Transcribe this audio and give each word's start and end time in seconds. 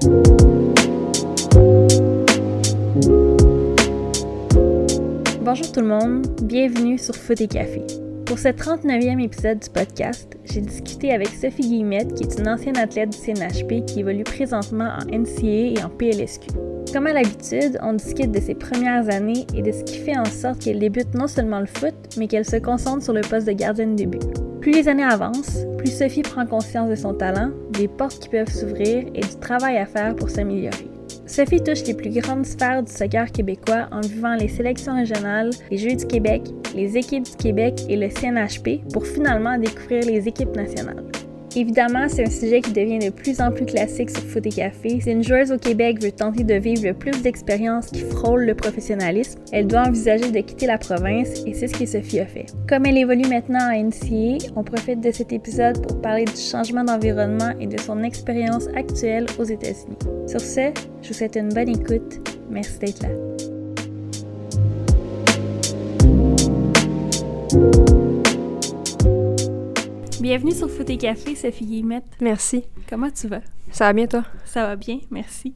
Bonjour 0.00 0.16
tout 5.72 5.80
le 5.80 5.86
monde, 5.86 6.26
bienvenue 6.42 6.96
sur 6.96 7.14
Foot 7.14 7.38
et 7.42 7.48
Café. 7.48 7.82
Pour 8.24 8.38
ce 8.38 8.48
39e 8.48 9.22
épisode 9.22 9.58
du 9.58 9.68
podcast, 9.68 10.38
j'ai 10.46 10.62
discuté 10.62 11.12
avec 11.12 11.28
Sophie 11.28 11.60
Guillemette, 11.60 12.14
qui 12.14 12.22
est 12.22 12.38
une 12.38 12.48
ancienne 12.48 12.78
athlète 12.78 13.10
du 13.10 13.18
CNHP 13.18 13.84
qui 13.84 14.00
évolue 14.00 14.24
présentement 14.24 14.88
en 14.88 15.04
NCA 15.04 15.42
et 15.42 15.84
en 15.84 15.90
PLSQ. 15.90 16.46
Comme 16.94 17.06
à 17.06 17.12
l'habitude, 17.12 17.78
on 17.82 17.92
discute 17.92 18.32
de 18.32 18.40
ses 18.40 18.54
premières 18.54 19.14
années 19.14 19.46
et 19.54 19.60
de 19.60 19.70
ce 19.70 19.84
qui 19.84 19.98
fait 19.98 20.16
en 20.16 20.24
sorte 20.24 20.60
qu'elle 20.60 20.78
débute 20.78 21.14
non 21.14 21.26
seulement 21.26 21.60
le 21.60 21.66
foot, 21.66 21.94
mais 22.16 22.26
qu'elle 22.26 22.46
se 22.46 22.56
concentre 22.56 23.02
sur 23.02 23.12
le 23.12 23.20
poste 23.20 23.46
de 23.46 23.52
gardienne 23.52 23.96
de 23.96 24.06
but. 24.06 24.49
Plus 24.60 24.72
les 24.72 24.88
années 24.88 25.04
avancent, 25.04 25.64
plus 25.78 25.90
Sophie 25.90 26.20
prend 26.20 26.44
conscience 26.44 26.90
de 26.90 26.94
son 26.94 27.14
talent, 27.14 27.50
des 27.70 27.88
portes 27.88 28.18
qui 28.18 28.28
peuvent 28.28 28.52
s'ouvrir 28.52 29.06
et 29.14 29.20
du 29.20 29.36
travail 29.40 29.78
à 29.78 29.86
faire 29.86 30.14
pour 30.14 30.28
s'améliorer. 30.28 30.86
Sophie 31.26 31.62
touche 31.62 31.84
les 31.84 31.94
plus 31.94 32.10
grandes 32.10 32.44
sphères 32.44 32.82
du 32.82 32.92
soccer 32.92 33.32
québécois 33.32 33.88
en 33.90 34.00
vivant 34.00 34.34
les 34.34 34.48
sélections 34.48 34.96
régionales, 34.96 35.50
les 35.70 35.78
Jeux 35.78 35.96
du 35.96 36.06
Québec, 36.06 36.42
les 36.74 36.98
équipes 36.98 37.24
du 37.24 37.36
Québec 37.36 37.80
et 37.88 37.96
le 37.96 38.10
CNHP 38.10 38.86
pour 38.92 39.06
finalement 39.06 39.56
découvrir 39.56 40.04
les 40.04 40.28
équipes 40.28 40.54
nationales. 40.54 41.09
Évidemment, 41.56 42.06
c'est 42.08 42.26
un 42.26 42.30
sujet 42.30 42.60
qui 42.60 42.72
devient 42.72 42.98
de 42.98 43.10
plus 43.10 43.40
en 43.40 43.50
plus 43.50 43.66
classique 43.66 44.10
sur 44.10 44.22
Foot 44.22 44.46
et 44.46 44.50
Café. 44.50 45.00
Si 45.00 45.10
une 45.10 45.24
joueuse 45.24 45.50
au 45.50 45.58
Québec 45.58 46.00
veut 46.00 46.12
tenter 46.12 46.44
de 46.44 46.54
vivre 46.54 46.84
le 46.84 46.94
plus 46.94 47.22
d'expériences 47.22 47.86
qui 47.88 48.00
frôlent 48.00 48.44
le 48.44 48.54
professionnalisme, 48.54 49.40
elle 49.52 49.66
doit 49.66 49.82
envisager 49.88 50.30
de 50.30 50.40
quitter 50.40 50.66
la 50.66 50.78
province 50.78 51.42
et 51.46 51.54
c'est 51.54 51.66
ce 51.66 51.76
que 51.76 51.86
Sophie 51.86 52.20
a 52.20 52.26
fait. 52.26 52.46
Comme 52.68 52.86
elle 52.86 52.98
évolue 52.98 53.28
maintenant 53.28 53.68
à 53.68 53.76
NCA, 53.76 54.46
on 54.54 54.62
profite 54.62 55.00
de 55.00 55.10
cet 55.10 55.32
épisode 55.32 55.84
pour 55.84 56.00
parler 56.00 56.24
du 56.24 56.40
changement 56.40 56.84
d'environnement 56.84 57.52
et 57.58 57.66
de 57.66 57.80
son 57.80 58.02
expérience 58.04 58.68
actuelle 58.76 59.26
aux 59.38 59.44
États-Unis. 59.44 59.98
Sur 60.28 60.40
ce, 60.40 60.70
je 61.02 61.08
vous 61.08 61.14
souhaite 61.14 61.34
une 61.36 61.48
bonne 61.48 61.68
écoute. 61.68 62.20
Merci 62.48 62.78
d'être 62.78 63.02
là. 63.02 63.08
Bienvenue 70.20 70.52
sur 70.52 70.70
Foot 70.70 70.90
et 70.90 70.98
Café, 70.98 71.34
Sophie 71.34 71.64
Guillemette. 71.64 72.04
Merci. 72.20 72.64
Comment 72.86 73.10
tu 73.10 73.26
vas? 73.26 73.40
Ça 73.70 73.86
va 73.86 73.94
bien, 73.94 74.06
toi? 74.06 74.22
Ça 74.44 74.66
va 74.66 74.76
bien, 74.76 74.98
merci. 75.10 75.54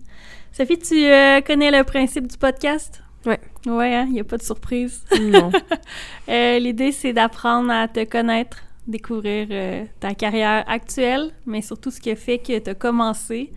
Sophie, 0.52 0.78
tu 0.78 1.04
euh, 1.04 1.42
connais 1.42 1.70
le 1.70 1.84
principe 1.84 2.26
du 2.26 2.38
podcast? 2.38 3.02
Ouais. 3.26 3.38
Ouais, 3.66 4.06
il 4.06 4.12
n'y 4.12 4.20
a 4.20 4.24
pas 4.24 4.38
de 4.38 4.42
surprise. 4.42 5.04
Non. 5.20 5.50
Euh, 6.30 6.58
L'idée, 6.58 6.92
c'est 6.92 7.12
d'apprendre 7.12 7.70
à 7.70 7.86
te 7.86 8.02
connaître, 8.04 8.56
découvrir 8.86 9.48
euh, 9.50 9.84
ta 10.00 10.14
carrière 10.14 10.64
actuelle, 10.66 11.32
mais 11.44 11.60
surtout 11.60 11.90
ce 11.90 12.00
qui 12.00 12.10
a 12.10 12.16
fait 12.16 12.38
que 12.38 12.58
tu 12.58 12.70
as 12.70 12.74
commencé 12.74 13.52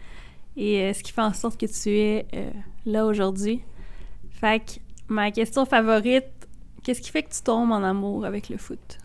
et 0.58 0.94
ce 0.94 1.02
qui 1.02 1.14
fait 1.14 1.22
en 1.22 1.32
sorte 1.32 1.58
que 1.58 1.68
tu 1.68 1.90
es 1.98 2.26
là 2.86 3.06
aujourd'hui. 3.06 3.62
Fait 4.30 4.60
que 4.60 4.82
ma 5.08 5.32
question 5.32 5.66
favorite, 5.66 6.26
qu'est-ce 6.84 7.00
qui 7.00 7.12
fait 7.12 7.24
que 7.24 7.34
tu 7.34 7.42
tombes 7.42 7.72
en 7.72 7.84
amour 7.84 8.26
avec 8.26 8.50
le 8.50 8.58
foot? 8.58 8.98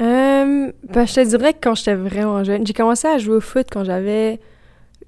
Euh, 0.00 0.72
ben, 0.88 1.06
je 1.06 1.14
te 1.14 1.20
dirais 1.24 1.52
que 1.52 1.58
quand 1.62 1.74
j'étais 1.74 1.94
vraiment 1.94 2.42
jeune, 2.44 2.66
j'ai 2.66 2.72
commencé 2.72 3.06
à 3.06 3.18
jouer 3.18 3.36
au 3.36 3.40
foot 3.40 3.66
quand 3.70 3.84
j'avais 3.84 4.40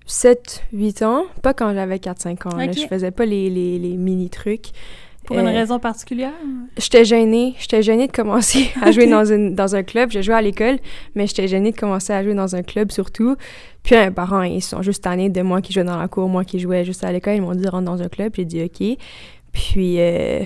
7-8 0.06 1.04
ans, 1.04 1.24
pas 1.42 1.54
quand 1.54 1.72
j'avais 1.74 1.96
4-5 1.96 2.46
ans. 2.48 2.56
là. 2.56 2.72
Je 2.72 2.86
faisais 2.86 3.10
pas 3.10 3.24
les, 3.26 3.50
les, 3.50 3.78
les 3.78 3.96
mini-trucs. 3.96 4.66
Pour 5.24 5.36
une 5.40 5.48
Euh, 5.48 5.50
raison 5.50 5.80
particulière? 5.80 6.32
J'étais 6.78 7.04
gênée. 7.04 7.56
J'étais 7.58 7.82
gênée 7.82 8.06
de 8.06 8.12
commencer 8.12 8.70
à 8.80 8.92
jouer 8.92 9.08
dans, 9.08 9.24
une, 9.24 9.56
dans 9.56 9.74
un 9.74 9.82
club. 9.82 10.12
J'ai 10.12 10.22
joué 10.22 10.34
à 10.36 10.40
l'école, 10.40 10.78
mais 11.16 11.26
j'étais 11.26 11.48
gênée 11.48 11.72
de 11.72 11.76
commencer 11.76 12.12
à 12.12 12.22
jouer 12.22 12.34
dans 12.34 12.54
un 12.54 12.62
club 12.62 12.92
surtout. 12.92 13.34
Puis 13.82 13.96
mes 13.96 14.12
parents, 14.12 14.42
ils 14.42 14.62
sont 14.62 14.82
juste 14.82 15.02
tannés 15.02 15.28
de 15.30 15.42
moi 15.42 15.60
qui 15.62 15.72
jouais 15.72 15.82
dans 15.82 15.98
la 15.98 16.06
cour, 16.06 16.28
moi 16.28 16.44
qui 16.44 16.60
jouais 16.60 16.84
juste 16.84 17.02
à 17.02 17.10
l'école. 17.10 17.34
Ils 17.34 17.42
m'ont 17.42 17.56
dit 17.56 17.66
rentre 17.66 17.86
dans 17.86 18.00
un 18.00 18.08
club. 18.08 18.34
J'ai 18.36 18.44
dit 18.44 18.62
OK. 18.62 18.96
Puis, 19.52 19.96
euh, 19.98 20.44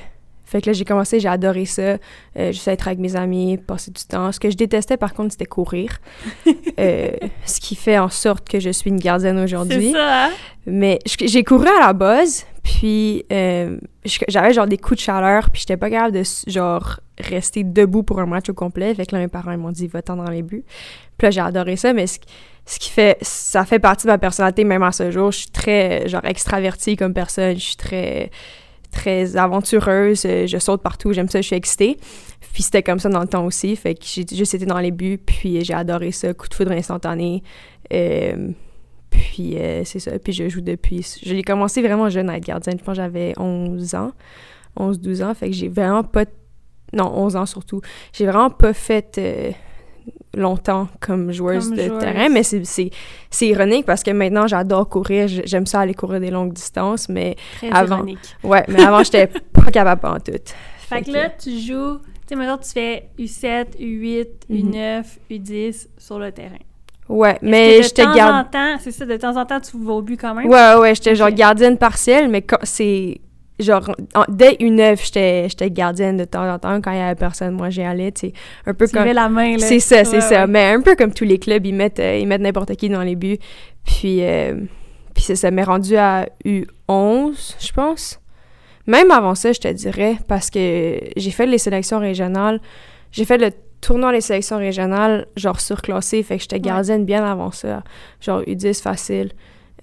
fait 0.51 0.61
que 0.61 0.67
là, 0.67 0.73
j'ai 0.73 0.85
commencé, 0.85 1.21
j'ai 1.21 1.29
adoré 1.29 1.65
ça. 1.65 1.97
Euh, 2.37 2.51
juste 2.51 2.67
être 2.67 2.89
avec 2.89 2.99
mes 2.99 3.15
amis, 3.15 3.57
passer 3.57 3.93
du 3.93 4.03
temps. 4.03 4.33
Ce 4.33 4.41
que 4.41 4.51
je 4.51 4.57
détestais, 4.57 4.97
par 4.97 5.15
contre, 5.15 5.33
c'était 5.33 5.47
courir. 5.47 5.99
Euh, 6.79 7.11
ce 7.45 7.61
qui 7.61 7.75
fait 7.75 7.99
en 7.99 8.09
sorte 8.09 8.49
que 8.49 8.59
je 8.59 8.71
suis 8.71 8.89
une 8.89 8.99
gardienne 8.99 9.39
aujourd'hui. 9.39 9.89
C'est 9.89 9.93
ça, 9.93 10.25
hein? 10.25 10.31
Mais 10.65 10.99
j'ai 11.05 11.45
couru 11.45 11.67
à 11.67 11.79
la 11.79 11.93
base, 11.93 12.47
puis 12.63 13.27
euh, 13.31 13.77
j'avais 14.29 14.55
genre 14.55 14.67
des 14.67 14.79
coups 14.79 14.97
de 14.97 15.03
chaleur, 15.03 15.51
puis 15.51 15.61
j'étais 15.61 15.77
pas 15.77 15.91
capable 15.91 16.17
de 16.17 16.23
genre 16.47 17.01
rester 17.19 17.65
debout 17.65 18.03
pour 18.03 18.19
un 18.19 18.25
match 18.25 18.49
au 18.49 18.55
complet. 18.55 18.95
Fait 18.95 19.05
que 19.05 19.15
là, 19.15 19.21
mes 19.21 19.29
parents 19.29 19.53
ils 19.53 19.59
m'ont 19.59 19.73
dit 19.73 19.89
va-t'en 19.89 20.17
dans 20.17 20.31
les 20.31 20.41
buts. 20.41 20.65
Puis 21.19 21.27
là, 21.27 21.31
j'ai 21.31 21.41
adoré 21.43 21.77
ça, 21.77 21.93
mais 21.93 22.07
ce, 22.07 22.19
ce 22.65 22.79
qui 22.79 22.89
fait, 22.89 23.19
ça 23.21 23.67
fait 23.67 23.79
partie 23.79 24.07
de 24.07 24.13
ma 24.13 24.19
personnalité 24.19 24.65
même 24.65 24.83
à 24.83 24.93
ce 24.93 25.11
jour. 25.11 25.33
Je 25.33 25.41
suis 25.41 25.51
très 25.51 26.09
genre 26.09 26.25
extravertie 26.25 26.97
comme 26.97 27.13
personne. 27.13 27.57
Je 27.57 27.65
suis 27.65 27.77
très 27.77 28.31
très 28.91 29.37
aventureuse, 29.37 30.25
euh, 30.27 30.47
je 30.47 30.59
saute 30.59 30.83
partout, 30.83 31.13
j'aime 31.13 31.29
ça, 31.29 31.41
je 31.41 31.47
suis 31.47 31.57
excitée. 31.57 31.99
Puis 32.53 32.63
c'était 32.63 32.83
comme 32.83 32.99
ça 32.99 33.09
dans 33.09 33.21
le 33.21 33.29
temps 33.29 33.45
aussi, 33.45 33.77
fait 33.77 33.95
que 33.95 34.05
j'ai 34.05 34.25
juste 34.31 34.55
été 34.55 34.67
dans 34.67 34.79
les 34.79 34.91
buts, 34.91 35.19
puis 35.19 35.65
j'ai 35.65 35.75
adoré 35.75 36.13
ça, 36.13 36.35
coup 36.35 36.49
de 36.49 36.55
foudre 36.55 36.73
instantané. 36.73 37.43
Euh, 37.93 38.51
puis 39.11 39.57
euh, 39.57 39.85
c'est 39.85 39.99
ça, 39.99 40.19
puis 40.19 40.33
je 40.33 40.49
joue 40.49 40.61
depuis. 40.61 41.07
J'ai 41.23 41.43
commencé 41.43 41.83
vraiment 41.83 42.09
jeune 42.09 42.31
à 42.31 42.37
être 42.37 42.47
gardienne, 42.47 42.79
je 42.79 42.85
pense 42.85 42.97
j'avais 42.97 43.35
11 43.39 43.95
ans, 43.95 44.13
11-12 44.79 45.25
ans, 45.25 45.35
fait 45.35 45.51
que 45.51 45.57
j'ai 45.57 45.69
vraiment 45.69 46.03
pas... 46.03 46.25
Non, 46.93 47.13
11 47.15 47.37
ans 47.37 47.47
surtout. 47.47 47.81
J'ai 48.13 48.27
vraiment 48.27 48.51
pas 48.51 48.73
fait 48.73 49.17
euh, 49.19 49.53
longtemps 50.37 50.89
comme 51.01 51.33
joueuse 51.33 51.69
Comme 51.69 51.77
de 51.77 51.83
joueuse. 51.83 51.99
terrain, 51.99 52.29
mais 52.29 52.43
c'est- 52.43 52.65
c'est 52.65 52.91
c'est 53.31 53.49
ironique 53.49 53.85
parce 53.87 54.03
que 54.03 54.11
maintenant 54.13 54.47
j'adore 54.47 54.89
courir, 54.89 55.27
j'aime 55.29 55.67
ça 55.67 55.81
aller 55.81 55.95
courir 55.95 56.21
des 56.21 56.31
longues 56.31 56.53
distances, 56.53 57.09
mais 57.09 57.37
Très 57.57 57.71
Avant. 57.71 57.97
ironique. 57.99 58.37
ouais, 58.45 58.65
mais 58.69 58.83
avant 58.83 59.03
j'étais 59.03 59.27
pas 59.53 59.71
capable 59.73 60.07
en 60.07 60.19
tout. 60.21 60.33
Fait 60.89 61.03
que 61.03 61.11
là, 61.13 61.31
tu 61.31 61.51
joues, 61.59 61.99
tu 61.99 62.05
sais, 62.29 62.37
maintenant 62.37 62.59
tu 62.59 62.71
fais 62.71 63.11
U7, 63.19 63.77
U8, 63.79 64.27
Mhm. 64.49 64.71
U9, 64.73 65.05
U10 65.31 65.89
sur 65.99 66.19
le 66.19 66.33
terrain. 66.33 66.57
Ouais, 67.09 67.37
mais 67.43 67.73
que 67.73 67.79
de 67.79 67.83
j'étais 67.83 68.05
temps 68.05 68.15
gardienne. 68.15 68.35
en 68.37 68.45
temps, 68.45 68.77
c'est 68.81 68.93
ça, 68.93 69.05
de 69.05 69.17
temps 69.17 69.37
en 69.37 69.45
temps, 69.45 69.61
tu 69.61 69.77
vas 69.79 69.95
au 69.95 70.03
but 70.03 70.17
quand 70.17 70.33
même? 70.35 70.47
Ouais, 70.49 70.75
ouais, 70.77 70.95
j'étais 70.95 71.17
genre 71.17 71.27
Ok. 71.29 71.35
gardienne 71.35 71.77
partielle, 71.77 72.29
mais 72.29 72.45
c'est. 72.63 73.21
Genre, 73.61 73.91
en- 74.15 74.25
dès 74.29 74.57
une 74.61 74.77
neuf, 74.77 75.05
j'étais 75.07 75.49
j'étais 75.49 75.71
gardienne 75.71 76.17
de 76.17 76.25
temps 76.25 76.49
en 76.53 76.59
temps. 76.59 76.81
Quand 76.81 76.93
il 76.93 76.99
y 76.99 77.01
avait 77.01 77.15
personne, 77.15 77.53
moi, 77.55 77.71
j'y 77.71 77.83
allais, 77.83 78.13
tu 78.13 78.29
sais. 78.29 78.33
Un 78.67 78.75
peu 78.75 78.87
Tu 78.87 78.95
comme. 78.95 79.05
mets 79.05 79.13
la 79.15 79.29
main, 79.29 79.53
là. 79.53 79.59
C'est 79.67 79.79
ça, 79.81 80.05
c'est 80.05 80.17
Ouais, 80.17 80.21
ça. 80.21 80.41
ouais. 80.43 80.47
Mais 80.47 80.73
un 80.73 80.81
peu 80.81 80.97
comme 80.97 81.13
tous 81.13 81.25
les 81.25 81.39
clubs, 81.39 81.65
ils 81.67 81.75
mettent 81.75 82.01
euh, 82.01 82.17
ils 82.19 82.27
mettent 82.27 82.41
n'importe 82.43 82.75
qui 82.77 82.89
dans 82.89 83.03
les 83.03 83.17
buts. 83.17 83.39
Puis, 83.85 84.23
euh, 84.23 84.55
puis 85.15 85.25
c'est 85.25 85.37
ça 85.37 85.51
m'est 85.51 85.63
rendu 85.65 85.97
à 85.97 86.27
U11, 86.89 87.57
je 87.61 87.73
pense. 87.73 88.21
Même 88.87 89.11
avant 89.11 89.35
ça, 89.35 89.53
je 89.53 89.61
te 89.61 89.69
dirais, 89.69 90.17
parce 90.27 90.51
que 90.51 90.99
j'ai 91.17 91.31
fait 91.31 91.47
les 91.47 91.59
sélections 91.59 91.99
régionales. 91.99 92.61
J'ai 93.13 93.25
fait 93.25 93.39
le 93.39 93.51
tournoi 93.81 94.13
des 94.13 94.21
sélections 94.21 94.57
régionales, 94.59 95.27
genre 95.37 95.61
surclassé, 95.61 96.23
fait 96.23 96.37
que 96.37 96.43
j'étais 96.43 96.61
gardienne 96.61 97.05
bien 97.05 97.25
avant 97.25 97.51
ça. 97.51 97.83
Genre 98.21 98.43
U10 98.43 98.83
facile. 98.83 99.33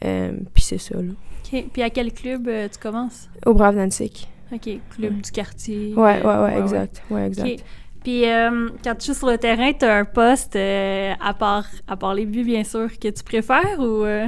Euh, 0.05 0.31
puis 0.53 0.63
c'est 0.63 0.77
ça, 0.77 0.95
là. 0.95 1.13
OK. 1.53 1.65
Puis 1.73 1.81
à 1.81 1.89
quel 1.89 2.11
club 2.13 2.47
euh, 2.47 2.67
tu 2.71 2.79
commences? 2.79 3.29
Au 3.45 3.53
Brave 3.53 3.75
Nantic. 3.75 4.27
OK, 4.51 4.69
club 4.95 5.21
du 5.21 5.31
quartier. 5.31 5.93
Ouais, 5.95 6.21
ouais, 6.23 6.37
ouais, 6.37 6.59
exact. 6.59 7.03
Ouais, 7.09 7.27
exact. 7.27 7.63
Puis 8.03 8.25
euh, 8.29 8.69
quand 8.83 8.95
tu 8.95 9.07
joues 9.07 9.17
sur 9.17 9.27
le 9.27 9.37
terrain, 9.37 9.73
tu 9.73 9.83
as 9.83 9.95
un 9.95 10.05
poste, 10.05 10.55
euh, 10.55 11.13
à, 11.19 11.33
part, 11.33 11.65
à 11.87 11.97
part 11.97 12.13
les 12.13 12.25
buts, 12.25 12.45
bien 12.45 12.63
sûr, 12.63 12.87
que 12.97 13.09
tu 13.09 13.23
préfères 13.23 13.79
ou... 13.79 14.03
euh? 14.05 14.27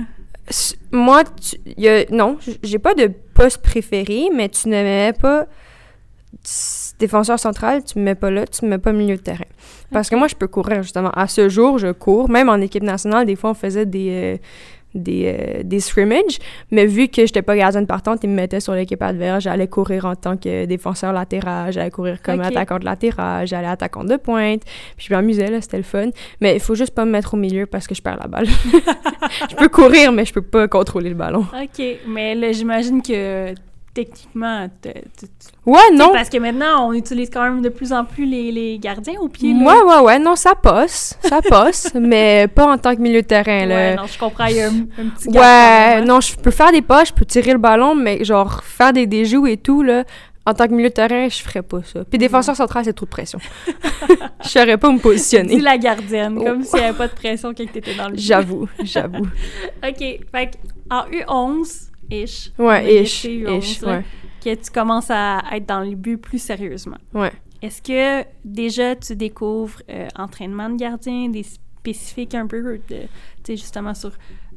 Moi, 0.91 1.23
tu, 1.23 1.57
y 1.77 1.87
a, 1.87 2.05
non, 2.09 2.37
j'ai 2.63 2.79
pas 2.79 2.95
de 2.95 3.09
poste 3.33 3.61
préféré, 3.61 4.29
mais 4.33 4.49
tu 4.49 4.67
ne 4.67 4.83
mets 4.83 5.13
pas 5.13 5.45
défenseur 6.99 7.39
central, 7.39 7.83
tu 7.83 7.99
me 7.99 8.03
mets 8.03 8.15
pas 8.15 8.31
là, 8.31 8.45
tu 8.47 8.65
me 8.65 8.71
mets 8.71 8.77
pas 8.77 8.91
milieu 8.91 9.15
de 9.15 9.21
terrain. 9.21 9.45
Parce 9.91 10.09
que 10.09 10.15
moi, 10.15 10.27
je 10.27 10.35
peux 10.35 10.47
courir, 10.47 10.81
justement. 10.83 11.11
À 11.11 11.27
ce 11.27 11.49
jour, 11.49 11.77
je 11.77 11.91
cours. 11.91 12.29
Même 12.29 12.49
en 12.49 12.55
équipe 12.55 12.83
nationale, 12.83 13.25
des 13.25 13.35
fois, 13.35 13.51
on 13.51 13.55
faisait 13.55 13.85
des, 13.85 14.09
euh, 14.09 14.37
des, 14.95 15.35
euh, 15.37 15.61
des 15.63 15.79
scrimmages, 15.79 16.39
mais 16.71 16.85
vu 16.85 17.07
que 17.07 17.25
j'étais 17.25 17.41
pas 17.41 17.55
gardienne 17.55 17.85
partante, 17.87 18.19
ils 18.23 18.29
me 18.29 18.35
mettaient 18.35 18.59
sur 18.59 18.73
l'équipe 18.73 19.01
adverse, 19.01 19.43
j'allais 19.43 19.67
courir 19.67 20.05
en 20.05 20.15
tant 20.15 20.35
que 20.37 20.65
défenseur 20.65 21.13
latéral, 21.13 21.71
j'allais 21.71 21.91
courir 21.91 22.21
comme 22.21 22.39
Ok. 22.39 22.45
attaquante 22.47 22.83
latérale, 22.83 23.47
j'allais 23.47 23.67
attaquante 23.67 24.07
de 24.07 24.17
pointe, 24.17 24.61
puis 24.97 25.07
je 25.09 25.13
m'amusais, 25.13 25.47
là, 25.49 25.61
c'était 25.61 25.77
le 25.77 25.83
fun. 25.83 26.09
Mais 26.41 26.55
il 26.55 26.59
faut 26.59 26.75
juste 26.75 26.93
pas 26.95 27.05
me 27.05 27.11
mettre 27.11 27.33
au 27.33 27.37
milieu 27.37 27.65
parce 27.65 27.87
que 27.87 27.93
je 27.95 28.01
perds 28.01 28.17
la 28.19 28.27
balle. 28.27 28.47
je 29.49 29.55
peux 29.55 29.69
courir, 29.69 30.11
mais 30.11 30.25
je 30.25 30.33
peux 30.33 30.41
pas 30.41 30.67
contrôler 30.67 31.09
le 31.09 31.15
ballon. 31.15 31.41
OK, 31.53 31.85
mais 32.07 32.35
là, 32.35 32.51
j'imagine 32.51 33.01
que 33.01 33.53
techniquement. 34.05 34.67
T 34.81 34.93
ouais, 35.65 35.79
non. 35.93 36.11
Parce 36.13 36.29
que 36.29 36.37
maintenant, 36.37 36.87
on 36.87 36.93
utilise 36.93 37.29
quand 37.29 37.43
même 37.43 37.61
de 37.61 37.69
plus 37.69 37.91
en 37.91 38.05
plus 38.05 38.25
les, 38.25 38.77
gardiens 38.79 39.19
au 39.19 39.27
pied. 39.27 39.53
Ouais, 39.53 39.81
ouais, 39.81 39.99
ouais. 39.99 40.19
Non, 40.19 40.35
ça 40.35 40.55
passe. 40.55 41.17
Ça 41.21 41.41
passe, 41.41 41.93
mais 41.99 42.47
pas 42.47 42.71
en 42.71 42.77
tant 42.77 42.95
que 42.95 43.01
milieu 43.01 43.21
de 43.21 43.27
terrain. 43.27 43.67
Ouais, 43.67 43.95
non, 43.95 44.05
je 44.05 44.17
comprends. 44.17 44.45
Il 44.45 44.55
y 44.55 44.61
a 44.61 44.67
un, 44.67 44.87
un 44.97 45.09
petit 45.09 45.29
Ouais, 45.29 46.01
non, 46.05 46.21
je 46.21 46.35
peux 46.35 46.51
faire 46.51 46.71
des 46.71 46.81
passes, 46.81 47.09
je 47.09 47.13
peux 47.13 47.25
tirer 47.25 47.51
le 47.51 47.57
ballon, 47.57 47.95
mais 47.95 48.23
genre 48.23 48.63
faire 48.63 48.93
des 48.93 49.07
déjoues 49.07 49.47
et 49.47 49.57
tout, 49.57 49.83
là. 49.83 50.03
En 50.45 50.53
tant 50.53 50.65
que 50.65 50.73
milieu 50.73 50.89
de 50.89 50.93
terrain, 50.93 51.27
je 51.29 51.43
ferais 51.43 51.61
pas 51.61 51.83
ça. 51.83 52.03
Puis 52.05 52.17
défenseur 52.17 52.53
mm. 52.53 52.57
central, 52.57 52.85
c'est 52.85 52.93
trop 52.93 53.05
de 53.05 53.11
pression. 53.11 53.39
Je 54.43 54.49
saurais 54.49 54.77
pas 54.77 54.89
me 54.89 54.97
positionner. 54.97 55.57
C'est 55.57 55.61
la 55.61 55.77
gardienne, 55.77 56.37
oh. 56.39 56.43
comme 56.43 56.63
s'il 56.63 56.79
n'y 56.79 56.85
avait 56.85 56.97
pas 56.97 57.07
de 57.07 57.13
pression 57.13 57.49
quand 57.49 57.65
tu 57.71 57.77
étais 57.77 57.93
dans 57.93 58.09
le 58.09 58.15
J'avoue, 58.17 58.67
j'avoue. 58.81 59.27
OK, 59.87 59.99
fait 59.99 60.57
en 60.89 61.03
U11, 61.03 61.89
ish. 62.11 62.51
Ouais, 62.57 63.03
ish. 63.03 63.25
ish 63.25 63.81
ouais. 63.81 64.03
Que 64.43 64.55
tu 64.55 64.71
commences 64.71 65.11
à 65.11 65.41
être 65.51 65.65
dans 65.65 65.81
le 65.81 65.95
but 65.95 66.17
plus 66.17 66.39
sérieusement. 66.39 66.97
Ouais. 67.13 67.31
Est-ce 67.61 67.81
que 67.81 68.27
déjà 68.45 68.95
tu 68.95 69.15
découvres 69.15 69.81
euh, 69.89 70.07
entraînement 70.15 70.69
de 70.69 70.77
gardien, 70.77 71.27
des 71.27 71.43
spécifiques 71.43 72.35
un 72.35 72.47
peu, 72.47 72.79
tu 72.87 72.95
sais, 73.43 73.57
justement 73.57 73.93
sur 73.93 74.11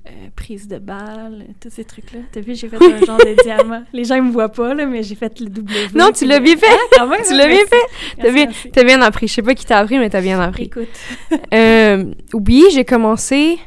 euh, 0.07 0.11
prise 0.37 0.69
de 0.69 0.79
balle, 0.79 1.47
tous 1.61 1.71
ces 1.71 1.85
trucs-là? 1.85 2.21
T'as 2.31 2.41
vu, 2.41 2.55
j'ai 2.55 2.69
fait 2.69 2.77
un 2.77 3.05
genre 3.05 3.19
de 3.19 3.43
diamant. 3.43 3.83
Les 3.93 4.05
gens, 4.05 4.15
ils 4.15 4.23
me 4.23 4.31
voient 4.31 4.51
pas, 4.51 4.73
là, 4.75 4.87
mais 4.87 5.03
j'ai 5.03 5.17
fait 5.17 5.41
le 5.41 5.47
double. 5.47 5.73
Non, 5.97 6.13
tu 6.13 6.27
l'as 6.27 6.39
bien 6.39 6.57
fait! 6.57 6.67
Ah, 7.01 7.09
tu 7.09 7.33
hein, 7.33 7.37
l'as 7.37 7.49
bien 7.49 7.67
fait! 7.67 8.21
T'as 8.21 8.31
bien, 8.31 8.49
as 8.77 8.85
bien 8.85 9.03
appris. 9.03 9.27
Je 9.27 9.35
sais 9.35 9.43
pas 9.43 9.55
qui 9.55 9.67
t'a 9.67 9.79
appris, 9.79 9.99
mais 9.99 10.09
t'as 10.09 10.21
bien 10.21 10.41
appris. 10.41 10.65
Écoute. 10.65 10.89
euh, 11.55 12.05
oui, 12.35 12.65
j'ai 12.73 12.85
commencé... 12.85 13.59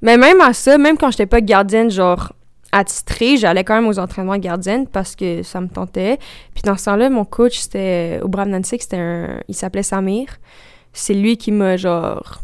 Mais 0.00 0.18
même 0.18 0.38
à 0.42 0.52
ça, 0.52 0.76
même 0.76 0.98
quand 0.98 1.10
j'étais 1.10 1.24
pas 1.24 1.40
gardienne, 1.40 1.90
genre 1.90 2.34
attitrée, 2.74 3.36
j'allais 3.36 3.62
quand 3.62 3.76
même 3.76 3.86
aux 3.86 3.98
entraînements 4.00 4.36
gardiennes 4.36 4.86
parce 4.88 5.14
que 5.14 5.42
ça 5.44 5.60
me 5.60 5.68
tentait. 5.68 6.18
Puis 6.54 6.62
dans 6.64 6.76
ce 6.76 6.86
temps-là, 6.86 7.08
mon 7.08 7.24
coach, 7.24 7.56
c'était 7.58 8.18
au 8.22 8.28
Bram 8.28 8.52
c'était 8.64 8.96
un. 8.96 9.40
Il 9.48 9.54
s'appelait 9.54 9.84
Samir. 9.84 10.26
C'est 10.92 11.14
lui 11.14 11.36
qui 11.36 11.52
m'a, 11.52 11.76
genre, 11.76 12.42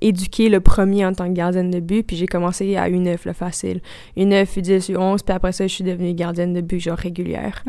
éduqué 0.00 0.48
le 0.48 0.60
premier 0.60 1.04
en 1.04 1.12
tant 1.12 1.26
que 1.26 1.32
gardienne 1.32 1.70
de 1.70 1.80
but. 1.80 2.04
Puis 2.04 2.16
j'ai 2.16 2.26
commencé 2.26 2.76
à 2.76 2.88
U9, 2.88 3.18
le 3.24 3.32
facile. 3.32 3.80
U9, 4.16 4.44
U10, 4.44 4.92
U11. 4.92 5.18
Puis 5.24 5.34
après 5.34 5.52
ça, 5.52 5.66
je 5.66 5.74
suis 5.74 5.84
devenue 5.84 6.14
gardienne 6.14 6.52
de 6.52 6.60
but, 6.60 6.78
genre 6.78 6.98
régulière. 6.98 7.62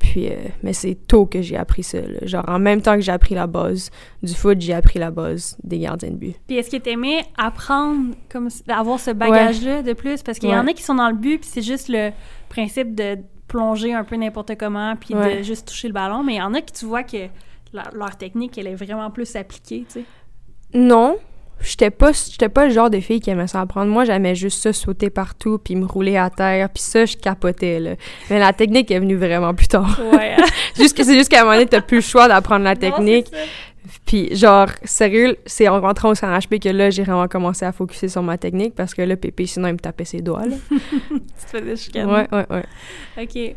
Puis, 0.00 0.28
euh, 0.28 0.34
mais 0.64 0.72
c'est 0.72 0.94
tôt 0.94 1.26
que 1.26 1.40
j'ai 1.42 1.56
appris 1.56 1.82
ça. 1.84 2.00
là. 2.00 2.18
Genre, 2.22 2.44
en 2.48 2.58
même 2.58 2.80
temps 2.82 2.94
que 2.96 3.02
j'ai 3.02 3.12
appris 3.12 3.34
la 3.36 3.46
base 3.46 3.90
du 4.22 4.34
foot, 4.34 4.60
j'ai 4.60 4.72
appris 4.72 4.98
la 4.98 5.10
base 5.12 5.56
des 5.62 5.78
gardiens 5.78 6.10
de 6.10 6.16
but. 6.16 6.36
Puis 6.48 6.56
est-ce 6.56 6.70
que 6.70 6.78
t'aimais 6.78 7.22
apprendre, 7.36 8.14
comme 8.30 8.48
avoir 8.66 8.98
ce 8.98 9.10
bagage-là 9.12 9.82
de 9.82 9.92
plus? 9.92 10.22
Parce 10.22 10.38
qu'il 10.38 10.48
y 10.48 10.56
en 10.56 10.66
a 10.66 10.72
qui 10.72 10.82
sont 10.82 10.94
dans 10.96 11.10
le 11.10 11.16
but, 11.16 11.38
puis 11.38 11.48
c'est 11.52 11.62
juste 11.62 11.88
le 11.88 12.10
principe 12.48 12.94
de 12.96 13.18
plonger 13.46 13.92
un 13.94 14.02
peu 14.04 14.16
n'importe 14.16 14.56
comment, 14.58 14.96
puis 14.96 15.14
Ouais. 15.14 15.38
de 15.38 15.42
juste 15.42 15.68
toucher 15.68 15.88
le 15.88 15.94
ballon. 15.94 16.24
Mais 16.24 16.34
il 16.34 16.38
y 16.38 16.42
en 16.42 16.54
a 16.54 16.60
qui 16.60 16.72
tu 16.72 16.86
vois 16.86 17.02
que 17.04 17.28
leur, 17.72 17.90
leur 17.94 18.16
technique, 18.16 18.56
elle 18.58 18.66
est 18.68 18.74
vraiment 18.74 19.10
plus 19.10 19.36
appliquée, 19.36 19.84
tu 19.86 20.00
sais. 20.00 20.04
Non, 20.72 21.18
j'étais 21.62 21.90
pas 21.90 22.12
j'étais 22.12 22.48
pas 22.48 22.66
le 22.66 22.72
genre 22.72 22.90
de 22.90 23.00
fille 23.00 23.20
qui 23.20 23.30
aimait 23.30 23.46
ça 23.46 23.60
apprendre. 23.60 23.90
Moi, 23.90 24.04
j'aimais 24.04 24.34
juste 24.34 24.62
ça 24.62 24.72
sauter 24.72 25.10
partout 25.10 25.58
puis 25.58 25.76
me 25.76 25.86
rouler 25.86 26.16
à 26.16 26.30
terre, 26.30 26.68
puis 26.70 26.82
ça 26.82 27.04
je 27.04 27.16
capotais 27.16 27.80
là. 27.80 27.90
Mais 28.30 28.38
la 28.38 28.52
technique 28.52 28.90
est 28.90 28.98
venue 28.98 29.16
vraiment 29.16 29.54
plus 29.54 29.68
tard. 29.68 30.00
Ouais. 30.12 30.36
juste 30.76 30.96
que 30.96 31.04
c'est 31.04 31.14
juste 31.14 31.30
qu'à 31.30 31.40
un 31.40 31.44
moment 31.44 31.54
donné, 31.54 31.66
t'as 31.66 31.80
plus 31.80 31.98
le 31.98 32.02
choix 32.02 32.28
d'apprendre 32.28 32.64
la 32.64 32.76
technique. 32.76 33.30
Puis 34.06 34.34
genre 34.36 34.68
sérieux, 34.84 35.36
c'est 35.46 35.68
en 35.68 35.80
rentrant 35.80 36.10
au 36.10 36.14
CNHP 36.14 36.60
que 36.60 36.68
là 36.68 36.90
j'ai 36.90 37.02
vraiment 37.02 37.28
commencé 37.28 37.64
à 37.64 37.72
focuser 37.72 38.08
sur 38.08 38.22
ma 38.22 38.38
technique 38.38 38.74
parce 38.74 38.94
que 38.94 39.02
là 39.02 39.16
Pépé 39.16 39.46
sinon 39.46 39.68
il 39.68 39.74
me 39.74 39.78
tapait 39.78 40.04
ses 40.04 40.20
doigts 40.20 40.46
là. 40.46 40.56
tu 40.70 41.18
te 41.18 41.58
faisais 41.58 41.76
chicaner. 41.76 42.12
ouais, 42.12 42.28
ouais, 42.32 42.46
ouais. 42.50 42.64
OK. 43.22 43.56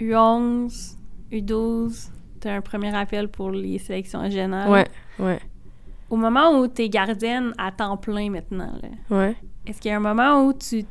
U11, 0.00 0.96
U12, 1.32 2.08
t'as 2.40 2.54
un 2.54 2.60
premier 2.60 2.94
appel 2.94 3.28
pour 3.28 3.50
les 3.50 3.78
sélections 3.78 4.20
régionales. 4.20 4.70
Ouais, 4.70 4.86
ouais, 5.18 5.40
Au 6.10 6.16
moment 6.16 6.58
où 6.58 6.66
t'es 6.68 6.88
gardienne 6.88 7.52
à 7.58 7.70
temps 7.72 7.96
plein 7.96 8.30
maintenant, 8.30 8.72
là, 8.82 9.16
ouais. 9.16 9.36
Est-ce 9.66 9.80
qu'il 9.80 9.90
y 9.90 9.94
a 9.94 9.98
un 9.98 10.00
moment 10.00 10.44
où 10.46 10.52
tu, 10.54 10.82
tu- 10.84 10.86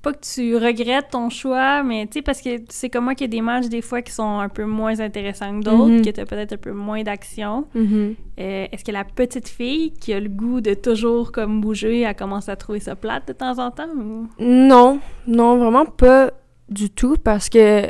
pas 0.00 0.12
que 0.12 0.20
tu 0.20 0.54
regrettes 0.56 1.10
ton 1.12 1.30
choix, 1.30 1.82
mais 1.82 2.06
tu 2.06 2.14
sais, 2.18 2.22
parce 2.22 2.42
que 2.42 2.50
c'est 2.68 2.90
comme 2.90 3.04
moi 3.04 3.14
qu'il 3.14 3.26
y 3.26 3.30
a 3.30 3.36
des 3.36 3.40
matchs 3.40 3.68
des 3.68 3.80
fois 3.80 4.02
qui 4.02 4.12
sont 4.12 4.38
un 4.38 4.48
peu 4.50 4.64
moins 4.66 5.00
intéressants 5.00 5.58
que 5.60 5.64
d'autres, 5.64 5.88
Mhm. 5.98 6.02
que 6.04 6.10
tu 6.10 6.20
as 6.20 6.26
peut-être 6.26 6.52
un 6.54 6.56
peu 6.58 6.72
moins 6.72 7.02
d'action. 7.02 7.66
Mhm. 7.74 8.14
Euh, 8.38 8.66
Est-ce 8.70 8.84
que 8.84 8.92
la 8.92 9.04
petite 9.04 9.48
fille 9.48 9.92
qui 9.92 10.12
a 10.12 10.20
le 10.20 10.28
goût 10.28 10.60
de 10.60 10.74
toujours 10.74 11.32
comme 11.32 11.60
bouger, 11.62 12.00
elle 12.02 12.14
commence 12.16 12.48
à 12.50 12.56
trouver 12.56 12.80
ça 12.80 12.96
plate 12.96 13.28
de 13.28 13.32
temps 13.32 13.58
en 13.58 13.70
temps? 13.70 13.88
Ou... 13.96 14.28
Non, 14.40 14.98
non, 15.26 15.56
vraiment 15.58 15.86
pas 15.86 16.30
du 16.68 16.90
tout 16.90 17.16
parce 17.22 17.48
que 17.48 17.86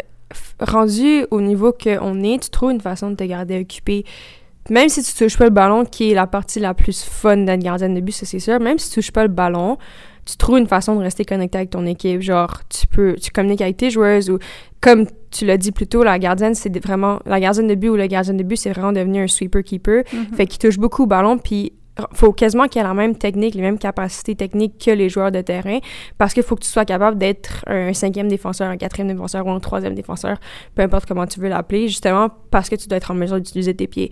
rendu 0.60 1.26
au 1.30 1.40
niveau 1.40 1.72
qu'on 1.72 2.22
est, 2.22 2.42
tu 2.42 2.50
trouves 2.50 2.70
une 2.72 2.80
façon 2.80 3.10
de 3.10 3.16
te 3.16 3.24
garder 3.24 3.60
occupé. 3.60 4.04
Même 4.70 4.88
si 4.88 5.02
tu 5.02 5.12
touches 5.12 5.36
pas 5.36 5.44
le 5.44 5.50
ballon, 5.50 5.84
qui 5.84 6.10
est 6.10 6.14
la 6.14 6.26
partie 6.26 6.58
la 6.58 6.72
plus 6.72 7.02
fun 7.02 7.36
d'être 7.38 7.60
gardienne 7.62 7.94
de 7.94 8.00
but, 8.00 8.12
ça 8.12 8.24
c'est 8.24 8.38
sûr, 8.38 8.58
même 8.60 8.78
si 8.78 8.88
tu 8.88 8.94
touches 8.96 9.12
pas 9.12 9.22
le 9.22 9.28
ballon, 9.28 9.76
tu 10.24 10.36
trouves 10.36 10.58
une 10.58 10.66
façon 10.66 10.96
de 10.96 11.00
rester 11.00 11.24
connecté 11.24 11.58
avec 11.58 11.70
ton 11.70 11.84
équipe. 11.84 12.22
Genre, 12.22 12.60
tu 12.68 12.86
peux, 12.86 13.14
tu 13.14 13.30
communiques 13.30 13.60
avec 13.60 13.76
tes 13.76 13.90
joueuses 13.90 14.30
ou, 14.30 14.38
comme 14.80 15.06
tu 15.30 15.44
l'as 15.44 15.58
dit 15.58 15.70
plus 15.70 15.86
tôt, 15.86 16.02
la 16.02 16.18
gardienne, 16.18 16.54
c'est 16.54 16.74
vraiment, 16.82 17.18
la 17.26 17.40
gardienne 17.40 17.66
de 17.66 17.74
but 17.74 17.90
ou 17.90 17.96
le 17.96 18.06
gardien 18.06 18.32
de 18.32 18.42
but, 18.42 18.56
c'est 18.56 18.70
vraiment 18.70 18.92
devenu 18.92 19.22
un 19.22 19.26
sweeper-keeper. 19.26 20.04
Fait 20.34 20.46
qu'il 20.46 20.58
touche 20.58 20.78
beaucoup 20.78 21.02
au 21.02 21.06
ballon, 21.06 21.36
puis 21.36 21.72
faut 22.12 22.32
quasiment 22.32 22.66
qu'il 22.66 22.80
ait 22.80 22.84
la 22.84 22.94
même 22.94 23.16
technique, 23.16 23.54
les 23.54 23.62
mêmes 23.62 23.78
capacités 23.78 24.34
techniques 24.34 24.82
que 24.84 24.90
les 24.90 25.08
joueurs 25.08 25.30
de 25.30 25.42
terrain, 25.42 25.78
parce 26.18 26.34
qu'il 26.34 26.42
faut 26.42 26.56
que 26.56 26.62
tu 26.62 26.70
sois 26.70 26.84
capable 26.84 27.18
d'être 27.18 27.64
un 27.68 27.92
cinquième 27.92 28.28
défenseur, 28.28 28.68
un 28.68 28.76
quatrième 28.76 29.08
défenseur 29.08 29.46
ou 29.46 29.50
un 29.50 29.60
troisième 29.60 29.94
défenseur, 29.94 30.38
peu 30.74 30.82
importe 30.82 31.06
comment 31.06 31.26
tu 31.26 31.38
veux 31.38 31.48
l'appeler, 31.48 31.86
justement 31.86 32.30
parce 32.50 32.68
que 32.68 32.76
tu 32.76 32.88
dois 32.88 32.96
être 32.96 33.10
en 33.10 33.14
mesure 33.14 33.36
d'utiliser 33.36 33.74
tes 33.74 33.86
pieds. 33.86 34.10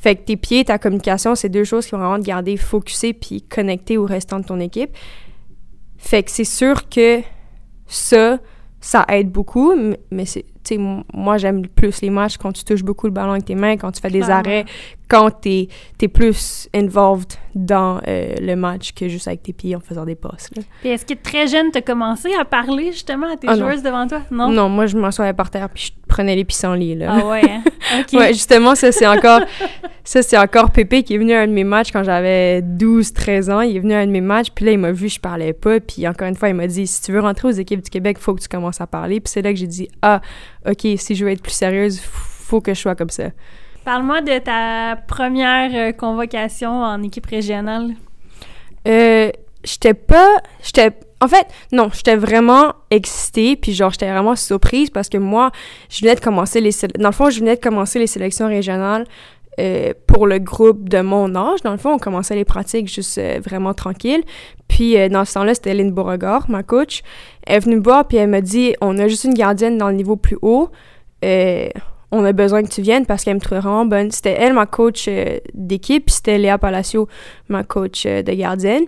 Fait 0.00 0.16
que 0.16 0.22
tes 0.22 0.36
pieds, 0.38 0.64
ta 0.64 0.78
communication, 0.78 1.34
c'est 1.34 1.50
deux 1.50 1.64
choses 1.64 1.84
qui 1.84 1.92
vont 1.92 1.98
vraiment 1.98 2.18
te 2.18 2.26
garder 2.26 2.56
focusé 2.56 3.12
puis 3.12 3.42
connecté 3.42 3.98
au 3.98 4.06
restant 4.06 4.40
de 4.40 4.46
ton 4.46 4.58
équipe. 4.58 4.90
Fait 5.98 6.22
que 6.22 6.30
c'est 6.30 6.44
sûr 6.44 6.88
que 6.88 7.20
ça, 7.86 8.38
ça 8.80 9.04
aide 9.10 9.30
beaucoup, 9.30 9.74
mais 10.10 10.24
c'est, 10.24 10.46
tu 10.64 10.74
sais, 10.76 10.80
moi 11.14 11.38
j'aime 11.38 11.66
plus 11.66 12.00
les 12.02 12.10
matchs 12.10 12.36
quand 12.36 12.52
tu 12.52 12.64
touches 12.64 12.82
beaucoup 12.82 13.06
le 13.06 13.12
ballon 13.12 13.32
avec 13.32 13.44
tes 13.44 13.54
mains, 13.54 13.76
quand 13.76 13.90
tu 13.92 14.00
fais 14.00 14.10
des 14.10 14.20
Clairement. 14.20 14.36
arrêts, 14.40 14.64
quand 15.08 15.30
t'es 15.30 15.68
es 16.02 16.08
plus 16.08 16.68
involved 16.74 17.32
dans 17.54 18.00
euh, 18.06 18.34
le 18.40 18.54
match 18.54 18.92
que 18.92 19.08
juste 19.08 19.26
avec 19.26 19.42
tes 19.42 19.52
pieds 19.52 19.74
en 19.74 19.80
faisant 19.80 20.04
des 20.04 20.14
passes. 20.14 20.50
là. 20.54 20.62
Puis 20.80 20.90
est-ce 20.90 21.04
que 21.04 21.14
très 21.14 21.46
jeune, 21.48 21.70
t'as 21.72 21.80
commencé 21.80 22.32
à 22.38 22.44
parler 22.44 22.92
justement 22.92 23.32
à 23.32 23.36
tes 23.36 23.48
Ah 23.48 23.56
joueuses 23.56 23.82
devant 23.82 24.06
toi? 24.06 24.22
Non? 24.30 24.50
Non, 24.50 24.68
moi 24.68 24.86
je 24.86 24.96
m'assoyais 24.96 25.32
par 25.32 25.50
terre 25.50 25.68
puis 25.68 25.92
je 25.92 26.06
prenais 26.06 26.36
les 26.36 26.44
pissenlits 26.44 26.94
là. 26.94 27.16
Ah 27.20 27.26
ouais, 27.26 27.42
hein? 27.50 27.62
OK. 28.00 28.12
Ouais, 28.18 28.28
justement, 28.32 28.74
ça 28.74 28.92
c'est 28.92 29.06
encore 29.06 29.40
ça 30.04 30.22
c'est 30.22 30.38
encore 30.38 30.70
Pépé 30.70 31.02
qui 31.02 31.14
est 31.14 31.18
venu 31.18 31.32
à 31.32 31.40
un 31.40 31.46
de 31.48 31.52
mes 31.52 31.64
matchs 31.64 31.90
quand 31.92 32.04
j'avais 32.04 32.62
12 32.62 33.12
13 33.12 33.50
ans, 33.50 33.60
il 33.62 33.76
est 33.76 33.80
venu 33.80 33.94
à 33.94 33.98
un 34.00 34.06
de 34.06 34.12
mes 34.12 34.20
matchs 34.20 34.50
puis 34.54 34.64
là 34.64 34.72
il 34.72 34.78
m'a 34.78 34.92
vu, 34.92 35.08
je 35.08 35.18
parlais 35.18 35.52
pas 35.52 35.80
puis 35.80 36.06
encore 36.06 36.28
une 36.28 36.36
fois, 36.36 36.48
il 36.50 36.54
m'a 36.54 36.66
dit 36.68 36.86
si 36.86 37.02
tu 37.02 37.10
veux 37.12 37.20
rentrer 37.20 37.48
aux 37.48 37.52
équipes 37.52 37.82
du 37.82 37.90
Québec, 37.90 38.18
faut 38.18 38.34
que 38.34 38.40
tu 38.42 38.48
commences 38.48 38.80
à 38.80 38.86
parler. 38.86 39.20
Puis 39.20 39.32
c'est 39.32 39.42
là 39.42 39.52
que 39.52 39.58
j'ai 39.58 39.66
dit 39.66 39.88
ah, 40.02 40.20
OK, 40.66 40.86
si 40.96 41.14
je 41.14 41.24
veux 41.24 41.30
être 41.30 41.42
plus 41.42 41.52
sérieuse, 41.52 42.00
faut 42.00 42.60
que 42.60 42.74
je 42.74 42.80
sois 42.80 42.94
comme 42.94 43.10
ça. 43.10 43.24
Parle-moi 43.84 44.20
de 44.20 44.38
ta 44.38 44.96
première 45.08 45.70
euh, 45.74 45.92
convocation 45.92 46.70
en 46.70 47.02
équipe 47.02 47.26
régionale. 47.26 47.94
Euh, 48.86 49.30
j'étais 49.64 49.94
pas 49.94 50.38
j'étais 50.62 50.92
en 51.22 51.28
fait, 51.28 51.46
non, 51.70 51.90
j'étais 51.92 52.16
vraiment 52.16 52.72
excitée, 52.90 53.54
puis 53.54 53.74
genre, 53.74 53.90
j'étais 53.90 54.10
vraiment 54.10 54.36
surprise 54.36 54.88
parce 54.88 55.10
que 55.10 55.18
moi, 55.18 55.50
je 55.90 56.00
venais 56.00 56.14
de 56.14 56.20
commencer 56.20 56.62
les... 56.62 56.70
Dans 56.98 57.10
le 57.10 57.14
fond, 57.14 57.28
je 57.28 57.40
venais 57.40 57.56
de 57.56 57.60
commencer 57.60 57.98
les 57.98 58.06
sélections 58.06 58.46
régionales 58.46 59.04
euh, 59.60 59.92
pour 60.06 60.26
le 60.26 60.38
groupe 60.38 60.88
de 60.88 61.02
mon 61.02 61.34
âge. 61.34 61.60
Dans 61.62 61.72
le 61.72 61.76
fond, 61.76 61.92
on 61.92 61.98
commençait 61.98 62.34
les 62.34 62.46
pratiques 62.46 62.88
juste 62.88 63.18
euh, 63.18 63.40
vraiment 63.44 63.74
tranquille. 63.74 64.22
Puis, 64.68 64.96
euh, 64.96 65.10
dans 65.10 65.26
ce 65.26 65.34
temps-là, 65.34 65.54
c'était 65.54 65.74
Lynn 65.74 65.90
Beauregard, 65.90 66.48
ma 66.48 66.62
coach. 66.62 67.02
Elle 67.46 67.56
est 67.56 67.60
venue 67.60 67.76
me 67.76 67.82
voir, 67.82 68.08
puis 68.08 68.16
elle 68.16 68.30
m'a 68.30 68.40
dit, 68.40 68.74
on 68.80 68.96
a 68.96 69.06
juste 69.06 69.24
une 69.24 69.34
gardienne 69.34 69.76
dans 69.76 69.88
le 69.88 69.94
niveau 69.94 70.16
plus 70.16 70.38
haut. 70.40 70.70
On 72.12 72.24
a 72.24 72.32
besoin 72.32 72.62
que 72.62 72.68
tu 72.68 72.80
viennes 72.80 73.06
parce 73.06 73.22
qu'elle 73.22 73.34
me 73.34 73.40
trouvait 73.40 73.60
vraiment 73.60 73.84
bonne. 73.84 74.10
C'était 74.10 74.32
elle, 74.32 74.54
ma 74.54 74.66
coach 74.66 75.08
d'équipe, 75.54 76.06
puis 76.06 76.14
c'était 76.14 76.38
Léa 76.38 76.58
Palacio, 76.58 77.06
ma 77.48 77.62
coach 77.62 78.04
de 78.06 78.32
gardienne. 78.32 78.84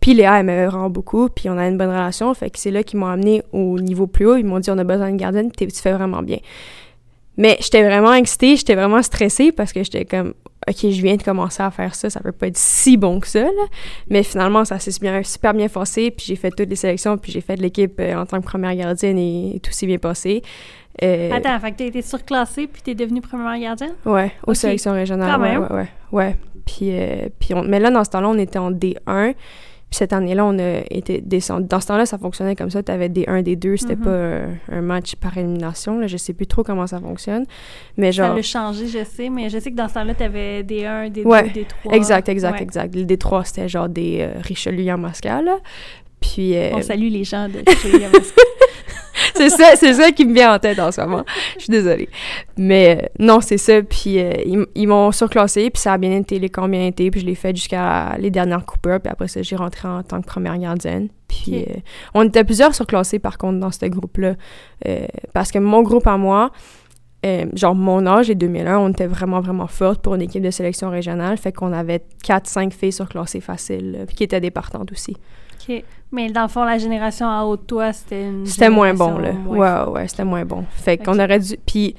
Puis 0.00 0.14
Léa, 0.14 0.40
elle 0.40 0.46
m'aimait 0.46 0.66
vraiment 0.66 0.90
beaucoup, 0.90 1.28
puis 1.28 1.48
on 1.50 1.58
a 1.58 1.68
une 1.68 1.76
bonne 1.76 1.90
relation. 1.90 2.32
Fait 2.34 2.50
que 2.50 2.58
c'est 2.58 2.72
là 2.72 2.82
qu'ils 2.82 2.98
m'ont 2.98 3.06
amené 3.06 3.42
au 3.52 3.78
niveau 3.78 4.06
plus 4.06 4.26
haut. 4.26 4.36
Ils 4.36 4.44
m'ont 4.44 4.58
dit, 4.58 4.70
on 4.70 4.78
a 4.78 4.84
besoin 4.84 5.08
d'une 5.08 5.18
gardienne, 5.18 5.52
tu 5.52 5.68
fais 5.70 5.92
vraiment 5.92 6.22
bien. 6.22 6.38
Mais 7.36 7.56
j'étais 7.60 7.82
vraiment 7.82 8.14
excitée, 8.14 8.56
j'étais 8.56 8.74
vraiment 8.74 9.02
stressée 9.02 9.52
parce 9.52 9.72
que 9.72 9.82
j'étais 9.82 10.04
comme, 10.04 10.34
OK, 10.68 10.76
je 10.82 11.02
viens 11.02 11.16
de 11.16 11.22
commencer 11.22 11.62
à 11.62 11.70
faire 11.70 11.94
ça, 11.94 12.08
ça 12.08 12.20
peut 12.20 12.32
pas 12.32 12.46
être 12.46 12.56
si 12.56 12.96
bon 12.96 13.20
que 13.20 13.26
ça, 13.26 13.42
là. 13.42 13.50
Mais 14.08 14.22
finalement, 14.22 14.64
ça 14.64 14.78
s'est 14.78 14.92
bien, 15.00 15.22
super 15.22 15.52
bien 15.52 15.68
passé, 15.68 16.10
puis 16.10 16.26
j'ai 16.26 16.36
fait 16.36 16.50
toutes 16.50 16.70
les 16.70 16.76
sélections, 16.76 17.18
puis 17.18 17.32
j'ai 17.32 17.40
fait 17.40 17.56
de 17.56 17.62
l'équipe 17.62 17.98
euh, 18.00 18.16
en 18.16 18.24
tant 18.26 18.40
que 18.40 18.46
première 18.46 18.74
gardienne 18.74 19.18
et, 19.18 19.60
tout 19.62 19.72
s'est 19.72 19.86
bien 19.86 19.98
passé. 19.98 20.42
Euh, 21.02 21.30
Attends, 21.32 21.58
fait 21.58 21.72
que 21.72 21.76
t'as 21.78 21.84
été 21.86 22.02
surclassée 22.02 22.68
puis 22.68 22.80
t'es 22.80 22.94
devenue 22.94 23.20
première 23.20 23.58
gardienne? 23.58 23.94
Ouais, 24.06 24.32
aux 24.46 24.54
sélections 24.54 24.92
régionales. 24.92 25.34
Quand 25.34 25.42
ouais, 25.42 25.50
même. 25.50 25.62
ouais, 25.62 25.72
ouais, 25.72 25.88
ouais. 26.12 26.36
Puis, 26.64 26.90
euh, 26.92 27.28
puis 27.38 27.52
on- 27.52 27.64
mais 27.64 27.80
là, 27.80 27.90
dans 27.90 28.04
ce 28.04 28.10
temps-là, 28.10 28.28
on 28.28 28.38
était 28.38 28.60
en 28.60 28.70
D1. 28.70 29.34
Puis 29.94 29.98
cette 29.98 30.12
année-là, 30.12 30.44
on 30.44 30.58
a 30.58 30.80
été 30.90 31.20
descendu. 31.20 31.68
Dans 31.68 31.78
ce 31.78 31.86
temps-là, 31.86 32.04
ça 32.04 32.18
fonctionnait 32.18 32.56
comme 32.56 32.68
ça. 32.68 32.82
Tu 32.82 32.90
avais 32.90 33.08
D1, 33.08 33.42
D2. 33.44 33.76
C'était 33.76 33.94
Mhm. 33.94 34.02
pas 34.02 34.10
euh, 34.10 34.46
un 34.72 34.80
match 34.80 35.14
par 35.14 35.38
élimination. 35.38 36.00
Là. 36.00 36.08
Je 36.08 36.16
sais 36.16 36.32
plus 36.32 36.48
trop 36.48 36.64
comment 36.64 36.88
ça 36.88 36.98
fonctionne. 36.98 37.44
Mais 37.96 38.10
Ça 38.10 38.26
genre. 38.26 38.34
l'a 38.34 38.42
changé, 38.42 38.88
je 38.88 39.04
sais, 39.04 39.28
mais 39.28 39.48
je 39.50 39.60
sais 39.60 39.70
que 39.70 39.76
dans 39.76 39.86
ce 39.88 39.94
temps-là, 39.94 40.14
t'avais 40.14 40.64
des 40.64 40.84
1, 40.84 41.10
des 41.10 41.22
2, 41.22 41.28
Ouais, 41.28 41.48
des 41.48 41.64
3. 41.64 41.92
Exact, 41.94 42.28
exact, 42.28 42.54
Ouais. 42.56 42.62
exact. 42.64 42.92
Le 42.96 43.04
D3, 43.04 43.44
c'était 43.44 43.68
genre 43.68 43.88
des 43.88 44.18
euh, 44.22 44.40
Richelieu 44.42 44.92
en 44.92 44.98
mascal. 44.98 45.48
Puis. 46.24 46.56
euh, 46.56 46.70
On 46.72 46.82
salue 46.82 47.10
les 47.10 47.24
gens 47.24 47.48
de 47.48 47.62
c'est 49.34 49.50
ça, 49.50 49.76
c'est 49.76 49.94
ça 49.94 50.10
qui 50.12 50.24
me 50.24 50.34
vient 50.34 50.54
en 50.54 50.58
tête 50.58 50.78
en 50.78 50.90
ce 50.90 51.00
moment. 51.00 51.24
Je 51.56 51.64
suis 51.64 51.70
désolée. 51.70 52.08
Mais 52.56 52.98
euh, 53.02 53.06
non, 53.18 53.40
c'est 53.40 53.58
ça. 53.58 53.82
Puis 53.82 54.18
euh, 54.18 54.32
ils, 54.74 54.86
m'ont 54.86 55.12
surclassé, 55.12 55.70
puis 55.70 55.80
ça 55.80 55.92
a 55.92 55.98
bien 55.98 56.16
été, 56.16 56.38
les 56.38 56.48
camps 56.48 56.68
bien 56.68 56.86
été, 56.86 57.10
puis 57.10 57.20
je 57.20 57.26
l'ai 57.26 57.34
fait 57.34 57.54
jusqu'à 57.54 58.16
les 58.18 58.30
dernières 58.30 58.64
coupures, 58.64 59.00
puis 59.00 59.10
après 59.10 59.28
ça, 59.28 59.42
j'ai 59.42 59.56
rentré 59.56 59.88
en 59.88 60.02
tant 60.02 60.20
que 60.20 60.26
première 60.26 60.58
gardienne. 60.58 61.08
Puis 61.28 61.64
euh, 61.68 61.74
on 62.14 62.22
était 62.24 62.44
plusieurs 62.44 62.74
surclassés, 62.74 63.18
par 63.18 63.38
contre, 63.38 63.58
dans 63.58 63.70
ce 63.70 63.86
groupe-là. 63.86 64.34
parce 65.32 65.50
que 65.50 65.58
mon 65.58 65.82
groupe 65.82 66.06
à 66.06 66.16
moi, 66.16 66.50
genre 67.54 67.74
mon 67.74 68.06
âge, 68.06 68.28
les 68.28 68.34
2001, 68.34 68.78
on 68.78 68.90
était 68.90 69.06
vraiment, 69.06 69.40
vraiment 69.40 69.66
forte 69.66 70.02
pour 70.02 70.14
une 70.14 70.22
équipe 70.22 70.42
de 70.42 70.50
sélection 70.50 70.90
régionale. 70.90 71.38
Fait 71.38 71.52
qu'on 71.52 71.72
avait 71.72 72.02
4-5 72.24 72.72
filles 72.72 72.92
surclassées 72.92 73.40
faciles, 73.40 74.04
puis 74.06 74.16
qui 74.16 74.24
étaient 74.24 74.40
départantes 74.40 74.92
aussi. 74.92 75.16
OK. 75.68 75.84
Mais 76.14 76.30
dans 76.30 76.42
le 76.42 76.48
fond, 76.48 76.64
la 76.64 76.78
génération 76.78 77.26
en 77.26 77.42
haut 77.42 77.56
de 77.56 77.62
toi, 77.62 77.92
c'était 77.92 78.28
une. 78.28 78.46
C'était 78.46 78.70
moins 78.70 78.94
bon, 78.94 79.18
là. 79.18 79.32
ouais, 79.46 79.92
ouais, 79.92 80.08
c'était 80.08 80.24
moins 80.24 80.44
bon. 80.44 80.64
Fait 80.70 80.96
qu'on 80.96 81.18
aurait 81.18 81.40
dû. 81.40 81.56
Puis, 81.66 81.96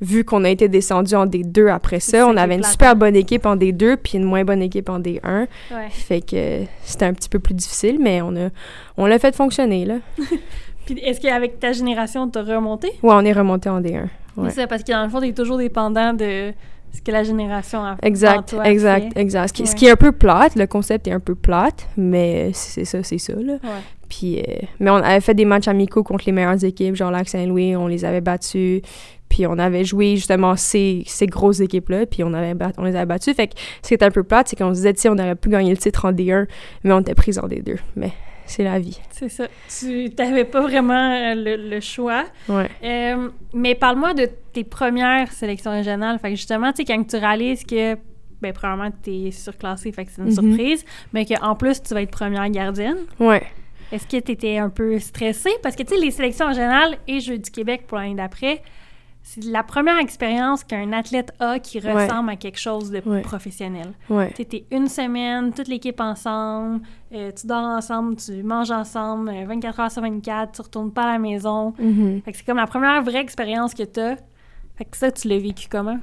vu 0.00 0.22
qu'on 0.24 0.44
a 0.44 0.50
été 0.50 0.68
descendu 0.68 1.14
en 1.14 1.26
D2 1.26 1.68
après 1.70 2.00
ça, 2.00 2.26
on 2.28 2.36
avait 2.36 2.56
une 2.56 2.62
super 2.62 2.94
bonne 2.94 3.16
équipe 3.16 3.46
en 3.46 3.56
D2 3.56 3.96
puis 3.96 4.18
une 4.18 4.24
moins 4.24 4.44
bonne 4.44 4.60
équipe 4.60 4.90
en 4.90 5.00
D1. 5.00 5.46
Ouais. 5.70 5.88
Fait 5.90 6.20
que 6.20 6.64
c'était 6.82 7.06
un 7.06 7.14
petit 7.14 7.30
peu 7.30 7.38
plus 7.38 7.54
difficile, 7.54 7.98
mais 7.98 8.20
on 8.20 8.36
a 8.36 8.50
on 8.98 9.06
l'a 9.06 9.18
fait 9.18 9.34
fonctionner, 9.34 9.86
là. 9.86 9.96
puis, 10.84 10.98
est-ce 10.98 11.20
qu'avec 11.20 11.58
ta 11.58 11.72
génération, 11.72 12.28
t'as 12.28 12.42
remonté? 12.42 12.88
Ouais, 13.02 13.14
on 13.14 13.24
est 13.24 13.32
remonté 13.32 13.70
en 13.70 13.80
D1. 13.80 14.08
Ouais. 14.36 14.50
C'est 14.50 14.66
parce 14.66 14.82
que 14.82 14.92
dans 14.92 15.04
le 15.04 15.08
fond, 15.08 15.20
t'es 15.20 15.32
toujours 15.32 15.58
dépendant 15.58 16.12
de 16.12 16.52
ce 16.94 17.02
que 17.02 17.10
la 17.10 17.22
génération 17.22 17.84
a 17.84 17.96
Exact, 18.02 18.48
toi 18.50 18.64
exact, 18.66 19.12
fait. 19.14 19.20
exact. 19.20 19.48
Ce 19.48 19.52
qui, 19.52 19.66
ce 19.66 19.74
qui, 19.74 19.86
est 19.86 19.90
un 19.90 19.96
peu 19.96 20.12
plate, 20.12 20.56
le 20.56 20.66
concept 20.66 21.08
est 21.08 21.12
un 21.12 21.20
peu 21.20 21.34
plate, 21.34 21.88
mais 21.96 22.50
c'est 22.52 22.84
ça, 22.84 23.02
c'est 23.02 23.18
ça, 23.18 23.34
là. 23.34 23.54
Ouais. 23.54 23.82
Puis, 24.08 24.38
euh, 24.38 24.42
mais 24.80 24.90
on 24.90 24.96
avait 24.96 25.20
fait 25.20 25.34
des 25.34 25.44
matchs 25.44 25.68
amicaux 25.68 26.04
contre 26.04 26.24
les 26.26 26.32
meilleures 26.32 26.62
équipes, 26.62 26.94
genre 26.94 27.10
Lac 27.10 27.28
Saint-Louis, 27.28 27.74
on 27.76 27.86
les 27.88 28.04
avait 28.04 28.20
battus. 28.20 28.82
Puis 29.28 29.46
on 29.48 29.58
avait 29.58 29.84
joué 29.84 30.14
justement 30.14 30.54
ces, 30.54 31.02
ces 31.06 31.26
grosses 31.26 31.58
équipes-là, 31.58 32.06
puis 32.06 32.22
on, 32.22 32.32
avait 32.34 32.54
on 32.78 32.84
les 32.84 32.94
avait 32.94 33.06
battus. 33.06 33.34
Fait 33.34 33.48
que 33.48 33.54
ce 33.82 33.88
qui 33.88 33.94
était 33.94 34.04
un 34.04 34.12
peu 34.12 34.22
plate, 34.22 34.48
c'est 34.48 34.56
qu'on 34.56 34.70
se 34.70 34.76
disait, 34.76 34.92
si 34.94 35.08
on 35.08 35.14
aurait 35.14 35.34
pu 35.34 35.48
gagner 35.48 35.70
le 35.70 35.76
titre 35.76 36.04
en 36.04 36.12
D1, 36.12 36.46
mais 36.84 36.92
on 36.92 37.00
était 37.00 37.14
pris 37.14 37.36
en 37.40 37.48
D2. 37.48 37.78
Mais 37.96 38.12
c'est 38.46 38.62
la 38.62 38.78
vie. 38.78 39.00
C'est 39.10 39.28
ça. 39.28 39.48
Tu 39.68 40.10
n'avais 40.16 40.44
pas 40.44 40.60
vraiment 40.60 41.12
euh, 41.12 41.56
le, 41.56 41.80
choix. 41.80 42.24
Ouais. 42.48 42.68
Euh, 42.84 43.28
mais 43.52 43.74
parle-moi 43.74 44.14
de 44.14 44.28
tes 44.54 44.64
premières 44.64 45.30
sélections 45.32 45.70
régionales. 45.70 46.18
Fait 46.18 46.30
que 46.30 46.36
justement, 46.36 46.72
tu 46.72 46.78
sais, 46.78 46.84
quand 46.84 47.04
tu 47.06 47.16
réalises 47.16 47.64
que, 47.64 47.96
ben, 48.40 48.52
probablement, 48.52 48.90
tu 49.02 49.10
es 49.10 49.30
surclassée, 49.30 49.92
fait 49.92 50.06
que 50.06 50.12
c'est 50.12 50.22
une 50.22 50.28
mm-hmm. 50.28 50.56
surprise, 50.56 50.84
mais 51.12 51.26
qu'en 51.26 51.54
plus, 51.54 51.82
tu 51.82 51.92
vas 51.92 52.02
être 52.02 52.10
première 52.10 52.48
gardienne. 52.48 52.98
Ouais. 53.20 53.42
Est-ce 53.92 54.06
que 54.06 54.16
tu 54.16 54.32
étais 54.32 54.58
un 54.58 54.70
peu 54.70 54.98
stressée? 54.98 55.52
Parce 55.62 55.76
que, 55.76 55.82
tu 55.82 55.94
sais, 55.94 56.00
les 56.00 56.10
sélections 56.10 56.48
régionales 56.48 56.96
et 57.06 57.20
Jeux 57.20 57.38
du 57.38 57.50
Québec 57.50 57.84
pour 57.86 57.98
l'année 57.98 58.14
d'après, 58.14 58.62
c'est 59.22 59.44
la 59.44 59.62
première 59.62 59.98
expérience 59.98 60.64
qu'un 60.64 60.92
athlète 60.92 61.32
a 61.40 61.58
qui 61.58 61.80
ressemble 61.80 62.30
à 62.30 62.36
quelque 62.36 62.58
chose 62.58 62.90
de 62.90 63.00
professionnel. 63.22 63.92
Ouais. 64.10 64.32
Tu 64.34 64.42
es 64.42 64.64
une 64.70 64.86
semaine, 64.86 65.52
toute 65.52 65.66
l'équipe 65.66 65.98
ensemble, 65.98 66.82
euh, 67.12 67.32
tu 67.32 67.46
dors 67.46 67.64
ensemble, 67.64 68.16
tu 68.16 68.42
manges 68.42 68.70
ensemble, 68.70 69.32
24 69.46 69.80
euh, 69.80 69.82
heures 69.82 69.90
sur 69.90 70.02
24, 70.02 70.52
tu 70.52 70.60
retournes 70.60 70.92
pas 70.92 71.04
à 71.04 71.12
la 71.12 71.18
maison. 71.18 71.72
Fait 72.24 72.32
que 72.32 72.36
c'est 72.36 72.44
comme 72.44 72.58
la 72.58 72.66
première 72.66 73.02
vraie 73.02 73.20
expérience 73.20 73.72
que 73.72 73.84
tu 73.84 74.00
as. 74.00 74.18
Fait 74.76 74.84
que 74.84 74.96
ça, 74.96 75.12
tu 75.12 75.28
l'as 75.28 75.38
vécu 75.38 75.68
comment? 75.70 75.98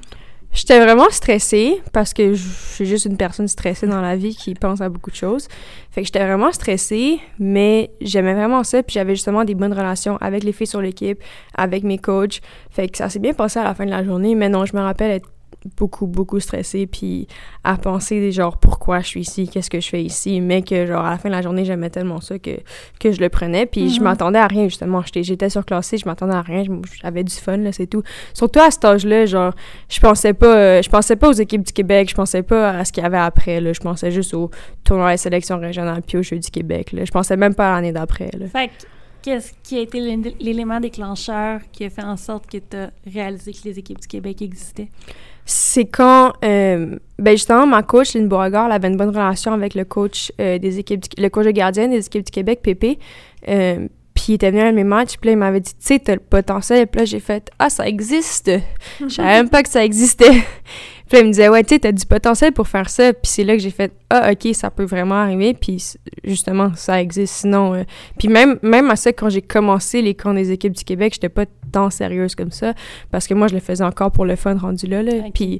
J'étais 0.53 0.81
vraiment 0.81 1.09
stressée 1.09 1.81
parce 1.93 2.13
que 2.13 2.33
je 2.33 2.49
suis 2.49 2.85
juste 2.85 3.05
une 3.05 3.15
personne 3.15 3.47
stressée 3.47 3.87
dans 3.87 4.01
la 4.01 4.17
vie 4.17 4.35
qui 4.35 4.53
pense 4.53 4.81
à 4.81 4.89
beaucoup 4.89 5.09
de 5.09 5.15
choses. 5.15 5.47
Fait 5.91 6.01
que 6.01 6.07
j'étais 6.07 6.25
vraiment 6.25 6.51
stressée, 6.51 7.19
mais 7.39 7.91
j'aimais 8.01 8.33
vraiment 8.33 8.63
ça. 8.65 8.83
Puis 8.83 8.95
j'avais 8.95 9.15
justement 9.15 9.45
des 9.45 9.55
bonnes 9.55 9.73
relations 9.73 10.17
avec 10.17 10.43
les 10.43 10.51
filles 10.51 10.67
sur 10.67 10.81
l'équipe, 10.81 11.23
avec 11.55 11.83
mes 11.83 11.97
coachs. 11.97 12.41
Fait 12.69 12.89
que 12.89 12.97
ça 12.97 13.09
s'est 13.09 13.19
bien 13.19 13.33
passé 13.33 13.59
à 13.59 13.63
la 13.63 13.73
fin 13.73 13.85
de 13.85 13.91
la 13.91 14.03
journée. 14.03 14.35
Mais 14.35 14.49
non, 14.49 14.65
je 14.65 14.75
me 14.75 14.81
rappelle 14.81 15.11
être 15.11 15.29
beaucoup, 15.77 16.07
beaucoup 16.07 16.39
stressée, 16.39 16.87
puis 16.87 17.27
à 17.63 17.77
penser, 17.77 18.31
genre, 18.31 18.57
pourquoi 18.57 19.01
je 19.01 19.07
suis 19.07 19.21
ici, 19.21 19.47
qu'est-ce 19.47 19.69
que 19.69 19.79
je 19.79 19.89
fais 19.89 20.03
ici, 20.03 20.41
mais 20.41 20.61
que, 20.61 20.85
genre, 20.85 21.05
à 21.05 21.11
la 21.11 21.17
fin 21.17 21.29
de 21.29 21.35
la 21.35 21.41
journée, 21.41 21.65
j'aimais 21.65 21.89
tellement 21.89 22.19
ça 22.19 22.39
que, 22.39 22.59
que 22.99 23.11
je 23.11 23.19
le 23.19 23.29
prenais, 23.29 23.65
puis 23.65 23.89
je 23.89 23.99
mhm. 23.99 24.05
m'attendais 24.05 24.39
à 24.39 24.47
rien, 24.47 24.63
justement. 24.65 25.01
J'étais 25.13 25.49
surclassée, 25.49 25.97
je 25.97 26.05
m'attendais 26.05 26.33
à 26.33 26.41
rien, 26.41 26.63
j'avais 27.01 27.23
du 27.23 27.33
fun, 27.33 27.57
là, 27.57 27.71
c'est 27.71 27.87
tout. 27.87 28.03
Surtout 28.33 28.59
à 28.59 28.71
cet 28.71 28.85
âge-là, 28.85 29.25
genre, 29.25 29.53
je 29.89 29.99
pensais 29.99 30.33
pas, 30.33 30.55
euh, 30.55 30.81
je 30.81 30.89
pensais 30.89 31.15
pas 31.15 31.29
aux 31.29 31.33
équipes 31.33 31.63
du 31.63 31.73
Québec, 31.73 32.09
je 32.09 32.15
pensais 32.15 32.43
pas 32.43 32.69
à 32.71 32.85
ce 32.85 32.91
qu'il 32.91 33.03
y 33.03 33.05
avait 33.05 33.17
après, 33.17 33.61
là, 33.61 33.73
je 33.73 33.79
pensais 33.79 34.11
juste 34.11 34.33
au 34.33 34.49
tournoi 34.83 35.13
de 35.13 35.17
sélection 35.17 35.59
régionale 35.59 36.01
puis 36.01 36.17
aux 36.17 36.23
Jeux 36.23 36.39
du 36.39 36.49
Québec, 36.49 36.91
là. 36.91 37.05
Je 37.05 37.11
pensais 37.11 37.37
même 37.37 37.53
pas 37.53 37.71
à 37.71 37.75
l'année 37.75 37.91
d'après, 37.91 38.29
là. 38.37 38.47
Fait 38.47 38.71
qu'est-ce 39.21 39.53
qui 39.63 39.77
a 39.77 39.81
été 39.81 39.99
l'élément 40.39 40.79
déclencheur 40.79 41.61
qui 41.71 41.85
a 41.85 41.89
fait 41.89 42.03
en 42.03 42.17
sorte 42.17 42.49
que 42.49 42.57
tu 42.57 42.77
as 42.77 42.91
réalisé 43.05 43.53
que 43.53 43.59
les 43.65 43.79
équipes 43.79 43.99
du 43.99 44.07
Québec 44.07 44.41
existaient? 44.41 44.89
C'est 45.45 45.85
quand, 45.85 46.33
euh, 46.43 46.97
ben 47.19 47.31
justement, 47.31 47.65
ma 47.65 47.83
coach, 47.83 48.13
Lynn 48.13 48.27
Beauregard, 48.27 48.67
elle 48.67 48.71
avait 48.73 48.87
une 48.87 48.97
bonne 48.97 49.09
relation 49.09 49.53
avec 49.53 49.75
le 49.75 49.85
coach 49.85 50.31
euh, 50.39 50.57
des 50.57 50.79
équipes, 50.79 51.03
le 51.17 51.29
coach 51.29 51.45
de 51.45 51.51
gardien 51.51 51.87
des 51.87 52.05
équipes 52.05 52.25
du 52.25 52.31
Québec, 52.31 52.61
Pépé. 52.61 52.99
Euh, 53.47 53.87
puis 54.13 54.25
il 54.29 54.33
était 54.33 54.51
venu 54.51 54.61
à 54.61 54.71
mes 54.71 54.83
matchs, 54.83 55.17
puis 55.17 55.27
là, 55.27 55.31
il 55.33 55.37
m'avait 55.37 55.61
dit, 55.61 55.71
tu 55.71 55.79
sais, 55.79 55.99
t'as 55.99 56.13
le 56.13 56.19
potentiel. 56.19 56.85
Puis 56.87 56.99
là, 56.99 57.05
j'ai 57.05 57.19
fait, 57.19 57.49
ah, 57.59 57.69
ça 57.69 57.87
existe. 57.87 58.51
Je 58.99 59.07
savais 59.07 59.29
même 59.29 59.49
pas 59.49 59.63
que 59.63 59.69
ça 59.69 59.83
existait. 59.83 60.43
Puis 61.11 61.19
il 61.19 61.25
me 61.25 61.31
disait, 61.31 61.49
ouais, 61.49 61.61
tu 61.61 61.73
sais, 61.73 61.79
t'as 61.79 61.91
du 61.91 62.05
potentiel 62.05 62.53
pour 62.53 62.69
faire 62.69 62.89
ça. 62.89 63.11
Puis 63.11 63.23
c'est 63.25 63.43
là 63.43 63.57
que 63.57 63.61
j'ai 63.61 63.69
fait, 63.69 63.91
ah, 64.09 64.31
ok, 64.31 64.55
ça 64.55 64.71
peut 64.71 64.85
vraiment 64.85 65.15
arriver. 65.15 65.53
Puis 65.53 65.97
justement, 66.23 66.71
ça 66.75 67.01
existe. 67.01 67.33
Sinon, 67.33 67.73
euh, 67.73 67.83
puis 68.17 68.29
même, 68.29 68.59
même 68.61 68.89
à 68.89 68.95
ça, 68.95 69.11
quand 69.11 69.27
j'ai 69.27 69.41
commencé 69.41 70.01
les 70.01 70.15
camps 70.15 70.33
des 70.33 70.53
équipes 70.53 70.71
du 70.71 70.85
Québec, 70.85 71.11
j'étais 71.15 71.27
pas 71.27 71.43
tant 71.73 71.89
sérieuse 71.89 72.33
comme 72.33 72.51
ça. 72.51 72.73
Parce 73.11 73.27
que 73.27 73.33
moi, 73.33 73.49
je 73.49 73.55
le 73.55 73.59
faisais 73.59 73.83
encore 73.83 74.11
pour 74.13 74.23
le 74.23 74.37
fun 74.37 74.55
rendu 74.55 74.87
là. 74.87 75.03
là. 75.03 75.11
Puis 75.33 75.59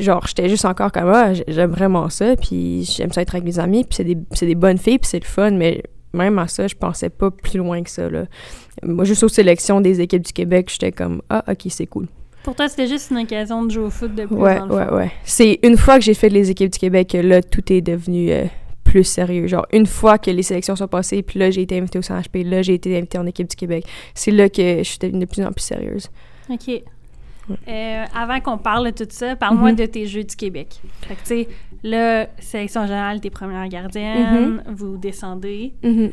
genre 0.00 0.26
j'étais 0.26 0.48
juste 0.48 0.64
encore 0.64 0.90
comme 0.90 1.10
ah 1.10 1.34
j'aime 1.34 1.70
vraiment 1.70 2.08
ça 2.08 2.34
puis 2.34 2.82
j'aime 2.82 3.12
ça 3.12 3.20
être 3.20 3.34
avec 3.34 3.44
mes 3.44 3.58
amis 3.58 3.84
puis 3.84 3.94
c'est 3.94 4.04
des, 4.04 4.16
des 4.46 4.54
bonnes 4.54 4.78
filles 4.78 4.98
puis 4.98 5.06
c'est 5.06 5.20
le 5.20 5.26
fun 5.26 5.50
mais 5.50 5.82
même 6.14 6.38
à 6.38 6.48
ça, 6.48 6.66
je 6.66 6.74
pensais 6.74 7.10
pas 7.10 7.30
plus 7.30 7.58
loin 7.58 7.82
que 7.82 7.90
ça. 7.90 8.08
Là. 8.08 8.24
Moi, 8.82 9.04
juste 9.04 9.22
aux 9.22 9.28
sélections 9.28 9.80
des 9.80 10.00
équipes 10.00 10.22
du 10.22 10.32
Québec, 10.32 10.70
j'étais 10.70 10.92
comme 10.92 11.22
Ah, 11.28 11.44
ok, 11.46 11.66
c'est 11.68 11.86
cool. 11.86 12.08
Pour 12.42 12.56
toi, 12.56 12.68
c'était 12.68 12.88
juste 12.88 13.10
une 13.10 13.18
occasion 13.18 13.64
de 13.64 13.70
jouer 13.70 13.84
au 13.84 13.90
foot 13.90 14.14
de 14.14 14.26
plus. 14.26 14.34
Ouais, 14.34 14.60
ouais, 14.60 14.90
ouais. 14.92 15.12
C'est 15.24 15.60
une 15.62 15.76
fois 15.76 15.98
que 15.98 16.04
j'ai 16.04 16.14
fait 16.14 16.28
les 16.28 16.50
équipes 16.50 16.72
du 16.72 16.78
Québec 16.78 17.10
que 17.10 17.18
là, 17.18 17.40
tout 17.40 17.72
est 17.72 17.80
devenu 17.80 18.32
euh, 18.32 18.44
plus 18.84 19.04
sérieux. 19.04 19.46
Genre, 19.46 19.66
une 19.72 19.86
fois 19.86 20.18
que 20.18 20.30
les 20.30 20.42
sélections 20.42 20.74
sont 20.74 20.88
passées, 20.88 21.22
puis 21.22 21.38
là, 21.38 21.50
j'ai 21.50 21.62
été 21.62 21.78
invitée 21.78 21.98
au 21.98 22.02
CNHP, 22.02 22.44
là, 22.44 22.62
j'ai 22.62 22.74
été 22.74 22.96
invitée 22.96 23.18
en 23.18 23.26
équipe 23.26 23.48
du 23.48 23.56
Québec. 23.56 23.86
C'est 24.14 24.32
là 24.32 24.48
que 24.48 24.78
je 24.78 24.82
suis 24.82 24.98
devenue 24.98 25.20
de 25.20 25.30
plus 25.30 25.44
en 25.44 25.52
plus 25.52 25.62
sérieuse. 25.62 26.10
OK. 26.50 26.82
Euh, 27.68 28.04
avant 28.14 28.40
qu'on 28.40 28.58
parle 28.58 28.92
de 28.92 29.04
tout 29.04 29.10
ça, 29.10 29.36
parle-moi 29.36 29.72
mm-hmm. 29.72 29.76
de 29.76 29.86
tes 29.86 30.06
Jeux 30.06 30.24
du 30.24 30.36
Québec. 30.36 30.80
Fait 31.02 31.14
que, 31.14 31.20
tu 31.20 31.26
sais, 31.26 31.48
là, 31.82 32.28
sélection 32.38 32.86
générale, 32.86 33.20
t'es 33.20 33.30
première 33.30 33.68
gardienne, 33.68 34.62
mm-hmm. 34.66 34.74
vous 34.74 34.96
descendez. 34.96 35.74
Mm-hmm. 35.82 36.12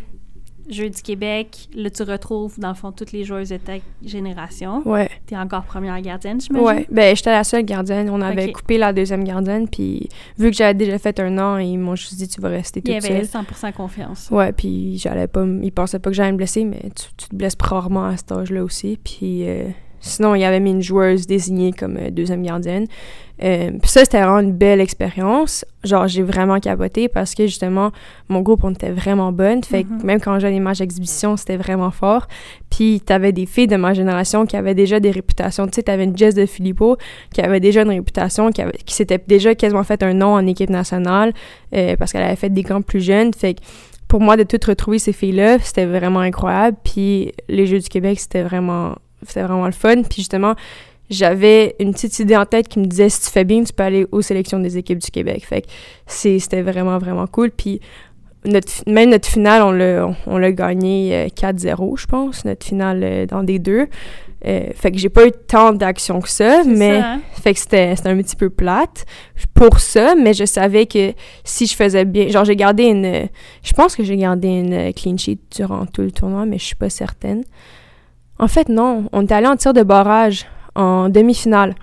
Jeux 0.70 0.90
du 0.90 1.02
Québec, 1.02 1.68
là, 1.74 1.90
tu 1.90 2.04
retrouves, 2.04 2.60
dans 2.60 2.70
le 2.70 2.76
fond, 2.76 2.92
toutes 2.92 3.12
les 3.12 3.24
joueuses 3.24 3.50
de 3.50 3.58
ta 3.58 3.74
génération. 4.06 4.82
Ouais. 4.86 5.10
T'es 5.26 5.36
encore 5.36 5.64
première 5.64 6.00
gardienne, 6.02 6.40
j'imagine? 6.40 6.68
Ouais. 6.68 6.88
Ben, 6.92 7.16
j'étais 7.16 7.32
la 7.32 7.44
seule 7.44 7.64
gardienne. 7.64 8.10
On 8.10 8.22
avait 8.22 8.52
coupé 8.52 8.78
la 8.78 8.94
deuxième 8.94 9.24
gardienne, 9.24 9.68
puis 9.68 10.10
vu 10.38 10.52
que 10.52 10.56
j'avais 10.56 10.74
déjà 10.76 11.00
fait 11.00 11.20
un 11.20 11.38
an, 11.38 11.58
ils 11.58 11.78
m'ont 11.78 11.96
juste 11.96 12.16
dit, 12.16 12.28
tu 12.28 12.40
vas 12.40 12.50
rester 12.50 12.82
toute 12.82 12.94
seule. 13.02 13.12
Il 13.12 13.14
y 13.14 13.18
avait 13.18 13.26
100 13.26 13.72
confiance. 13.72 14.30
Ouais, 14.32 14.52
puis 14.52 14.98
j'allais 14.98 15.28
pas... 15.28 15.46
Ils 15.46 15.72
pensaient 15.72 16.00
pas 16.00 16.10
que 16.10 16.16
j'allais 16.16 16.32
me 16.32 16.38
blesser, 16.38 16.66
mais 16.66 16.90
tu, 16.96 17.28
te 17.30 17.36
blesses 17.36 17.58
rarement 17.60 18.06
à 18.06 18.18
cet 18.18 18.32
âge-là 18.32 18.64
aussi, 18.64 19.00
puis... 19.04 19.48
Euh, 19.48 19.70
Sinon, 20.02 20.36
il 20.36 20.42
y 20.42 20.46
avait 20.46 20.60
mis 20.60 20.72
une 20.72 20.82
joueuse 20.82 21.28
désignée 21.28 21.72
comme 21.74 21.98
euh, 21.98 22.10
deuxième 22.10 22.44
gardienne. 22.44 22.88
Euh, 23.42 23.72
puis 23.82 23.90
ça, 23.90 24.02
c'était 24.02 24.20
vraiment 24.20 24.40
une 24.40 24.52
belle 24.52 24.82
expérience. 24.82 25.64
Genre, 25.84 26.08
j'ai 26.08 26.24
vraiment 26.24 26.60
capoté 26.60 27.08
parce 27.08 27.36
que 27.36 27.46
justement, 27.46 27.92
mon 28.28 28.42
groupe, 28.42 28.64
on 28.64 28.72
était 28.72 28.92
vraiment 28.92 29.32
bonne. 29.32 29.64
Fait 29.64 29.84
que 29.84 29.90
mm-hmm. 29.90 30.04
même 30.04 30.20
quand 30.20 30.40
j'ai 30.40 30.50
des 30.50 30.60
matchs 30.60 30.80
d'exhibition, 30.80 31.38
c'était 31.38 31.56
vraiment 31.56 31.92
fort. 31.92 32.28
Puis 32.70 33.02
t'avais 33.02 33.32
des 33.32 33.46
filles 33.46 33.68
de 33.68 33.78
ma 33.78 33.94
génération 33.94 34.46
qui 34.46 34.58
avaient 34.58 34.76
déjà 34.76 35.00
des 35.00 35.12
réputations. 35.12 35.68
Tu 35.68 35.76
sais, 35.76 35.84
t'avais 35.84 36.04
une 36.04 36.18
Jess 36.18 36.36
de 36.36 36.46
Filippo 36.46 36.98
qui 37.34 37.42
avait 37.42 37.62
déjà 37.62 37.84
une 37.84 37.90
réputation, 37.90 38.52
qui, 38.52 38.62
avait, 38.62 38.78
qui 38.86 38.94
s'était 38.94 39.22
déjà 39.26 39.56
quasiment 39.56 39.84
fait 39.84 40.04
un 40.04 40.14
nom 40.14 40.34
en 40.34 40.46
équipe 40.46 40.70
nationale 40.70 41.34
euh, 41.74 41.96
parce 41.96 42.12
qu'elle 42.12 42.24
avait 42.24 42.36
fait 42.36 42.50
des 42.50 42.64
grands 42.64 42.82
plus 42.82 43.02
jeunes. 43.02 43.34
Fait 43.34 43.54
que 43.54 43.62
pour 44.10 44.20
moi, 44.20 44.36
de 44.36 44.44
tout 44.44 44.60
retrouver 44.68 45.00
ces 45.00 45.14
filles-là, 45.14 45.60
c'était 45.60 45.86
vraiment 45.86 46.20
incroyable. 46.20 46.76
Puis 46.84 47.32
les 47.48 47.68
Jeux 47.68 47.80
du 47.80 47.88
Québec, 47.88 48.20
c'était 48.20 48.42
vraiment 48.42 48.96
c'était 49.26 49.44
vraiment 49.44 49.66
le 49.66 49.72
fun. 49.72 50.04
Puis 50.04 50.18
justement, 50.18 50.56
j'avais 51.10 51.76
une 51.80 51.94
petite 51.94 52.20
idée 52.20 52.36
en 52.36 52.46
tête 52.46 52.68
qui 52.68 52.80
me 52.80 52.86
disait 52.86 53.10
si 53.10 53.22
tu 53.22 53.30
fais 53.30 53.44
bien, 53.44 53.64
tu 53.64 53.74
peux 53.74 53.84
aller 53.84 54.06
aux 54.12 54.22
sélections 54.22 54.60
des 54.60 54.78
équipes 54.78 55.00
du 55.00 55.12
Québec. 55.12 55.46
Fait 55.46 55.62
que 55.62 55.68
c'était 56.08 56.62
vraiment, 56.62 56.98
vraiment 56.98 57.28
cool. 57.28 57.52
Puis 57.52 57.82
notre, 58.46 58.72
même 58.88 59.10
notre 59.10 59.28
finale, 59.28 59.64
on 59.64 59.72
l'a, 59.72 60.10
on 60.28 60.38
l'a 60.38 60.52
gagné 60.52 61.28
4-0, 61.36 61.94
euh, 61.94 61.96
je 61.98 62.06
pense, 62.06 62.46
notre 62.46 62.66
finale 62.66 63.02
euh, 63.04 63.26
dans 63.26 63.44
des 63.44 63.60
deux. 63.60 63.88
Euh, 64.46 64.68
fait 64.74 64.92
que 64.92 64.98
j'ai 64.98 65.10
pas 65.10 65.28
eu 65.28 65.32
tant 65.32 65.74
d'action 65.74 66.22
que 66.22 66.30
ça, 66.30 66.64
mais 66.64 66.98
hein? 67.00 67.20
fait 67.34 67.54
que 67.54 67.60
c'était, 67.60 67.94
c'était 67.98 68.08
un 68.08 68.18
petit 68.18 68.38
peu 68.38 68.50
plate 68.50 69.06
pour 69.54 69.82
ça, 69.82 70.16
mais 70.16 70.34
je 70.34 70.46
savais 70.46 70.86
que 70.86 71.12
si 71.44 71.66
je 71.66 71.76
faisais 71.76 72.06
bien, 72.06 72.30
genre 72.30 72.46
j'ai 72.46 72.56
gardé 72.56 72.84
une, 72.84 73.28
je 73.64 73.74
pense 73.74 73.98
que 73.98 74.04
j'ai 74.04 74.16
gardé 74.16 74.48
une 74.48 74.94
clean 74.94 75.18
sheet 75.18 75.40
durant 75.54 75.86
tout 75.86 76.04
le 76.04 76.12
tournoi, 76.12 76.46
mais 76.46 76.58
je 76.58 76.64
suis 76.64 76.76
pas 76.76 76.90
certaine. 76.90 77.44
En 78.40 78.48
fait, 78.48 78.70
non. 78.70 79.06
On 79.12 79.22
est 79.26 79.32
allé 79.32 79.48
en 79.48 79.58
tir 79.58 79.74
de 79.74 79.84
barrage 79.84 80.46
en 80.76 81.10
demi-finale. 81.10 81.76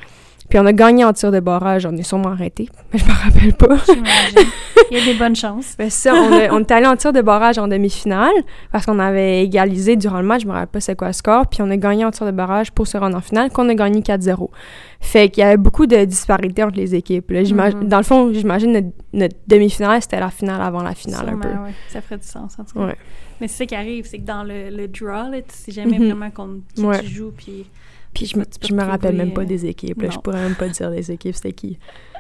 Puis 0.49 0.59
on 0.59 0.67
a 0.67 0.73
gagné 0.73 1.05
en 1.05 1.12
tir 1.12 1.33
de 1.33 1.41
barrage. 1.41 1.87
On 1.87 1.97
est 1.97 2.03
sûrement 2.03 2.31
arrêté, 2.31 2.69
mais 2.93 2.99
je 2.99 3.05
me 3.05 3.11
rappelle 3.11 3.55
pas. 3.55 3.76
J'imagine. 3.87 4.50
Il 4.91 4.99
y 4.99 5.00
a 5.00 5.05
des 5.05 5.15
bonnes 5.15 5.35
chances. 5.37 5.75
Ben 5.79 5.91
ça, 5.91 6.15
on, 6.15 6.33
a- 6.33 6.53
on 6.53 6.61
est 6.61 6.71
allé 6.71 6.87
en 6.87 6.97
tir 6.97 7.12
de 7.12 7.21
barrage 7.21 7.59
en 7.59 7.67
demi-finale 7.69 8.33
parce 8.73 8.87
qu'on 8.87 8.99
avait 8.99 9.43
égalisé 9.45 9.97
durant 9.97 10.21
le 10.21 10.26
match. 10.26 10.43
Je 10.43 10.47
me 10.47 10.53
rappelle 10.53 10.69
pas 10.69 10.81
c'est 10.81 10.95
quoi 10.97 11.09
le 11.09 11.12
score. 11.12 11.47
Puis 11.49 11.61
on 11.62 11.71
a 11.71 11.76
gagné 11.76 12.05
en 12.05 12.11
tir 12.11 12.26
de 12.26 12.31
barrage 12.31 12.71
pour 12.73 12.87
se 12.87 12.97
rendre 12.97 13.17
en 13.17 13.21
finale, 13.21 13.50
qu'on 13.50 13.69
a 13.69 13.75
gagné 13.75 14.00
4-0. 14.00 14.49
Fait 15.00 15.29
qu'il 15.29 15.43
y 15.43 15.45
avait 15.45 15.57
beaucoup 15.57 15.87
de 15.87 16.05
disparités 16.05 16.62
entre 16.62 16.76
les 16.76 16.95
équipes. 16.95 17.31
là. 17.31 17.43
Mhm. 17.43 17.88
Dans 17.88 17.99
le 17.99 18.03
fond, 18.05 18.33
j'imagine 18.33 18.73
notre, 18.73 18.88
notre 19.12 19.37
demi-finale, 19.47 20.00
c'était 20.03 20.21
la 20.21 20.31
finale 20.31 20.62
avant 20.62 20.83
la 20.83 20.95
finale 20.95 21.29
un 21.29 21.38
peu. 21.38 21.49
Ouais. 21.49 21.75
Ça 21.88 22.00
ferait 22.00 22.19
du 22.19 22.26
sens, 22.26 22.57
en 22.59 22.65
tout 22.65 22.79
cas. 22.79 22.87
Ouais. 22.87 22.97
Mais 23.41 23.49
c'est 23.49 23.59
ça 23.59 23.67
qui 23.67 23.75
arrive, 23.75 24.07
c'est 24.07 24.19
que 24.19 24.25
dans 24.25 24.43
le, 24.45 24.71
le 24.71 24.88
draw, 24.88 25.31
là, 25.31 25.43
tu 25.43 25.49
sais 25.55 25.73
jamais 25.73 25.99
Mhm. 25.99 26.12
vraiment 26.12 26.31
qui 26.75 26.83
Ouais. 26.83 27.00
tu 27.00 27.07
joues, 27.09 27.33
puis 27.37 27.67
Puis 28.16 28.26
je 28.26 28.38
me, 28.38 28.44
je 28.66 28.73
me 28.75 28.82
rappelle 28.82 29.14
même 29.14 29.35
pas 29.35 29.44
des 29.44 29.66
équipes. 29.66 30.00
là. 30.02 30.08
Je 30.11 30.18
pourrais 30.18 30.40
même 30.42 30.54
pas 30.54 30.68
dire 30.68 30.90
des 30.90 31.11
équipes, 31.12 31.35
c'était 31.35 31.52
qui. 31.52 31.78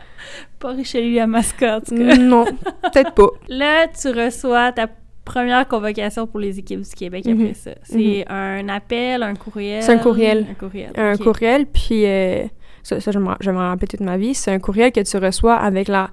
pas 0.58 0.72
Richelieu 0.72 1.16
la 1.16 1.26
mascotte. 1.26 1.90
non, 1.90 2.44
peut-être 2.92 3.12
pas. 3.14 3.28
Là, 3.48 3.86
tu 3.88 4.08
reçois 4.08 4.72
ta 4.72 4.88
première 5.24 5.66
convocation 5.66 6.26
pour 6.26 6.38
les 6.40 6.58
équipes 6.58 6.82
du 6.82 6.90
Québec 6.94 7.24
Mhm. 7.24 7.40
après 7.40 7.54
ça. 7.54 7.70
C'est 7.82 8.24
un 8.28 8.68
appel, 8.68 9.22
un 9.22 9.34
courriel? 9.34 9.82
C'est 9.82 9.92
un 9.92 9.98
courriel. 9.98 10.46
Un 10.50 10.54
courriel, 10.54 10.90
un 10.94 11.16
courriel, 11.16 11.66
puis 11.66 12.04
euh, 12.06 12.44
ça, 12.82 13.00
ça, 13.00 13.10
je 13.10 13.18
m'en 13.50 13.58
rappelle 13.68 13.88
toute 13.88 14.00
ma 14.00 14.16
vie. 14.18 14.34
C'est 14.34 14.52
un 14.52 14.58
courriel 14.58 14.92
que 14.92 15.00
tu 15.00 15.16
reçois 15.16 15.54
avec 15.56 15.88
la 15.88 16.10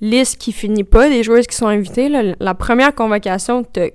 liste 0.00 0.40
qui 0.40 0.52
finit 0.52 0.84
pas 0.84 1.08
des 1.08 1.22
joueuses 1.22 1.46
qui 1.46 1.56
sont 1.56 1.68
invitées. 1.68 2.08
là. 2.08 2.34
La 2.40 2.54
première 2.54 2.94
convocation, 2.94 3.62
t'as 3.62 3.88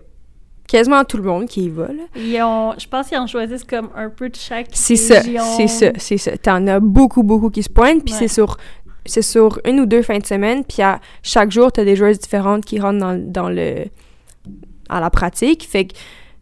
quasiment 0.67 1.03
tout 1.03 1.17
le 1.17 1.23
monde 1.23 1.45
qui 1.47 1.65
y 1.65 1.69
va. 1.69 1.87
là. 1.87 2.03
Ils 2.15 2.41
ont, 2.43 2.73
je 2.77 2.87
pense 2.87 3.07
qu'ils 3.07 3.17
en 3.17 3.27
choisissent 3.27 3.63
comme 3.63 3.89
un 3.95 4.09
peu 4.09 4.29
de 4.29 4.35
chaque 4.35 4.67
C'est 4.71 4.95
ça, 4.95 5.21
c'est 5.21 5.67
ça, 5.67 5.91
c'est 5.97 6.17
ça. 6.17 6.37
T'en 6.37 6.65
as 6.67 6.79
beaucoup, 6.79 7.23
beaucoup 7.23 7.49
qui 7.49 7.63
se 7.63 7.69
pointent, 7.69 8.03
puis 8.03 8.13
Ouais. 8.13 8.19
c'est 8.19 8.27
sur 8.27 8.57
c'est 9.07 9.21
sur 9.21 9.59
une 9.65 9.79
ou 9.81 9.85
deux 9.85 10.01
fins 10.01 10.17
de 10.17 10.25
semaine, 10.25 10.63
puis 10.63 10.81
à 10.81 10.99
chaque 11.21 11.51
jour, 11.51 11.71
t'as 11.71 11.83
des 11.85 11.95
joueuses 11.95 12.17
différentes 12.17 12.65
qui 12.65 12.79
rentrent 12.79 12.97
dans, 12.99 13.15
dans 13.31 13.49
le 13.49 13.85
à 14.89 14.99
la 14.99 15.09
pratique. 15.11 15.67
Fait 15.69 15.85
que 15.85 15.93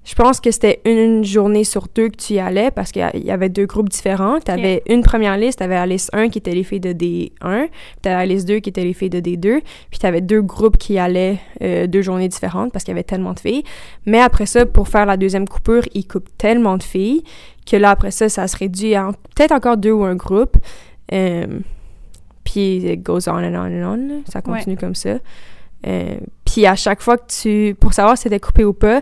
je 0.05 0.15
pense 0.15 0.41
que 0.41 0.51
c'était 0.51 0.81
une 0.85 1.23
journée 1.23 1.63
sur 1.63 1.87
deux 1.95 2.09
que 2.09 2.17
tu 2.17 2.33
y 2.33 2.39
allais 2.39 2.71
parce 2.71 2.91
qu'il 2.91 3.09
y 3.23 3.31
avait 3.31 3.47
deux 3.47 3.65
groupes 3.65 3.87
différents. 3.87 4.39
Tu 4.39 4.51
avais 4.51 4.83
une 4.89 5.01
première 5.01 5.37
liste, 5.37 5.59
tu 5.59 5.63
avais 5.63 5.75
la 5.75 5.85
liste 5.85 6.09
1 6.13 6.27
qui 6.27 6.39
était 6.39 6.53
les 6.53 6.63
filles 6.63 6.81
de 6.81 6.91
D1, 6.91 7.67
puis 7.67 7.69
tu 8.01 8.09
avais 8.09 8.17
la 8.17 8.25
liste 8.25 8.47
2 8.47 8.59
qui 8.59 8.69
était 8.69 8.83
les 8.83 8.93
filles 8.93 9.09
de 9.09 9.21
D2, 9.21 9.61
puis 9.89 9.99
tu 9.99 10.05
avais 10.05 10.19
deux 10.19 10.41
groupes 10.41 10.77
qui 10.77 10.97
allaient 10.97 11.39
euh, 11.61 11.87
deux 11.87 12.01
journées 12.01 12.27
différentes 12.27 12.73
parce 12.73 12.83
qu'il 12.83 12.91
y 12.91 12.95
avait 12.95 13.03
tellement 13.03 13.33
de 13.33 13.39
filles. 13.39 13.63
Mais 14.05 14.19
après 14.19 14.45
ça, 14.45 14.65
pour 14.65 14.89
faire 14.89 15.05
la 15.05 15.15
deuxième 15.15 15.47
coupure, 15.47 15.83
ils 15.93 16.05
coupent 16.05 16.29
tellement 16.37 16.77
de 16.77 16.83
filles 16.83 17.23
que 17.65 17.77
là, 17.77 17.91
après 17.91 18.11
ça, 18.11 18.27
ça 18.27 18.47
se 18.47 18.57
réduit 18.57 18.95
à 18.95 19.09
peut-être 19.35 19.53
encore 19.53 19.77
deux 19.77 19.91
ou 19.91 20.03
un 20.03 20.15
groupe. 20.15 20.57
Euh, 21.13 21.59
puis 22.43 22.77
it 22.77 23.01
goes 23.01 23.29
on 23.29 23.37
and 23.37 23.55
on 23.55 23.83
and 23.83 23.99
on. 23.99 24.23
Ça 24.29 24.41
continue 24.41 24.75
comme 24.75 24.95
ça. 24.95 25.17
Euh, 25.87 26.15
puis 26.45 26.65
à 26.65 26.75
chaque 26.75 27.01
fois 27.01 27.17
que 27.17 27.25
tu... 27.27 27.75
Pour 27.75 27.93
savoir 27.93 28.17
si 28.17 28.23
c'était 28.23 28.39
coupé 28.39 28.63
ou 28.63 28.73
pas, 28.73 29.01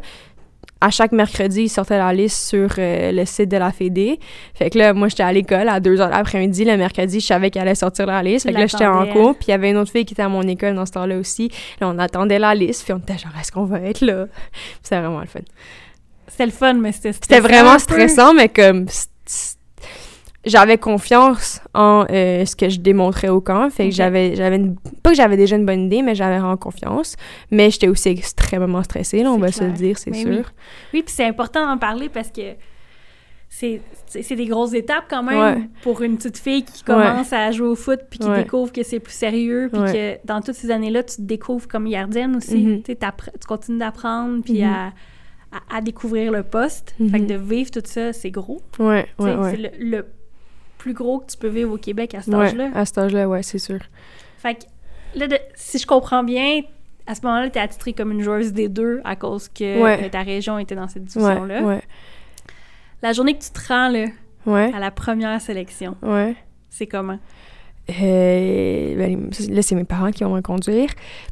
à 0.82 0.90
chaque 0.90 1.12
mercredi, 1.12 1.64
ils 1.64 1.70
sortaient 1.70 2.00
la 2.00 2.12
liste 2.12 2.50
sur 2.50 2.70
euh, 2.80 3.12
le 3.12 3.26
site 3.26 3.50
de 3.50 3.58
la 3.58 3.72
Fédé. 3.72 4.20
Fait 4.56 4.72
que 4.72 4.80
là, 4.80 4.94
moi, 4.94 5.08
j'étais 5.08 5.24
à 5.24 5.32
l'école 5.32 5.70
à 5.70 5.80
2 5.80 5.96
h 5.96 6.10
l'après-midi. 6.10 6.66
Le 6.66 6.76
mercredi, 6.76 7.20
je 7.20 7.28
savais 7.28 7.52
qu'elle 7.52 7.62
allait 7.62 7.76
sortir 7.76 8.08
la 8.08 8.24
liste. 8.24 8.48
Fait 8.48 8.54
que 8.54 8.58
là, 8.58 8.66
j'étais 8.66 8.88
en 8.88 9.02
l'attendais. 9.02 9.12
cours. 9.12 9.36
Puis 9.36 9.46
il 9.48 9.52
y 9.52 9.54
avait 9.54 9.70
une 9.70 9.78
autre 9.78 9.92
fille 9.92 10.06
qui 10.06 10.16
était 10.16 10.24
à 10.24 10.30
mon 10.30 10.42
école 10.42 10.74
dans 10.74 10.88
ce 10.88 10.94
temps-là 10.94 11.18
aussi. 11.18 11.52
Là, 11.80 11.88
on 11.88 12.00
attendait 12.00 12.40
la 12.40 12.56
liste. 12.56 12.84
Puis 12.84 12.94
on 12.94 12.98
était 12.98 13.18
genre, 13.18 13.32
est-ce 13.40 13.52
qu'on 13.52 13.66
va 13.66 13.80
être 13.82 14.02
là? 14.02 14.26
C'était 14.82 15.00
vraiment 15.00 15.22
le 15.22 15.28
fun. 15.28 15.40
C'était 16.28 16.46
le 16.46 16.52
fun, 16.52 16.74
mais 16.74 16.92
c'était 16.92 17.14
C'était 17.14 17.40
vraiment 17.40 17.78
stressant, 17.78 18.34
mais 18.34 18.50
comme... 18.50 18.88
J'avais 20.44 20.78
confiance 20.80 21.62
en 21.76 22.06
euh, 22.10 22.46
ce 22.46 22.56
que 22.56 22.68
je 22.68 22.80
démontrais 22.80 23.30
au 23.30 23.42
camp. 23.42 23.70
Fait 23.70 23.90
que 23.90 23.96
j'avais... 23.96 24.36
j'avais 24.36 24.56
une- 24.56 24.76
Pas 25.04 25.12
que 25.12 25.16
j'avais 25.16 25.38
déjà 25.38 25.56
une 25.56 25.66
bonne 25.68 25.82
idée, 25.86 26.02
mais 26.02 26.16
j'avais 26.16 26.40
vraiment 26.40 26.58
confiance. 26.58 27.16
Mais 27.52 27.70
j'étais 27.70 27.88
aussi 27.88 28.10
extrêmement 28.10 28.82
stressée, 28.82 29.22
là, 29.22 29.32
on 29.32 29.38
va 29.38 29.52
se 29.52 29.64
le 29.64 29.72
dire, 29.72 29.98
c'est 30.00 30.14
sûr. 30.14 30.30
oui. 30.30 30.42
Oui, 30.94 31.04
puis 31.04 31.14
c'est 31.16 31.26
important 31.26 31.66
d'en 31.68 31.78
parler 31.78 32.10
parce 32.10 32.30
que 32.32 32.42
c'est 33.50 33.82
c'est 34.08 34.36
des 34.36 34.46
grosses 34.46 34.74
étapes 34.74 35.06
quand 35.10 35.24
même 35.24 35.40
Ouais. 35.60 35.64
pour 35.84 36.02
une 36.02 36.18
petite 36.18 36.38
fille 36.38 36.64
qui 36.64 36.84
commence 36.84 37.32
à 37.34 37.52
jouer 37.52 37.68
au 37.68 37.76
foot 37.76 38.00
puis 38.10 38.18
qui 38.20 38.28
Ouais. 38.28 38.44
découvre 38.44 38.72
que 38.72 38.82
c'est 38.84 39.00
plus 39.00 39.14
sérieux 39.14 39.70
puis 39.72 39.82
que 39.94 40.18
dans 40.26 40.42
toutes 40.42 40.56
ces 40.56 40.72
années-là, 40.72 41.04
tu 41.04 41.18
te 41.18 41.22
découvres 41.22 41.68
comme 41.68 41.88
gardienne 41.90 42.36
aussi. 42.38 42.58
Mhm. 42.58 42.82
Tu 42.84 42.96
continues 43.48 43.78
d'apprendre 43.80 44.42
puis 44.44 44.64
Mhm. 44.64 44.70
à, 44.70 44.86
à, 45.52 45.78
à 45.78 45.82
découvrir 45.82 46.32
le 46.32 46.44
poste. 46.44 46.96
Mhm. 47.00 47.10
Fait 47.10 47.20
que 47.20 47.26
de 47.26 47.36
vivre 47.36 47.72
tout 47.72 47.82
ça, 47.86 48.12
c'est 48.14 48.32
gros. 48.32 48.62
Ouais, 48.80 49.06
ouais, 49.20 49.36
ouais. 49.36 49.52
C'est 49.52 49.58
le, 49.58 49.70
le 49.80 50.06
plus 50.82 50.94
gros 50.94 51.20
que 51.20 51.32
tu 51.32 51.38
peux 51.38 51.48
vivre 51.48 51.74
au 51.74 51.78
Québec 51.78 52.16
à 52.16 52.22
cet 52.22 52.34
Ouais, 52.34 52.46
âge-là. 52.48 52.70
à 52.74 52.86
cet 52.86 52.98
âge-là, 52.98 53.28
ouais, 53.30 53.44
c'est 53.44 53.60
sûr. 53.60 53.80
Fait 54.38 54.56
que, 54.56 55.20
là, 55.20 55.28
de- 55.28 55.38
si 55.56 55.78
je 55.78 55.86
comprends 55.86 56.24
bien, 56.24 56.62
à 57.08 57.14
ce 57.16 57.22
moment-là, 57.22 57.50
tu 57.50 57.60
es 57.60 57.62
attitrée 57.62 57.94
comme 57.94 58.12
une 58.12 58.22
joueuse 58.22 58.54
des 58.54 58.68
deux 58.70 59.02
à 59.04 59.16
cause 59.16 59.48
que 59.50 59.82
Ouais. 59.84 60.06
euh, 60.06 60.10
ta 60.10 60.22
région 60.22 60.58
était 60.58 60.76
dans 60.76 60.88
cette 60.88 61.06
division-là. 61.06 61.62
ouais, 61.64 61.82
La 63.04 63.14
journée 63.14 63.34
que 63.38 63.44
tu 63.44 63.52
te 63.52 63.68
rends 63.68 63.90
là, 63.90 64.08
à 64.76 64.80
la 64.80 64.92
première 64.92 65.40
sélection, 65.42 65.96
c'est 66.70 66.88
comment? 66.88 67.20
Euh, 67.90 68.96
ben, 68.96 69.30
là, 69.50 69.62
c'est 69.62 69.76
mes 69.76 69.84
parents 69.84 70.12
qui 70.12 70.24
vont 70.24 70.34
me 70.36 70.42
conduire. 70.42 70.90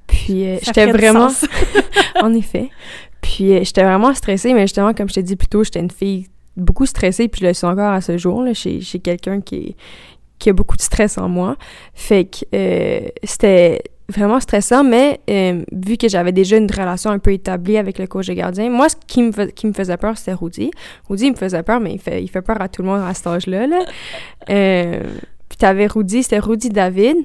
Puis 0.08 0.46
euh, 0.48 0.58
j'étais 0.62 0.88
vraiment... 0.92 1.30
en 2.22 2.34
effet. 2.34 2.70
Puis 3.22 3.54
euh, 3.56 3.64
j'étais 3.64 3.84
vraiment 3.84 4.14
stressée, 4.14 4.54
mais 4.54 4.62
justement, 4.62 4.94
comme 4.94 5.08
je 5.10 5.14
t'ai 5.16 5.24
dit 5.24 5.36
plus 5.36 5.48
tôt, 5.48 5.64
j'étais 5.64 5.80
une 5.80 5.92
fille 5.92 6.28
beaucoup 6.60 6.86
stressée, 6.86 7.28
puis 7.28 7.42
je 7.42 7.48
le 7.48 7.54
suis 7.54 7.68
encore 7.68 7.92
à 7.94 8.02
ce 8.02 8.18
jour. 8.18 8.44
Là, 8.44 8.54
chez, 8.54 8.82
chez 8.82 9.00
quelqu'un 9.00 9.42
qui, 9.42 9.56
est- 9.56 9.76
qui 10.38 10.50
a 10.50 10.54
beaucoup 10.54 10.78
de 10.78 10.82
stress 10.82 11.18
en 11.18 11.28
moi. 11.30 11.56
Fait 11.94 12.26
que 12.26 12.46
euh, 12.56 13.08
c'était 13.24 13.82
vraiment 14.08 14.40
stressant, 14.40 14.84
mais 14.84 15.20
euh, 15.30 15.64
vu 15.72 15.96
que 15.98 16.08
j'avais 16.10 16.32
déjà 16.32 16.58
une 16.58 16.72
relation 16.72 17.12
un 17.12 17.20
peu 17.20 17.32
établie 17.32 17.78
avec 17.78 18.00
le 18.00 18.08
coach 18.08 18.26
de 18.28 18.34
gardien, 18.34 18.70
moi, 18.70 18.90
ce 18.90 18.96
qui 19.08 19.22
me, 19.22 19.46
qui 19.52 19.68
me 19.68 19.74
faisait 19.74 19.98
peur, 19.98 20.18
c'était 20.18 20.34
Rudy. 20.34 20.72
Rudy, 21.10 21.26
il 21.26 21.32
me 21.32 21.36
faisait 21.38 21.62
peur, 21.62 21.80
mais 21.80 21.94
il 21.94 22.00
fait, 22.00 22.24
il 22.24 22.28
fait 22.28 22.42
peur 22.42 22.60
à 22.62 22.70
tout 22.70 22.82
le 22.82 22.88
monde 22.88 23.02
à 23.08 23.14
cet 23.14 23.28
âge-là. 23.28 23.68
Là. 23.68 23.80
Euh, 24.50 25.04
puis 25.48 25.58
t'avais 25.58 25.86
Rudy, 25.88 26.24
c'était 26.24 26.40
Rudy 26.40 26.70
David. 26.70 27.18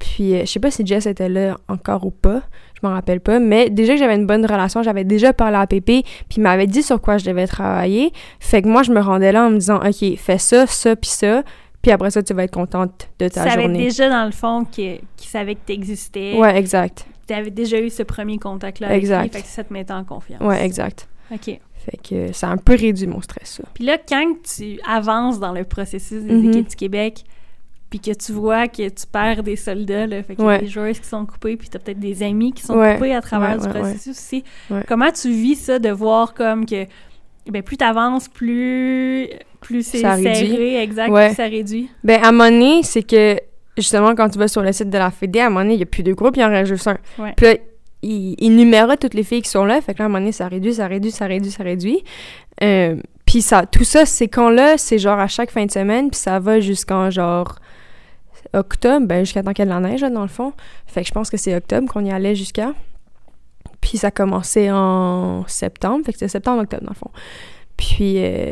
Puis 0.00 0.38
je 0.40 0.44
sais 0.44 0.58
pas 0.60 0.70
si 0.72 0.84
Jess 0.86 1.06
était 1.06 1.28
là 1.28 1.56
encore 1.68 2.04
ou 2.06 2.10
pas, 2.10 2.42
je 2.80 2.86
m'en 2.86 2.92
rappelle 2.94 3.20
pas, 3.20 3.38
mais 3.40 3.70
déjà 3.70 3.94
que 3.94 3.98
j'avais 3.98 4.14
une 4.16 4.26
bonne 4.26 4.44
relation, 4.46 4.82
j'avais 4.82 5.04
déjà 5.04 5.32
parlé 5.32 5.56
à 5.56 5.66
Pépé, 5.66 6.02
puis 6.28 6.36
il 6.38 6.42
m'avait 6.42 6.66
dit 6.66 6.82
sur 6.82 7.00
quoi 7.00 7.18
je 7.18 7.24
devais 7.24 7.46
travailler. 7.46 8.12
Fait 8.40 8.62
que 8.62 8.68
moi, 8.68 8.82
je 8.82 8.92
me 8.92 9.00
rendais 9.00 9.32
là 9.32 9.46
en 9.46 9.50
me 9.50 9.58
disant, 9.58 9.78
OK, 9.78 10.16
fais 10.16 10.38
ça, 10.38 10.66
ça, 10.66 10.94
puis 10.96 11.10
ça, 11.10 11.42
puis 11.82 11.90
après 11.90 12.10
ça, 12.10 12.22
tu 12.22 12.34
vas 12.34 12.44
être 12.44 12.52
contente 12.54 13.08
de 13.18 13.28
ta 13.28 13.44
savais 13.44 13.62
journée. 13.62 13.78
déjà, 13.78 14.08
dans 14.08 14.24
le 14.26 14.32
fond, 14.32 14.64
qu'il 14.64 15.00
savait 15.16 15.54
que 15.54 15.60
tu 15.66 15.72
existais. 15.72 16.34
Ouais, 16.38 16.56
exact. 16.56 17.06
Tu 17.26 17.34
avais 17.34 17.50
déjà 17.50 17.78
eu 17.80 17.90
ce 17.90 18.02
premier 18.02 18.38
contact-là 18.38 18.88
avec 18.88 19.00
Exact. 19.00 19.22
lui, 19.24 19.30
fait 19.30 19.42
que 19.42 19.48
ça 19.48 19.62
te 19.64 19.72
mettait 19.72 19.92
en 19.92 20.04
confiance. 20.04 20.40
Ouais, 20.40 20.64
exact. 20.64 21.08
OK. 21.32 21.44
Fait 21.74 21.96
que 22.02 22.32
ça 22.32 22.48
a 22.48 22.52
un 22.52 22.56
peu 22.56 22.74
réduit 22.74 23.06
mon 23.06 23.20
stress, 23.20 23.60
ça. 23.60 23.64
Puis 23.74 23.84
là, 23.84 23.96
quand 23.98 24.34
tu 24.56 24.78
avances 24.88 25.38
dans 25.38 25.52
le 25.52 25.64
processus 25.64 26.22
des 26.24 26.34
Mhm. 26.34 26.48
équipes 26.50 26.68
du 26.68 26.76
Québec, 26.76 27.24
puis 27.90 28.00
que 28.00 28.12
tu 28.12 28.32
vois 28.32 28.68
que 28.68 28.88
tu 28.88 29.06
perds 29.10 29.42
des 29.42 29.56
soldats, 29.56 30.06
là, 30.06 30.22
fait 30.22 30.34
qu'il 30.36 30.44
y 30.44 30.48
a 30.48 30.50
Ouais. 30.50 30.58
des 30.60 30.66
joueuses 30.66 30.98
qui 31.00 31.08
sont 31.08 31.24
coupées, 31.24 31.56
puis 31.56 31.68
t'as 31.68 31.78
peut-être 31.78 31.98
des 32.00 32.22
amis 32.22 32.52
qui 32.52 32.62
sont 32.62 32.76
Ouais. 32.76 32.94
coupés 32.96 33.14
à 33.14 33.20
travers 33.22 33.58
Ouais, 33.60 33.66
du 33.66 33.68
processus 33.68 34.08
aussi. 34.18 34.44
Comment 34.86 35.10
tu 35.10 35.30
vis 35.30 35.56
ça 35.56 35.78
de 35.78 35.88
voir 35.90 36.34
comme 36.34 36.66
que 36.66 36.84
ben, 37.50 37.62
plus 37.62 37.78
t'avances, 37.78 38.28
plus, 38.28 39.26
plus 39.60 39.82
c'est 39.86 40.00
serré, 40.00 40.82
exact, 40.82 41.10
plus 41.14 41.34
ça 41.34 41.44
réduit? 41.44 41.88
Ben, 42.04 42.22
à 42.22 42.30
moment 42.30 42.50
donné, 42.50 42.82
c'est 42.82 43.02
que, 43.02 43.38
justement, 43.78 44.14
quand 44.14 44.28
tu 44.28 44.38
vas 44.38 44.48
sur 44.48 44.60
le 44.60 44.70
site 44.72 44.90
de 44.90 44.98
la 44.98 45.10
Fédé, 45.10 45.40
à 45.40 45.46
un 45.46 45.48
moment 45.48 45.60
donné, 45.62 45.74
il 45.74 45.78
n'y 45.78 45.82
a 45.82 45.86
plus 45.86 46.02
de 46.02 46.12
groupe, 46.12 46.36
il 46.36 46.40
y 46.40 46.44
en 46.44 46.50
reste 46.50 46.68
juste 46.70 46.86
un. 46.88 46.98
Puis 47.36 47.46
là, 47.46 47.54
il, 48.02 48.34
il 48.38 48.54
numérait 48.54 48.98
toutes 48.98 49.14
les 49.14 49.22
filles 49.24 49.40
qui 49.40 49.48
sont 49.48 49.64
là, 49.64 49.80
fait 49.80 49.94
que 49.94 50.00
là, 50.00 50.04
à 50.04 50.06
un 50.06 50.08
moment 50.08 50.18
donné, 50.20 50.32
ça 50.32 50.46
réduit, 50.46 50.74
ça 50.74 50.86
réduit, 50.86 51.10
ça 51.10 51.26
réduit, 51.26 51.50
ça 51.50 51.62
réduit. 51.64 52.04
Euh, 52.62 52.96
puis 53.24 53.40
ça, 53.40 53.64
tout 53.64 53.84
ça, 53.84 54.04
ces 54.04 54.28
camps-là, 54.28 54.76
c'est 54.76 54.98
genre 54.98 55.18
à 55.18 55.26
chaque 55.26 55.50
fin 55.50 55.64
de 55.64 55.70
semaine, 55.70 56.10
puis 56.10 56.20
ça 56.20 56.38
va 56.38 56.60
jusqu'en 56.60 57.08
genre 57.10 57.56
octobre, 58.54 59.06
ben 59.06 59.24
jusqu'à 59.24 59.42
temps 59.42 59.52
qu'il 59.52 59.64
y 59.64 59.68
ait 59.68 59.74
de 59.74 59.80
la 59.80 59.88
neige, 59.88 60.00
là, 60.02 60.10
dans 60.10 60.22
le 60.22 60.28
fond. 60.28 60.52
Fait 60.86 61.02
que 61.02 61.08
je 61.08 61.12
pense 61.12 61.30
que 61.30 61.36
c'est 61.36 61.54
octobre 61.54 61.90
qu'on 61.92 62.04
y 62.04 62.10
allait 62.10 62.34
jusqu'à. 62.34 62.72
Puis 63.80 63.98
ça 63.98 64.10
commençait 64.10 64.70
en 64.70 65.44
septembre, 65.46 66.04
fait 66.04 66.12
que 66.12 66.18
c'était 66.18 66.28
septembre-octobre, 66.28 66.82
dans 66.82 66.90
le 66.90 66.96
fond. 66.96 67.10
Puis, 67.76 68.14
euh, 68.18 68.50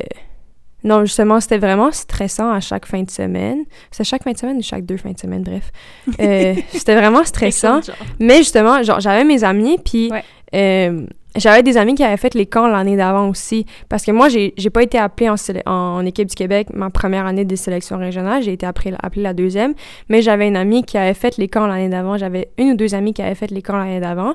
non, 0.85 1.05
justement, 1.05 1.41
c'était 1.41 1.59
vraiment 1.59 1.91
stressant 1.91 2.51
à 2.53 2.61
chaque 2.61 2.87
fin 2.87 3.03
de 3.03 3.11
semaine. 3.11 3.65
C'était 3.91 4.05
chaque 4.05 4.23
fin 4.23 4.31
de 4.33 4.39
semaine 4.39 4.59
ou 4.59 4.63
chaque 4.63 4.87
deux 4.87 4.97
fins 4.99 5.11
de 5.11 5.19
semaine, 5.19 5.43
bref. 5.43 5.73
Euh, 6.21 6.55
c'était 6.69 6.95
vraiment 6.95 7.25
stressant. 7.25 7.81
Mais 8.21 8.39
justement, 8.39 8.83
genre, 8.85 9.01
j'avais 9.01 9.25
mes 9.25 9.43
amis, 9.43 9.79
puis 9.85 10.11
Ouais. 10.13 10.23
euh, 10.55 11.07
j'avais 11.37 11.62
des 11.62 11.77
amis 11.77 11.94
qui 11.94 12.03
avaient 12.05 12.16
fait 12.16 12.35
les 12.35 12.46
camps 12.46 12.66
l'année 12.66 12.96
d'avant 12.96 13.29
aussi. 13.29 13.66
Parce 13.88 14.05
que 14.05 14.12
moi, 14.12 14.29
j'ai 14.29 14.55
j'ai 14.57 14.70
pas 14.70 14.83
été 14.83 14.99
appelée 14.99 15.31
en, 15.66 16.07
équipe 16.07 16.29
du 16.29 16.35
Québec 16.35 16.68
ma 16.72 16.90
première 16.90 17.27
année 17.27 17.44
des 17.44 17.57
sélections 17.57 17.99
régionales. 17.99 18.42
J'ai 18.42 18.53
été 18.53 18.66
appelée, 18.66 18.94
appelée 19.03 19.22
la 19.22 19.35
deuxième. 19.35 19.75
Mais 20.09 20.22
j'avais 20.22 20.49
une 20.49 20.57
amie 20.57 20.85
qui 20.85 20.99
avait 20.99 21.14
fait 21.14 21.37
les 21.37 21.49
camps 21.49 21.66
l'année 21.66 21.88
d'avant. 21.88 22.16
J'avais 22.16 22.49
une 22.59 22.72
ou 22.72 22.77
deux 22.77 22.94
amies 22.94 23.12
qui 23.12 23.22
avaient 23.22 23.35
fait 23.35 23.51
les 23.51 23.62
camps 23.62 23.77
l'année 23.77 24.01
d'avant. 24.01 24.35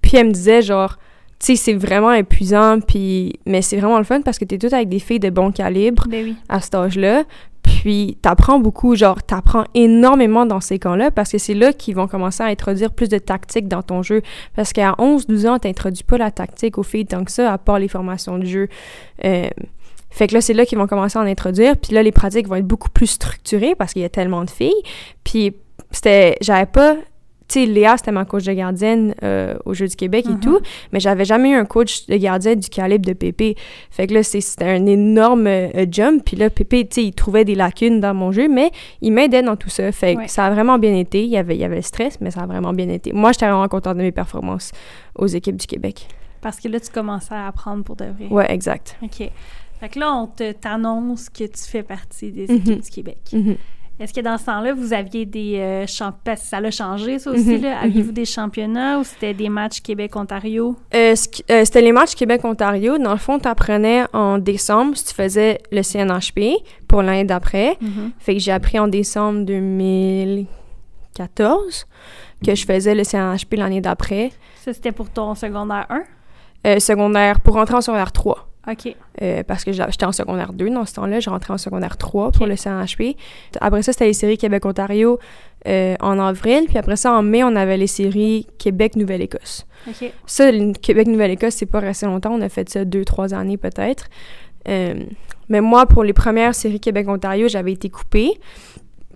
Puis 0.00 0.16
elle 0.16 0.28
me 0.28 0.32
disait, 0.32 0.62
genre, 0.62 0.96
tu 1.38 1.54
sais, 1.54 1.56
c'est 1.56 1.74
vraiment 1.74 2.12
épuisant, 2.12 2.80
puis... 2.80 3.38
Mais 3.44 3.60
c'est 3.60 3.76
vraiment 3.76 3.98
le 3.98 4.04
fun 4.04 4.22
parce 4.22 4.38
que 4.38 4.44
t'es 4.44 4.56
toute 4.56 4.72
avec 4.72 4.88
des 4.88 5.00
filles 5.00 5.20
de 5.20 5.30
bon 5.30 5.52
calibre 5.52 6.04
Ben 6.08 6.24
oui. 6.24 6.36
à 6.48 6.60
cet 6.60 6.74
âge-là. 6.74 7.24
Puis 7.66 8.16
t'apprends 8.22 8.60
beaucoup, 8.60 8.94
genre 8.94 9.22
t'apprends 9.22 9.64
énormément 9.74 10.46
dans 10.46 10.60
ces 10.60 10.78
camps-là 10.78 11.10
parce 11.10 11.32
que 11.32 11.38
c'est 11.38 11.54
là 11.54 11.72
qu'ils 11.72 11.96
vont 11.96 12.06
commencer 12.06 12.42
à 12.42 12.46
introduire 12.46 12.92
plus 12.92 13.08
de 13.08 13.18
tactique 13.18 13.66
dans 13.66 13.82
ton 13.82 14.02
jeu. 14.02 14.22
Parce 14.54 14.72
qu'à 14.72 14.92
11-12 14.92 15.48
ans, 15.48 15.58
t'introduis 15.58 16.04
pas 16.04 16.16
la 16.16 16.30
tactique 16.30 16.78
aux 16.78 16.84
filles 16.84 17.06
tant 17.06 17.24
que 17.24 17.32
ça, 17.32 17.52
à 17.52 17.58
part 17.58 17.80
les 17.80 17.88
formations 17.88 18.38
de 18.38 18.46
jeu. 18.46 18.68
Euh, 19.24 19.48
fait 20.10 20.28
que 20.28 20.34
là, 20.34 20.40
c'est 20.40 20.54
là 20.54 20.64
qu'ils 20.64 20.78
vont 20.78 20.86
commencer 20.86 21.18
à 21.18 21.22
en 21.22 21.26
introduire. 21.26 21.76
Puis 21.76 21.92
là, 21.92 22.02
les 22.02 22.12
pratiques 22.12 22.46
vont 22.48 22.54
être 22.54 22.66
beaucoup 22.66 22.88
plus 22.88 23.08
structurées 23.08 23.74
parce 23.74 23.92
qu'il 23.92 24.02
y 24.02 24.06
a 24.06 24.08
tellement 24.08 24.44
de 24.44 24.50
filles. 24.50 24.82
Puis 25.24 25.54
c'était... 25.90 26.36
J'avais 26.40 26.66
pas... 26.66 26.96
Tu 27.56 27.62
sais, 27.64 27.66
Léa, 27.68 27.96
c'était 27.96 28.12
ma 28.12 28.26
coach 28.26 28.44
de 28.44 28.52
gardienne 28.52 29.14
euh, 29.22 29.54
au 29.64 29.72
Jeux 29.72 29.88
du 29.88 29.96
Québec 29.96 30.26
et 30.28 30.32
Mhm. 30.34 30.40
tout, 30.40 30.60
mais 30.92 31.00
j'avais 31.00 31.24
jamais 31.24 31.52
eu 31.52 31.54
un 31.54 31.64
coach 31.64 32.04
de 32.06 32.14
gardien 32.18 32.54
du 32.54 32.68
calibre 32.68 33.06
de 33.06 33.14
Pépé. 33.14 33.54
Fait 33.90 34.06
que 34.06 34.12
là, 34.12 34.22
c'était 34.22 34.66
un 34.66 34.84
énorme 34.84 35.46
euh, 35.46 35.86
jump. 35.90 36.22
Puis 36.22 36.36
là, 36.36 36.50
Pépé, 36.50 36.86
tu 36.86 36.96
sais, 36.96 37.04
il 37.04 37.12
trouvait 37.14 37.46
des 37.46 37.54
lacunes 37.54 37.98
dans 37.98 38.12
mon 38.12 38.30
jeu, 38.30 38.46
mais 38.46 38.70
il 39.00 39.10
m'aidait 39.14 39.40
dans 39.42 39.56
tout 39.56 39.70
ça. 39.70 39.90
Fait 39.90 40.16
que 40.16 40.20
Ouais. 40.20 40.28
ça 40.28 40.44
a 40.44 40.50
vraiment 40.50 40.78
bien 40.78 40.94
été. 40.96 41.22
Il 41.24 41.30
y 41.30 41.38
avait, 41.38 41.54
il 41.56 41.60
y 41.60 41.64
avait 41.64 41.76
le 41.76 41.82
stress, 41.82 42.20
mais 42.20 42.30
ça 42.30 42.42
a 42.42 42.46
vraiment 42.46 42.74
bien 42.74 42.90
été. 42.90 43.14
Moi, 43.14 43.32
j'étais 43.32 43.46
vraiment 43.48 43.68
contente 43.68 43.96
de 43.96 44.02
mes 44.02 44.12
performances 44.12 44.72
aux 45.14 45.26
équipes 45.26 45.56
du 45.56 45.66
Québec. 45.66 46.08
Parce 46.42 46.60
que 46.60 46.68
là, 46.68 46.78
tu 46.78 46.90
commençais 46.90 47.32
à 47.34 47.46
apprendre 47.46 47.84
pour 47.84 47.96
de 47.96 48.04
vrai. 48.04 48.26
Ouais, 48.30 48.52
exact. 48.52 48.98
OK. 49.02 49.30
Fait 49.80 49.88
que 49.90 49.98
là, 49.98 50.12
on 50.14 50.26
te 50.26 50.52
t'annonce 50.52 51.28
que 51.30 51.44
tu 51.44 51.62
fais 51.64 51.82
partie 51.82 52.32
des 52.32 52.46
Mhm. 52.48 52.56
équipes 52.56 52.80
du 52.82 52.90
Québec. 52.90 53.18
Mhm. 53.32 53.56
Est-ce 53.98 54.12
que 54.12 54.20
dans 54.20 54.36
ce 54.36 54.44
temps-là, 54.44 54.74
vous 54.74 54.92
aviez 54.92 55.24
des 55.24 55.56
euh, 55.58 55.86
champ- 55.86 56.12
parce 56.22 56.42
que 56.42 56.46
ça 56.48 56.60
l'a 56.60 56.70
changé, 56.70 57.18
ça 57.18 57.30
aussi, 57.30 57.56
Mhm, 57.56 57.62
là? 57.62 57.78
Aviez-vous 57.80 58.12
des 58.12 58.26
championnats 58.26 58.98
ou 58.98 59.04
c'était 59.04 59.32
des 59.32 59.48
matchs 59.48 59.80
Québec-Ontario? 59.80 60.76
Euh, 60.94 61.14
euh, 61.50 61.64
c'était 61.64 61.80
les 61.80 61.92
matchs 61.92 62.14
Québec-Ontario. 62.14 62.98
Dans 62.98 63.12
le 63.12 63.16
fond, 63.18 63.38
tu 63.38 63.48
apprenais 63.48 64.04
en 64.12 64.36
décembre 64.36 64.94
si 64.98 65.06
tu 65.06 65.14
faisais 65.14 65.62
le 65.72 65.82
CNHP 65.82 66.58
pour 66.86 67.00
l'année 67.02 67.24
d'après. 67.24 67.78
Fait 68.18 68.34
que 68.34 68.40
j'ai 68.40 68.52
appris 68.52 68.78
en 68.78 68.86
décembre 68.88 69.46
2014 69.46 71.86
que 72.44 72.54
je 72.54 72.66
faisais 72.66 72.94
le 72.94 73.02
CNHP 73.04 73.54
l'année 73.56 73.80
d'après. 73.80 74.30
Ça, 74.62 74.74
c'était 74.74 74.92
pour 74.92 75.08
ton 75.10 75.34
secondaire 75.34 75.86
1? 75.88 76.02
Euh, 76.66 76.78
secondaire, 76.80 77.40
pour 77.40 77.54
rentrer 77.54 77.76
en 77.76 77.80
secondaire 77.80 78.12
3. 78.12 78.46
OK. 78.68 78.94
Euh, 79.22 79.42
parce 79.44 79.64
que 79.64 79.72
j'étais 79.72 80.04
en 80.04 80.12
secondaire 80.12 80.52
2 80.52 80.70
dans 80.70 80.84
ce 80.84 80.94
temps-là. 80.94 81.20
Je 81.20 81.30
rentrais 81.30 81.54
en 81.54 81.58
secondaire 81.58 81.96
3 81.96 82.32
pour 82.32 82.46
le 82.46 82.56
CNHP. 82.56 83.16
Après 83.60 83.82
ça, 83.82 83.92
c'était 83.92 84.06
les 84.06 84.12
séries 84.12 84.38
Québec-Ontario 84.38 85.18
euh, 85.66 85.94
en 86.00 86.18
avril. 86.18 86.64
Puis 86.66 86.78
après 86.78 86.96
ça, 86.96 87.12
en 87.12 87.22
mai, 87.22 87.44
on 87.44 87.54
avait 87.54 87.76
les 87.76 87.86
séries 87.86 88.46
Québec-Nouvelle-Écosse. 88.58 89.66
OK. 89.88 90.12
Ça, 90.26 90.50
le 90.50 90.72
Québec-Nouvelle-Écosse, 90.72 91.54
c'est 91.54 91.66
pas 91.66 91.80
resté 91.80 92.06
longtemps. 92.06 92.32
On 92.32 92.40
a 92.40 92.48
fait 92.48 92.68
ça 92.68 92.84
deux, 92.84 93.04
trois 93.04 93.34
années 93.34 93.56
peut-être. 93.56 94.08
Euh, 94.68 94.94
mais 95.48 95.60
moi, 95.60 95.86
pour 95.86 96.02
les 96.02 96.12
premières 96.12 96.54
séries 96.54 96.80
Québec-Ontario, 96.80 97.48
j'avais 97.48 97.72
été 97.72 97.88
coupée 97.88 98.32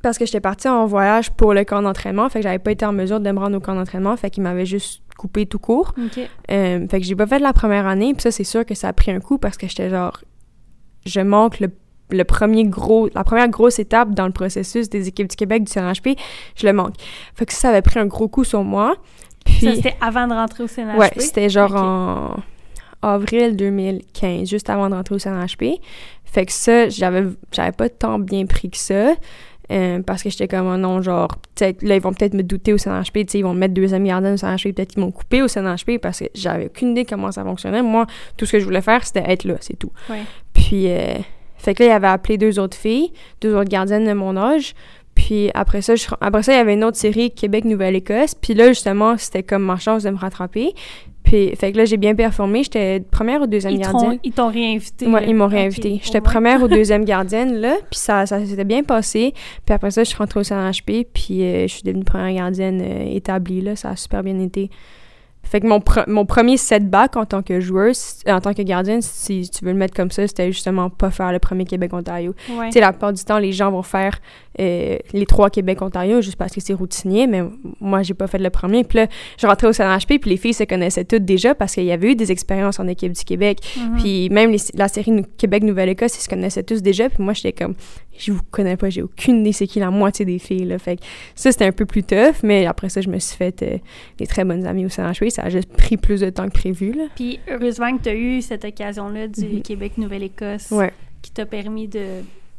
parce 0.03 0.17
que 0.17 0.25
j'étais 0.25 0.41
partie 0.41 0.69
en 0.69 0.87
voyage 0.87 1.31
pour 1.33 1.55
le 1.55 1.65
camp 1.65 1.83
d'entraînement. 1.83 2.29
Fait 2.29 2.39
que 2.39 2.45
j'avais 2.45 2.59
pas 2.59 2.71
été 2.71 2.87
en 2.87 2.93
mesure 2.93 3.21
de 3.21 3.31
me 3.31 3.39
rendre 3.39 3.57
au 3.57 3.61
camp 3.61 3.75
d'entraînement. 3.75 4.17
Fait 4.17 4.31
qu'ils 4.31 4.43
m'avaient 4.43 4.65
juste 4.67 5.03
coupé 5.21 5.45
tout 5.45 5.59
court. 5.59 5.95
Euh, 6.51 6.89
fait 6.89 7.01
que 7.01 7.07
j'ai 7.07 7.15
pas 7.15 7.27
fait 7.27 7.39
la 7.39 7.53
première 7.53 7.87
année. 7.87 8.15
Puis 8.15 8.23
ça, 8.23 8.31
c'est 8.31 8.45
sûr 8.45 8.65
que 8.65 8.75
ça 8.75 8.89
a 8.89 8.93
pris 8.95 9.11
un 9.11 9.21
coup 9.21 9.37
parce 9.37 9.59
que 9.59 9.69
j'étais 9.69 9.91
genre... 9.91 10.21
Je 11.05 11.21
manque 11.21 11.61
le, 11.61 11.69
le 12.11 12.25
premier 12.25 12.65
gros... 12.65 13.11
La 13.15 13.23
première 13.23 13.49
grosse 13.49 13.79
étape 13.79 14.11
dans 14.15 14.27
le 14.27 14.33
processus 14.33 14.89
des 14.89 15.09
équipes 15.09 15.29
du 15.29 15.37
Québec 15.37 15.65
du 15.65 15.73
CNHP. 15.73 16.19
Je 16.57 16.67
le 16.67 16.73
manque. 16.73 16.95
Fait 17.35 17.45
que 17.45 17.53
ça, 17.53 17.61
ça 17.61 17.69
avait 17.69 17.83
pris 17.83 18.01
un 18.01 18.07
gros 18.07 18.29
coup 18.29 18.45
sur 18.45 18.65
moi. 18.65 18.97
Puis... 19.45 19.61
Ça, 19.61 19.75
c'était 19.75 19.97
avant 20.01 20.27
de 20.27 20.33
rentrer 20.33 20.65
au 20.65 20.69
CNHP? 20.69 20.99
Ouais, 20.99 21.11
c'était 21.17 21.51
genre 21.51 21.75
en 21.75 22.37
avril 23.03 23.57
2015, 23.57 24.49
juste 24.49 24.71
avant 24.71 24.89
de 24.89 24.95
rentrer 24.95 25.15
au 25.15 25.19
CNHP. 25.19 25.81
Fait 26.25 26.47
que 26.47 26.53
ça, 26.53 26.89
j'avais 26.89 27.25
j'avais 27.51 27.73
pas 27.73 27.89
tant 27.89 28.19
bien 28.19 28.47
pris 28.47 28.71
que 28.71 28.77
ça. 28.77 29.15
Euh, 29.71 30.01
parce 30.03 30.23
que 30.23 30.31
j'étais 30.31 30.49
comme, 30.49 30.67
oh 30.67 30.77
non, 30.77 31.01
genre, 31.03 31.29
peut-être, 31.55 31.83
là, 31.83 31.97
ils 31.97 32.03
vont 32.03 32.13
peut-être 32.13 32.35
me 32.35 32.43
douter 32.43 32.73
au 32.73 32.79
CNHP, 32.79 33.13
tu 33.15 33.25
sais, 33.29 33.39
ils 33.39 33.43
vont 33.43 33.55
me 33.55 33.59
mettre 33.61 33.75
deuxième 33.75 34.05
gardien 34.05 34.35
au 34.35 34.37
CNHP, 34.37 34.75
peut-être 34.75 34.93
qu'ils 34.93 35.03
m'ont 35.03 35.11
coupé 35.11 35.43
au 35.43 35.49
CNHP 35.49 35.99
parce 36.01 36.21
que 36.21 36.27
j'avais 36.35 36.67
aucune 36.67 36.91
idée 36.91 37.05
comment 37.05 37.31
ça 37.33 37.45
fonctionnait. 37.45 37.83
Moi, 37.83 38.07
tout 38.37 38.47
ce 38.47 38.53
que 38.53 38.59
je 38.61 38.65
voulais 38.65 38.81
faire, 38.83 39.05
c'était 39.07 39.25
être 39.31 39.45
là, 39.45 39.55
c'est 39.61 39.79
tout. 39.79 39.93
Ouais. 40.09 40.23
Puis, 40.53 40.89
euh, 40.91 41.15
fait 41.57 41.75
que 41.75 41.83
là, 41.83 41.89
il 41.91 41.93
avait 41.93 42.07
appelé 42.09 42.39
deux 42.39 42.59
autres 42.59 42.77
filles, 42.77 43.13
deux 43.41 43.55
autres 43.55 43.69
gardiennes 43.71 44.07
de 44.07 44.13
mon 44.13 44.37
âge. 44.37 44.75
Puis 45.15 45.51
après 45.55 45.83
ça, 45.83 45.97
je- 45.97 46.07
après 46.21 46.43
ça, 46.43 46.53
il 46.53 46.57
y 46.57 46.59
avait 46.61 46.73
une 46.75 46.85
autre 46.85 46.97
série 46.97 47.31
Québec-Nouvelle-Écosse. 47.33 48.35
Puis 48.35 48.55
là, 48.55 48.69
justement, 48.69 49.19
c'était 49.19 49.43
comme 49.43 49.63
ma 49.65 49.77
chance 49.77 50.05
de 50.05 50.11
me 50.11 50.17
rattraper. 50.17 50.73
Puis, 51.23 51.55
fait 51.55 51.71
que 51.73 51.77
là, 51.77 51.85
j'ai 51.85 51.97
bien 51.97 52.15
performé. 52.15 52.63
J'étais 52.65 53.01
première 53.01 53.43
ou 53.43 53.47
deuxième 53.47 53.75
Ils 53.75 53.81
gardienne? 53.81 54.19
ils 54.25 54.33
t'ont 54.33 54.49
réinvité? 54.49 55.07
Là? 55.07 55.23
ils 55.23 55.35
m'ont 55.35 55.47
réinvité. 55.47 56.01
J'étais 56.03 56.21
première 56.21 56.63
ou 56.63 56.69
deuxième 56.69 57.05
gardienne, 57.05 57.55
là. 57.61 57.77
Puis 57.91 58.01
ça, 58.01 58.27
ça 58.27 58.45
s'était 58.45 58.65
bien 58.65 58.83
passé. 58.83 59.33
Puis 59.65 59.75
après 59.75 59.91
ça, 59.91 60.03
je 60.03 60.09
suis 60.09 60.17
rentrée 60.19 60.41
au 60.41 60.45
CNHP. 60.45 61.07
Puis 61.13 61.43
euh, 61.43 61.63
je 61.69 61.73
suis 61.75 61.83
devenue 61.83 62.05
première 62.05 62.35
gardienne 62.35 62.81
euh, 62.83 63.15
établie, 63.15 63.61
là. 63.61 63.77
Ça 63.77 63.91
a 63.91 63.97
super 63.97 64.23
bien 64.23 64.39
été. 64.41 64.71
Fait 65.43 65.61
que 65.61 65.67
mon, 65.67 65.79
pre- 65.79 66.09
mon 66.09 66.27
premier 66.27 66.57
setback 66.59 67.17
en 67.17 67.25
tant 67.25 67.43
que 67.43 67.61
joueuse, 67.61 68.17
euh, 68.29 68.33
en 68.33 68.41
tant 68.41 68.53
que 68.53 68.63
gardienne, 68.63 69.01
si 69.01 69.49
tu 69.49 69.65
veux 69.65 69.73
le 69.73 69.79
mettre 69.79 69.95
comme 69.95 70.11
ça, 70.11 70.27
c'était 70.27 70.53
justement 70.53 70.91
pas 70.91 71.11
faire 71.11 71.33
le 71.33 71.39
premier 71.39 71.65
Québec-Ontario. 71.65 72.35
Ouais. 72.51 72.67
Tu 72.67 72.73
sais, 72.73 72.81
la 72.81 72.93
plupart 72.93 73.13
du 73.13 73.25
temps, 73.25 73.39
les 73.39 73.53
gens 73.53 73.71
vont 73.71 73.83
faire 73.83 74.19
euh, 74.59 74.99
les 75.13 75.27
trois 75.27 75.49
Québec-Ontario 75.49 76.21
juste 76.23 76.37
parce 76.37 76.53
que 76.53 76.61
c'est 76.61 76.73
routinier, 76.75 77.27
mais 77.29 77.43
moi, 77.81 78.03
j'ai 78.03 78.15
pas 78.15 78.27
fait 78.27 78.39
le 78.39 78.51
premier. 78.51 78.83
Puis 78.85 78.99
là, 78.99 79.07
je 79.39 79.47
rentrais 79.47 79.69
au 79.69 79.73
CNHP, 79.73 80.19
puis 80.21 80.31
les 80.31 80.37
filles 80.37 80.55
se 80.55 80.65
connaissaient 80.65 81.05
toutes 81.05 81.25
déjà 81.25 81.55
parce 81.55 81.75
qu'il 81.75 81.85
y 81.85 81.93
avait 81.93 82.13
eu 82.13 82.17
des 82.17 82.33
expériences 82.33 82.81
en 82.81 82.89
équipe 82.89 83.13
du 83.13 83.25
Québec. 83.25 83.59
Mhm. 83.79 83.97
Puis 83.99 84.29
même 84.31 84.51
les- 84.51 84.59
la 84.75 84.89
série 84.89 85.13
Nou- 85.13 85.23
Québec-Nouvelle-Écosse, 85.39 86.17
ils 86.19 86.23
se 86.23 86.29
connaissaient 86.29 86.63
tous 86.65 86.83
déjà. 86.83 87.09
Puis 87.09 87.23
moi, 87.23 87.33
j'étais 87.33 87.53
comme, 87.53 87.75
je 88.19 88.33
vous 88.33 88.41
connais 88.51 88.77
pas, 88.77 88.91
j'ai 88.91 89.03
aucune 89.03 89.41
idée 89.41 89.53
c'est 89.53 89.67
qui 89.67 89.79
la 89.79 89.91
moitié 89.91 90.25
des 90.25 90.39
filles. 90.39 90.65
Là. 90.65 90.79
Fait 90.79 90.97
que 90.97 91.03
ça, 91.37 91.53
c'était 91.53 91.67
un 91.67 91.73
peu 91.73 91.87
plus 91.87 92.03
tough, 92.03 92.43
mais 92.43 92.67
après 92.67 92.89
ça, 92.89 93.01
je 93.01 93.09
me 93.09 93.19
suis 93.19 93.37
fait 93.37 93.63
euh, 93.63 93.79
des 94.19 94.27
très 94.27 94.45
bonnes 94.45 94.67
amies 94.67 94.85
au 94.85 94.89
CNHP. 94.89 95.31
Ça 95.31 95.43
a 95.43 95.49
juste 95.51 95.73
pris 95.73 95.97
plus 95.97 96.21
de 96.21 96.29
temps 96.31 96.47
que 96.49 96.53
prévu. 96.53 96.93
Là. 96.93 97.05
Puis 97.15 97.39
heureusement 97.49 97.97
que 97.97 98.03
tu 98.03 98.09
as 98.09 98.15
eu 98.15 98.43
cette 98.43 98.65
occasion-là 98.65 99.29
du 99.29 99.45
Mhm. 99.45 99.63
Québec-Nouvelle-Écosse 99.63 100.71
Ouais. 100.73 100.93
qui 101.23 101.31
t'a 101.31 101.47
permis 101.47 101.87
de 101.89 102.01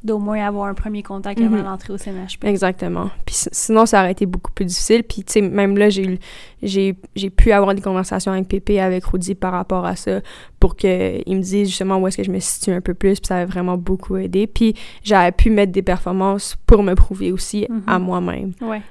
d'au 0.03 0.17
moins 0.17 0.45
avoir 0.45 0.67
un 0.67 0.73
premier 0.73 1.03
contact 1.03 1.39
Mhm. 1.39 1.53
avant 1.53 1.69
l'entrée 1.69 1.93
au 1.93 1.97
CNHP. 1.97 2.45
Exactement. 2.45 3.09
Puis 3.25 3.35
si- 3.35 3.49
sinon, 3.51 3.85
ça 3.85 3.99
aurait 3.99 4.11
été 4.13 4.25
beaucoup 4.25 4.51
plus 4.51 4.65
difficile. 4.65 5.03
Puis, 5.03 5.23
tu 5.23 5.33
sais, 5.33 5.41
même 5.41 5.77
là, 5.77 5.89
j'ai, 5.89 6.93
pu 7.29 7.51
avoir 7.51 7.75
des 7.75 7.81
conversations 7.81 8.31
avec 8.31 8.47
Pépé, 8.47 8.79
avec 8.79 9.05
Rudy 9.05 9.35
par 9.35 9.51
rapport 9.51 9.85
à 9.85 9.95
ça, 9.95 10.21
pour 10.59 10.75
qu'il 10.75 10.89
me 11.27 11.41
dise 11.41 11.67
justement 11.69 11.97
où 11.97 12.07
est-ce 12.07 12.17
que 12.17 12.23
je 12.23 12.31
me 12.31 12.39
situe 12.39 12.71
un 12.71 12.81
peu 12.81 12.93
plus. 12.93 13.19
Puis 13.19 13.27
ça 13.27 13.37
avait 13.37 13.45
vraiment 13.51 13.77
beaucoup 13.77 14.17
aidé. 14.17 14.47
Puis 14.47 14.73
j'avais 15.03 15.31
pu 15.31 15.49
mettre 15.49 15.71
des 15.71 15.81
performances 15.83 16.55
pour 16.65 16.81
me 16.83 16.95
prouver 16.95 17.31
aussi 17.31 17.67
Mhm. 17.69 17.83
à 17.87 17.99
moi-même. 17.99 18.53
Ouais. 18.61 18.81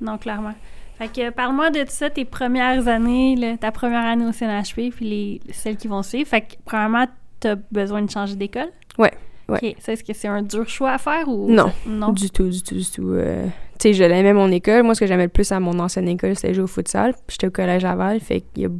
Non, 0.00 0.18
clairement. 0.18 0.52
Fait 0.98 1.08
que 1.08 1.30
parle-moi 1.30 1.70
de 1.70 1.84
ça, 1.88 2.08
tes 2.08 2.24
premières 2.24 2.88
années, 2.88 3.36
là, 3.36 3.56
ta 3.58 3.70
première 3.70 4.04
année 4.04 4.24
au 4.26 4.32
CNHP, 4.32 4.90
puis 4.94 5.04
les, 5.08 5.40
celles 5.52 5.76
qui 5.76 5.88
vont 5.88 6.02
suivre. 6.02 6.26
Fait 6.28 6.40
que, 6.42 6.54
premièrement, 6.64 7.06
t'as 7.40 7.56
besoin 7.70 8.00
de 8.02 8.10
changer 8.10 8.34
d'école? 8.34 8.68
Ouais, 8.98 9.12
ouais. 9.48 9.58
OK. 9.62 9.76
Ça, 9.80 9.92
est-ce 9.92 10.04
que 10.04 10.12
c'est 10.12 10.28
un 10.28 10.42
dur 10.42 10.68
choix 10.68 10.92
à 10.92 10.98
faire 10.98 11.28
ou... 11.28 11.50
Non. 11.50 11.72
Non? 11.86 12.12
Du 12.12 12.30
tout, 12.30 12.48
du 12.48 12.62
tout, 12.62 12.74
du 12.74 12.90
tout. 12.90 13.10
Euh, 13.10 13.46
tu 13.78 13.88
sais, 13.88 13.92
je 13.94 14.04
l'aimais 14.04 14.32
mon 14.32 14.50
école. 14.50 14.82
Moi, 14.82 14.94
ce 14.94 15.00
que 15.00 15.06
j'aimais 15.06 15.24
le 15.24 15.28
plus 15.28 15.50
à 15.52 15.60
mon 15.60 15.78
ancienne 15.78 16.08
école, 16.08 16.34
c'était 16.36 16.54
jouer 16.54 16.64
au 16.64 16.66
futsal. 16.66 17.14
J'étais 17.28 17.46
au 17.46 17.50
collège 17.50 17.84
Aval, 17.84 18.20
fait 18.20 18.42
qu'il 18.52 18.62
y 18.62 18.66
a... 18.66 18.70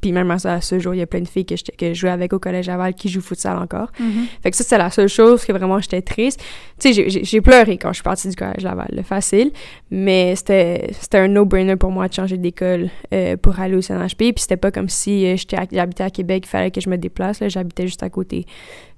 Puis 0.00 0.10
même 0.10 0.28
à, 0.30 0.60
ce 0.60 0.78
jour, 0.80 0.94
il 0.94 0.98
y 0.98 1.02
a 1.02 1.06
plein 1.06 1.20
de 1.20 1.28
filles 1.28 1.46
que, 1.46 1.54
que 1.78 1.94
je 1.94 2.00
jouais 2.00 2.10
avec 2.10 2.32
au 2.32 2.38
collège 2.40 2.68
Aval 2.68 2.94
qui 2.94 3.08
jouent 3.08 3.20
au 3.20 3.22
futsal 3.22 3.56
encore. 3.56 3.92
Mhm. 4.00 4.26
Fait 4.42 4.50
que 4.50 4.56
ça, 4.56 4.64
c'est 4.64 4.78
la 4.78 4.90
seule 4.90 5.08
chose 5.08 5.44
que 5.44 5.52
vraiment 5.52 5.78
j'étais 5.80 6.02
triste. 6.02 6.40
Tu 6.80 6.92
sais, 6.92 7.08
j'ai- 7.08 7.40
pleuré 7.40 7.78
quand 7.78 7.90
je 7.90 7.94
suis 7.94 8.02
partie 8.02 8.28
du 8.28 8.34
collège 8.36 8.64
Laval, 8.64 8.88
là, 8.90 9.02
facile. 9.04 9.52
Mais 9.90 10.34
c'était 10.36 10.90
un 11.14 11.28
no-brainer 11.28 11.76
pour 11.76 11.90
moi 11.92 12.08
de 12.08 12.12
changer 12.14 12.36
d'école 12.36 12.88
euh, 13.14 13.36
pour 13.36 13.60
aller 13.60 13.76
au 13.76 13.80
CNHP. 13.80 14.18
Puis 14.18 14.34
c'était 14.38 14.56
pas 14.56 14.70
comme 14.72 14.88
si 14.88 15.24
euh, 15.26 15.36
j'habitais 15.72 16.02
à 16.04 16.10
Québec, 16.10 16.44
il 16.46 16.48
fallait 16.48 16.70
que 16.70 16.80
je 16.80 16.90
me 16.90 16.96
déplace. 16.98 17.40
là, 17.40 17.48
J'habitais 17.48 17.86
juste 17.86 18.02
à 18.02 18.10
côté. 18.10 18.46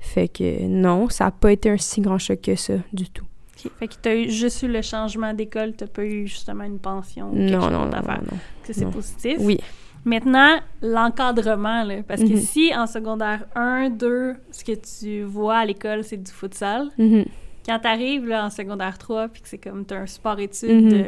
Fait 0.01 0.29
que 0.29 0.63
non, 0.67 1.09
ça 1.11 1.27
a 1.27 1.31
pas 1.31 1.53
été 1.53 1.69
un 1.71 1.77
si 1.77 2.01
grand 2.01 2.19
choc 2.19 2.41
que 2.41 2.57
ça, 2.57 2.75
du 2.93 3.09
tout. 3.11 3.25
OK. 3.67 3.73
Fait 3.79 3.89
que 3.89 3.95
t'as 4.01 4.15
eu 4.15 4.31
juste 4.31 4.63
eu 4.63 4.69
le 4.69 4.83
changement 4.83 5.33
d'école, 5.35 5.73
t'as 5.77 5.87
pas 5.87 6.05
eu 6.05 6.27
justement 6.27 6.65
une 6.65 6.79
pension 6.79 7.31
ou 7.31 7.37
quelque 7.37 7.51
Non, 7.53 7.61
chose 7.63 7.71
non, 7.73 7.79
non, 7.81 7.85
d'autre 7.87 7.97
à 7.99 8.01
non, 8.01 8.07
faire. 8.07 8.23
non. 8.33 8.39
Ça, 8.65 8.73
c'est 8.73 8.91
positif. 8.91 9.37
Oui. 9.41 9.59
Maintenant, 10.05 10.59
l'encadrement, 11.07 11.85
là, 11.85 11.97
parce 12.07 12.21
que 12.23 12.29
Mhm. 12.33 12.37
si 12.37 12.73
en 12.75 12.87
secondaire 12.87 13.45
1, 13.55 13.91
2, 13.91 14.35
ce 14.51 14.65
que 14.65 14.73
tu 14.73 15.23
vois 15.23 15.59
à 15.59 15.65
l'école, 15.65 16.05
c'est 16.05 16.17
du 16.17 16.31
futsal, 16.31 16.89
Mhm. 16.99 17.25
quand 17.67 17.79
t'arrives 17.79 18.27
là, 18.27 18.45
en 18.47 18.51
secondaire 18.51 18.99
3, 18.99 19.29
puis 19.29 19.43
que 19.43 19.49
c'est 19.49 19.59
comme 19.59 19.85
t'as 19.85 19.99
un 20.01 20.07
sport-études 20.07 20.85
Mhm. 20.85 20.91
de 20.91 21.05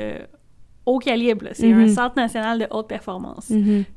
haut 0.86 0.98
calibre, 0.98 1.46
c'est 1.54 1.72
un 1.72 1.88
centre 1.88 2.16
national 2.16 2.58
de 2.58 2.66
haute 2.70 2.86
performance, 2.88 3.50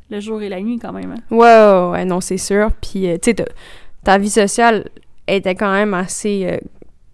le 0.09 0.19
jour 0.19 0.41
et 0.41 0.49
la 0.49 0.61
nuit 0.61 0.79
quand 0.79 0.93
même. 0.93 1.11
hein. 1.11 1.35
Ouais, 1.35 1.91
ouais, 1.91 2.05
non, 2.05 2.21
c'est 2.21 2.37
sûr. 2.37 2.69
Puis, 2.81 3.07
euh, 3.09 3.15
tu 3.21 3.31
sais, 3.31 3.33
ta- 3.35 3.45
ta 4.03 4.17
vie 4.17 4.29
sociale 4.29 4.85
était 5.27 5.53
quand 5.55 5.71
même 5.73 5.93
assez 5.93 6.45
euh, 6.45 6.57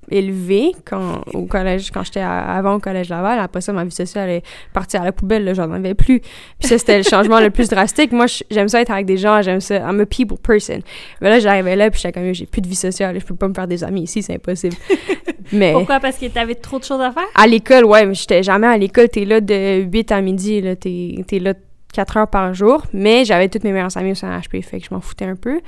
élevée 0.09 0.71
quand, 0.85 1.23
au 1.33 1.45
collège, 1.45 1.91
quand 1.91 2.03
j'étais 2.03 2.21
avant 2.21 2.75
au 2.75 2.79
collège 2.79 3.09
Laval. 3.09 3.39
Après 3.39 3.61
ça, 3.61 3.73
ma 3.73 3.83
vie 3.83 3.91
sociale 3.91 4.29
est 4.29 4.43
partie 4.73 4.97
à 4.97 5.03
la 5.03 5.11
poubelle, 5.11 5.43
là, 5.43 5.53
j'en 5.53 5.71
avais 5.71 5.93
plus. 5.93 6.19
Puis 6.19 6.67
ça, 6.67 6.77
c'était 6.77 6.97
le 6.97 7.03
changement 7.03 7.39
le 7.39 7.49
plus 7.49 7.69
drastique. 7.69 8.11
Moi, 8.11 8.25
j'aime 8.49 8.67
ça 8.67 8.81
être 8.81 8.91
avec 8.91 9.05
des 9.05 9.17
gens, 9.17 9.41
j'aime 9.41 9.61
ça. 9.61 9.75
I'm 9.77 9.99
a 9.99 10.05
people 10.05 10.37
person. 10.37 10.79
Mais 11.21 11.29
là, 11.29 11.39
j'arrivais 11.39 11.75
là, 11.75 11.89
puis 11.89 11.99
j'étais 12.01 12.19
comme, 12.19 12.33
j'ai 12.33 12.45
plus 12.45 12.61
de 12.61 12.67
vie 12.67 12.75
sociale, 12.75 13.19
je 13.19 13.25
peux 13.25 13.35
pas 13.35 13.47
me 13.47 13.53
faire 13.53 13.67
des 13.67 13.83
amis 13.83 14.03
ici, 14.03 14.21
c'est 14.21 14.35
impossible. 14.35 14.75
Mais. 15.51 15.73
Pourquoi? 15.73 15.99
Parce 15.99 16.17
que 16.17 16.25
t'avais 16.27 16.55
trop 16.55 16.79
de 16.79 16.83
choses 16.83 17.01
à 17.01 17.11
faire? 17.11 17.23
À 17.35 17.47
l'école, 17.47 17.85
ouais, 17.85 18.05
mais 18.05 18.13
j'étais 18.13 18.43
jamais 18.43 18.67
à 18.67 18.77
l'école. 18.77 19.09
T'es 19.09 19.25
là 19.25 19.41
de 19.41 19.81
8 19.81 20.11
à 20.11 20.21
midi, 20.21 20.61
là. 20.61 20.75
T'es 20.75 21.23
es 21.31 21.39
là 21.39 21.53
4 21.93 22.17
heures 22.17 22.27
par 22.27 22.53
jour. 22.53 22.83
Mais 22.93 23.25
j'avais 23.25 23.49
toutes 23.49 23.63
mes 23.63 23.71
meilleures 23.71 23.95
amies 23.97 24.11
au 24.11 24.15
CNHP, 24.15 24.61
fait 24.63 24.79
que 24.79 24.85
je 24.85 24.93
m'en 24.93 25.01
foutais 25.01 25.25
un 25.25 25.35
peu. 25.35 25.61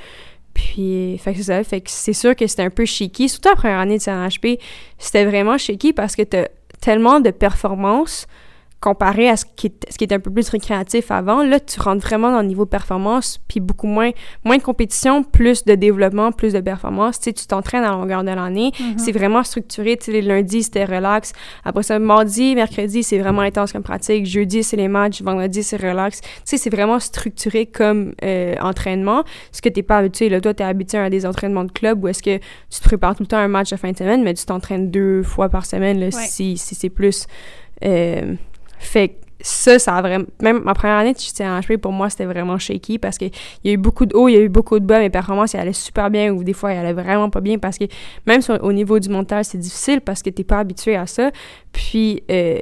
Puis, 0.55 1.19
fait 1.19 1.33
que 1.33 1.37
c'est 1.37 1.43
ça. 1.43 1.63
Fait 1.63 1.81
que 1.81 1.91
c'est 1.91 2.13
sûr 2.13 2.35
que 2.35 2.47
c'était 2.47 2.63
un 2.63 2.69
peu 2.71 2.85
shaky. 2.85 3.29
Surtout 3.29 3.49
la 3.49 3.55
première 3.55 3.79
année 3.79 3.97
de 3.97 4.01
CNHP, 4.01 4.59
c'était 4.97 5.25
vraiment 5.25 5.57
shaky 5.59 5.93
parce 5.93 6.15
que 6.15 6.23
t'as 6.23 6.47
tellement 6.81 7.19
de 7.19 7.29
performances 7.29 8.25
comparé 8.85 9.29
à 9.29 9.35
ce 9.35 9.45
qui, 9.55 9.73
ce 9.89 9.97
qui 9.97 10.03
était 10.03 10.13
un 10.13 10.19
peu 10.19 10.29
plus 10.29 10.47
récréatif 10.47 11.09
avant, 11.09 11.41
là, 11.41 11.59
tu 11.59 11.79
rentres 11.79 12.05
vraiment 12.05 12.31
dans 12.31 12.41
le 12.41 12.47
niveau 12.47 12.67
performance, 12.67 13.39
puis 13.47 13.59
beaucoup 13.59 13.87
moins, 13.87 14.11
moins 14.43 14.57
de 14.57 14.61
compétition, 14.61 15.23
plus 15.23 15.65
de 15.65 15.73
développement, 15.73 16.31
plus 16.31 16.53
de 16.53 16.59
performance. 16.59 17.19
Tu 17.19 17.23
sais, 17.23 17.33
tu 17.33 17.47
t'entraînes 17.47 17.83
à 17.83 17.89
la 17.89 17.97
longueur 17.97 18.23
de 18.23 18.29
l'année. 18.29 18.69
Mm-hmm. 18.69 18.97
C'est 18.99 19.11
vraiment 19.11 19.41
structuré. 19.41 19.97
Tu 19.97 20.05
sais, 20.05 20.11
les 20.11 20.21
lundis, 20.21 20.63
c'était 20.63 20.85
relax. 20.85 21.33
Après 21.63 21.81
ça, 21.81 21.97
mardi, 21.97 22.53
mercredi, 22.53 23.01
c'est 23.01 23.17
vraiment 23.17 23.41
intense 23.41 23.73
comme 23.73 23.81
pratique. 23.81 24.27
Jeudi, 24.27 24.61
c'est 24.61 24.77
les 24.77 24.87
matchs. 24.87 25.23
Vendredi, 25.23 25.63
c'est 25.63 25.77
relax. 25.77 26.21
Tu 26.21 26.29
sais, 26.43 26.57
c'est 26.57 26.69
vraiment 26.69 26.99
structuré 26.99 27.65
comme 27.65 28.13
euh, 28.23 28.53
entraînement. 28.61 29.23
Ce 29.51 29.63
que 29.63 29.69
t'es 29.69 29.81
pas 29.81 29.97
habitué. 29.97 30.29
Là, 30.29 30.41
toi, 30.41 30.53
t'es 30.53 30.63
habitué 30.63 30.99
à 30.99 31.09
des 31.09 31.25
entraînements 31.25 31.63
de 31.63 31.71
club 31.71 32.03
où 32.03 32.07
est-ce 32.07 32.21
que 32.21 32.37
tu 32.37 32.79
te 32.79 32.83
prépares 32.83 33.15
tout 33.15 33.23
le 33.23 33.27
temps 33.27 33.37
un 33.37 33.47
match 33.47 33.71
de 33.71 33.77
fin 33.77 33.91
de 33.91 33.97
semaine, 33.97 34.23
mais 34.23 34.35
tu 34.35 34.45
t'entraînes 34.45 34.91
deux 34.91 35.23
fois 35.23 35.49
par 35.49 35.65
semaine, 35.65 35.99
là, 35.99 36.11
si, 36.11 36.55
si 36.55 36.75
c'est 36.75 36.91
plus... 36.91 37.25
Euh, 37.83 38.35
fait 38.85 39.09
que 39.09 39.13
ça, 39.41 39.77
ça 39.77 39.95
a 39.95 40.01
vraiment. 40.01 40.25
Même 40.41 40.63
ma 40.63 40.73
première 40.73 40.97
année 40.97 41.13
de 41.13 41.17
HP, 41.19 41.77
pour 41.77 41.91
moi, 41.91 42.09
c'était 42.09 42.25
vraiment 42.25 42.57
shaky 42.57 42.97
parce 42.97 43.17
qu'il 43.17 43.31
y 43.63 43.69
a 43.69 43.73
eu 43.73 43.77
beaucoup 43.77 44.05
de 44.05 44.15
hauts, 44.15 44.27
il 44.27 44.33
y 44.33 44.37
a 44.37 44.41
eu 44.41 44.49
beaucoup 44.49 44.79
de 44.79 44.85
bas. 44.85 44.99
Mes 44.99 45.09
performances, 45.09 45.53
elles 45.53 45.61
allaient 45.61 45.73
super 45.73 46.09
bien 46.09 46.31
ou 46.31 46.43
des 46.43 46.53
fois, 46.53 46.73
elles 46.73 46.79
allaient 46.79 46.93
vraiment 46.93 47.29
pas 47.29 47.41
bien 47.41 47.57
parce 47.57 47.77
que 47.77 47.85
même 48.25 48.41
au 48.61 48.73
niveau 48.73 48.97
du 48.99 49.09
montage, 49.09 49.45
c'est 49.45 49.57
difficile 49.57 50.01
parce 50.01 50.23
que 50.23 50.29
t'es 50.29 50.43
pas 50.43 50.59
habitué 50.59 50.95
à 50.95 51.05
ça. 51.05 51.31
Puis, 51.71 52.23
euh, 52.31 52.59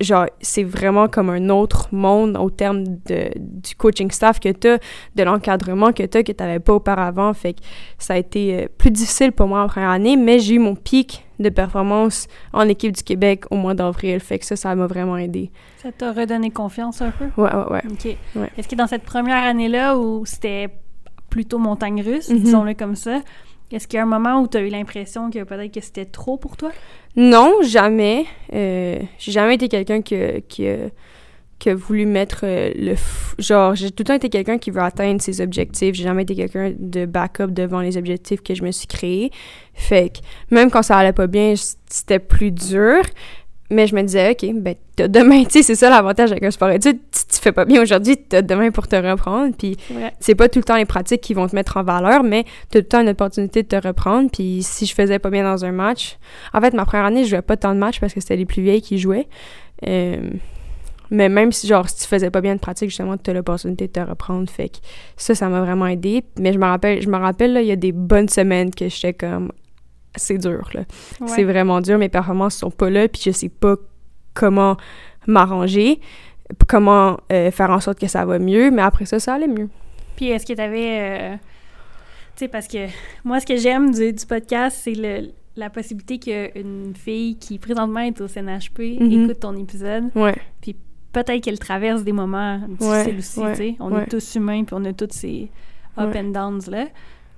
genre, 0.00 0.26
c'est 0.40 0.64
vraiment 0.64 1.08
comme 1.08 1.30
un 1.30 1.48
autre 1.48 1.88
monde 1.92 2.36
au 2.36 2.50
terme 2.50 2.84
de, 2.84 3.30
du 3.36 3.74
coaching 3.76 4.10
staff 4.10 4.40
que 4.40 4.50
tu 4.50 4.68
as, 4.68 4.78
de 5.14 5.22
l'encadrement 5.22 5.92
que 5.92 6.02
tu 6.02 6.18
as, 6.18 6.22
que 6.22 6.32
tu 6.32 6.42
n'avais 6.42 6.60
pas 6.60 6.74
auparavant. 6.74 7.32
Fait 7.34 7.54
que 7.54 7.60
ça 7.98 8.14
a 8.14 8.16
été 8.16 8.54
euh, 8.54 8.66
plus 8.76 8.90
difficile 8.90 9.32
pour 9.32 9.46
moi 9.46 9.62
en 9.62 9.68
première 9.68 9.90
année, 9.90 10.16
mais 10.16 10.38
j'ai 10.38 10.54
eu 10.54 10.58
mon 10.58 10.74
pic 10.74 11.24
de 11.38 11.48
performance 11.48 12.28
en 12.52 12.68
équipe 12.68 12.92
du 12.92 13.02
Québec 13.02 13.44
au 13.50 13.56
mois 13.56 13.74
d'avril. 13.74 14.20
Fait 14.20 14.38
que 14.38 14.46
ça, 14.46 14.56
ça 14.56 14.74
m'a 14.74 14.86
vraiment 14.86 15.16
aidé. 15.16 15.50
Ça 15.78 15.90
t'a 15.92 16.12
redonné 16.12 16.50
confiance 16.50 17.02
un 17.02 17.10
peu? 17.10 17.26
Ouais, 17.36 17.54
ouais, 17.54 17.72
ouais. 17.72 17.82
OK. 17.90 18.16
Est-ce 18.56 18.68
que 18.68 18.76
dans 18.76 18.86
cette 18.86 19.04
première 19.04 19.42
année-là 19.44 19.98
où 19.98 20.24
c'était 20.26 20.68
plutôt 21.30 21.58
montagne 21.58 22.02
russe, 22.02 22.30
mm-hmm. 22.30 22.42
disons-le 22.42 22.74
comme 22.74 22.96
ça, 22.96 23.20
est-ce 23.70 23.88
qu'il 23.88 23.96
y 23.96 24.00
a 24.00 24.04
un 24.04 24.06
moment 24.06 24.40
où 24.40 24.46
tu 24.46 24.56
as 24.56 24.60
eu 24.60 24.68
l'impression 24.68 25.30
que 25.30 25.42
peut-être 25.42 25.72
que 25.72 25.80
c'était 25.80 26.04
trop 26.04 26.36
pour 26.36 26.56
toi? 26.56 26.70
Non, 27.16 27.62
jamais. 27.62 28.26
Euh, 28.52 29.00
j'ai 29.18 29.32
jamais 29.32 29.54
été 29.54 29.68
quelqu'un 29.68 30.02
qui, 30.02 30.16
qui, 30.48 30.66
qui, 31.58 31.70
a 31.70 31.74
voulu 31.74 32.06
mettre 32.06 32.40
euh, 32.42 32.72
le... 32.76 32.94
Genre, 33.38 33.74
j'ai 33.76 33.90
tout 33.90 34.02
le 34.02 34.06
temps 34.06 34.14
été 34.14 34.28
quelqu'un 34.28 34.58
qui 34.58 34.70
veut 34.70 34.82
atteindre 34.82 35.22
ses 35.22 35.40
objectifs. 35.40 35.94
J'ai 35.94 36.02
jamais 36.04 36.22
été 36.22 36.34
quelqu'un 36.34 36.72
de 36.76 37.06
backup 37.06 37.48
devant 37.48 37.80
les 37.80 37.96
objectifs 37.96 38.42
que 38.42 38.54
je 38.54 38.64
me 38.64 38.72
suis 38.72 38.88
créés. 38.88 39.30
Fait 39.74 40.10
que 40.10 40.54
même 40.54 40.70
quand 40.70 40.82
ça 40.82 40.96
allait 40.96 41.12
pas 41.12 41.28
bien, 41.28 41.54
c'était 41.88 42.18
plus 42.18 42.50
dur. 42.50 43.02
Mais 43.70 43.86
je 43.86 43.94
me 43.94 44.02
disais, 44.02 44.32
OK, 44.32 44.46
ben, 44.54 44.74
t'as 44.94 45.08
demain, 45.08 45.44
tu 45.44 45.50
sais, 45.50 45.62
c'est 45.62 45.74
ça 45.74 45.90
l'avantage 45.90 46.30
avec 46.30 46.44
un 46.44 46.50
sport 46.50 46.70
étude. 46.70 46.98
Tu, 47.10 47.20
tu 47.34 47.40
fais 47.40 47.52
pas 47.52 47.64
bien 47.64 47.82
aujourd'hui, 47.82 48.16
t'as 48.16 48.42
demain 48.42 48.70
pour 48.70 48.88
te 48.88 48.96
reprendre. 48.96 49.54
Puis 49.56 49.76
c'est 50.20 50.34
pas 50.34 50.48
tout 50.48 50.58
le 50.58 50.64
temps 50.64 50.76
les 50.76 50.84
pratiques 50.84 51.22
qui 51.22 51.34
vont 51.34 51.48
te 51.48 51.54
mettre 51.56 51.76
en 51.76 51.82
valeur, 51.82 52.22
mais 52.22 52.44
t'as 52.70 52.80
tout 52.80 52.84
le 52.84 52.88
temps 52.88 53.00
une 53.00 53.08
opportunité 53.08 53.62
de 53.62 53.68
te 53.68 53.86
reprendre. 53.86 54.30
Puis 54.30 54.62
si 54.62 54.86
je 54.86 54.94
faisais 54.94 55.18
pas 55.18 55.30
bien 55.30 55.44
dans 55.44 55.64
un 55.64 55.72
match, 55.72 56.18
en 56.52 56.60
fait, 56.60 56.74
ma 56.74 56.84
première 56.84 57.06
année, 57.06 57.24
je 57.24 57.30
jouais 57.30 57.42
pas 57.42 57.56
tant 57.56 57.74
de 57.74 57.78
matchs 57.78 58.00
parce 58.00 58.12
que 58.12 58.20
c'était 58.20 58.36
les 58.36 58.46
plus 58.46 58.62
vieilles 58.62 58.82
qui 58.82 58.98
jouaient. 58.98 59.28
Euh, 59.86 60.30
mais 61.10 61.28
même 61.28 61.52
si, 61.52 61.66
genre, 61.66 61.88
si 61.88 62.02
tu 62.02 62.06
faisais 62.06 62.30
pas 62.30 62.40
bien 62.40 62.54
de 62.54 62.60
pratique, 62.60 62.88
justement, 62.88 63.16
tu 63.16 63.30
as 63.30 63.34
l'opportunité 63.34 63.86
de 63.86 63.92
te 63.92 64.00
reprendre. 64.00 64.48
Fait 64.50 64.68
que 64.68 64.76
ça, 65.16 65.34
ça 65.34 65.48
m'a 65.48 65.60
vraiment 65.60 65.86
aidé. 65.86 66.24
Mais 66.38 66.52
je 66.52 66.58
me 66.58 66.64
rappelle, 66.64 67.02
je 67.02 67.08
me 67.08 67.16
rappelle, 67.16 67.52
là, 67.52 67.62
il 67.62 67.68
y 67.68 67.72
a 67.72 67.76
des 67.76 67.92
bonnes 67.92 68.28
semaines 68.28 68.74
que 68.74 68.88
j'étais 68.88 69.12
comme, 69.14 69.52
c'est 70.16 70.38
dur, 70.38 70.68
là. 70.74 70.82
C'est 71.26 71.44
vraiment 71.44 71.80
dur. 71.80 71.98
Mes 71.98 72.08
performances 72.08 72.56
sont 72.56 72.70
pas 72.70 72.90
là, 72.90 73.08
puis 73.08 73.20
je 73.24 73.30
sais 73.30 73.48
pas 73.48 73.76
comment 74.32 74.76
m'arranger, 75.26 76.00
comment 76.68 77.18
euh, 77.32 77.50
faire 77.50 77.70
en 77.70 77.80
sorte 77.80 77.98
que 77.98 78.06
ça 78.06 78.24
va 78.24 78.38
mieux, 78.38 78.70
mais 78.70 78.82
après 78.82 79.06
ça, 79.06 79.18
ça 79.18 79.34
allait 79.34 79.48
mieux. 79.48 79.68
Puis 80.16 80.28
est-ce 80.28 80.46
que 80.46 80.52
tu 80.52 80.60
avais... 80.60 80.98
Euh, 81.00 81.36
tu 82.36 82.40
sais, 82.40 82.48
parce 82.48 82.66
que 82.66 82.86
moi, 83.24 83.40
ce 83.40 83.46
que 83.46 83.56
j'aime 83.56 83.92
du, 83.92 84.14
podcast, 84.28 84.80
c'est 84.82 84.94
le, 84.94 85.30
la 85.56 85.70
possibilité 85.70 86.18
qu'une 86.18 86.94
fille 86.94 87.36
qui 87.36 87.58
présentement 87.58 88.00
est 88.00 88.20
au 88.20 88.26
CNHP 88.26 88.78
mm-hmm. 88.78 89.24
écoute 89.24 89.40
ton 89.40 89.56
épisode. 89.56 90.10
Ouais. 90.14 90.34
Puis 90.60 90.76
peut-être 91.12 91.42
qu'elle 91.42 91.58
traverse 91.58 92.02
des 92.02 92.12
moments 92.12 92.60
difficiles 92.68 93.18
aussi, 93.18 93.40
tu 93.40 93.56
sais. 93.56 93.76
On 93.80 93.96
est 93.98 94.06
tous 94.06 94.34
humains, 94.34 94.64
puis 94.64 94.74
on 94.78 94.84
a 94.84 94.92
tous 94.92 95.08
ces 95.12 95.50
up 95.96 96.14
and 96.16 96.30
downs 96.30 96.68
là. 96.68 96.86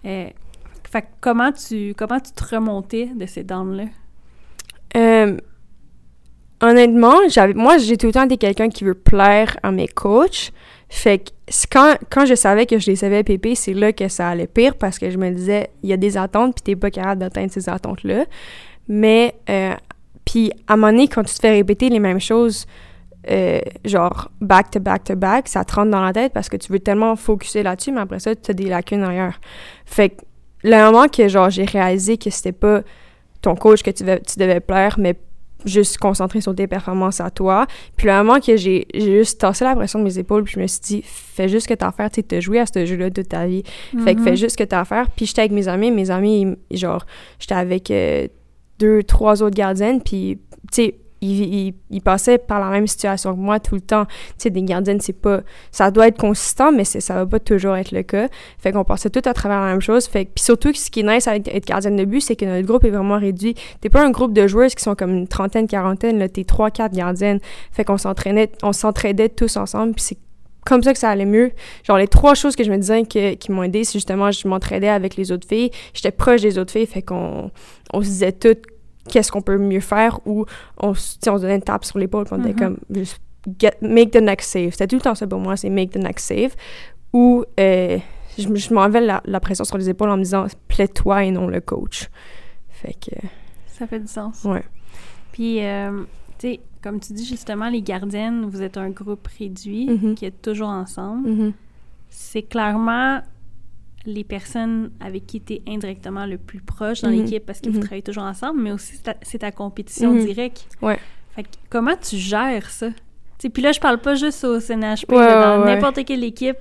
Euh, 0.05 0.31
fait 0.89 1.05
comment 1.21 1.53
tu, 1.53 1.95
comment 1.97 2.21
tu 2.21 2.33
te 2.33 2.55
remontais 2.55 3.11
de 3.15 3.27
ces 3.27 3.43
downs-là? 3.43 3.85
Euh, 4.97 5.37
honnêtement, 6.61 7.17
moi, 7.55 7.79
j'ai 7.79 7.97
tout 7.97 8.07
le 8.07 8.13
temps 8.13 8.25
été 8.25 8.37
quelqu'un 8.37 8.69
qui 8.69 8.85
veut 8.85 8.95
plaire 8.95 9.59
à 9.63 9.71
mes 9.71 9.89
coachs. 9.89 10.53
Fait 10.89 11.19
que 11.19 11.31
quand, 11.71 11.97
quand 12.11 12.27
je 12.27 12.35
savais 12.35 12.67
que 12.67 12.79
je 12.79 12.87
les 12.87 12.97
savais 12.97 13.25
pépé, 13.25 13.55
c'est 13.55 13.75
là 13.75 13.93
que 13.93 14.09
ça 14.09 14.29
allait 14.29 14.47
pire 14.47 14.77
parce 14.77 14.99
que 14.99 15.11
je 15.11 15.19
me 15.19 15.31
disais, 15.31 15.71
il 15.83 15.91
y 15.91 15.93
a 15.93 15.97
des 15.97 16.17
attentes, 16.17 16.55
puis 16.55 16.63
t'es 16.63 16.77
pas 16.77 16.91
capable 16.91 17.21
d'atteindre 17.21 17.51
ces 17.51 17.69
attentes-là. 17.69 18.25
Mais, 18.89 19.35
euh, 19.51 19.75
puis 20.25 20.53
à 20.69 20.75
un 20.75 20.77
moment 20.77 20.93
donné, 20.93 21.09
quand 21.09 21.25
tu 21.25 21.35
te 21.35 21.41
fais 21.41 21.51
répéter 21.51 21.89
les 21.89 21.99
mêmes 21.99 22.21
choses, 22.21 22.67
euh, 23.29 23.59
genre 23.85 24.31
back 24.41 24.71
to 24.71 24.79
back 24.79 25.03
to 25.03 25.17
back, 25.17 25.49
ça 25.49 25.65
te 25.65 25.75
rentre 25.75 25.91
dans 25.91 26.05
la 26.05 26.13
tête 26.13 26.33
parce 26.33 26.49
que 26.49 26.57
tu 26.57 26.71
veux 26.71 26.79
tellement 26.79 27.17
focuser 27.17 27.65
là-dessus, 27.65 27.91
mais 27.91 28.03
après 28.03 28.21
ça, 28.21 28.37
tu 28.37 28.53
as 28.53 28.55
des 28.55 28.67
lacunes 28.67 29.03
ailleurs. 29.03 29.41
Fait 29.85 30.11
que 30.11 30.23
le 30.67 30.85
moment 30.85 31.09
que 31.09 31.29
genre 31.29 31.49
j'ai 31.49 31.65
réalisé 31.65 32.19
que 32.19 32.31
c'était 32.31 32.53
pas 32.53 32.83
ton 33.41 33.55
coach 33.55 33.83
que 33.83 33.91
tu, 33.91 34.05
tu 34.05 34.39
devais 34.39 34.61
plaire, 34.61 34.97
mais 34.99 35.17
juste 35.65 35.99
concentrer 35.99 36.41
sur 36.41 36.55
tes 36.55 36.67
performances 36.67 37.21
à 37.21 37.31
toi. 37.31 37.67
Puis 37.97 38.07
le 38.07 38.15
moment 38.15 38.41
que 38.41 38.57
j'ai 38.57 38.87
juste 38.95 39.41
tassé 39.41 39.65
la 39.65 39.75
pression 39.75 39.99
de 39.99 40.05
mes 40.05 40.19
épaules, 40.19 40.45
puis 40.45 40.55
je 40.55 40.61
me 40.61 40.67
suis 40.67 40.81
dit, 40.81 41.03
fais 41.05 41.49
juste 41.49 41.65
ce 41.65 41.69
que 41.69 41.75
t'as 41.75 41.89
à 41.89 41.93
faire, 41.93 42.11
tu 42.11 42.23
sais, 42.29 42.41
joué 42.41 42.61
à 42.61 42.67
ce 42.67 42.85
jeu-là 42.85 43.11
toute 43.11 43.29
ta 43.29 43.47
vie. 43.47 43.63
Fait 44.05 44.15
que 44.15 44.23
fais 44.23 44.33
mm-hmm. 44.33 44.37
juste 44.37 44.51
ce 44.51 44.57
que 44.57 44.65
t'as 44.65 44.81
à 44.81 44.85
faire. 44.85 45.11
Puis 45.11 45.27
j'étais 45.27 45.43
avec 45.43 45.53
mes 45.53 45.69
amis, 45.69 45.91
mes 45.91 46.11
amis, 46.11 46.57
genre, 46.71 47.05
j'étais 47.39 47.55
avec 47.55 47.91
euh, 47.91 48.29
deux, 48.79 49.03
trois 49.03 49.43
autres 49.43 49.57
gardiennes, 49.57 50.03
puis, 50.03 50.39
tu 50.73 50.83
sais, 50.83 50.95
il, 51.21 51.75
il, 51.91 52.03
passait 52.03 52.39
par 52.39 52.61
la 52.61 52.71
même 52.71 52.87
situation 52.87 53.35
que 53.35 53.41
moi 53.41 53.59
tout 53.61 53.75
le 53.75 53.81
temps. 53.81 54.05
Tu 54.05 54.35
sais, 54.39 54.51
des 54.51 54.63
gardiennes, 54.63 55.01
c'est 55.01 55.13
pas... 55.13 55.41
Ça 55.71 55.91
doit 55.91 56.09
être 56.09 56.19
consistant, 56.19 56.73
mais 56.73 56.85
ça 56.85 57.15
va 57.15 57.27
pas 57.27 57.41
toujours 57.41 57.77
être 57.77 57.93
le 57.93 58.03
cas. 58.03 58.29
Fait 58.59 58.73
qu'on 58.73 58.85
passait 58.85 59.11
tout 59.11 59.23
à 59.25 59.33
travers 59.33 59.61
la 59.61 59.67
même 59.67 59.81
chose. 59.81 60.07
Fait 60.07 60.27
puis 60.27 60.45
surtout, 60.45 60.73
ce 60.75 60.91
qui 60.91 61.01
est 61.01 61.03
nice 61.03 61.27
avec 61.27 61.49
être 61.49 61.67
gardienne 61.67 61.97
de 61.97 62.05
but, 62.05 62.21
c'est 62.21 62.37
que 62.37 62.45
notre 62.45 62.67
groupe 62.67 62.85
est 62.85 62.91
vraiment 62.91 63.19
réduit. 63.19 63.55
T'es 63.81 63.89
pas 63.89 64.05
un 64.05 64.11
groupe 64.11 64.33
de 64.33 64.47
joueurs 64.47 64.71
qui 64.71 64.83
sont 64.83 64.95
comme 64.95 65.13
une 65.13 65.29
trentaine, 65.29 65.67
quarantaine, 65.67 66.19
là, 66.19 66.29
t'es 66.29 66.45
trois, 66.45 66.71
quatre 66.71 66.95
gardiennes. 66.95 67.41
Fait 67.73 67.85
qu'on 67.85 67.99
s'entraînait, 67.99 68.51
on 68.63 68.73
s'entraidait 68.73 69.29
tous 69.29 69.57
ensemble, 69.57 69.95
puis 69.95 70.05
c'est 70.05 70.19
comme 70.67 70.83
ça 70.83 70.93
que 70.93 70.99
ça 70.99 71.09
allait 71.09 71.25
mieux. 71.25 71.53
Genre, 71.85 71.97
les 71.97 72.09
trois 72.09 72.35
choses 72.35 72.57
que 72.57 72.65
je 72.65 72.71
me 72.71 72.77
disais 72.77 73.05
qui 73.05 73.53
m'ont 73.53 73.63
aidé, 73.63 73.85
c'est 73.85 73.95
justement, 73.95 74.31
je 74.31 74.47
m'entraidais 74.49 74.89
avec 74.89 75.17
les 75.17 75.33
autres 75.33 75.49
filles. 75.49 75.71
J'étais 75.95 76.11
proche 76.11 76.43
des 76.43 76.59
autres 76.59 76.73
filles, 76.73 76.87
fait 76.87 77.03
qu'on 77.03 77.51
on 77.93 78.03
se 78.03 78.07
disait 78.07 78.33
toutes 78.33 78.65
qu'est-ce 79.09 79.31
qu'on 79.33 79.43
peut 79.43 79.59
mieux 79.59 79.81
faire 79.81 80.21
ou 80.27 80.45
on, 80.79 80.89
on 80.89 80.95
se 80.95 81.19
donnait 81.29 81.57
une 81.57 81.63
tape 81.63 81.85
sur 81.85 81.99
l'épaule 81.99 82.27
on 82.31 82.41
était 82.41 82.51
mm-hmm. 82.51 82.59
comme 82.59 82.79
juste 82.91 83.21
make 83.81 84.11
the 84.11 84.21
next 84.21 84.51
save. 84.51 84.73
C'était 84.73 84.87
tout 84.87 84.97
le 84.97 85.03
temps 85.03 85.15
ça 85.15 85.27
pour 85.27 85.39
moi, 85.39 85.57
c'est 85.57 85.71
make 85.71 85.91
the 85.91 85.99
next 85.99 86.27
save. 86.27 86.55
Ou 87.13 87.45
euh, 87.59 87.99
je, 88.39 88.55
je 88.55 88.75
m'enlevais 88.75 89.01
la, 89.01 89.23
la, 89.25 89.41
pression 89.41 89.65
sur 89.65 89.79
les 89.79 89.89
épaules 89.89 90.11
en 90.11 90.17
me 90.17 90.23
disant 90.23 90.47
plaît-toi 90.69 91.25
et 91.25 91.31
non 91.31 91.47
le 91.47 91.61
coach. 91.61 92.09
Fait 92.69 92.95
que. 92.95 93.17
Ça 93.67 93.87
fait 93.87 94.01
du 94.01 94.09
sens. 94.09 94.45
Ouais. 94.45 94.65
Puis, 95.33 95.65
euh, 95.65 96.03
tu 96.39 96.49
sais, 96.49 96.61
comme 96.83 97.01
tu 97.01 97.13
dis 97.13 97.25
justement, 97.25 97.69
les 97.69 97.83
gardiennes, 97.83 98.47
vous 98.47 98.63
êtes 98.63 98.77
un 98.77 98.91
groupe 98.91 99.27
réduit 99.39 99.89
mm-hmm. 99.89 100.15
qui 100.15 100.25
est 100.25 100.43
toujours 100.43 100.69
ensemble. 100.69 101.29
Mm-hmm. 101.29 101.53
C'est 102.09 102.43
clairement 102.43 103.21
les 104.07 104.25
personnes 104.25 104.91
avec 105.01 105.27
qui 105.27 105.41
tu 105.41 105.55
es 105.55 105.63
indirectement 105.69 106.27
le 106.27 106.39
plus 106.39 106.61
proche 106.61 107.03
dans 107.03 107.11
mhm. 107.11 107.23
l'équipe 107.23 107.45
parce 107.45 107.61
que 107.61 107.69
vous 107.69 107.77
mhm. 107.77 107.85
travaillez 107.85 108.03
toujours 108.03 108.25
ensemble, 108.25 108.61
mais 108.61 108.73
aussi 108.73 109.01
c'est 109.23 109.39
ta, 109.39 109.53
compétition 109.53 110.13
mhm. 110.13 110.25
directe. 110.25 110.69
Ouais. 110.81 110.99
Fait 111.35 111.43
que, 111.43 111.49
comment 111.69 111.97
tu 111.97 112.17
gères 112.17 112.71
ça? 112.71 112.89
puis 113.53 113.63
là, 113.63 113.71
je 113.71 113.79
parle 113.79 113.99
pas 113.99 114.15
juste 114.15 114.43
au 114.45 114.59
CNHP, 114.59 115.11
dans 115.11 115.65
n'importe 115.65 116.05
quelle 116.05 116.25
équipe, 116.25 116.57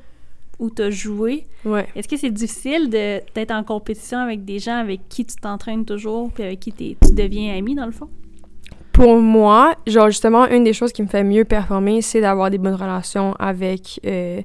où 0.60 0.70
tu 0.70 0.84
as 0.84 0.90
joué. 0.90 1.46
Ouais. 1.64 1.88
Est-ce 1.96 2.08
que 2.08 2.18
c'est 2.18 2.30
difficile 2.30 2.90
d'être 2.90 3.52
en 3.52 3.64
compétition 3.64 4.20
avec 4.20 4.46
des 4.46 4.60
gens 4.60 4.78
avec 4.78 5.08
qui 5.10 5.26
tu 5.26 5.36
t'entraînes 5.36 5.86
toujours 5.86 6.32
puis 6.32 6.44
avec 6.44 6.60
qui 6.60 6.72
tu 6.72 6.96
deviens 7.14 7.58
ami, 7.58 7.76
dans 7.76 7.86
le 7.86 7.92
fond? 7.92 8.10
Pour 8.92 9.18
moi, 9.18 9.76
genre 9.88 10.08
justement, 10.08 10.48
une 10.48 10.64
des 10.64 10.74
choses 10.74 10.94
qui 10.94 11.02
me 11.02 11.08
fait 11.08 11.24
mieux 11.24 11.44
performer, 11.44 12.02
c'est 12.02 12.22
d'avoir 12.22 12.50
des 12.50 12.58
bonnes 12.58 12.76
relations 12.76 13.34
avec 13.40 14.00
euh, 14.06 14.42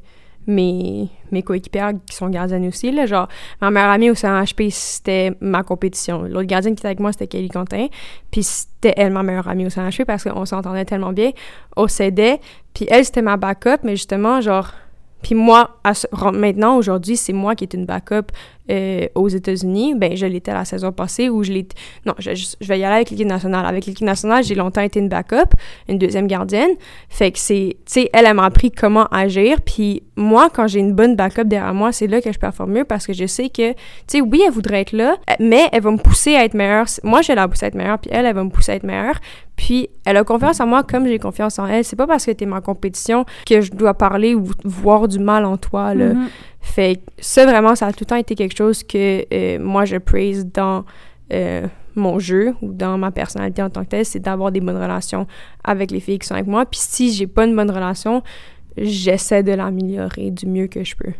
mes, 0.50 1.08
mes 1.30 1.42
coéquipières 1.42 1.92
qui 2.06 2.16
sont 2.16 2.28
gardiennes 2.28 2.66
aussi. 2.66 2.90
Là. 2.90 3.06
Genre, 3.06 3.28
ma 3.60 3.70
meilleure 3.70 3.90
amie 3.90 4.10
au 4.10 4.14
CNHP, 4.14 4.70
c'était 4.70 5.32
ma 5.40 5.62
compétition. 5.62 6.22
L'autre 6.22 6.46
gardienne 6.46 6.74
qui 6.74 6.80
était 6.80 6.88
avec 6.88 7.00
moi, 7.00 7.12
c'était 7.12 7.26
Kelly 7.26 7.48
Quentin. 7.48 7.86
Puis 8.30 8.42
c'était 8.42 8.94
elle, 8.96 9.12
ma 9.12 9.22
meilleure 9.22 9.48
amie 9.48 9.66
au 9.66 9.70
CNHP, 9.70 10.04
parce 10.06 10.24
qu'on 10.24 10.44
s'entendait 10.44 10.84
tellement 10.84 11.12
bien. 11.12 11.30
On 11.76 11.88
s'aidait. 11.88 12.40
Puis 12.74 12.86
elle, 12.90 13.04
c'était 13.04 13.22
ma 13.22 13.36
backup, 13.36 13.82
mais 13.82 13.92
justement, 13.92 14.40
genre... 14.40 14.72
Puis 15.22 15.34
moi, 15.34 15.76
maintenant, 16.32 16.76
aujourd'hui, 16.76 17.16
c'est 17.18 17.34
moi 17.34 17.54
qui 17.54 17.64
est 17.64 17.74
une 17.74 17.84
backup 17.84 18.32
euh, 18.70 19.06
aux 19.14 19.28
États-Unis. 19.28 19.94
Ben, 19.96 20.16
je 20.16 20.26
l'étais 20.26 20.52
la 20.52 20.64
saison 20.64 20.92
passée 20.92 21.28
où 21.28 21.42
je 21.42 21.52
l'étais... 21.52 21.76
Non, 22.06 22.14
je, 22.18 22.30
vais 22.66 22.78
y 22.78 22.84
aller 22.84 22.96
avec 22.96 23.10
l'équipe 23.10 23.26
nationale. 23.26 23.66
Avec 23.66 23.86
l'équipe 23.86 24.06
nationale, 24.06 24.44
j'ai 24.44 24.54
longtemps 24.54 24.80
été 24.80 25.00
une 25.00 25.08
backup, 25.08 25.54
une 25.88 25.98
deuxième 25.98 26.26
gardienne. 26.26 26.70
Fait 27.08 27.32
que 27.32 27.38
c'est... 27.38 27.76
Tu 27.84 27.92
sais, 27.92 28.10
elle, 28.12 28.26
elle 28.26 28.34
m'a 28.34 28.44
appris 28.44 28.70
comment 28.70 29.06
agir. 29.06 29.60
Puis 29.60 30.02
moi, 30.16 30.48
quand 30.52 30.68
j'ai 30.68 30.80
une 30.80 30.92
bonne 30.92 31.16
backup 31.16 31.44
derrière 31.44 31.74
moi, 31.74 31.92
c'est 31.92 32.06
là 32.06 32.20
que 32.20 32.32
je 32.32 32.38
performe 32.38 32.72
mieux 32.72 32.84
parce 32.84 33.06
que 33.06 33.12
je 33.12 33.26
sais 33.26 33.48
que... 33.48 33.72
Tu 33.72 33.78
sais, 34.06 34.20
oui, 34.20 34.42
elle 34.46 34.52
voudrait 34.52 34.82
être 34.82 34.92
là, 34.92 35.16
mais 35.38 35.68
elle 35.72 35.82
va 35.82 35.90
me 35.90 35.98
pousser 35.98 36.36
à 36.36 36.44
être 36.44 36.54
meilleure. 36.54 36.86
Moi, 37.02 37.22
je 37.22 37.28
vais 37.28 37.34
la 37.34 37.48
pousser 37.48 37.66
à 37.66 37.68
être 37.68 37.74
meilleure, 37.74 37.98
puis 37.98 38.10
elle, 38.12 38.26
elle 38.26 38.34
va 38.34 38.44
me 38.44 38.50
pousser 38.50 38.72
à 38.72 38.74
être 38.76 38.84
meilleure. 38.84 39.20
Puis 39.60 39.90
elle 40.06 40.16
a 40.16 40.24
confiance 40.24 40.58
en 40.60 40.66
moi 40.66 40.82
comme 40.82 41.06
j'ai 41.06 41.18
confiance 41.18 41.58
en 41.58 41.66
elle. 41.66 41.84
C'est 41.84 41.96
pas 41.96 42.06
parce 42.06 42.24
que 42.24 42.30
t'es 42.30 42.46
ma 42.46 42.62
compétition 42.62 43.26
que 43.46 43.60
je 43.60 43.70
dois 43.70 43.92
parler 43.92 44.34
ou 44.34 44.48
voir 44.64 45.06
du 45.06 45.18
mal 45.18 45.44
en 45.44 45.58
toi, 45.58 45.94
là. 45.94 46.14
Mhm. 46.14 46.28
Fait 46.60 46.96
que 46.96 47.00
ça, 47.18 47.46
vraiment, 47.46 47.74
ça 47.74 47.86
a 47.86 47.92
tout 47.92 48.00
le 48.02 48.06
temps 48.06 48.16
été 48.16 48.34
quelque 48.34 48.56
chose 48.56 48.82
que 48.82 49.24
euh, 49.32 49.58
moi, 49.58 49.84
je 49.86 49.96
praise 49.96 50.46
dans 50.46 50.84
euh, 51.32 51.66
mon 51.96 52.18
jeu 52.18 52.54
ou 52.62 52.72
dans 52.72 52.98
ma 52.98 53.10
personnalité 53.10 53.62
en 53.62 53.70
tant 53.70 53.82
que 53.84 53.88
telle, 53.90 54.04
c'est 54.04 54.20
d'avoir 54.20 54.52
des 54.52 54.60
bonnes 54.60 54.76
relations 54.80 55.26
avec 55.64 55.90
les 55.90 56.00
filles 56.00 56.18
qui 56.18 56.26
sont 56.26 56.34
avec 56.34 56.46
moi. 56.46 56.66
Puis 56.66 56.80
si 56.82 57.12
j'ai 57.12 57.26
pas 57.26 57.46
une 57.46 57.56
bonne 57.56 57.70
relation, 57.70 58.22
j'essaie 58.76 59.42
de 59.42 59.52
l'améliorer 59.52 60.30
du 60.30 60.46
mieux 60.46 60.66
que 60.66 60.84
je 60.84 60.94
peux. 60.96 61.12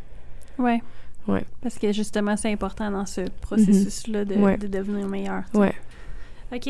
Ouais. 0.59 0.83
Ouais. 1.27 1.45
Parce 1.63 1.79
que 1.79 1.93
justement, 1.93 2.37
c'est 2.37 2.51
important 2.53 2.91
dans 2.91 3.07
ce 3.07 3.23
processus-là 3.43 4.25
de, 4.25 4.35
Ouais. 4.35 4.57
de 4.59 4.67
devenir 4.67 5.07
meilleur. 5.07 5.43
tu 5.47 5.53
sais. 5.53 5.59
Ouais. 5.59 5.75
OK. 6.55 6.69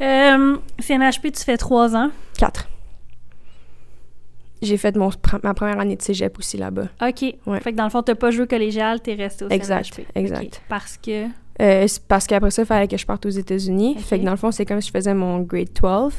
Euh, 0.00 0.56
CNHP, 0.80 1.32
tu 1.32 1.44
fais 1.44 1.56
trois 1.56 1.94
ans. 1.94 2.10
Quatre. 2.36 2.68
J'ai 4.62 4.76
fait 4.76 4.96
mon, 4.96 5.10
ma 5.42 5.54
première 5.54 5.78
année 5.80 5.96
de 5.96 6.02
cégep 6.02 6.38
aussi 6.38 6.56
là-bas. 6.56 6.88
OK. 7.02 7.34
Ouais. 7.46 7.60
Fait 7.60 7.72
que 7.72 7.76
dans 7.76 7.84
le 7.84 7.90
fond, 7.90 8.02
t'as 8.02 8.14
pas 8.14 8.30
joué 8.30 8.46
collégial, 8.46 9.00
t'es 9.00 9.14
resté 9.14 9.44
au 9.44 9.48
Exact, 9.48 9.92
CNHP. 9.94 10.06
exact. 10.14 10.62
Parce 10.68 10.96
que... 10.96 11.26
Euh, 11.60 11.86
parce 12.08 12.26
qu'après 12.26 12.50
ça, 12.50 12.62
il 12.62 12.66
fallait 12.66 12.88
que 12.88 12.96
je 12.96 13.04
parte 13.04 13.26
aux 13.26 13.30
États-Unis. 13.30 13.96
Ok. 13.98 14.04
Fait 14.04 14.18
que 14.20 14.24
dans 14.24 14.30
le 14.30 14.36
fond, 14.36 14.50
c'est 14.50 14.64
comme 14.64 14.80
si 14.80 14.88
je 14.88 14.92
faisais 14.92 15.14
mon 15.14 15.40
grade 15.40 15.68
12. 15.80 16.12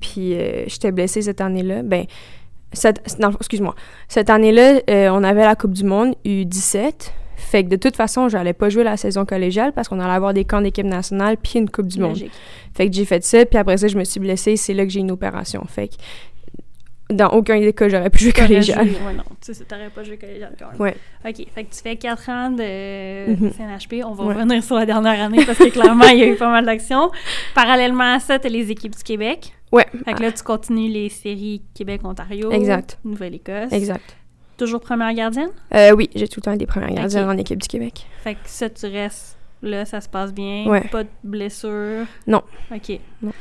Puis 0.00 0.34
euh, 0.34 0.64
j'étais 0.66 0.92
blessée 0.92 1.22
cette 1.22 1.40
année-là. 1.40 1.82
Ben, 1.82 2.04
cette, 2.72 3.00
excuse-moi. 3.40 3.74
Cette 4.08 4.28
année-là, 4.30 4.80
euh, 4.90 5.08
on 5.10 5.24
avait 5.24 5.44
la 5.44 5.56
Coupe 5.56 5.72
du 5.72 5.84
Monde 5.84 6.14
U17. 6.24 7.12
Fait 7.36 7.64
que 7.64 7.68
de 7.68 7.76
toute 7.76 7.96
façon, 7.96 8.28
j'allais 8.28 8.52
pas 8.52 8.68
jouer 8.68 8.84
la 8.84 8.96
saison 8.96 9.24
collégiale 9.24 9.72
parce 9.72 9.88
qu'on 9.88 10.00
allait 10.00 10.12
avoir 10.12 10.34
des 10.34 10.44
camps 10.44 10.60
d'équipe 10.60 10.84
nationale 10.84 11.36
puis 11.36 11.58
une 11.60 11.70
Coupe 11.70 11.86
du 11.86 11.98
Monde. 12.00 12.18
Fait 12.74 12.90
que 12.90 12.94
j'ai 12.94 13.04
fait 13.04 13.24
ça, 13.24 13.46
puis 13.46 13.58
après 13.58 13.76
ça, 13.78 13.88
je 13.88 13.96
me 13.96 14.04
suis 14.04 14.20
blessée. 14.20 14.56
C'est 14.56 14.74
là 14.74 14.84
que 14.84 14.90
j'ai 14.90 15.00
une 15.00 15.10
opération. 15.12 15.64
Fait 15.66 15.88
que 15.88 15.94
dans 17.10 17.28
aucun 17.30 17.58
des 17.58 17.72
cas, 17.72 17.88
j'aurais 17.88 18.10
pu 18.10 18.18
jouer 18.18 18.32
collégial. 18.32 18.86
Ouais, 18.86 19.14
non. 19.16 19.22
Tu 19.44 19.54
sais, 19.54 19.64
t'aurais 19.64 19.88
pas 19.90 20.02
joué 20.04 20.18
collégial 20.18 20.54
quand 20.58 20.70
même. 20.72 20.80
Ouais. 20.80 20.96
OK. 21.26 21.46
Fait 21.54 21.64
que 21.64 21.74
tu 21.74 21.80
fais 21.82 21.96
quatre 21.96 22.28
ans 22.28 22.50
de 22.50 23.30
Mhm. 23.30 23.50
CNHP. 23.52 24.04
On 24.04 24.12
va 24.12 24.24
Ouais. 24.24 24.34
revenir 24.34 24.62
sur 24.62 24.76
la 24.76 24.84
dernière 24.86 25.20
année 25.24 25.44
parce 25.46 25.58
que 25.58 25.68
clairement, 25.70 26.04
il 26.08 26.18
y 26.18 26.22
a 26.22 26.26
eu 26.26 26.36
pas 26.36 26.50
mal 26.50 26.66
d'actions. 26.66 27.10
Parallèlement 27.54 28.14
à 28.14 28.20
ça, 28.20 28.38
t'as 28.38 28.48
les 28.48 28.70
équipes 28.70 28.96
du 28.96 29.02
Québec. 29.02 29.52
Ouais. 29.72 29.86
Fait 30.04 30.14
que 30.14 30.22
là, 30.22 30.32
tu 30.32 30.42
continues 30.42 30.88
les 30.90 31.08
séries 31.08 31.62
Québec-Ontario. 31.74 32.50
Exact. 32.52 32.98
Nouvelle-Écosse. 33.04 33.72
Exact. 33.72 34.16
Toujours 34.56 34.80
première 34.80 35.12
gardienne? 35.14 35.50
Euh, 35.74 35.92
oui, 35.92 36.10
j'ai 36.14 36.26
tout 36.26 36.40
le 36.40 36.44
temps 36.44 36.52
été 36.52 36.66
première 36.66 36.90
gardienne 36.90 37.24
Ok. 37.24 37.30
en 37.34 37.38
équipe 37.38 37.62
du 37.62 37.68
Québec. 37.68 38.06
Fait 38.24 38.34
que 38.34 38.40
ça, 38.44 38.68
tu 38.68 38.86
restes 38.86 39.36
là, 39.62 39.84
ça 39.84 40.00
se 40.00 40.08
passe 40.08 40.32
bien. 40.32 40.66
Ouais. 40.66 40.80
Pas 40.90 41.04
de 41.04 41.08
blessure? 41.22 42.06
Non. 42.26 42.42
OK. 42.74 42.98
Non. 43.22 43.32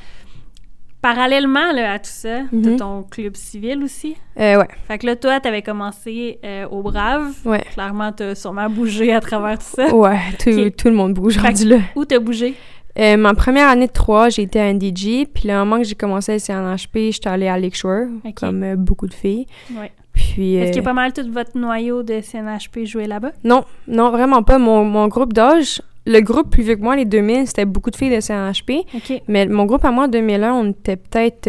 Parallèlement 1.15 1.71
là, 1.71 1.93
à 1.93 1.99
tout 1.99 2.09
ça, 2.11 2.39
t'as 2.51 2.69
Mhm. 2.69 2.75
ton 2.77 3.03
club 3.03 3.35
civil 3.37 3.81
aussi? 3.81 4.17
Euh, 4.37 4.57
ouais. 4.59 4.67
Fait 4.89 4.97
que 4.97 5.05
là, 5.05 5.15
toi, 5.15 5.39
t'avais 5.39 5.61
commencé 5.61 6.37
euh, 6.43 6.67
au 6.67 6.81
Brave. 6.81 7.31
Ouais. 7.45 7.63
Clairement, 7.73 8.11
t'as 8.11 8.35
sûrement 8.35 8.69
bougé 8.69 9.13
à 9.13 9.21
travers 9.21 9.57
tout 9.57 9.65
ça. 9.75 9.95
Ouais, 9.95 10.19
tout, 10.37 10.69
tout 10.77 10.89
le 10.89 10.93
monde 10.95 11.13
bouge 11.13 11.37
rendu 11.37 11.65
là. 11.65 11.77
Où 11.95 12.03
t'as 12.03 12.19
bougé? 12.19 12.55
Euh, 12.99 13.15
ma 13.15 13.33
première 13.35 13.69
année 13.69 13.87
de 13.87 13.91
3, 13.93 14.27
j'ai 14.27 14.41
été 14.41 14.59
à 14.59 14.65
NDG. 14.73 15.27
Puis 15.33 15.47
le 15.47 15.53
moment 15.53 15.77
que 15.77 15.85
j'ai 15.85 15.95
commencé 15.95 16.33
à 16.33 16.39
CNHP, 16.39 17.11
j'étais 17.13 17.29
allée 17.29 17.47
à 17.47 17.57
Lakeshore, 17.57 18.07
Ok. 18.25 18.33
comme 18.35 18.63
euh, 18.63 18.75
beaucoup 18.75 19.07
de 19.07 19.13
filles. 19.13 19.45
Ouais. 19.79 19.91
Puis... 20.11 20.55
Est-ce 20.55 20.71
qu'il 20.71 20.77
y 20.77 20.79
a 20.79 20.83
pas 20.83 20.93
mal 20.93 21.13
tout 21.13 21.31
votre 21.31 21.57
noyau 21.57 22.03
de 22.03 22.19
CNHP 22.19 22.83
joué 22.85 23.07
là-bas? 23.07 23.31
Non, 23.45 23.63
non, 23.87 24.09
vraiment 24.11 24.43
pas. 24.43 24.57
Mon, 24.57 24.83
mon 24.83 25.07
groupe 25.07 25.31
d'âge, 25.31 25.81
le 26.07 26.19
groupe 26.21 26.49
plus 26.49 26.63
vieux 26.63 26.75
que 26.75 26.81
moi, 26.81 26.95
les 26.95 27.05
2000, 27.05 27.47
c'était 27.47 27.65
beaucoup 27.65 27.91
de 27.91 27.95
filles 27.95 28.15
de 28.15 28.21
CNHP. 28.21 28.85
Mais 29.27 29.45
mon 29.45 29.65
groupe 29.65 29.85
à 29.85 29.91
moi, 29.91 30.05
en 30.05 30.07
2001, 30.07 30.53
on 30.53 30.71
était 30.71 30.95
peut-être 30.95 31.47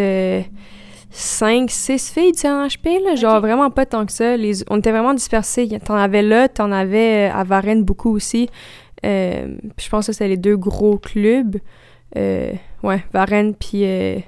5, 1.10 1.70
6 1.70 2.10
filles 2.10 2.32
de 2.32 2.36
CNHP, 2.36 3.02
là. 3.04 3.14
Genre 3.14 3.40
vraiment 3.40 3.70
pas 3.70 3.86
tant 3.86 4.04
que 4.04 4.12
ça. 4.12 4.36
Les, 4.36 4.62
on 4.70 4.78
était 4.78 4.90
vraiment 4.90 5.14
dispersés. 5.14 5.68
T'en 5.84 5.94
avais 5.94 6.22
là, 6.22 6.48
t'en 6.48 6.70
avais 6.70 7.30
euh, 7.30 7.34
à 7.34 7.44
Varennes 7.44 7.82
beaucoup 7.82 8.10
aussi. 8.10 8.48
Euh, 9.06 9.56
puis 9.76 9.86
je 9.86 9.90
pense 9.90 10.06
que 10.06 10.12
c'était 10.12 10.28
les 10.28 10.36
deux 10.36 10.56
gros 10.56 10.98
clubs. 10.98 11.56
Euh, 12.16 12.52
ouais, 12.82 13.04
Varennes 13.12 13.54
puis 13.54 13.84
euh, 13.84 14.18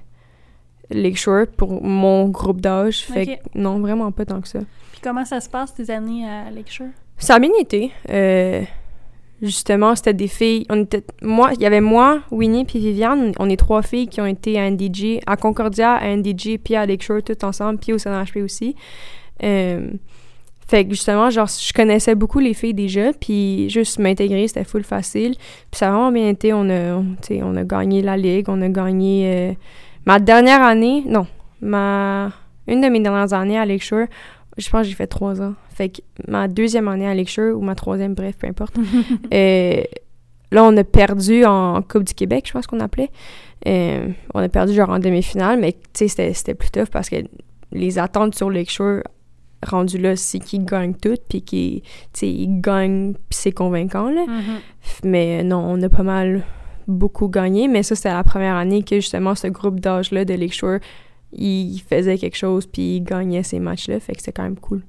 Lakeshore 0.90 1.46
pour 1.56 1.82
mon 1.82 2.28
groupe 2.28 2.60
d'âge. 2.60 3.04
Fait 3.04 3.26
que 3.26 3.32
non, 3.58 3.80
vraiment 3.80 4.10
pas 4.12 4.24
tant 4.24 4.40
que 4.40 4.48
ça. 4.48 4.60
Puis 4.92 5.00
comment 5.02 5.24
ça 5.24 5.40
se 5.40 5.48
passe 5.48 5.74
tes 5.74 5.90
années 5.90 6.26
à 6.26 6.50
Lakeshore? 6.50 6.88
Ça 7.18 7.34
a 7.34 7.38
bien 7.38 7.50
été. 7.60 7.92
Justement, 9.42 9.96
c'était 9.96 10.12
des 10.12 10.28
filles. 10.28 10.66
On 10.68 10.82
était, 10.82 11.02
moi, 11.22 11.50
il 11.54 11.62
y 11.62 11.66
avait 11.66 11.80
moi, 11.80 12.20
Winnie 12.30 12.66
puis 12.66 12.78
Viviane. 12.78 13.32
On 13.38 13.48
est 13.48 13.56
trois 13.56 13.80
filles 13.82 14.06
qui 14.06 14.20
ont 14.20 14.26
été 14.26 14.58
à 14.58 14.70
NDG, 14.70 15.20
à 15.26 15.36
Concordia, 15.36 15.94
à 15.94 16.14
NDG, 16.14 16.58
puis 16.58 16.76
à 16.76 16.84
Lakeshore, 16.84 17.22
toutes 17.24 17.42
ensemble, 17.44 17.78
puis 17.78 17.94
au 17.94 17.98
CNHP 17.98 18.36
aussi. 18.44 18.76
Euh, 19.42 19.90
fait 20.68 20.84
que 20.84 20.90
justement, 20.90 21.30
genre, 21.30 21.48
je 21.48 21.72
connaissais 21.72 22.14
beaucoup 22.14 22.38
les 22.38 22.54
filles 22.54 22.74
déjà, 22.74 23.12
puis 23.12 23.68
juste 23.70 23.98
m'intégrer, 23.98 24.46
c'était 24.46 24.64
full 24.64 24.84
facile. 24.84 25.34
Puis 25.36 25.78
ça 25.78 25.88
a 25.88 25.90
vraiment 25.90 26.12
bien 26.12 26.28
été. 26.28 26.52
On 26.52 26.68
a, 26.68 27.58
a 27.58 27.64
gagné 27.64 28.02
la 28.02 28.16
ligue, 28.16 28.48
on 28.48 28.60
a 28.60 28.68
gagné. 28.68 29.24
euh, 29.26 29.52
ma 30.06 30.18
dernière 30.20 30.62
année, 30.62 31.02
non, 31.06 31.26
ma. 31.60 32.30
Une 32.68 32.82
de 32.82 32.88
mes 32.88 33.00
dernières 33.00 33.32
années 33.32 33.58
à 33.58 33.66
Lakeshore, 33.66 34.06
je 34.56 34.70
pense 34.70 34.82
que 34.82 34.88
j'ai 34.88 34.94
fait 34.94 35.08
trois 35.08 35.40
ans. 35.42 35.54
Fait 35.80 35.88
que 35.88 36.02
ma 36.28 36.46
deuxième 36.46 36.88
année 36.88 37.06
à 37.06 37.14
Lakeshore, 37.14 37.56
ou 37.56 37.62
ma 37.62 37.74
troisième, 37.74 38.12
bref, 38.12 38.36
peu 38.36 38.46
importe. 38.46 38.74
euh, 39.32 39.82
là, 40.52 40.62
on 40.62 40.76
a 40.76 40.84
perdu 40.84 41.46
en 41.46 41.80
Coupe 41.80 42.04
du 42.04 42.12
Québec, 42.12 42.44
je 42.46 42.52
pense 42.52 42.66
qu'on 42.66 42.80
appelait. 42.80 43.08
Euh, 43.66 44.08
on 44.34 44.40
a 44.40 44.48
perdu 44.50 44.74
genre 44.74 44.90
en 44.90 44.98
demi-finale, 44.98 45.58
mais 45.58 45.72
tu 45.72 46.06
sais, 46.06 46.32
c'était- 46.34 46.52
plus 46.54 46.70
tough 46.70 46.90
parce 46.92 47.08
que 47.08 47.16
les 47.72 47.98
attentes 47.98 48.34
sur 48.34 48.50
Lakeshore, 48.50 49.04
rendu 49.66 49.96
là, 49.96 50.16
c'est 50.16 50.38
qu'ils 50.38 50.66
gagnent 50.66 50.92
toutes, 50.92 51.22
puis 51.30 51.40
qu'ils, 51.40 51.82
ils 52.20 52.60
gagnent, 52.60 53.14
puis 53.14 53.38
c'est 53.38 53.52
convaincant, 53.52 54.10
là. 54.10 54.26
Mhm. 54.26 54.58
Mais 55.04 55.42
non, 55.42 55.64
on 55.66 55.80
a 55.82 55.88
pas 55.88 56.02
mal 56.02 56.44
beaucoup 56.88 57.28
gagné, 57.28 57.68
mais 57.68 57.82
ça, 57.82 57.94
c'était 57.94 58.12
la 58.12 58.24
première 58.24 58.56
année 58.56 58.82
que 58.82 58.96
justement 58.96 59.34
ce 59.34 59.46
groupe 59.46 59.80
d'âge-là 59.80 60.26
de 60.26 60.34
Lakeshore, 60.34 60.80
il 61.32 61.78
faisait 61.88 62.18
quelque 62.18 62.36
chose, 62.36 62.66
puis 62.66 62.96
il 62.96 63.00
gagnait 63.02 63.44
ces 63.44 63.60
matchs-là, 63.60 63.98
fait 64.00 64.12
que 64.12 64.18
c'était 64.18 64.32
quand 64.32 64.42
même 64.42 64.58
cool. 64.58 64.82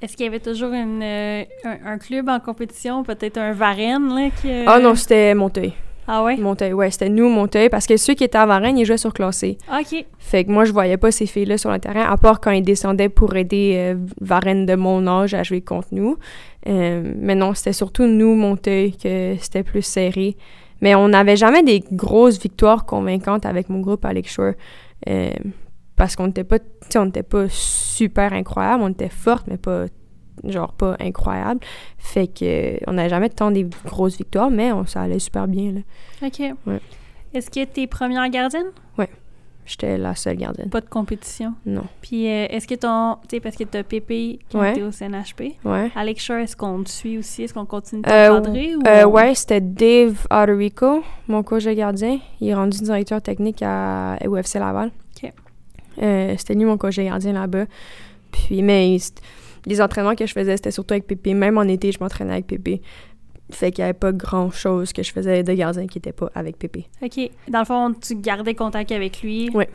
Est-ce 0.00 0.16
qu'il 0.16 0.26
y 0.26 0.28
avait 0.28 0.40
toujours 0.40 0.72
une, 0.72 1.02
euh, 1.02 1.42
un, 1.64 1.92
un 1.92 1.98
club 1.98 2.28
en 2.28 2.38
compétition, 2.40 3.02
peut-être 3.02 3.38
un 3.38 3.52
Varennes, 3.52 4.08
là, 4.14 4.28
qui... 4.40 4.50
euh, 4.50 4.64
Ah 4.66 4.78
non, 4.78 4.94
c'était 4.94 5.34
Monteuil. 5.34 5.72
Ah 6.10 6.24
ouais? 6.24 6.36
Monteuil, 6.38 6.72
ouais, 6.72 6.90
c'était 6.90 7.10
nous, 7.10 7.28
Monteuil, 7.28 7.68
parce 7.68 7.86
que 7.86 7.96
ceux 7.98 8.14
qui 8.14 8.24
étaient 8.24 8.38
à 8.38 8.46
Varennes, 8.46 8.78
ils 8.78 8.86
jouaient 8.86 8.96
sur 8.96 9.12
classé. 9.12 9.58
OK. 9.70 10.06
Fait 10.18 10.44
que 10.44 10.50
moi, 10.50 10.64
je 10.64 10.72
voyais 10.72 10.96
pas 10.96 11.10
ces 11.10 11.26
filles-là 11.26 11.58
sur 11.58 11.70
le 11.70 11.78
terrain, 11.78 12.02
à 12.08 12.16
part 12.16 12.40
quand 12.40 12.50
ils 12.50 12.62
descendaient 12.62 13.10
pour 13.10 13.36
aider 13.36 13.74
euh, 13.76 13.94
Varennes 14.20 14.64
de 14.64 14.74
mon 14.74 15.06
âge 15.06 15.34
à 15.34 15.42
jouer 15.42 15.60
contre 15.60 15.88
nous. 15.90 16.16
Euh, 16.66 17.12
mais 17.16 17.34
non, 17.34 17.52
c'était 17.52 17.74
surtout 17.74 18.06
nous, 18.06 18.34
Monteuil, 18.34 18.92
que 18.96 19.34
c'était 19.38 19.62
plus 19.62 19.82
serré. 19.82 20.36
Mais 20.80 20.94
on 20.94 21.08
n'avait 21.08 21.36
jamais 21.36 21.62
des 21.62 21.82
grosses 21.92 22.40
victoires 22.40 22.86
convaincantes 22.86 23.44
avec 23.44 23.68
mon 23.68 23.80
groupe 23.80 24.04
à. 24.04 24.12
Euh, 25.08 25.30
parce 25.98 26.16
qu'on 26.16 26.28
n'était 26.28 26.44
pas, 26.44 26.58
on 26.96 27.04
n'était 27.06 27.22
pas 27.22 27.46
super 27.50 28.32
incroyable, 28.32 28.82
on 28.84 28.88
était 28.88 29.08
forte, 29.08 29.46
mais 29.48 29.58
pas, 29.58 29.84
genre, 30.44 30.72
pas 30.72 30.96
incroyable. 31.00 31.60
Fait 31.98 32.28
que, 32.28 32.78
on 32.88 32.92
n'avait 32.94 33.08
jamais 33.10 33.28
tant 33.28 33.50
des 33.50 33.66
grosses 33.84 34.16
victoires, 34.16 34.50
mais 34.50 34.72
on, 34.72 34.86
ça 34.86 35.02
allait 35.02 35.18
super 35.18 35.46
bien, 35.48 35.72
là. 35.72 36.26
OK. 36.26 36.40
Ouais. 36.66 36.80
Est-ce 37.34 37.50
que 37.50 37.64
t'es 37.64 37.86
première 37.86 38.26
gardienne? 38.30 38.68
j'étais 39.70 39.98
la 39.98 40.14
seule 40.14 40.36
gardienne. 40.38 40.70
Pas 40.70 40.80
de 40.80 40.88
compétition? 40.88 41.52
Non. 41.66 41.82
Puis 42.00 42.26
euh, 42.26 42.46
est-ce 42.48 42.66
que 42.66 42.74
ton. 42.74 43.18
Tu 43.28 43.36
sais, 43.36 43.40
parce 43.40 43.54
que 43.54 43.64
t'as 43.64 43.82
Pépé 43.82 44.38
qui 44.48 44.56
Ouais. 44.56 44.70
était 44.70 44.82
au 44.82 44.90
CNHP. 44.90 45.56
Ouais. 45.62 45.90
Alex 45.94 46.22
Shaw, 46.24 46.36
est-ce 46.38 46.56
qu'on 46.56 46.82
te 46.82 46.88
suit 46.88 47.18
aussi? 47.18 47.42
Est-ce 47.42 47.52
qu'on 47.52 47.66
continue 47.66 48.00
de 48.00 48.08
Euh, 48.10 48.28
t'encadrer? 48.38 48.76
ou 48.76 48.80
Euh, 48.86 49.04
ouais, 49.04 49.34
c'était 49.34 49.60
Dave 49.60 50.26
Autorico, 50.30 51.02
mon 51.26 51.42
coach 51.42 51.64
de 51.64 51.72
gardien. 51.74 52.18
Il 52.40 52.48
est 52.48 52.54
rendu 52.54 52.78
directeur 52.78 53.20
technique 53.20 53.62
à 53.62 54.16
UFC 54.24 54.54
Laval. 54.58 54.90
Euh, 56.02 56.34
c'était 56.38 56.54
lui 56.54 56.64
mon 56.64 56.76
coach 56.76 56.96
gardien 56.98 57.32
là-bas. 57.32 57.66
Puis, 58.30 58.62
mais 58.62 58.96
les 59.66 59.80
entraînements 59.80 60.14
que 60.14 60.26
je 60.26 60.32
faisais, 60.32 60.56
c'était 60.56 60.70
surtout 60.70 60.94
avec 60.94 61.06
Pépé. 61.06 61.34
Même 61.34 61.58
en 61.58 61.62
été, 61.62 61.92
je 61.92 61.98
m'entraînais 62.00 62.32
avec 62.32 62.46
Pépé. 62.46 62.80
Fait 63.50 63.72
qu'il 63.72 63.82
n'y 63.82 63.88
avait 63.88 63.98
pas 63.98 64.12
grand-chose 64.12 64.92
que 64.92 65.02
je 65.02 65.10
faisais 65.12 65.42
de 65.42 65.52
gardien 65.54 65.86
qui 65.86 65.98
n'était 65.98 66.12
pas 66.12 66.30
avec 66.34 66.58
Pépé. 66.58 66.86
OK. 67.02 67.30
Dans 67.48 67.60
le 67.60 67.64
fond, 67.64 67.94
tu 67.94 68.14
gardais 68.16 68.54
contact 68.54 68.92
avec 68.92 69.22
lui. 69.22 69.50
Ouais. 69.50 69.68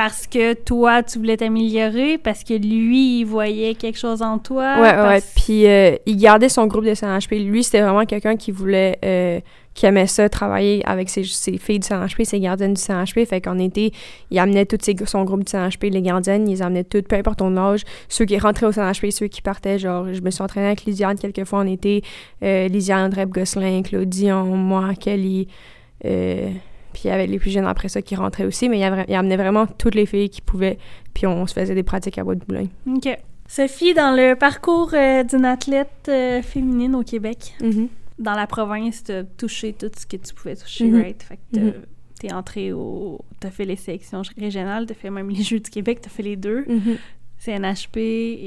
Parce 0.00 0.28
que 0.28 0.52
toi, 0.54 1.02
tu 1.02 1.18
voulais 1.18 1.36
t'améliorer, 1.36 2.18
parce 2.18 2.44
que 2.44 2.54
lui, 2.54 3.18
il 3.18 3.24
voyait 3.24 3.74
quelque 3.74 3.98
chose 3.98 4.22
en 4.22 4.38
toi. 4.38 4.76
Ouais, 4.76 4.82
ouais, 4.82 4.92
parce- 4.94 5.24
ouais. 5.24 5.30
Puis 5.44 5.66
euh, 5.66 5.96
il 6.06 6.16
gardait 6.16 6.48
son 6.48 6.68
groupe 6.68 6.84
de 6.84 6.94
CNHP. 6.94 7.32
Lui, 7.40 7.64
c'était 7.64 7.80
vraiment 7.80 8.04
quelqu'un 8.06 8.36
qui 8.36 8.52
voulait, 8.52 8.96
euh, 9.04 9.40
qui 9.74 9.86
aimait 9.86 10.06
ça, 10.06 10.28
travailler 10.28 10.82
avec 10.86 11.08
ses, 11.10 11.24
ses 11.24 11.58
filles 11.58 11.80
du 11.80 11.88
CNHP, 11.88 12.22
ses 12.24 12.38
gardiennes 12.38 12.74
du 12.74 12.80
CNHP. 12.80 13.24
Fait 13.26 13.40
qu'en 13.40 13.58
été, 13.58 13.90
il 14.30 14.38
amenait 14.38 14.66
tout 14.66 14.78
ses- 14.80 14.94
son 15.04 15.24
groupe 15.24 15.42
du 15.42 15.50
CNHP, 15.50 15.90
les 15.90 16.00
gardiennes, 16.02 16.46
ils 16.48 16.52
les 16.52 16.62
amenaient 16.62 16.84
toutes, 16.84 17.08
peu 17.08 17.16
importe 17.16 17.40
ton 17.40 17.56
âge. 17.56 17.82
Ceux 18.08 18.24
qui 18.24 18.38
rentraient 18.38 18.66
au 18.66 18.72
CNHP, 18.72 19.10
ceux 19.10 19.26
qui 19.26 19.42
partaient. 19.42 19.80
Genre, 19.80 20.06
je 20.14 20.20
me 20.20 20.30
suis 20.30 20.42
entraînée 20.44 20.66
avec 20.68 20.84
Lisiane 20.84 21.18
quelques 21.18 21.44
fois 21.44 21.58
en 21.58 21.66
été. 21.66 22.02
Euh, 22.44 22.68
Lisiane, 22.68 23.12
Reb 23.12 23.30
Gosselin, 23.30 23.82
Claudion, 23.82 24.44
moi, 24.44 24.94
Kelly. 24.94 25.48
Puis 26.92 27.02
il 27.04 27.08
y 27.08 27.10
avait 27.10 27.26
les 27.26 27.38
plus 27.38 27.50
jeunes 27.50 27.66
après 27.66 27.88
ça 27.88 28.02
qui 28.02 28.16
rentraient 28.16 28.44
aussi, 28.44 28.68
mais 28.68 28.78
il, 28.80 29.04
il 29.08 29.14
amenait 29.14 29.36
vraiment 29.36 29.66
toutes 29.66 29.94
les 29.94 30.06
filles 30.06 30.30
qui 30.30 30.40
pouvaient. 30.40 30.78
Puis 31.14 31.26
on 31.26 31.46
se 31.46 31.52
faisait 31.54 31.74
des 31.74 31.82
pratiques 31.82 32.18
à 32.18 32.24
Bois 32.24 32.34
de 32.34 32.44
Boulogne. 32.44 32.68
OK. 32.86 33.08
Sophie, 33.46 33.94
dans 33.94 34.14
le 34.14 34.34
parcours 34.34 34.90
euh, 34.94 35.22
d'une 35.24 35.44
athlète 35.46 35.88
euh, 36.08 36.42
féminine 36.42 36.94
au 36.94 37.02
Québec, 37.02 37.54
dans 38.18 38.34
la 38.34 38.46
province, 38.46 39.04
t'as 39.04 39.22
touché 39.24 39.72
tout 39.72 39.90
ce 39.96 40.04
que 40.06 40.16
tu 40.16 40.34
pouvais 40.34 40.56
toucher, 40.56 40.84
Mhm. 40.86 41.00
right? 41.02 41.22
Fait 41.22 41.38
que 41.54 41.58
Mhm. 41.58 41.72
t'es 42.20 42.32
entrée 42.32 42.72
au... 42.72 43.20
T'as 43.40 43.50
fait 43.50 43.64
les 43.64 43.76
sélections 43.76 44.22
régionales, 44.36 44.84
t'as 44.86 44.94
fait 44.94 45.08
même 45.10 45.30
les 45.30 45.42
Jeux 45.42 45.60
du 45.60 45.70
Québec, 45.70 46.00
t'as 46.02 46.10
fait 46.10 46.22
les 46.24 46.36
deux. 46.36 46.64
Mhm. 46.68 46.96
CNHP, 47.38 47.96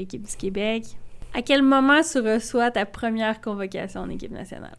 équipe 0.00 0.22
du 0.28 0.36
Québec. 0.36 0.84
À 1.34 1.42
quel 1.42 1.62
moment 1.62 2.00
tu 2.02 2.18
reçois 2.20 2.70
ta 2.70 2.84
première 2.86 3.40
convocation 3.40 4.02
en 4.02 4.10
équipe 4.10 4.32
nationale? 4.32 4.76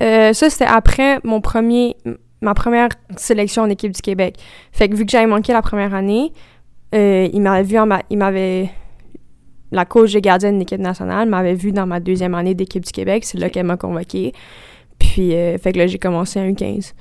Euh, 0.00 0.32
ça, 0.32 0.50
c'était 0.50 0.66
après 0.66 1.18
mon 1.24 1.40
premier, 1.40 1.96
ma 2.40 2.54
première 2.54 2.88
sélection 3.16 3.62
en 3.62 3.70
équipe 3.70 3.92
du 3.92 4.02
Québec. 4.02 4.38
Fait 4.72 4.88
que 4.88 4.94
vu 4.94 5.04
que 5.04 5.10
j'avais 5.10 5.26
manqué 5.26 5.52
la 5.52 5.62
première 5.62 5.94
année, 5.94 6.32
euh, 6.94 7.28
il 7.32 7.40
m'avait 7.40 7.62
vu 7.62 7.78
en 7.78 7.86
ma, 7.86 8.02
il 8.10 8.18
m'avait 8.18 8.70
la 9.72 9.84
coach 9.84 10.12
de 10.12 10.20
gardienne 10.20 10.54
de 10.54 10.60
l'équipe 10.60 10.80
nationale 10.80 11.28
m'avait 11.28 11.54
vu 11.54 11.72
dans 11.72 11.86
ma 11.86 12.00
deuxième 12.00 12.34
année 12.34 12.54
d'équipe 12.54 12.84
du 12.84 12.92
Québec. 12.92 13.24
C'est 13.24 13.38
là 13.38 13.50
qu'elle 13.50 13.66
m'a 13.66 13.76
convoqué. 13.76 14.32
Puis, 14.98 15.34
euh, 15.34 15.58
fait 15.58 15.72
que 15.72 15.78
là, 15.78 15.86
j'ai 15.86 15.98
commencé 15.98 16.38
en 16.38 16.44
U15. 16.44 16.92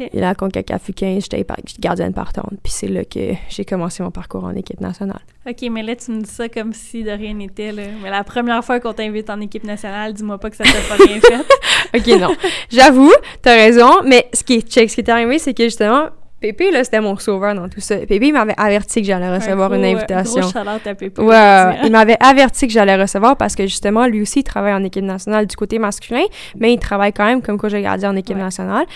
Ok. 0.00 0.08
Et 0.12 0.20
là, 0.20 0.34
CONCACAF 0.34 0.88
U15, 0.90 1.22
j'étais 1.22 1.44
gardienne 1.78 2.12
partante. 2.12 2.52
Puis 2.62 2.72
c'est 2.72 2.88
là 2.88 3.04
que 3.04 3.34
j'ai 3.48 3.64
commencé 3.64 4.02
mon 4.02 4.10
parcours 4.10 4.44
en 4.44 4.54
équipe 4.54 4.80
nationale. 4.80 5.20
OK, 5.48 5.68
mais 5.70 5.82
là, 5.82 5.96
tu 5.96 6.10
me 6.12 6.20
dis 6.22 6.30
ça 6.30 6.48
comme 6.48 6.72
si 6.72 7.02
de 7.04 7.10
rien 7.10 7.34
n'était. 7.34 7.72
Mais 7.72 8.10
la 8.10 8.24
première 8.24 8.64
fois 8.64 8.80
qu'on 8.80 8.92
t'invite 8.92 9.30
en 9.30 9.40
équipe 9.40 9.64
nationale, 9.64 10.12
dis-moi 10.14 10.38
pas 10.38 10.50
que 10.50 10.56
ça 10.56 10.64
t'a 10.64 10.96
pas 10.96 11.02
rien 11.02 11.20
fait. 11.92 11.98
OK, 11.98 12.20
non. 12.20 12.34
J'avoue, 12.70 13.12
t'as 13.42 13.54
raison, 13.54 14.02
mais 14.04 14.28
ce 14.32 14.42
qui 14.44 14.54
est, 14.54 14.68
check, 14.68 14.88
ce 14.90 14.94
qui 14.96 15.00
est 15.00 15.08
arrivé, 15.10 15.38
c'est 15.38 15.54
que 15.54 15.64
justement, 15.64 16.06
Pépé, 16.40 16.70
là, 16.70 16.82
c'était 16.84 17.02
mon 17.02 17.18
sauveur 17.18 17.54
dans 17.54 17.68
tout 17.68 17.80
ça. 17.80 17.96
Pépé, 17.98 18.28
il 18.28 18.32
m'avait 18.32 18.54
averti 18.56 19.02
que 19.02 19.06
j'allais 19.06 19.34
recevoir 19.34 19.70
Un 19.72 19.76
une 19.76 19.82
gros, 19.82 19.96
invitation. 19.98 20.40
Gros 20.40 20.56
à 20.58 20.78
Pépé. 20.94 21.20
Ouais, 21.20 21.76
il 21.84 21.90
m'avait 21.92 22.16
averti 22.18 22.66
que 22.66 22.72
j'allais 22.72 22.96
recevoir 22.96 23.36
parce 23.36 23.54
que 23.54 23.64
justement, 23.66 24.06
lui 24.06 24.22
aussi, 24.22 24.40
il 24.40 24.44
travaille 24.44 24.72
en 24.72 24.82
équipe 24.82 25.04
nationale 25.04 25.46
du 25.46 25.54
côté 25.54 25.78
masculin, 25.78 26.24
mais 26.56 26.72
il 26.72 26.78
travaille 26.78 27.12
quand 27.12 27.26
même 27.26 27.42
comme 27.42 27.58
coach 27.58 27.72
gardien 27.74 28.10
en 28.10 28.16
équipe 28.16 28.36
Ouais. 28.36 28.42
nationale. 28.42 28.86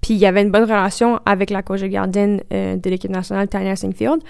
Puis 0.00 0.14
il 0.14 0.18
y 0.18 0.26
avait 0.26 0.42
une 0.42 0.50
bonne 0.50 0.62
relation 0.64 1.20
avec 1.26 1.50
la 1.50 1.62
coach 1.62 1.80
de 1.80 1.86
gardienne 1.86 2.40
euh, 2.52 2.76
de 2.76 2.90
l'équipe 2.90 3.10
nationale, 3.10 3.48
Tanya 3.48 3.76
Singfield. 3.76 4.22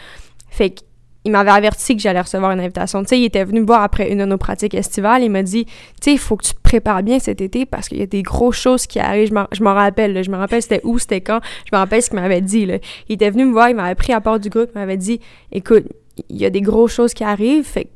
Fait 0.49 0.71
qu'il 0.71 1.33
m'avait 1.33 1.51
averti 1.51 1.95
que 1.95 2.01
j'allais 2.03 2.21
recevoir 2.21 2.53
une 2.53 2.61
invitation. 2.61 3.03
Tu 3.03 3.09
sais, 3.09 3.19
il 3.21 3.25
était 3.27 3.45
venu 3.45 3.61
me 3.61 3.67
voir 3.67 3.83
après 3.83 4.11
une 4.11 4.19
de 4.19 4.25
nos 4.25 4.39
pratiques 4.39 4.75
estivales. 4.75 5.23
Il 5.23 5.31
m'a 5.31 5.43
dit, 5.43 5.67
tu 5.67 5.73
sais, 6.01 6.13
il 6.13 6.19
faut 6.19 6.37
que 6.37 6.45
tu 6.47 6.55
te 6.55 6.61
prépares 6.63 7.03
bien 7.03 7.19
cet 7.19 7.41
été 7.43 7.67
parce 7.67 7.89
qu'il 7.89 7.99
y 7.99 8.03
a 8.03 8.07
des 8.07 8.23
grosses 8.23 8.57
choses 8.57 8.87
qui 8.87 8.99
arrivent. 8.99 9.29
Je 9.53 9.63
m'en- 9.63 9.75
rappelle, 9.75 10.25
je 10.25 10.31
me 10.31 10.37
rappelle 10.37 10.63
c'était 10.63 10.81
où, 10.85 10.99
c'était 10.99 11.21
quand. 11.21 11.41
Je 11.71 11.77
me 11.77 11.79
rappelle 11.79 12.03
ce 12.03 12.09
qu'il 12.11 12.19
m'avait 12.19 12.41
dit. 12.41 12.67
Il 13.09 13.15
était 13.15 13.31
venu 13.31 13.45
me 13.45 13.53
voir, 13.53 13.69
il 13.69 13.77
m'avait 13.77 13.95
pris 13.95 14.13
à 14.13 14.21
part 14.21 14.41
du 14.41 14.49
groupe, 14.49 14.71
il 14.75 14.79
m'avait 14.79 14.97
dit, 14.97 15.21
écoute, 15.53 15.85
il 16.31 16.37
y 16.39 16.47
a 16.47 16.51
des 16.51 16.63
grosses 16.63 16.93
choses 16.95 17.13
qui 17.15 17.25
arrivent, 17.25 17.65
fait 17.65 17.85
que, 17.85 17.91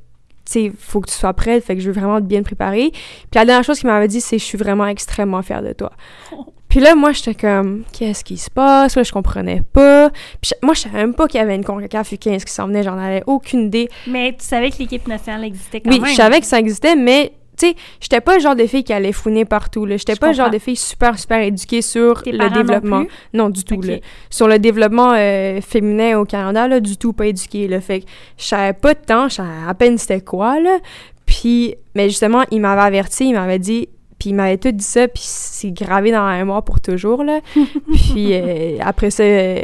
sais, 0.44 0.72
faut 0.78 1.00
que 1.00 1.08
tu 1.08 1.14
sois 1.14 1.32
prête, 1.32 1.64
fait 1.64 1.74
que 1.74 1.80
je 1.80 1.90
veux 1.90 1.98
vraiment 1.98 2.20
bien 2.20 2.40
te 2.40 2.44
préparer. 2.44 2.90
Puis 2.90 3.00
la 3.34 3.44
dernière 3.46 3.64
chose 3.64 3.78
qu'il 3.78 3.88
m'avait 3.88 4.08
dit, 4.08 4.20
c'est 4.20 4.38
je 4.38 4.44
suis 4.44 4.58
vraiment 4.58 4.86
extrêmement 4.86 5.40
fière 5.42 5.62
de 5.62 5.72
toi. 5.72 5.92
Puis 6.72 6.80
là, 6.80 6.94
moi, 6.94 7.12
j'étais 7.12 7.34
comme, 7.34 7.82
qu'est-ce 7.92 8.24
qui 8.24 8.38
se 8.38 8.48
passe? 8.48 8.96
Là, 8.96 9.02
je 9.02 9.12
comprenais 9.12 9.60
pas. 9.74 10.08
Puis 10.40 10.52
moi, 10.62 10.72
je 10.72 10.80
savais 10.80 10.96
même 11.00 11.12
pas 11.12 11.28
qu'il 11.28 11.38
y 11.38 11.42
avait 11.42 11.54
une 11.54 11.64
CONCACAF 11.64 12.12
U15 12.14 12.44
qui 12.44 12.50
s'en 12.50 12.66
venait, 12.66 12.82
j'en 12.82 12.96
avais 12.96 13.22
aucune 13.26 13.64
idée. 13.66 13.90
Mais 14.06 14.32
tu 14.32 14.46
savais 14.46 14.70
que 14.70 14.78
l'équipe 14.78 15.06
nationale 15.06 15.44
existait 15.44 15.82
quand 15.82 15.90
Oui, 15.90 16.00
même. 16.00 16.08
je 16.10 16.14
savais 16.14 16.40
que 16.40 16.46
ça 16.46 16.58
existait, 16.58 16.96
mais 16.96 17.34
tu 17.58 17.66
sais, 17.68 17.74
j'étais 18.00 18.22
pas 18.22 18.36
le 18.36 18.40
genre 18.40 18.56
de 18.56 18.64
fille 18.64 18.84
qui 18.84 18.94
allait 18.94 19.12
fouiner 19.12 19.44
partout. 19.44 19.84
là. 19.84 19.98
J'étais 19.98 20.16
pas 20.16 20.28
le 20.28 20.32
genre 20.32 20.48
de 20.48 20.58
fille 20.58 20.74
super, 20.76 21.18
super 21.18 21.42
éduquée 21.42 21.82
sur 21.82 22.22
Tes 22.22 22.32
le 22.32 22.38
non 22.38 22.48
développement. 22.48 23.04
Non, 23.34 23.50
du 23.50 23.64
tout. 23.64 23.78
Là. 23.82 23.96
Sur 24.30 24.48
le 24.48 24.58
développement 24.58 25.12
euh, 25.14 25.60
féminin 25.60 26.18
au 26.18 26.24
Canada, 26.24 26.68
là, 26.68 26.80
du 26.80 26.96
tout 26.96 27.12
pas 27.12 27.26
éduquée. 27.26 27.68
Là. 27.68 27.82
Fait 27.82 28.00
que 28.00 28.06
je 28.38 28.44
savais 28.44 28.72
pas 28.72 28.94
de 28.94 29.00
temps, 29.00 29.28
je 29.28 29.34
savais 29.34 29.50
à 29.68 29.74
peine 29.74 29.98
c'était 29.98 30.22
quoi. 30.22 30.58
Là. 30.58 30.78
Puis, 31.26 31.74
mais 31.94 32.08
justement, 32.08 32.44
il 32.50 32.62
m'avait 32.62 32.80
averti, 32.80 33.26
il 33.26 33.34
m'avait 33.34 33.58
dit, 33.58 33.90
puis 34.22 34.30
il 34.30 34.34
m'avait 34.36 34.56
tout 34.56 34.70
dit 34.70 34.84
ça, 34.84 35.08
puis 35.08 35.24
c'est 35.24 35.72
gravé 35.72 36.12
dans 36.12 36.24
la 36.24 36.36
mémoire 36.36 36.62
pour 36.62 36.80
toujours. 36.80 37.24
Là. 37.24 37.40
puis 37.92 38.28
euh, 38.34 38.76
après 38.80 39.10
ça, 39.10 39.24
euh, 39.24 39.62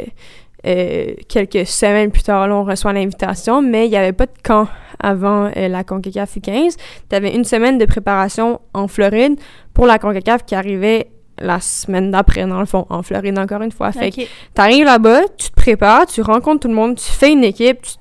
euh, 0.67 1.13
quelques 1.29 1.65
semaines 1.65 2.11
plus 2.11 2.23
tard, 2.23 2.45
là, 2.49 2.55
on 2.57 2.65
reçoit 2.65 2.91
l'invitation, 2.91 3.61
mais 3.61 3.85
il 3.87 3.91
n'y 3.91 3.95
avait 3.95 4.11
pas 4.11 4.25
de 4.25 4.33
camp 4.43 4.67
avant 4.99 5.49
euh, 5.55 5.69
la 5.69 5.85
CONCACAF 5.85 6.35
U15. 6.35 6.75
Tu 7.09 7.15
avais 7.15 7.33
une 7.33 7.45
semaine 7.45 7.77
de 7.77 7.85
préparation 7.85 8.59
en 8.73 8.89
Floride 8.89 9.39
pour 9.73 9.85
la 9.85 9.97
CONCACAF 9.97 10.43
qui 10.43 10.55
arrivait 10.55 11.09
la 11.37 11.61
semaine 11.61 12.11
d'après, 12.11 12.45
dans 12.45 12.59
le 12.59 12.65
fond, 12.65 12.85
en 12.89 13.01
Floride 13.01 13.39
encore 13.39 13.61
une 13.61 13.71
fois. 13.71 13.93
Fait 13.93 14.11
que 14.11 14.23
Ok. 14.23 14.27
T'arrives 14.55 14.83
là-bas, 14.83 15.21
tu 15.37 15.51
te 15.51 15.55
prépares, 15.55 16.05
tu 16.05 16.21
rencontres 16.21 16.63
tout 16.63 16.67
le 16.67 16.73
monde, 16.73 16.97
tu 16.97 17.09
fais 17.09 17.31
une 17.31 17.45
équipe, 17.45 17.81
tu, 17.81 17.93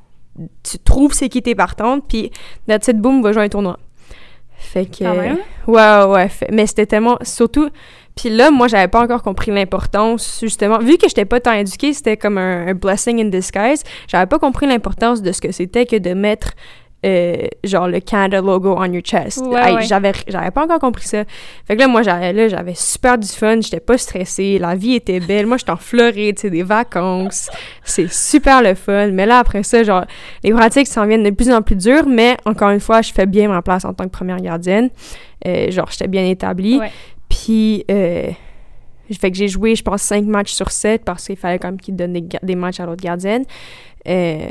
tu 0.64 0.78
trouves 0.80 1.12
c'est 1.12 1.28
qui 1.28 1.40
tes 1.40 1.54
partantes, 1.54 2.02
puis 2.09 2.32
that's 2.66 2.88
it, 2.88 2.96
boum, 2.98 3.22
va 3.22 3.30
jouer 3.30 3.44
un 3.44 3.48
tournoi. 3.48 3.78
Fait 4.59 4.84
que... 4.86 5.04
Quand 5.04 5.14
même? 5.14 5.38
Ouais, 5.66 6.04
ouais, 6.04 6.28
fait- 6.28 6.50
mais 6.52 6.66
c'était 6.66 6.86
tellement... 6.86 7.16
Surtout... 7.22 7.70
Puis 8.16 8.30
là, 8.30 8.50
moi, 8.50 8.66
j'avais 8.66 8.88
pas 8.88 9.00
encore 9.00 9.22
compris 9.22 9.52
l'importance, 9.52 10.40
justement. 10.42 10.78
Vu 10.78 10.98
que 10.98 11.09
j'étais 11.09 11.24
pas 11.24 11.38
tant 11.38 11.52
éduquée, 11.52 11.92
c'était 11.92 12.16
comme 12.16 12.36
un, 12.36 12.66
un 12.66 12.74
blessing 12.74 13.20
in 13.20 13.28
disguise. 13.28 13.84
J'avais 14.09 14.26
pas 14.26 14.40
compris 14.40 14.66
l'importance 14.66 15.22
de 15.22 15.30
ce 15.30 15.40
que 15.40 15.52
c'était 15.52 15.86
que 15.86 15.94
de 15.96 16.14
mettre... 16.14 16.50
euh, 17.07 17.46
genre 17.62 17.86
le 17.86 18.01
Canada 18.01 18.40
logo 18.40 18.74
on 18.76 18.92
your 18.92 19.03
chest. 19.03 19.38
Ouais, 19.46 19.61
Hey, 19.68 19.74
ouais. 19.76 19.82
J'avais, 19.82 20.12
j'avais 20.26 20.51
pas 20.51 20.64
encore 20.64 20.80
compris 20.80 21.07
ça. 21.07 21.24
Fait 21.66 21.76
que 21.76 21.80
là, 21.80 21.86
moi, 21.88 22.03
j'avais, 22.03 22.32
là, 22.32 22.49
j'avais 22.49 22.74
super 22.74 23.16
du 23.18 23.28
fun, 23.28 23.61
j'étais 23.61 23.78
pas 23.80 23.96
stressée, 23.99 24.59
la 24.59 24.74
vie 24.74 24.94
était 24.94 25.20
belle. 25.20 25.46
Moi, 25.46 25.59
j'étais 25.59 25.70
en 25.70 25.76
Floride, 25.76 26.38
c'est 26.38 26.51
des 26.51 26.64
vacances. 26.64 27.51
C'est 27.84 28.11
super 28.12 28.62
le 28.62 28.74
fun. 28.74 29.09
Mais 29.12 29.26
là, 29.26 29.38
après 29.38 29.62
ça, 29.62 29.82
genre, 29.84 30.05
les 30.42 30.53
pratiques 30.53 30.88
s'en 30.88 31.07
viennent 31.07 31.22
de 31.22 31.30
plus 31.30 31.51
en 31.53 31.62
plus 31.62 31.76
dures, 31.76 32.09
mais 32.09 32.36
encore 32.44 32.70
une 32.70 32.80
fois, 32.80 33.01
je 33.03 33.12
fais 33.12 33.26
bien 33.26 33.49
ma 33.49 33.62
place 33.62 33.84
en 33.84 33.94
tant 33.94 34.05
que 34.05 34.11
première 34.11 34.40
gardienne. 34.40 34.90
Euh, 35.46 35.70
genre, 35.70 35.88
j'étais 35.90 36.09
bien 36.09 36.24
établie. 36.26 36.78
Ouais. 36.78 36.90
Puis, 37.28 37.84
euh, 37.90 38.30
fait 39.20 39.30
que 39.30 39.36
j'ai 39.36 39.49
joué, 39.49 39.74
je 39.76 39.82
pense, 39.82 40.03
cinq 40.03 40.24
matchs 40.24 40.53
sur 40.53 40.70
sept 40.72 41.05
parce 41.05 41.26
qu'il 41.26 41.36
fallait 41.36 41.59
quand 41.59 41.68
même 41.68 41.80
qu'ils 41.80 41.94
donnent 41.94 42.14
des, 42.14 42.24
des 42.42 42.55
matchs 42.57 42.80
à 42.80 42.86
l'autre 42.86 43.03
gardienne. 43.05 43.44
Euh, 44.09 44.49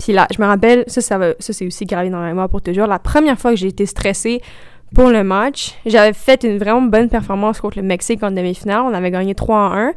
puis 0.00 0.12
là, 0.12 0.26
je 0.34 0.40
me 0.40 0.46
rappelle, 0.46 0.84
ça, 0.86 1.00
ça, 1.00 1.18
ça 1.38 1.52
c'est 1.52 1.66
aussi 1.66 1.84
gravé 1.84 2.10
dans 2.10 2.18
ma 2.18 2.28
mémoire 2.28 2.48
pour 2.48 2.62
toujours. 2.62 2.86
La 2.86 2.98
première 2.98 3.38
fois 3.38 3.50
que 3.50 3.56
j'ai 3.56 3.68
été 3.68 3.84
stressée 3.86 4.40
pour 4.94 5.10
le 5.10 5.22
match, 5.22 5.74
j'avais 5.86 6.14
fait 6.14 6.42
une 6.42 6.58
vraiment 6.58 6.82
bonne 6.82 7.08
performance 7.08 7.60
contre 7.60 7.78
le 7.78 7.84
Mexique 7.84 8.22
en 8.22 8.30
demi-finale. 8.30 8.82
On 8.82 8.94
avait 8.94 9.10
gagné 9.10 9.34
3 9.34 9.58
à 9.58 9.78
1. 9.78 9.92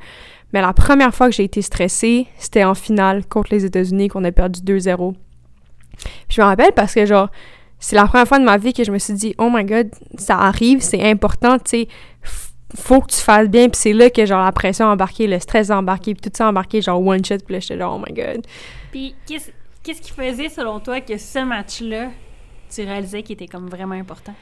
Mais 0.52 0.62
la 0.62 0.74
première 0.74 1.16
fois 1.16 1.30
que 1.30 1.36
j'ai 1.36 1.46
été 1.46 1.62
stressée, 1.62 2.28
c'était 2.38 2.64
en 2.64 2.76
finale 2.76 3.26
contre 3.26 3.50
les 3.52 3.66
États-Unis 3.66 4.10
qu'on 4.10 4.24
a 4.24 4.32
perdu 4.32 4.60
2-0. 4.60 5.14
Puis 5.14 6.10
je 6.30 6.42
me 6.42 6.46
rappelle 6.46 6.74
parce 6.74 6.94
que, 6.94 7.06
genre, 7.06 7.30
c'est 7.80 7.96
la 7.96 8.06
première 8.06 8.28
fois 8.28 8.40
de 8.40 8.44
ma 8.44 8.58
vie 8.58 8.74
que 8.74 8.84
je 8.84 8.92
me 8.92 9.00
suis 9.00 9.14
dit, 9.14 9.34
oh 9.38 9.50
my 9.52 9.64
god, 9.64 9.90
ça 10.18 10.38
arrive, 10.38 10.82
c'est 10.82 11.04
important, 11.10 11.58
tu 11.58 11.64
sais, 11.66 11.88
faut 12.76 13.02
que 13.02 13.12
tu 13.12 13.18
fasses 13.18 13.50
bien. 13.50 13.70
Puis 13.70 13.80
c'est 13.82 13.94
là 13.94 14.10
que, 14.10 14.26
genre, 14.26 14.44
la 14.44 14.52
pression 14.52 14.88
a 14.88 14.94
embarqué, 14.94 15.28
le 15.28 15.40
stress 15.40 15.72
embarqué, 15.72 16.14
puis 16.14 16.30
tout 16.30 16.36
ça 16.36 16.50
embarqué, 16.50 16.82
genre, 16.82 17.02
one 17.06 17.24
shot, 17.26 17.38
puis 17.46 17.56
là, 17.56 17.60
j'étais 17.60 17.78
genre, 17.80 18.00
oh 18.00 18.04
my 18.06 18.14
god. 18.14 18.46
Puis 18.92 19.16
qu'est-ce 19.26 19.50
qu'est-ce 19.84 20.02
qui 20.02 20.12
faisait, 20.12 20.50
selon 20.50 20.80
toi, 20.80 21.02
que 21.02 21.18
ce 21.18 21.40
match-là, 21.40 22.10
tu 22.74 22.82
réalisais 22.82 23.22
qu'il 23.22 23.34
était 23.34 23.48
comme 23.48 23.68
vraiment 23.68 23.96
important? 23.96 24.34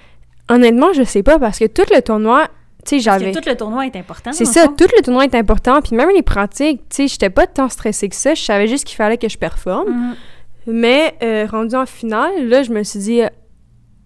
Honnêtement, 0.50 0.94
je 0.94 1.04
sais 1.04 1.24
pas 1.24 1.40
parce 1.40 1.60
que 1.60 1.66
tout 1.66 1.86
le 1.94 2.02
tournoi, 2.02 2.48
tu 2.86 2.96
sais, 2.96 3.00
j'avais... 3.00 3.32
tout 3.32 3.42
le 3.46 3.56
tournoi 3.56 3.86
est 3.86 3.96
important. 3.96 4.32
C'est 4.34 4.46
ça, 4.46 4.68
tout 4.68 4.88
le 4.96 5.02
tournoi 5.02 5.26
est 5.26 5.36
important. 5.36 5.82
Puis 5.82 5.96
même 5.96 6.10
les 6.10 6.24
pratiques, 6.24 6.82
tu 6.90 6.96
sais, 6.96 7.08
j'étais 7.08 7.30
pas 7.30 7.48
tant 7.48 7.70
stressée 7.70 8.10
que 8.10 8.16
ça. 8.16 8.34
Je 8.34 8.42
savais 8.42 8.68
juste 8.68 8.86
qu'il 8.86 8.96
fallait 8.96 9.18
que 9.18 9.30
je 9.30 9.38
performe. 9.38 9.90
Mhm. 9.90 10.16
Mais 10.68 11.16
euh, 11.24 11.48
rendu 11.50 11.76
en 11.76 11.86
finale, 11.86 12.48
là, 12.48 12.64
je 12.64 12.72
me 12.72 12.84
suis 12.84 13.00
dit, 13.00 13.22
euh, 13.22 13.28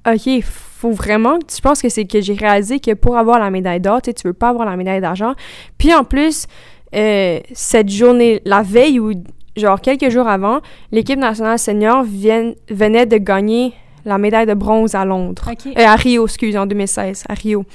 OK, 0.08 0.44
faut 0.44 0.92
vraiment. 0.92 1.38
Je 1.54 1.60
pense 1.60 1.82
que 1.82 1.90
c'est 1.90 2.06
que 2.06 2.22
j'ai 2.22 2.34
réalisé 2.34 2.80
que 2.80 2.94
pour 2.94 3.18
avoir 3.18 3.40
la 3.40 3.50
médaille 3.50 3.82
d'or, 3.82 4.02
tu 4.02 4.10
sais, 4.10 4.14
tu 4.14 4.28
veux 4.28 4.34
pas 4.34 4.50
avoir 4.50 4.66
la 4.66 4.78
médaille 4.78 5.02
d'argent. 5.02 5.34
Puis 5.78 5.94
en 5.94 6.04
plus, 6.04 6.48
euh, 6.96 7.40
cette 7.54 7.90
journée, 7.90 8.42
la 8.46 8.62
veille 8.62 9.00
ou 9.00 9.14
genre 9.56 9.80
quelques 9.82 10.10
jours 10.10 10.28
avant, 10.28 10.60
l'équipe 10.92 11.20
nationale 11.20 11.60
senior 11.60 12.04
vient- 12.04 12.54
venait 12.70 13.06
de 13.06 13.18
gagner 13.18 13.74
la 14.06 14.18
médaille 14.18 14.46
de 14.46 14.54
bronze 14.54 14.94
à 14.96 15.04
Londres. 15.06 15.50
Euh, 15.66 15.86
à 15.86 15.96
Rio, 15.96 16.26
excuse, 16.26 16.56
en 16.58 16.66
2016, 16.66 17.24
à 17.28 17.34
Rio. 17.34 17.66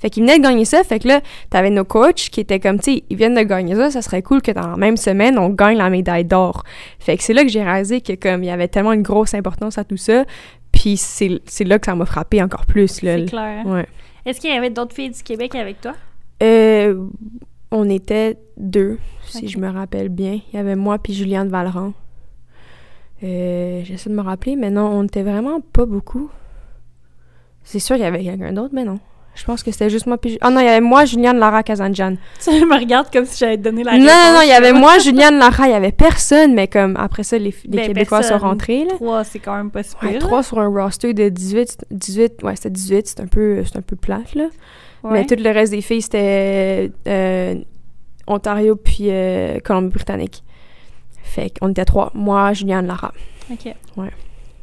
Fait 0.00 0.10
qu'ils 0.10 0.22
venaient 0.22 0.38
de 0.38 0.42
gagner 0.42 0.64
ça, 0.64 0.82
fait 0.84 0.98
que 0.98 1.08
là, 1.08 1.20
t'avais 1.50 1.70
nos 1.70 1.84
coachs 1.84 2.28
qui 2.30 2.40
étaient 2.40 2.60
comme, 2.60 2.78
tu 2.78 2.94
sais, 2.96 3.04
ils 3.08 3.16
viennent 3.16 3.34
de 3.34 3.42
gagner 3.42 3.74
ça, 3.74 3.90
ça 3.90 4.02
serait 4.02 4.20
cool 4.22 4.42
que 4.42 4.50
dans 4.52 4.66
la 4.66 4.76
même 4.76 4.96
semaine, 4.98 5.38
on 5.38 5.48
gagne 5.48 5.78
la 5.78 5.88
médaille 5.88 6.24
d'or. 6.26 6.64
Fait 6.98 7.16
que 7.16 7.22
c'est 7.22 7.32
là 7.32 7.42
que 7.42 7.48
j'ai 7.48 7.62
réalisé 7.62 8.00
que 8.02 8.12
comme, 8.14 8.42
il 8.42 8.46
y 8.48 8.50
avait 8.50 8.68
tellement 8.68 8.92
une 8.92 9.02
grosse 9.02 9.32
importance 9.34 9.78
à 9.78 9.84
tout 9.84 9.96
ça, 9.96 10.24
puis 10.72 10.96
c'est 10.98 11.40
c'est 11.46 11.64
là 11.64 11.78
que 11.78 11.86
ça 11.86 11.94
m'a 11.94 12.04
frappé 12.04 12.42
encore 12.42 12.66
plus, 12.66 13.00
là. 13.02 13.16
C'est 13.18 13.24
clair. 13.26 13.64
Ouais. 13.66 13.86
Est-ce 14.26 14.40
qu'il 14.40 14.52
y 14.52 14.56
avait 14.56 14.70
d'autres 14.70 14.94
filles 14.94 15.10
du 15.10 15.22
Québec 15.22 15.54
avec 15.54 15.80
toi? 15.80 15.92
Euh, 16.42 16.96
on 17.74 17.90
était 17.90 18.38
deux, 18.56 18.98
si 19.26 19.48
je 19.48 19.58
me 19.58 19.68
rappelle 19.68 20.08
bien. 20.08 20.38
Il 20.52 20.56
y 20.56 20.58
avait 20.58 20.76
moi 20.76 20.98
puis 20.98 21.12
Juliane 21.12 21.48
Valran. 21.48 21.92
Euh, 23.22 23.80
J'essaie 23.84 24.10
de 24.10 24.14
me 24.14 24.22
rappeler, 24.22 24.54
mais 24.54 24.70
non, 24.70 24.86
on 24.86 25.04
était 25.04 25.24
vraiment 25.24 25.60
pas 25.60 25.84
beaucoup. 25.84 26.30
C'est 27.64 27.80
sûr, 27.80 27.96
il 27.96 28.02
y 28.02 28.04
avait 28.04 28.22
quelqu'un 28.22 28.52
d'autre, 28.52 28.72
mais 28.72 28.84
non. 28.84 29.00
Je 29.34 29.44
pense 29.44 29.64
que 29.64 29.72
c'était 29.72 29.90
juste 29.90 30.06
moi 30.06 30.16
puis... 30.16 30.38
Ah 30.40 30.50
non, 30.50 30.60
il 30.60 30.66
y 30.66 30.68
avait 30.68 30.80
moi, 30.80 31.04
Juliane, 31.04 31.38
Lara, 31.38 31.64
Kazanjan. 31.64 32.14
Tu 32.40 32.50
me 32.66 32.78
regardes 32.78 33.10
comme 33.12 33.24
si 33.24 33.38
j'allais 33.38 33.56
te 33.56 33.62
donner 33.62 33.82
la 33.82 33.98
Non, 33.98 33.98
non, 33.98 34.04
réponse, 34.06 34.34
non, 34.34 34.40
il 34.42 34.48
y 34.48 34.52
avait 34.52 34.72
moi, 34.72 34.98
Juliane, 35.00 35.38
Lara, 35.38 35.66
il 35.66 35.72
y 35.72 35.74
avait 35.74 35.90
personne, 35.90 36.54
mais 36.54 36.68
comme 36.68 36.96
après 36.96 37.24
ça, 37.24 37.36
les, 37.38 37.52
les 37.64 37.78
Ben, 37.78 37.86
Québécois 37.88 38.22
sont 38.22 38.38
rentrés, 38.38 38.84
là. 38.84 38.92
Trois, 38.94 39.24
c'est 39.24 39.40
quand 39.40 39.56
même 39.56 39.72
pas 39.72 39.82
si 39.82 39.96
Ouais, 40.00 40.18
trois 40.20 40.44
sur 40.44 40.60
un 40.60 40.68
roster 40.68 41.12
de 41.14 41.28
18, 41.28 41.86
18 41.90 42.44
ouais, 42.44 42.54
c'était 42.54 42.70
18, 42.70 43.08
c'est 43.08 43.20
un 43.20 43.26
peu, 43.26 43.64
c'est 43.64 43.76
un 43.76 43.82
peu 43.82 43.96
plate, 43.96 44.36
là. 44.36 44.46
Mais 45.04 45.26
tout 45.26 45.36
le 45.38 45.50
reste 45.50 45.72
des 45.72 45.82
filles, 45.82 46.02
c'était 46.02 46.90
euh, 47.06 47.56
Ontario 48.26 48.76
puis 48.76 49.10
euh, 49.10 49.60
Colombie-Britannique. 49.60 50.42
Fait 51.22 51.50
qu'on 51.58 51.70
était 51.70 51.84
trois. 51.84 52.10
Moi, 52.14 52.52
Juliane, 52.52 52.86
Lara. 52.86 53.12
OK. 53.50 53.74
Ouais. 53.96 54.10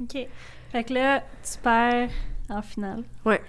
OK. 0.01 0.27
Fait 0.71 0.83
que 0.83 0.93
là, 0.93 1.21
tu 1.43 1.59
perds 1.61 2.09
en 2.49 2.61
finale. 2.61 3.03
Ouais. 3.25 3.41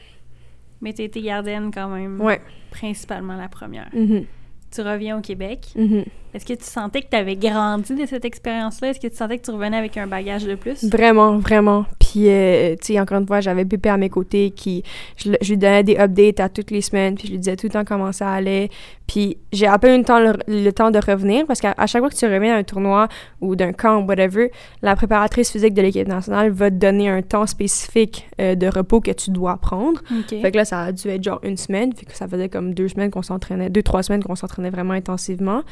Mais 0.80 0.92
tu 0.92 1.02
été 1.02 1.22
gardienne 1.22 1.70
quand 1.72 1.88
même. 1.88 2.20
Ouais. 2.20 2.40
Principalement 2.70 3.36
la 3.36 3.48
première. 3.48 3.88
Mhm, 3.94 4.26
Tu 4.72 4.80
reviens 4.80 5.18
au 5.18 5.20
Québec. 5.20 5.68
mhm. 5.76 6.04
Est-ce 6.34 6.46
que 6.46 6.54
tu 6.54 6.64
sentais 6.64 7.02
que 7.02 7.08
tu 7.10 7.16
avais 7.16 7.36
grandi 7.36 7.94
de 7.94 8.06
cette 8.06 8.24
expérience-là? 8.24 8.88
Est-ce 8.88 9.00
que 9.00 9.06
tu 9.06 9.16
sentais 9.16 9.36
que 9.36 9.44
tu 9.44 9.50
revenais 9.50 9.76
avec 9.76 9.98
un 9.98 10.06
bagage 10.06 10.44
de 10.44 10.54
plus? 10.54 10.82
Vraiment, 10.84 11.36
vraiment. 11.36 11.84
Puis, 12.00 12.30
euh, 12.30 12.74
tu 12.76 12.94
sais, 12.94 13.00
encore 13.00 13.18
une 13.18 13.26
fois, 13.26 13.42
j'avais 13.42 13.66
Pépé 13.66 13.90
à 13.90 13.98
mes 13.98 14.08
côtés 14.08 14.50
qui... 14.50 14.82
Je, 15.18 15.32
je 15.42 15.50
lui 15.50 15.58
donnais 15.58 15.82
des 15.82 15.98
updates 15.98 16.40
à 16.40 16.48
toutes 16.48 16.70
les 16.70 16.80
semaines, 16.80 17.16
puis 17.16 17.26
je 17.26 17.32
lui 17.32 17.38
disais 17.38 17.54
tout 17.56 17.66
le 17.66 17.72
temps 17.72 17.84
comment 17.84 18.12
ça 18.12 18.30
allait. 18.30 18.70
Puis, 19.12 19.36
j'ai 19.52 19.66
à 19.66 19.78
peine 19.78 19.96
eu 19.96 19.98
le 19.98 20.04
temps, 20.04 20.20
le, 20.20 20.32
le 20.48 20.70
temps 20.70 20.90
de 20.90 20.98
revenir, 20.98 21.44
parce 21.46 21.60
qu'à 21.60 21.74
chaque 21.86 22.00
fois 22.00 22.08
que 22.08 22.14
tu 22.14 22.24
reviens 22.24 22.56
d'un 22.56 22.62
tournoi 22.62 23.08
ou 23.42 23.56
d'un 23.56 23.74
camp, 23.74 24.06
whatever, 24.08 24.50
la 24.80 24.96
préparatrice 24.96 25.50
physique 25.50 25.74
de 25.74 25.82
l'équipe 25.82 26.08
nationale 26.08 26.50
va 26.50 26.70
te 26.70 26.76
donner 26.76 27.10
un 27.10 27.20
temps 27.20 27.46
spécifique 27.46 28.26
euh, 28.40 28.54
de 28.54 28.66
repos 28.68 29.02
que 29.02 29.10
tu 29.10 29.30
dois 29.30 29.58
prendre. 29.58 30.00
OK. 30.10 30.40
Fait 30.40 30.50
que 30.50 30.56
là, 30.56 30.64
ça 30.64 30.80
a 30.84 30.92
dû 30.92 31.08
être 31.08 31.22
genre 31.22 31.40
une 31.42 31.58
semaine, 31.58 31.92
fait 31.94 32.06
que 32.06 32.16
ça 32.16 32.26
faisait 32.26 32.48
comme 32.48 32.72
deux 32.72 32.88
semaines 32.88 33.10
qu'on 33.10 33.20
s'entraînait, 33.22 33.68
deux, 33.68 33.82
trois 33.82 34.02
semaines 34.02 34.22
qu'on 34.24 34.34
s'entraînait 34.36 34.70
vraiment 34.70 34.94
intensivement, 34.94 35.62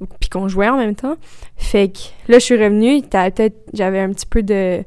ou- 0.00 0.06
puis 0.18 0.28
qu'on 0.28 0.48
jouait 0.48 0.68
en 0.68 0.76
même 0.76 0.96
temps. 0.96 1.14
Fait 1.56 1.90
que 1.92 1.98
là, 2.32 2.40
je 2.40 2.44
suis 2.44 2.56
revenue, 2.60 3.02
peut-être, 3.02 3.54
j'avais 3.72 4.00
un 4.00 4.08
petit 4.08 4.26
peu 4.26 4.42
de, 4.42 4.82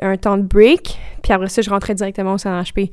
un 0.00 0.16
temps 0.16 0.38
de 0.38 0.42
break, 0.42 0.98
puis 1.22 1.32
après 1.34 1.50
ça, 1.50 1.60
je 1.60 1.68
rentrais 1.68 1.94
directement 1.94 2.32
au 2.32 2.38
CNHP. 2.38 2.90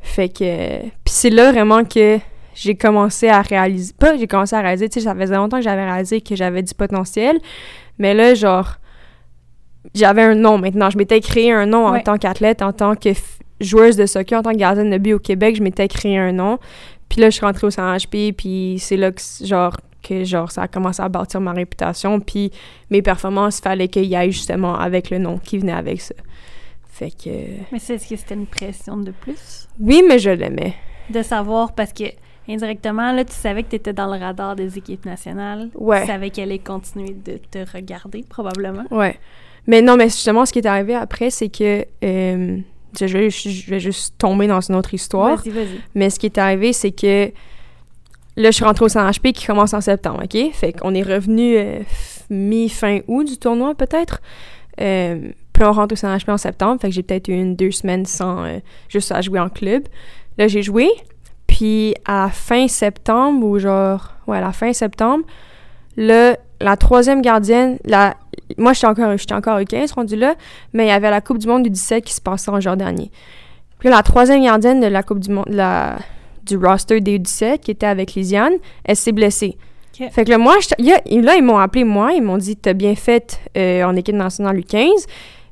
Fait 0.00 0.28
que, 0.30 0.80
puis 0.80 0.90
c'est 1.06 1.30
là 1.30 1.52
vraiment 1.52 1.84
que 1.84 2.18
j'ai 2.54 2.74
commencé 2.76 3.28
à 3.28 3.42
réaliser, 3.42 3.92
pas 3.98 4.16
j'ai 4.16 4.26
commencé 4.26 4.54
à 4.56 4.60
réaliser, 4.60 4.88
tu 4.88 5.00
sais, 5.00 5.06
ça 5.06 5.14
faisait 5.14 5.36
longtemps 5.36 5.58
que 5.58 5.64
j'avais 5.64 5.84
réalisé 5.84 6.20
que 6.20 6.36
j'avais 6.36 6.62
du 6.62 6.74
potentiel, 6.74 7.38
mais 7.98 8.14
là, 8.14 8.34
genre, 8.34 8.76
j'avais 9.94 10.22
un 10.22 10.34
nom 10.34 10.58
maintenant. 10.58 10.90
Je 10.90 10.98
m'étais 10.98 11.20
créé 11.20 11.52
un 11.52 11.66
nom 11.66 11.86
en 11.86 12.00
tant 12.00 12.16
qu'athlète, 12.18 12.62
en 12.62 12.72
tant 12.72 12.94
que 12.96 13.10
joueuse 13.60 13.96
de 13.96 14.06
soccer, 14.06 14.38
en 14.38 14.42
tant 14.42 14.52
que 14.52 14.56
gardienne 14.56 14.90
de 14.90 14.98
but 14.98 15.14
au 15.14 15.18
Québec, 15.18 15.56
je 15.56 15.62
m'étais 15.62 15.88
créé 15.88 16.18
un 16.18 16.32
nom. 16.32 16.58
Puis 17.08 17.20
là, 17.20 17.28
je 17.30 17.36
suis 17.36 17.44
rentrée 17.46 17.66
au 17.66 17.70
CNHP, 17.70 18.32
puis 18.36 18.78
c'est 18.80 18.96
là 18.96 19.12
que, 19.12 19.20
genre, 19.42 19.76
que 20.02 20.24
genre, 20.24 20.50
ça 20.50 20.62
a 20.62 20.68
commencé 20.68 21.02
à 21.02 21.08
bâtir 21.08 21.40
ma 21.40 21.52
réputation. 21.52 22.18
Puis 22.18 22.50
mes 22.90 23.02
performances, 23.02 23.60
fallait 23.60 23.88
qu'il 23.88 24.06
y 24.06 24.16
aille 24.16 24.32
justement 24.32 24.74
avec 24.78 25.10
le 25.10 25.18
nom 25.18 25.38
qui 25.38 25.58
venait 25.58 25.72
avec 25.72 26.00
ça. 26.00 26.14
Fait 26.90 27.10
que... 27.10 27.30
Mais 27.72 27.78
c'est- 27.78 27.94
est-ce 27.96 28.08
que 28.08 28.16
c'était 28.16 28.34
une 28.34 28.46
pression 28.46 28.96
de 28.96 29.10
plus? 29.10 29.68
Oui, 29.80 30.02
mais 30.08 30.18
je 30.18 30.30
l'aimais. 30.30 30.74
De 31.10 31.22
savoir, 31.22 31.74
parce 31.74 31.92
que 31.92 32.04
indirectement, 32.48 33.12
là, 33.12 33.24
tu 33.24 33.32
savais 33.32 33.62
que 33.62 33.70
tu 33.70 33.76
étais 33.76 33.92
dans 33.92 34.12
le 34.12 34.18
radar 34.18 34.56
des 34.56 34.76
équipes 34.78 35.06
nationales. 35.06 35.70
Ouais. 35.74 36.02
Tu 36.02 36.06
savais 36.08 36.30
qu'elle 36.30 36.50
allait 36.50 36.58
continuer 36.58 37.14
de 37.14 37.38
te 37.50 37.58
regarder, 37.72 38.24
probablement. 38.28 38.84
Ouais. 38.90 39.18
Mais 39.66 39.80
non, 39.80 39.96
mais 39.96 40.04
justement, 40.04 40.44
ce 40.44 40.52
qui 40.52 40.58
est 40.58 40.66
arrivé 40.66 40.94
après, 40.94 41.30
c'est 41.30 41.48
que... 41.48 41.86
euh, 42.04 42.58
je, 43.00 43.06
vais, 43.06 43.30
je 43.30 43.70
vais 43.70 43.80
juste 43.80 44.14
tomber 44.18 44.46
dans 44.46 44.60
une 44.60 44.76
autre 44.76 44.94
histoire. 44.94 45.36
Vas-y, 45.36 45.50
vas-y. 45.50 45.80
Mais 45.94 46.10
ce 46.10 46.18
qui 46.18 46.26
est 46.26 46.38
arrivé, 46.38 46.72
c'est 46.72 46.92
que 46.92 47.32
là, 48.36 48.50
je 48.50 48.52
suis 48.52 48.64
rentrée 48.64 48.84
au 48.84 48.88
CNHP 48.88 49.32
qui 49.32 49.46
commence 49.46 49.74
en 49.74 49.80
septembre, 49.80 50.22
OK? 50.24 50.52
Fait 50.52 50.72
qu'on 50.72 50.94
est 50.94 51.02
revenu 51.02 51.56
euh, 51.56 51.80
mi-fin 52.30 53.00
août 53.08 53.24
du 53.24 53.36
tournoi, 53.36 53.74
peut-être. 53.74 54.20
Euh, 54.80 55.30
puis 55.52 55.64
on 55.64 55.72
rentre 55.72 55.94
au 55.94 55.96
CNHP 55.96 56.28
en 56.28 56.36
septembre, 56.36 56.80
fait 56.80 56.88
que 56.88 56.94
j'ai 56.94 57.02
peut-être 57.02 57.28
eu 57.28 57.32
une, 57.32 57.56
deux 57.56 57.70
semaines 57.70 58.06
sans... 58.06 58.44
euh, 58.44 58.58
juste 58.88 59.10
à 59.12 59.20
jouer 59.20 59.40
en 59.40 59.48
club. 59.48 59.84
Là, 60.38 60.46
j'ai 60.46 60.62
joué, 60.62 60.88
puis 61.46 61.94
à 62.04 62.30
fin 62.30 62.68
septembre, 62.68 63.46
ou 63.46 63.58
genre... 63.58 64.12
Ouais, 64.26 64.38
à 64.38 64.40
la 64.40 64.52
fin 64.52 64.72
septembre, 64.72 65.24
la 65.96 66.36
troisième 66.78 67.22
gardienne... 67.22 67.78
La, 67.84 68.14
moi, 68.58 68.72
j'étais 68.72 68.86
encore, 68.86 69.16
j'étais 69.16 69.34
encore 69.34 69.60
au 69.60 69.64
15 69.64 69.92
rendu 69.92 70.16
là, 70.16 70.34
mais 70.72 70.86
il 70.86 70.88
y 70.88 70.92
avait 70.92 71.10
la 71.10 71.20
Coupe 71.20 71.38
du 71.38 71.46
monde 71.46 71.62
du 71.62 71.70
17 71.70 72.04
qui 72.04 72.12
se 72.12 72.20
passait 72.20 72.50
en 72.50 72.60
juin 72.60 72.76
dernier. 72.76 73.10
Puis 73.78 73.88
là, 73.88 73.96
la 73.96 74.02
troisième 74.02 74.42
gardienne 74.42 74.80
de 74.80 74.86
la 74.86 75.02
Coupe 75.02 75.20
du 75.20 75.30
monde... 75.30 75.46
La, 75.48 75.96
du 76.44 76.56
roster 76.56 77.00
des 77.00 77.18
U17 77.18 77.58
qui 77.58 77.70
était 77.70 77.86
avec 77.86 78.14
Lisiane, 78.14 78.54
elle 78.84 78.96
s'est 78.96 79.12
blessée. 79.12 79.56
Fait 80.10 80.24
que 80.24 80.30
là, 80.30 80.38
moi, 80.38 80.56
là, 80.78 81.00
ils 81.06 81.42
m'ont 81.42 81.58
appelé 81.58 81.84
moi, 81.84 82.12
ils 82.12 82.22
m'ont 82.22 82.36
dit 82.36 82.56
T'as 82.56 82.72
bien 82.72 82.96
fait 82.96 83.40
euh, 83.56 83.84
en 83.84 83.94
équipe 83.94 84.16
nationale 84.16 84.58
U15. 84.58 85.06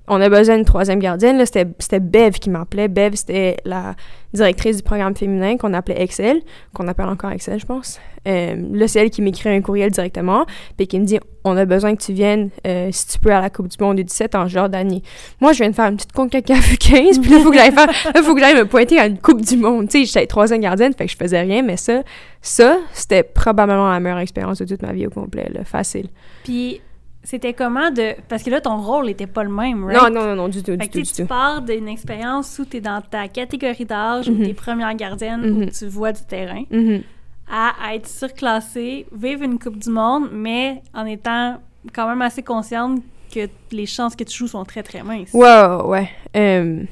On 0.09 0.21
a 0.21 0.29
besoin 0.29 0.57
d'une 0.57 0.65
troisième 0.65 0.99
gardienne. 0.99 1.39
Là, 1.39 1.47
c'était, 1.47 1.67
c'était 1.79 2.01
Bev 2.01 2.33
qui 2.33 2.51
m'appelait. 2.51 2.89
Bev, 2.89 3.15
c'était 3.15 3.57
la 3.65 3.95
directrice 4.35 4.79
du 4.79 4.83
programme 4.83 5.15
féminin 5.15 5.57
qu'on 5.57 5.73
appelait 5.75 6.01
Excel, 6.03 6.41
qu'on 6.75 6.89
appelle 6.89 7.07
encore 7.07 7.31
Excel, 7.31 7.61
je 7.61 7.67
pense. 7.67 8.01
Euh, 8.27 8.57
là, 8.73 8.89
c'est 8.89 9.01
elle 9.01 9.11
qui 9.11 9.23
m'écrit 9.23 9.49
un 9.49 9.61
courriel 9.61 9.91
directement, 9.91 10.47
puis 10.77 10.87
qui 10.87 10.99
me 10.99 11.05
dit 11.05 11.19
On 11.45 11.57
a 11.57 11.65
besoin 11.65 11.95
que 11.95 12.03
tu 12.03 12.13
viennes, 12.13 12.51
euh, 12.67 12.89
si 12.93 13.09
tu 13.09 13.19
peux, 13.19 13.33
à 13.33 13.41
la 13.41 13.51
Coupe 13.51 13.69
du 13.69 13.77
Monde 13.81 13.99
U17 13.99 14.37
en 14.37 14.49
Jordanie. 14.49 15.03
Moi, 15.41 15.53
je 15.53 15.59
viens 15.59 15.71
de 15.71 15.75
faire 15.75 15.89
une 15.89 15.97
petite 15.97 16.13
CONCACAF 16.13 16.73
U15, 16.75 17.21
puis 17.21 17.31
là, 17.31 17.39
il 17.39 17.43
faut 17.43 17.51
que 17.51 17.59
j'aille 17.59 17.73
faire 17.73 17.89
Là, 18.15 18.23
faut 18.23 18.35
que 18.35 18.41
j'aille 18.41 18.57
me 18.57 18.67
pointer 18.67 18.99
à 18.99 19.07
une 19.07 19.19
Coupe 19.19 19.41
du 19.41 19.57
Monde. 19.57 19.89
Tu 19.89 20.01
sais, 20.01 20.05
j'étais 20.05 20.27
troisième 20.27 20.61
gardienne, 20.61 20.93
fait 20.95 21.07
que 21.07 21.13
je 21.13 21.17
faisais 21.17 21.41
rien, 21.41 21.63
mais 21.63 21.77
ça, 21.77 22.03
ça, 22.41 22.79
c'était 22.93 23.23
probablement 23.23 23.91
la 23.91 24.01
meilleure 24.01 24.19
expérience 24.19 24.59
de 24.59 24.65
toute 24.65 24.83
ma 24.83 24.93
vie 24.93 25.07
au 25.07 25.11
complet, 25.11 25.49
là, 25.53 25.65
facile. 25.65 26.09
Puis, 26.45 26.81
c'était 27.25 27.53
comment 27.55 27.91
de... 27.91 28.15
Parce 28.29 28.43
que 28.43 28.51
là, 28.51 28.61
ton 28.61 28.77
rôle 28.79 29.07
n'était 29.07 29.27
pas 29.27 29.45
le 29.45 29.51
même, 29.51 29.85
right? 29.85 30.01
Non, 30.03 30.11
non, 30.11 30.27
non, 30.27 30.35
non, 30.37 30.49
du 30.49 30.63
tout, 30.63 30.73
Fait 30.73 30.77
du 30.79 30.89
que 30.89 30.99
tout, 30.99 31.05
tu 31.15 31.23
tout. 31.23 31.27
pars 31.29 31.63
d'une 31.63 31.89
expérience 31.89 32.59
où 32.59 32.65
tu 32.65 32.79
es 32.79 32.81
dans 32.81 33.01
ta 33.01 33.29
catégorie 33.29 33.85
d'âge, 33.85 34.29
Mhm. 34.29 34.41
où 34.41 34.45
tu 34.45 34.51
es 34.51 34.55
première 34.55 34.95
gardienne, 34.95 35.41
Mhm. 35.43 35.63
où 35.63 35.67
tu 35.67 35.87
vois 35.87 36.13
du 36.13 36.23
terrain, 36.23 36.65
Mhm. 36.71 37.03
à 37.51 37.95
être 37.95 38.09
surclassée, 38.09 39.07
vivre 39.13 39.43
une 39.43 39.59
Coupe 39.59 39.79
du 39.79 39.91
Monde, 39.91 40.29
mais 40.33 40.83
en 40.95 41.05
étant 41.07 41.59
quand 41.95 42.09
même 42.09 42.23
assez 42.23 42.43
consciente 42.43 43.01
que 43.35 43.49
les 43.71 43.87
chances 43.87 44.15
que 44.17 44.25
tu 44.25 44.37
joues 44.37 44.49
sont 44.49 44.65
très, 44.65 44.83
très 44.83 45.03
minces. 45.03 45.33
Ouais, 45.33 45.49
ouais, 45.67 45.85
ouais. 45.85 46.11
Euh, 46.37 46.83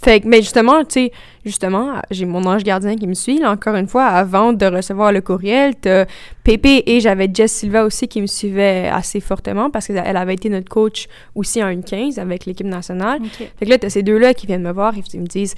fait 0.00 0.20
que, 0.20 0.28
mais 0.28 0.42
justement, 0.42 0.84
tu 0.84 0.92
sais, 0.92 1.12
justement, 1.44 1.94
j'ai 2.10 2.24
mon 2.24 2.44
ange 2.46 2.62
gardien 2.62 2.94
qui 2.96 3.08
me 3.08 3.14
suit, 3.14 3.40
là, 3.40 3.50
encore 3.50 3.74
une 3.74 3.88
fois, 3.88 4.04
avant 4.04 4.52
de 4.52 4.64
recevoir 4.64 5.10
le 5.10 5.20
courriel. 5.20 5.74
T'as 5.74 6.06
Pépé 6.44 6.84
et 6.86 7.00
j'avais 7.00 7.28
Jess 7.32 7.52
Silva 7.52 7.84
aussi 7.84 8.06
qui 8.06 8.20
me 8.20 8.26
suivait 8.26 8.88
assez 8.92 9.20
fortement 9.20 9.70
parce 9.70 9.88
qu'elle 9.88 10.16
avait 10.16 10.34
été 10.34 10.48
notre 10.48 10.68
coach 10.68 11.08
aussi 11.34 11.62
en 11.62 11.68
1-15 11.68 12.20
avec 12.20 12.46
l'équipe 12.46 12.66
nationale. 12.66 13.20
Fait 13.58 13.64
que 13.64 13.70
là, 13.70 13.78
t'as 13.78 13.90
ces 13.90 14.02
deux-là 14.02 14.34
qui 14.34 14.46
viennent 14.46 14.62
me 14.62 14.72
voir 14.72 14.96
et 14.96 15.02
ils 15.12 15.20
me 15.20 15.26
disent 15.26 15.54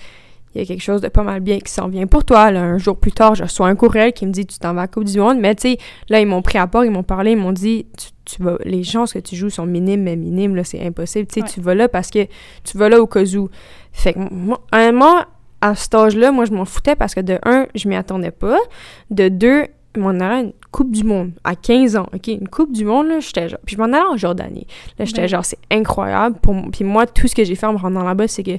il 0.54 0.60
y 0.60 0.64
a 0.64 0.66
quelque 0.66 0.82
chose 0.82 1.00
de 1.00 1.08
pas 1.08 1.22
mal 1.22 1.40
bien 1.40 1.58
qui 1.60 1.70
s'en 1.72 1.88
vient 1.88 2.06
pour 2.06 2.24
toi. 2.24 2.50
Là, 2.50 2.62
un 2.62 2.78
jour 2.78 2.96
plus 2.98 3.12
tard, 3.12 3.34
je 3.36 3.44
reçois 3.44 3.68
un 3.68 3.76
courriel 3.76 4.12
qui 4.12 4.26
me 4.26 4.32
dit 4.32 4.46
tu 4.46 4.58
t'en 4.58 4.74
vas 4.74 4.82
à 4.82 4.88
Coupe 4.88 5.04
du 5.04 5.18
Monde. 5.18 5.38
Mais 5.38 5.54
tu 5.54 5.62
sais, 5.72 5.78
là, 6.08 6.20
ils 6.20 6.26
m'ont 6.26 6.42
pris 6.42 6.58
à 6.58 6.66
part, 6.66 6.84
ils 6.84 6.90
m'ont 6.90 7.02
parlé, 7.04 7.32
ils 7.32 7.36
m'ont 7.36 7.52
dit 7.52 7.86
tu, 7.96 8.08
tu 8.36 8.42
vas, 8.42 8.56
les 8.64 8.82
chances 8.82 9.12
que 9.12 9.18
tu 9.20 9.36
joues 9.36 9.50
sont 9.50 9.66
minimes, 9.66 10.02
mais 10.02 10.16
minimes, 10.16 10.56
là, 10.56 10.64
c'est 10.64 10.84
impossible. 10.84 11.26
Tu 11.28 11.34
sais, 11.34 11.42
Ouais. 11.42 11.48
tu 11.52 11.60
vas 11.60 11.74
là 11.74 11.88
parce 11.88 12.10
que 12.10 12.26
tu 12.64 12.78
vas 12.78 12.88
là 12.88 13.00
au 13.00 13.06
cas 13.06 13.22
où. 13.36 13.48
Fait 13.92 14.12
que 14.14 14.18
moi, 14.32 14.60
honnêtement, 14.72 15.20
à 15.60 15.74
cet 15.74 15.94
âge-là, 15.94 16.32
moi, 16.32 16.46
je 16.46 16.52
m'en 16.52 16.64
foutais 16.64 16.96
parce 16.96 17.14
que 17.14 17.20
de 17.20 17.38
un, 17.44 17.66
je 17.74 17.88
m'y 17.88 17.94
attendais 17.94 18.30
pas. 18.30 18.58
De 19.10 19.28
deux, 19.28 19.66
m'en 19.96 20.10
allais 20.10 20.24
à 20.24 20.40
une 20.40 20.52
Coupe 20.70 20.92
du 20.92 21.02
Monde 21.02 21.32
à 21.42 21.56
15 21.56 21.96
ans, 21.96 22.06
OK? 22.14 22.28
Une 22.28 22.48
Coupe 22.48 22.72
du 22.72 22.84
Monde, 22.84 23.08
là, 23.08 23.20
j'étais 23.20 23.48
genre... 23.48 23.58
Puis 23.66 23.74
je 23.76 23.80
m'en 23.80 23.86
allais 23.88 23.98
en 24.00 24.16
Jordanie. 24.16 24.66
Là, 24.98 25.04
j'étais 25.04 25.22
Ben. 25.22 25.28
genre, 25.28 25.44
c'est 25.44 25.58
incroyable. 25.70 26.36
Pour... 26.40 26.54
Puis 26.70 26.84
moi, 26.84 27.06
tout 27.06 27.26
ce 27.26 27.34
que 27.34 27.42
j'ai 27.44 27.54
fait 27.56 27.66
en 27.66 27.72
me 27.72 27.78
rendant 27.78 28.04
là-bas, 28.04 28.28
c'est 28.28 28.42
que... 28.42 28.58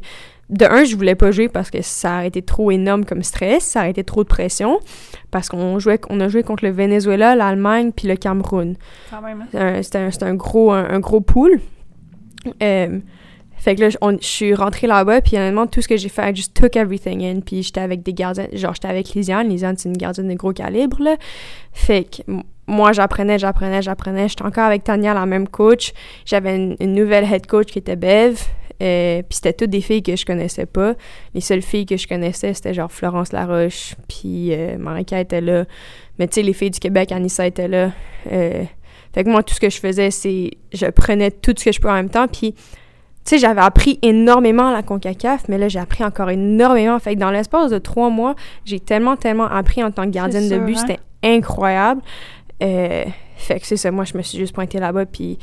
De 0.50 0.66
un, 0.66 0.84
je 0.84 0.98
voulais 0.98 1.16
pas 1.16 1.32
jouer 1.32 1.48
parce 1.48 1.72
que 1.72 1.82
ça 1.82 2.16
aurait 2.16 2.28
été 2.28 2.42
trop 2.42 2.72
énorme 2.72 3.06
comme 3.06 3.24
stress, 3.24 3.64
ça 3.64 3.80
aurait 3.80 3.92
été 3.92 4.04
trop 4.04 4.24
de 4.24 4.28
pression, 4.28 4.80
parce 5.32 5.48
qu'on 5.48 5.80
jouait, 5.80 5.98
on 6.10 6.20
a 6.20 6.28
joué 6.28 6.44
contre 6.44 6.66
le 6.66 6.72
Venezuela, 6.72 7.38
l'Allemagne, 7.38 7.94
puis 7.96 8.10
le 8.10 8.18
Cameroun. 8.18 8.76
Quand 9.10 9.22
même. 9.22 9.46
hein? 9.54 9.82
C'était 9.82 10.26
un, 10.26 10.36
gros, 10.36 10.74
un, 10.74 10.90
un 10.90 11.00
gros 11.00 11.22
pool. 11.22 11.62
Euh, 12.62 13.00
fait 13.62 13.76
que 13.76 13.82
là, 13.82 13.89
je 13.89 14.18
suis 14.22 14.55
rentrée 14.55 14.88
là-bas, 14.88 15.22
puis 15.22 15.38
honnêtement, 15.38 15.68
tout 15.68 15.84
ce 15.84 15.88
que 15.88 15.95
j'ai 15.95 16.09
fait, 16.09 16.32
I 16.32 16.36
just 16.36 16.55
took 16.55 16.76
everything 16.76 17.24
in, 17.24 17.41
puis 17.41 17.62
j'étais 17.62 17.80
avec 17.80 18.01
des 18.01 18.12
gardiens, 18.12 18.47
genre 18.53 18.74
j'étais 18.74 18.88
avec 18.88 19.14
Lisiane, 19.14 19.47
Lisiane 19.49 19.78
c'est 19.78 19.88
une 19.88 19.97
gardienne 19.97 20.30
de 20.30 20.34
gros 20.34 20.51
calibre, 20.51 20.97
là. 20.99 21.16
Fait 21.72 22.05
que 22.05 22.32
moi, 22.66 22.91
j'apprenais, 22.91 23.38
j'apprenais, 23.38 23.84
j'apprenais. 23.84 24.30
J'étais 24.30 24.45
encore 24.45 24.64
avec 24.64 24.84
Tania, 24.84 25.14
la 25.14 25.28
même 25.28 25.47
coach. 25.47 25.93
J'avais 26.26 26.55
une, 26.55 26.76
une 26.80 26.93
nouvelle 26.93 27.26
head 27.26 27.45
coach 27.45 27.68
qui 27.68 27.78
était 27.78 27.95
Bev, 27.95 28.39
euh, 28.82 29.22
puis 29.22 29.36
c'était 29.36 29.53
toutes 29.53 29.70
des 29.70 29.82
filles 29.82 30.01
que 30.01 30.16
je 30.16 30.26
connaissais 30.26 30.66
pas. 30.66 30.95
Les 31.36 31.41
seules 31.41 31.62
filles 31.62 31.86
que 31.86 31.97
je 31.97 32.07
connaissais, 32.07 32.55
c'était 32.55 32.74
genre 32.74 32.91
Florence 32.91 33.32
Laroche, 33.32 33.93
puis 34.07 34.53
euh, 34.53 34.80
Marika 34.80 35.20
était 35.20 35.41
là. 35.41 35.66
Mais 36.18 36.28
tu 36.28 36.36
sais, 36.36 36.41
les 36.41 36.53
filles 36.53 36.72
du 36.72 36.80
Québec, 36.80 37.12
Anissa 37.12 37.45
était 37.45 37.68
là. 37.68 37.91
Euh, 38.32 38.64
fait 39.14 39.24
que 39.24 39.30
moi, 39.30 39.43
tout 39.43 39.53
ce 39.53 39.59
que 39.59 39.70
je 39.70 39.80
faisais, 39.80 40.09
c'est 40.09 40.49
je 40.74 40.88
prenais 40.88 41.30
tout 41.30 41.53
ce 41.55 41.66
que 41.66 41.72
je 41.72 41.80
peux 41.80 41.89
en 41.89 41.93
même 41.93 42.09
temps. 42.09 42.28
Puis, 42.28 42.55
tu 43.24 43.36
sais, 43.36 43.38
j'avais 43.38 43.62
appris 43.62 44.00
énormément 44.02 44.68
à 44.70 44.74
la 44.74 44.82
CONCACAF, 44.82 45.48
mais 45.48 45.58
là, 45.58 45.68
j'ai 45.68 45.80
appris 45.80 46.04
encore 46.04 46.30
énormément. 46.32 46.98
Fait 47.00 47.14
que 47.16 47.20
dans 47.20 47.30
l'espace 47.30 47.70
de 47.70 47.78
trois 47.78 48.10
mois, 48.10 48.36
j'ai 48.66 48.80
tellement, 48.80 49.16
tellement 49.16 49.46
appris 49.46 49.84
en 49.84 49.92
tant 49.92 50.06
que 50.06 50.10
gardienne 50.10 50.50
de 50.50 50.58
but. 50.58 50.76
hein? 50.78 50.86
C'était 50.88 51.00
incroyable. 51.24 52.02
Euh, 52.64 53.06
fait 53.38 53.60
que 53.60 53.68
c'est 53.68 53.78
ça, 53.78 53.92
moi, 53.92 54.06
je 54.06 54.18
me 54.18 54.24
suis 54.24 54.38
juste 54.38 54.54
pointée 54.54 54.80
là-bas, 54.80 55.06
puis 55.06 55.38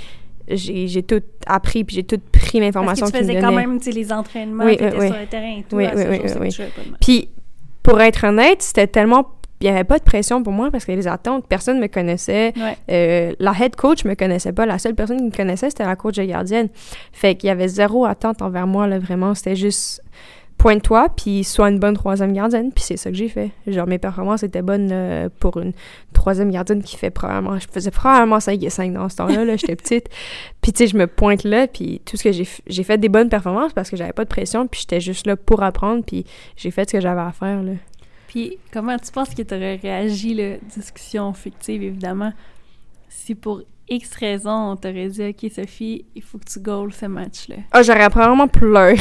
j'ai 0.49 1.03
tout 1.03 1.23
appris, 1.47 1.85
puis 1.85 1.97
j'ai 1.97 2.05
tout 2.05 2.19
pris 2.33 2.59
Parce 2.59 2.61
l'information 2.61 3.07
que 3.07 3.13
tu 3.13 3.19
qu'ils 3.19 3.27
me 3.27 3.33
faisais 3.33 3.41
quand 3.41 3.53
même, 3.53 3.81
tu 3.81 3.91
les 3.91 4.13
entraînements, 4.13 4.65
Oui, 4.65 4.77
oui, 4.81 4.91
sur 4.91 5.19
le 5.19 5.27
terrain 5.27 5.59
et 5.59 5.65
tout. 5.69 5.77
Oui, 5.77 5.87
oui, 5.95 6.21
oui. 6.41 6.57
Puis, 7.01 7.29
pour 7.83 8.01
être 8.01 8.25
honnête, 8.27 8.63
c'était 8.63 8.87
tellement... 8.87 9.38
Il 9.61 9.65
n'y 9.65 9.71
avait 9.71 9.85
pas 9.85 9.99
de 9.99 10.05
pression 10.05 10.43
pour 10.43 10.53
moi 10.53 10.71
parce 10.71 10.85
que 10.85 10.93
les 10.93 11.09
attentes, 11.09 11.47
personne 11.49 11.77
ne 11.77 11.83
me 11.83 11.89
connaissait. 11.89 12.53
Ouais. 12.57 12.77
Euh, 12.91 13.35
la 13.39 13.53
head 13.59 13.75
coach 13.77 14.05
me 14.05 14.15
connaissait 14.15 14.53
pas. 14.53 14.67
La 14.67 14.79
seule 14.79 14.95
personne 14.95 15.19
qui 15.19 15.25
me 15.25 15.31
connaissait, 15.31 15.71
c'était 15.71 15.85
la 15.85 15.97
coach 15.97 16.17
de 16.17 16.25
gardienne. 16.25 16.69
Fait 17.13 17.35
qu'il 17.35 17.49
y 17.49 17.51
avait 17.51 17.69
zéro 17.69 18.05
attente 18.05 18.41
envers 18.43 18.67
moi, 18.67 18.87
là, 18.87 18.99
vraiment. 18.99 19.35
C'était 19.35 19.57
juste 19.57 20.03
pointe-toi, 20.59 21.09
puis 21.17 21.45
sois 21.45 21.71
une 21.71 21.79
bonne 21.79 21.95
troisième 21.95 22.33
gardienne. 22.33 22.73
Puis 22.73 22.85
c'est 22.85 22.97
ça 22.97 23.11
que 23.11 23.17
j'ai 23.17 23.29
fait. 23.29 23.51
Genre, 23.67 23.87
mes 23.87 23.99
performances 23.99 24.43
étaient 24.43 24.63
bonnes 24.63 24.91
euh, 24.93 25.29
pour 25.39 25.59
une 25.59 25.73
troisième 26.13 26.51
gardienne 26.51 26.83
qui 26.83 26.97
fait 26.97 27.11
probablement... 27.11 27.59
Je 27.59 27.67
faisais 27.71 27.93
probablement 27.93 28.41
5 28.41 28.63
et 28.63 28.71
5 28.71 28.93
dans 28.93 29.09
ce 29.09 29.17
temps-là, 29.17 29.45
là, 29.45 29.57
j'étais 29.57 29.77
petite. 29.77 30.09
Puis 30.61 30.73
tu 30.73 30.79
sais, 30.79 30.87
je 30.89 30.97
me 30.97 31.07
pointe 31.07 31.45
là, 31.45 31.69
puis 31.69 32.03
tout 32.05 32.17
ce 32.17 32.25
que 32.25 32.33
j'ai... 32.33 32.47
J'ai 32.67 32.83
fait 32.83 32.99
des 32.99 33.09
bonnes 33.09 33.29
performances 33.29 33.73
parce 33.73 33.89
que 33.89 33.97
j'avais 33.97 34.13
pas 34.13 34.25
de 34.25 34.29
pression, 34.29 34.67
puis 34.67 34.81
j'étais 34.81 35.01
juste 35.01 35.27
là 35.27 35.37
pour 35.37 35.63
apprendre, 35.63 36.05
puis 36.05 36.27
j'ai 36.57 36.73
fait 36.73 36.91
ce 36.91 36.97
que 36.97 37.01
j'avais 37.01 37.21
à 37.21 37.33
faire, 37.33 37.63
là. 37.63 37.73
Puis, 38.29 38.59
comment 38.73 38.97
tu 38.99 39.11
penses 39.11 39.31
que 39.31 39.43
tu 39.43 39.55
aurais 39.55 39.77
réagi, 39.77 40.35
là, 40.35 40.59
discussion 40.77 41.33
fictive, 41.33 41.83
évidemment, 41.83 42.33
si 43.09 43.35
pour 43.35 43.63
X 43.89 44.15
raison, 44.17 44.73
on 44.73 44.77
t'aurait 44.77 45.09
dit, 45.09 45.29
OK, 45.31 45.51
Sophie, 45.51 46.05
il 46.15 46.23
faut 46.23 46.37
que 46.37 46.45
tu 46.45 46.61
goals 46.61 46.93
ce 46.93 47.07
match-là. 47.07 47.57
Ah, 47.73 47.83
j'aurais 47.83 48.11
probablement 48.11 48.47
pleuré. 48.47 48.97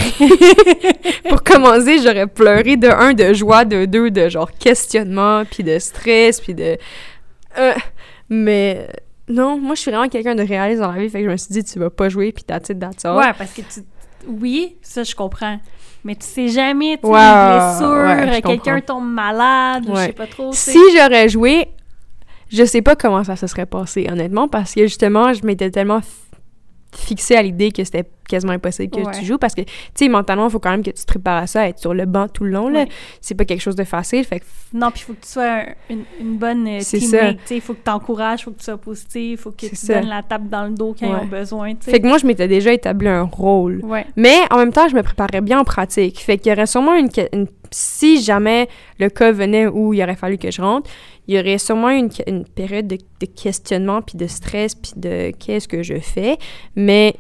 Pour 1.30 1.44
commencer, 1.44 2.00
j'aurais 2.02 2.28
pleuré 2.28 2.78
de 2.78 2.88
un, 2.88 3.14
de 3.14 3.34
joie, 3.34 3.66
de 3.66 3.84
deux, 3.84 4.10
de 4.10 4.30
genre 4.30 4.50
questionnement, 4.54 5.44
puis 5.44 5.64
de 5.64 5.78
stress, 5.78 6.40
puis 6.40 6.54
de... 6.54 6.78
Euh, 7.58 7.74
mais 8.30 8.88
non, 9.28 9.58
moi, 9.60 9.76
je 9.76 9.82
suis 9.82 9.92
vraiment 9.92 10.08
quelqu'un 10.08 10.36
de 10.36 10.44
réaliste 10.44 10.80
dans 10.80 10.94
la 10.94 11.02
vie, 11.02 11.10
fait 11.10 11.20
que 11.20 11.26
je 11.26 11.32
me 11.32 11.38
suis 11.38 11.52
dit, 11.52 11.66
tu 11.66 11.80
vas 11.80 11.90
pas 11.90 12.08
jouer, 12.08 12.32
puis 12.32 12.46
that's 12.46 12.70
it, 12.70 12.80
that's 12.80 13.04
all. 13.04 13.18
Ouais, 13.18 13.34
parce 13.38 13.52
que 13.52 13.62
tu. 13.62 13.82
Oui, 14.26 14.78
ça, 14.82 15.04
je 15.04 15.14
comprends. 15.14 15.60
Mais 16.08 16.16
tu 16.16 16.26
sais 16.26 16.48
jamais, 16.48 16.96
tu 16.96 17.02
sais, 17.02 17.08
Ouais, 17.10 17.18
ouais, 17.20 18.36
je 18.38 18.40
quelqu'un 18.42 18.80
tombe 18.80 19.10
malade, 19.12 19.84
ou 19.84 19.88
je 19.88 19.92
Ouais. 20.00 20.06
sais 20.06 20.14
pas 20.14 20.26
trop. 20.26 20.54
Si 20.54 20.80
j'aurais 20.96 21.28
joué, 21.28 21.68
je 22.50 22.64
sais 22.64 22.82
pas 22.82 22.96
comment 22.96 23.26
ça 23.26 23.36
se 23.36 23.46
serait 23.46 23.66
passé, 23.66 24.08
honnêtement, 24.10 24.48
parce 24.48 24.74
que 24.74 24.84
justement, 24.84 25.34
je 25.34 25.46
m'étais 25.46 25.70
tellement 25.70 26.00
fixée 26.96 27.36
à 27.36 27.42
l'idée 27.42 27.74
que 27.74 27.84
c'était 27.84 28.06
quasiment 28.28 28.54
impossible 28.54 28.92
que 28.96 29.02
Ouais. 29.06 29.14
tu 29.18 29.26
joues, 29.26 29.38
parce 29.38 29.56
que, 29.56 29.62
tu 29.62 29.70
sais, 29.96 30.08
mentalement, 30.10 30.48
il 30.48 30.52
faut 30.52 30.60
quand 30.60 30.72
même 30.72 30.84
que 30.84 30.92
tu 30.92 31.02
te 31.02 31.08
prépares 31.08 31.44
à 31.44 31.48
ça, 31.48 31.62
à 31.62 31.68
être 31.68 31.80
sur 31.80 31.94
le 31.94 32.06
banc 32.06 32.28
tout 32.28 32.44
le 32.44 32.52
long, 32.52 32.70
là. 32.70 32.82
Ouais. 32.82 32.88
C'est 33.22 33.36
pas 33.36 33.46
quelque 33.46 33.62
chose 33.62 33.76
de 33.76 33.84
facile, 33.84 34.24
fait 34.24 34.40
que 34.42 34.46
Non, 34.74 34.92
puis 34.92 35.02
il 35.02 35.04
faut 35.06 35.14
que 35.14 35.22
tu 35.26 35.30
sois 35.32 35.44
un- 35.50 35.66
une, 35.90 36.04
une 36.20 36.38
bonne 36.38 36.68
euh, 36.68 36.80
teammate. 36.82 37.38
Il 37.52 37.62
faut 37.62 37.74
que 37.74 37.84
tu 37.84 37.92
encourages, 37.92 38.42
il 38.42 38.44
faut 38.44 38.52
que 38.52 38.58
tu 38.60 38.66
sois 38.66 38.78
positif, 38.78 39.32
il 39.32 39.38
faut 39.38 39.52
que 39.52 39.66
tu 39.68 39.76
ça. 39.76 39.96
donnes 40.00 40.10
la 40.10 40.24
tape 40.24 40.48
dans 40.50 40.66
le 40.66 40.72
dos 40.74 40.96
quand 41.00 41.08
ils 41.08 41.16
ont 41.16 41.26
besoin. 41.26 41.74
Fait 41.80 42.00
que 42.00 42.08
moi, 42.08 42.18
je 42.18 42.28
m'étais 42.28 42.48
déjà 42.48 42.74
établi 42.74 43.08
un 43.08 43.24
rôle. 43.24 43.82
Mais 44.16 44.36
en 44.52 44.58
même 44.58 44.74
temps, 44.74 44.88
je 44.88 44.96
me 44.96 45.04
préparais 45.04 45.42
bien 45.42 45.60
en 45.60 45.64
pratique. 45.64 46.20
Fait 46.20 46.38
qu'il 46.38 46.50
y 46.52 46.54
aurait 46.54 46.66
sûrement 46.66 46.96
une, 46.96 47.10
une- 47.34 47.48
Si 47.72 48.22
jamais 48.24 48.70
le 48.98 49.10
cas 49.10 49.32
venait 49.34 49.68
où 49.68 49.94
il 49.94 50.02
aurait 50.02 50.16
fallu 50.16 50.38
que 50.38 50.50
je 50.50 50.62
rentre, 50.62 50.90
il 51.28 51.36
y 51.36 51.40
aurait 51.40 51.58
sûrement 51.58 51.90
une, 51.90 52.10
une 52.26 52.46
période 52.46 52.88
de, 52.88 52.96
de 53.20 53.26
questionnement, 53.26 54.02
puis 54.02 54.18
de 54.18 54.26
stress, 54.28 54.74
puis 54.74 54.94
de 54.96 55.32
qu'est-ce 55.38 55.68
que 55.68 55.84
je 55.84 56.00
fais. 56.00 56.38
Mais 56.78 57.16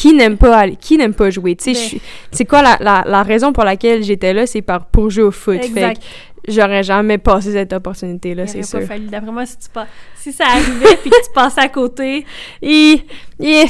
qui 0.00 0.14
n'aime 0.14 0.38
pas 0.38 0.56
aller, 0.56 0.76
qui 0.76 0.96
n'aime 0.96 1.12
pas 1.14 1.28
jouer? 1.30 1.56
Tu 1.56 1.64
sais, 1.64 1.74
suis- 1.74 2.00
c'est 2.32 2.46
quoi 2.46 2.62
la, 2.62 2.76
la, 2.80 3.04
la 3.06 3.22
raison 3.22 3.52
pour 3.52 3.64
laquelle 3.64 4.02
j'étais 4.02 4.32
là? 4.32 4.46
C'est 4.46 4.62
par, 4.62 4.86
pour 4.86 5.10
jouer 5.10 5.24
au 5.24 5.30
foot. 5.30 5.56
Exact. 5.62 6.02
Fait 6.02 6.52
j'aurais 6.52 6.82
jamais 6.82 7.18
passé 7.18 7.52
cette 7.52 7.72
opportunité-là, 7.74 8.44
Il 8.44 8.48
c'est 8.48 8.62
sûr. 8.62 8.78
pas 8.80 8.86
fallu. 8.86 9.06
D'après 9.06 9.30
moi, 9.30 9.44
si, 9.44 9.58
tu 9.58 9.68
pas... 9.68 9.86
si 10.16 10.32
ça 10.32 10.44
arrivait 10.46 10.96
puis 11.02 11.10
que 11.10 11.16
tu 11.26 11.32
passais 11.34 11.60
à 11.60 11.68
côté, 11.68 12.24
Et, 12.62 13.02
et, 13.40 13.64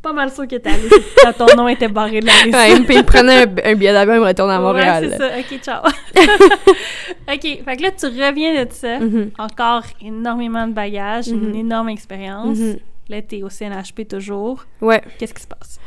pas 0.00 0.12
mal 0.14 0.30
sûr 0.32 0.46
que 0.48 0.56
t'allais. 0.56 0.88
quand 1.22 1.32
ton 1.46 1.54
nom 1.56 1.68
était 1.68 1.88
barré 1.88 2.20
de 2.20 2.26
la 2.26 2.32
liste. 2.44 2.56
ouais, 2.56 2.80
puis 2.86 2.96
il 2.96 3.04
prenait 3.04 3.42
un, 3.42 3.70
un 3.70 3.74
billet 3.74 3.92
d'avion 3.92 4.14
et 4.14 4.18
me 4.20 4.24
retourne 4.26 4.50
à 4.50 4.58
Montréal. 4.60 5.04
Ouais, 5.04 5.10
c'est 5.10 5.18
ça. 5.18 5.30
OK, 5.38 5.60
ciao. 5.60 5.82
OK, 7.34 7.42
fait 7.64 7.76
que 7.76 7.82
là, 7.82 7.90
tu 7.90 8.06
reviens 8.06 8.64
de 8.64 8.68
ça. 8.72 8.98
Mhm. 9.00 9.30
Encore 9.38 9.82
énormément 10.02 10.66
de 10.66 10.72
bagages, 10.72 11.28
une 11.28 11.50
Mhm. 11.50 11.54
énorme 11.56 11.88
expérience. 11.90 12.56
Mhm. 12.58 12.76
Là, 13.08 13.22
t'es 13.22 13.42
au 13.42 13.48
CNHP 13.48 14.06
toujours. 14.08 14.64
Ouais. 14.80 15.02
Qu'est-ce 15.18 15.34
qui 15.34 15.42
se 15.42 15.46
passe? 15.48 15.78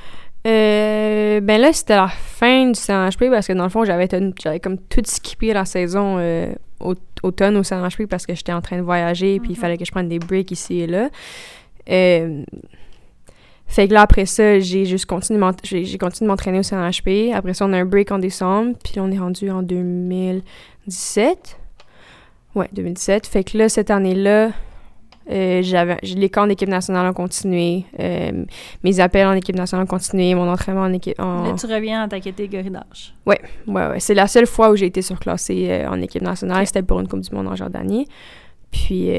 Euh, 0.48 1.40
ben 1.40 1.62
là, 1.62 1.72
c'était 1.72 1.96
la 1.96 2.08
fin 2.08 2.66
du 2.68 2.80
CNHP 2.80 3.30
parce 3.30 3.46
que 3.48 3.54
dans 3.54 3.64
le 3.64 3.70
fond, 3.70 3.86
j'avais 3.86 4.08
comme 4.60 4.78
tout 4.90 5.04
skippé 5.06 5.54
la 5.54 5.66
saison 5.66 6.18
euh, 6.18 6.52
au- 6.80 6.96
automne 7.22 7.58
au 7.58 7.64
CNHP 7.64 8.08
parce 8.08 8.26
que 8.26 8.34
j'étais 8.34 8.52
en 8.54 8.62
train 8.62 8.78
de 8.78 8.82
voyager 8.82 9.40
puis 9.40 9.50
il 9.52 9.56
Mhm. 9.56 9.62
fallait 9.62 9.78
que 9.78 9.86
je 9.86 9.92
prenne 9.92 10.10
des 10.10 10.18
breaks 10.18 10.50
ici 10.50 10.80
et 10.80 10.88
là. 10.88 11.10
Euh, 11.90 12.44
fait 13.68 13.88
que 13.88 13.94
là, 13.94 14.02
après 14.02 14.26
ça, 14.26 14.60
j'ai 14.60 14.86
juste 14.86 15.06
continué, 15.06 15.40
j'ai 15.64 15.98
continué 16.00 16.26
de 16.26 16.32
m'entraîner 16.32 16.58
au 16.60 16.64
CNHP. 16.64 17.32
Après 17.36 17.54
ça, 17.54 17.66
on 17.68 17.74
a 17.74 17.78
un 17.78 17.86
break 17.86 18.12
en 18.12 18.18
décembre 18.18 18.76
puis 18.84 18.94
là, 18.96 19.04
on 19.04 19.12
est 19.12 19.20
rendu 19.20 19.52
en 19.52 19.62
2017. 19.62 21.58
Ouais, 22.56 22.68
2017. 22.74 23.28
Fait 23.28 23.44
que 23.44 23.58
là, 23.58 23.70
cette 23.70 23.92
année-là, 23.92 24.50
euh, 25.32 25.96
les 26.04 26.30
camps 26.30 26.48
d'équipe 26.48 26.70
nationale 26.70 27.08
ont 27.08 27.14
continué. 27.14 27.86
euh, 28.00 28.46
mes 28.84 29.00
appels 29.00 29.28
en 29.28 29.34
équipe 29.34 29.56
nationale 29.56 29.86
ont 29.86 29.88
continué, 29.88 30.36
mon 30.36 30.50
entraînement 30.50 30.82
en 30.82 30.94
équipe. 30.94 31.20
En... 31.20 31.44
Là, 31.44 31.54
tu 31.54 31.66
reviens 31.66 32.04
dans 32.04 32.10
ta 32.10 32.20
catégorie 32.20 32.70
d'âge. 32.70 33.14
Ouais, 33.26 33.40
ouais. 33.68 34.00
C'est 34.00 34.14
la 34.14 34.28
seule 34.28 34.48
fois 34.48 34.72
où 34.72 34.76
j'ai 34.76 34.88
été 34.88 35.02
surclassée 35.02 35.68
euh, 35.70 35.90
en 35.90 36.02
équipe 36.02 36.22
nationale. 36.22 36.68
C'était 36.68 36.84
pour 36.84 37.00
une 37.00 37.08
Coupe 37.08 37.22
du 37.22 37.34
Monde 37.36 37.48
en 37.48 37.56
Jordanie. 37.56 38.08
Puis, 38.72 39.10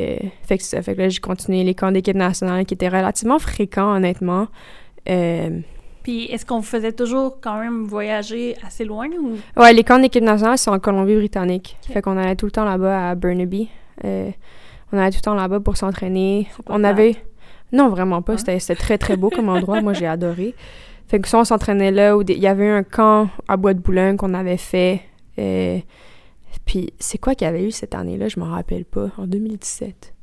fait 0.44 0.56
que 0.56 0.64
ça 0.64 0.80
fait 0.80 0.94
que 0.94 1.02
là, 1.02 1.08
j'ai 1.10 1.20
continué 1.20 1.62
les 1.62 1.74
camps 1.74 1.92
d'équipe 1.92 2.16
nationale 2.16 2.64
qui 2.64 2.72
étaient 2.72 2.88
relativement 2.88 3.38
fréquents, 3.38 3.94
honnêtement. 3.94 4.48
Puis, 5.04 6.24
est-ce 6.24 6.46
qu'on 6.46 6.62
faisait 6.62 6.92
toujours 6.92 7.38
quand 7.40 7.58
même 7.58 7.84
voyager 7.84 8.56
assez 8.66 8.84
loin 8.86 9.08
ou... 9.08 9.36
ouais, 9.60 9.74
les 9.74 9.84
camps 9.84 9.98
d'équipe 9.98 10.24
nationale 10.24 10.56
sont 10.56 10.70
en 10.70 10.78
Colombie-Britannique. 10.78 11.76
Ok. 11.86 11.92
Fait 11.92 12.00
qu'on 12.00 12.16
allait 12.16 12.34
tout 12.34 12.46
le 12.46 12.50
temps 12.50 12.64
là-bas 12.64 13.10
à 13.10 13.14
Burnaby. 13.14 13.68
On 14.92 14.98
allait 14.98 15.10
tout 15.10 15.16
le 15.18 15.22
temps 15.22 15.34
là-bas 15.34 15.60
pour 15.60 15.76
s'entraîner. 15.76 16.48
On 16.66 16.78
plate. 16.78 16.84
avait... 16.84 17.16
Non, 17.72 17.88
vraiment 17.88 18.20
pas. 18.22 18.34
Hein? 18.34 18.38
C'était 18.38 18.58
c'était 18.58 18.76
très, 18.80 18.98
très 18.98 19.16
beau 19.16 19.30
comme 19.30 19.48
endroit. 19.48 19.80
Moi, 19.80 19.94
j'ai 19.94 20.06
adoré. 20.06 20.54
Fait 21.08 21.18
que 21.20 21.28
ça, 21.28 21.38
on 21.38 21.44
s'entraînait 21.44 21.90
là. 21.90 22.16
où 22.16 22.22
des- 22.24 22.34
Il 22.34 22.42
y 22.42 22.46
avait 22.46 22.68
un 22.68 22.82
camp 22.82 23.28
à 23.48 23.56
Bois 23.56 23.74
de 23.74 23.80
Boulogne 23.80 24.16
qu'on 24.16 24.34
avait 24.34 24.56
fait. 24.58 25.00
euh, 25.38 25.78
Puis, 26.66 26.92
c'est 26.98 27.18
quoi 27.18 27.34
qu'il 27.34 27.46
y 27.46 27.48
avait 27.48 27.64
eu 27.66 27.70
cette 27.70 27.94
année-là? 27.94 28.28
Je 28.28 28.38
m'en 28.38 28.46
rappelle 28.50 28.84
pas. 28.84 29.10
En 29.16 29.26
2017. 29.26 30.14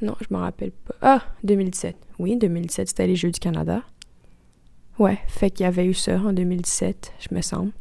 Non, 0.00 0.14
je 0.20 0.26
m'en 0.30 0.40
rappelle 0.40 0.70
pas. 0.70 0.94
Ah, 1.02 1.22
2017. 1.44 1.96
Oui, 2.18 2.36
2017, 2.36 2.88
c'était 2.88 3.06
les 3.06 3.16
Jeux 3.16 3.30
du 3.32 3.40
Canada. 3.40 3.82
Ouais, 4.98 5.18
fait 5.28 5.50
qu'il 5.50 5.64
y 5.64 5.66
avait 5.66 5.86
eu 5.86 5.94
ça 5.94 6.16
en 6.18 6.32
2017, 6.32 7.12
je 7.20 7.34
me 7.34 7.40
semble. 7.40 7.72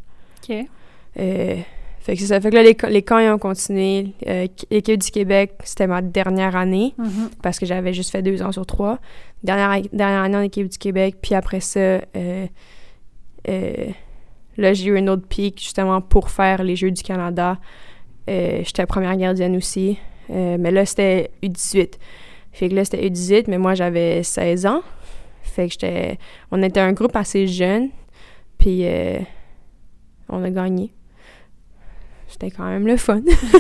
OK. 0.50 0.56
Euh, 1.20 1.58
fait 2.08 2.14
que 2.16 2.22
c'est 2.22 2.28
ça. 2.28 2.40
Fait 2.40 2.50
que 2.50 2.56
là, 2.56 2.64
les, 2.64 2.76
les 2.90 3.02
camps, 3.04 3.20
ils 3.20 3.30
ont 3.30 3.38
continué. 3.38 4.14
Euh, 4.28 4.48
L'équipe 4.72 4.98
du 4.98 5.12
Québec, 5.12 5.52
c'était 5.66 5.88
ma 5.88 6.02
dernière 6.02 6.56
année 6.56 6.94
Mhm. 6.98 7.30
parce 7.44 7.60
que 7.60 7.66
j'avais 7.66 7.92
juste 7.94 8.12
fait 8.12 8.22
deux 8.22 8.42
ans 8.42 8.54
sur 8.54 8.66
trois. 8.66 8.98
Dernière, 9.44 9.82
dernière 9.92 10.22
année 10.24 10.38
en 10.38 10.42
équipe 10.42 10.70
du 10.70 10.78
Québec, 10.78 11.18
puis 11.22 11.36
après 11.36 11.60
ça, 11.60 11.80
euh, 11.80 12.48
euh, 13.50 13.88
Là, 14.56 14.74
j'ai 14.74 14.86
eu 14.88 14.98
un 14.98 15.06
autre 15.08 15.28
pic, 15.28 15.62
justement, 15.62 16.00
pour 16.02 16.32
faire 16.32 16.64
les 16.64 16.76
Jeux 16.78 16.90
du 16.92 17.04
Canada. 17.04 17.58
J'étais 18.28 18.86
première 18.88 19.16
gardienne 19.16 19.56
aussi. 19.56 20.00
Mais 20.30 20.72
là, 20.72 20.84
c'était 20.86 21.30
U18. 21.44 21.94
Fait 22.54 22.70
que 22.70 22.74
là, 22.74 22.84
c'était 22.84 23.08
U18, 23.08 23.44
mais 23.50 23.60
moi, 23.60 23.76
j'avais 23.76 24.24
16 24.24 24.66
ans. 24.66 24.82
Fait 25.44 25.68
que 25.68 25.74
j'étais... 25.74 26.18
On 26.50 26.64
était 26.64 26.80
un 26.80 26.92
groupe 26.94 27.16
assez 27.16 27.46
jeune. 27.46 27.90
Puis, 28.58 28.84
on 30.28 30.44
a 30.44 30.50
gagné. 30.50 30.92
C'était 32.28 32.52
quand 32.52 32.66
même 32.66 32.88
le 32.88 32.98
fun. 32.98 33.22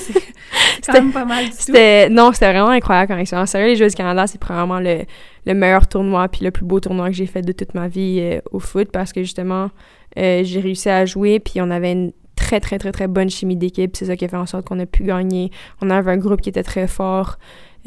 C'est 0.81 0.85
quand 0.85 0.93
même 0.93 1.11
pas 1.11 1.25
mal 1.25 1.45
du 1.45 1.51
tout. 1.51 1.57
C'était 1.57 2.09
non, 2.09 2.31
c'était 2.33 2.51
vraiment 2.51 2.69
incroyable 2.69 3.09
comme 3.09 3.19
expérience. 3.19 3.51
Sérieux, 3.51 3.67
les 3.67 3.75
Jeux 3.75 3.87
du 3.87 3.95
Canada, 3.95 4.27
c'est 4.27 4.39
probablement 4.39 4.79
le, 4.79 5.03
le 5.45 5.53
meilleur 5.53 5.87
tournoi 5.87 6.27
puis 6.27 6.43
le 6.43 6.51
plus 6.51 6.65
beau 6.65 6.79
tournoi 6.79 7.07
que 7.07 7.15
j'ai 7.15 7.25
fait 7.25 7.41
de 7.41 7.51
toute 7.51 7.73
ma 7.73 7.87
vie 7.87 8.19
euh, 8.21 8.39
au 8.51 8.59
foot 8.59 8.89
parce 8.91 9.13
que 9.13 9.21
justement, 9.21 9.69
euh, 10.17 10.43
j'ai 10.43 10.59
réussi 10.59 10.89
à 10.89 11.05
jouer 11.05 11.39
puis 11.39 11.61
on 11.61 11.69
avait 11.69 11.91
une 11.91 12.11
très 12.35 12.59
très 12.59 12.77
très 12.77 12.91
très 12.91 13.07
bonne 13.07 13.29
chimie 13.29 13.55
d'équipe. 13.57 13.95
C'est 13.95 14.05
ça 14.05 14.15
qui 14.15 14.25
a 14.25 14.27
fait 14.27 14.37
en 14.37 14.45
sorte 14.45 14.65
qu'on 14.65 14.79
a 14.79 14.85
pu 14.85 15.03
gagner. 15.03 15.51
On 15.81 15.89
avait 15.89 16.11
un 16.11 16.17
groupe 16.17 16.41
qui 16.41 16.49
était 16.49 16.63
très 16.63 16.87
fort. 16.87 17.37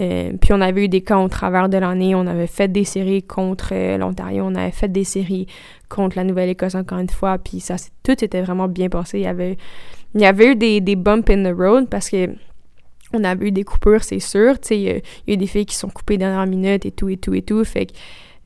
Euh, 0.01 0.33
puis 0.41 0.53
on 0.53 0.61
avait 0.61 0.85
eu 0.85 0.89
des 0.89 1.03
camps 1.03 1.24
au 1.24 1.28
travers 1.28 1.68
de 1.68 1.76
l'année. 1.76 2.14
On 2.14 2.26
avait 2.26 2.47
fait 2.47 2.68
des 2.68 2.85
séries 2.85 3.22
contre 3.22 3.70
euh, 3.72 3.99
l'Ontario. 3.99 4.45
On 4.47 4.55
avait 4.55 4.70
fait 4.70 4.91
des 4.91 5.05
séries 5.05 5.47
contre 5.89 6.16
la 6.16 6.24
Nouvelle-Écosse 6.24 6.74
encore 6.74 6.99
une 6.99 7.09
fois. 7.09 7.39
Puis 7.39 7.61
ça, 7.61 7.76
tout 8.03 8.24
était 8.24 8.41
vraiment 8.41 8.68
bien 8.68 8.89
passé. 8.89 9.18
Il 9.18 9.24
y 9.24 9.26
avait, 9.26 9.59
il 10.14 10.20
y 10.20 10.26
avait 10.26 10.52
eu 10.52 10.56
des, 10.56 10.80
des 10.80 10.96
bumps 10.96 11.28
in 11.30 11.44
the 11.44 11.54
road 11.56 11.88
parce 11.88 12.11
que 12.11 12.28
on 13.12 13.24
avait 13.24 13.48
eu 13.48 13.52
des 13.52 13.64
coupures, 13.64 14.04
c'est 14.04 14.20
sûr. 14.20 14.58
Tu 14.61 14.68
sais, 14.68 14.78
il 14.80 14.82
y, 14.82 14.86
y 14.86 14.90
a 15.30 15.34
eu 15.34 15.36
des 15.36 15.46
filles 15.46 15.66
qui 15.66 15.74
sont 15.74 15.88
coupées 15.88 16.16
dernière 16.16 16.46
minute 16.46 16.86
et 16.86 16.92
tout 16.92 17.08
et 17.08 17.16
tout 17.16 17.34
et 17.34 17.42
tout. 17.42 17.64
Fait 17.64 17.86
que 17.86 17.92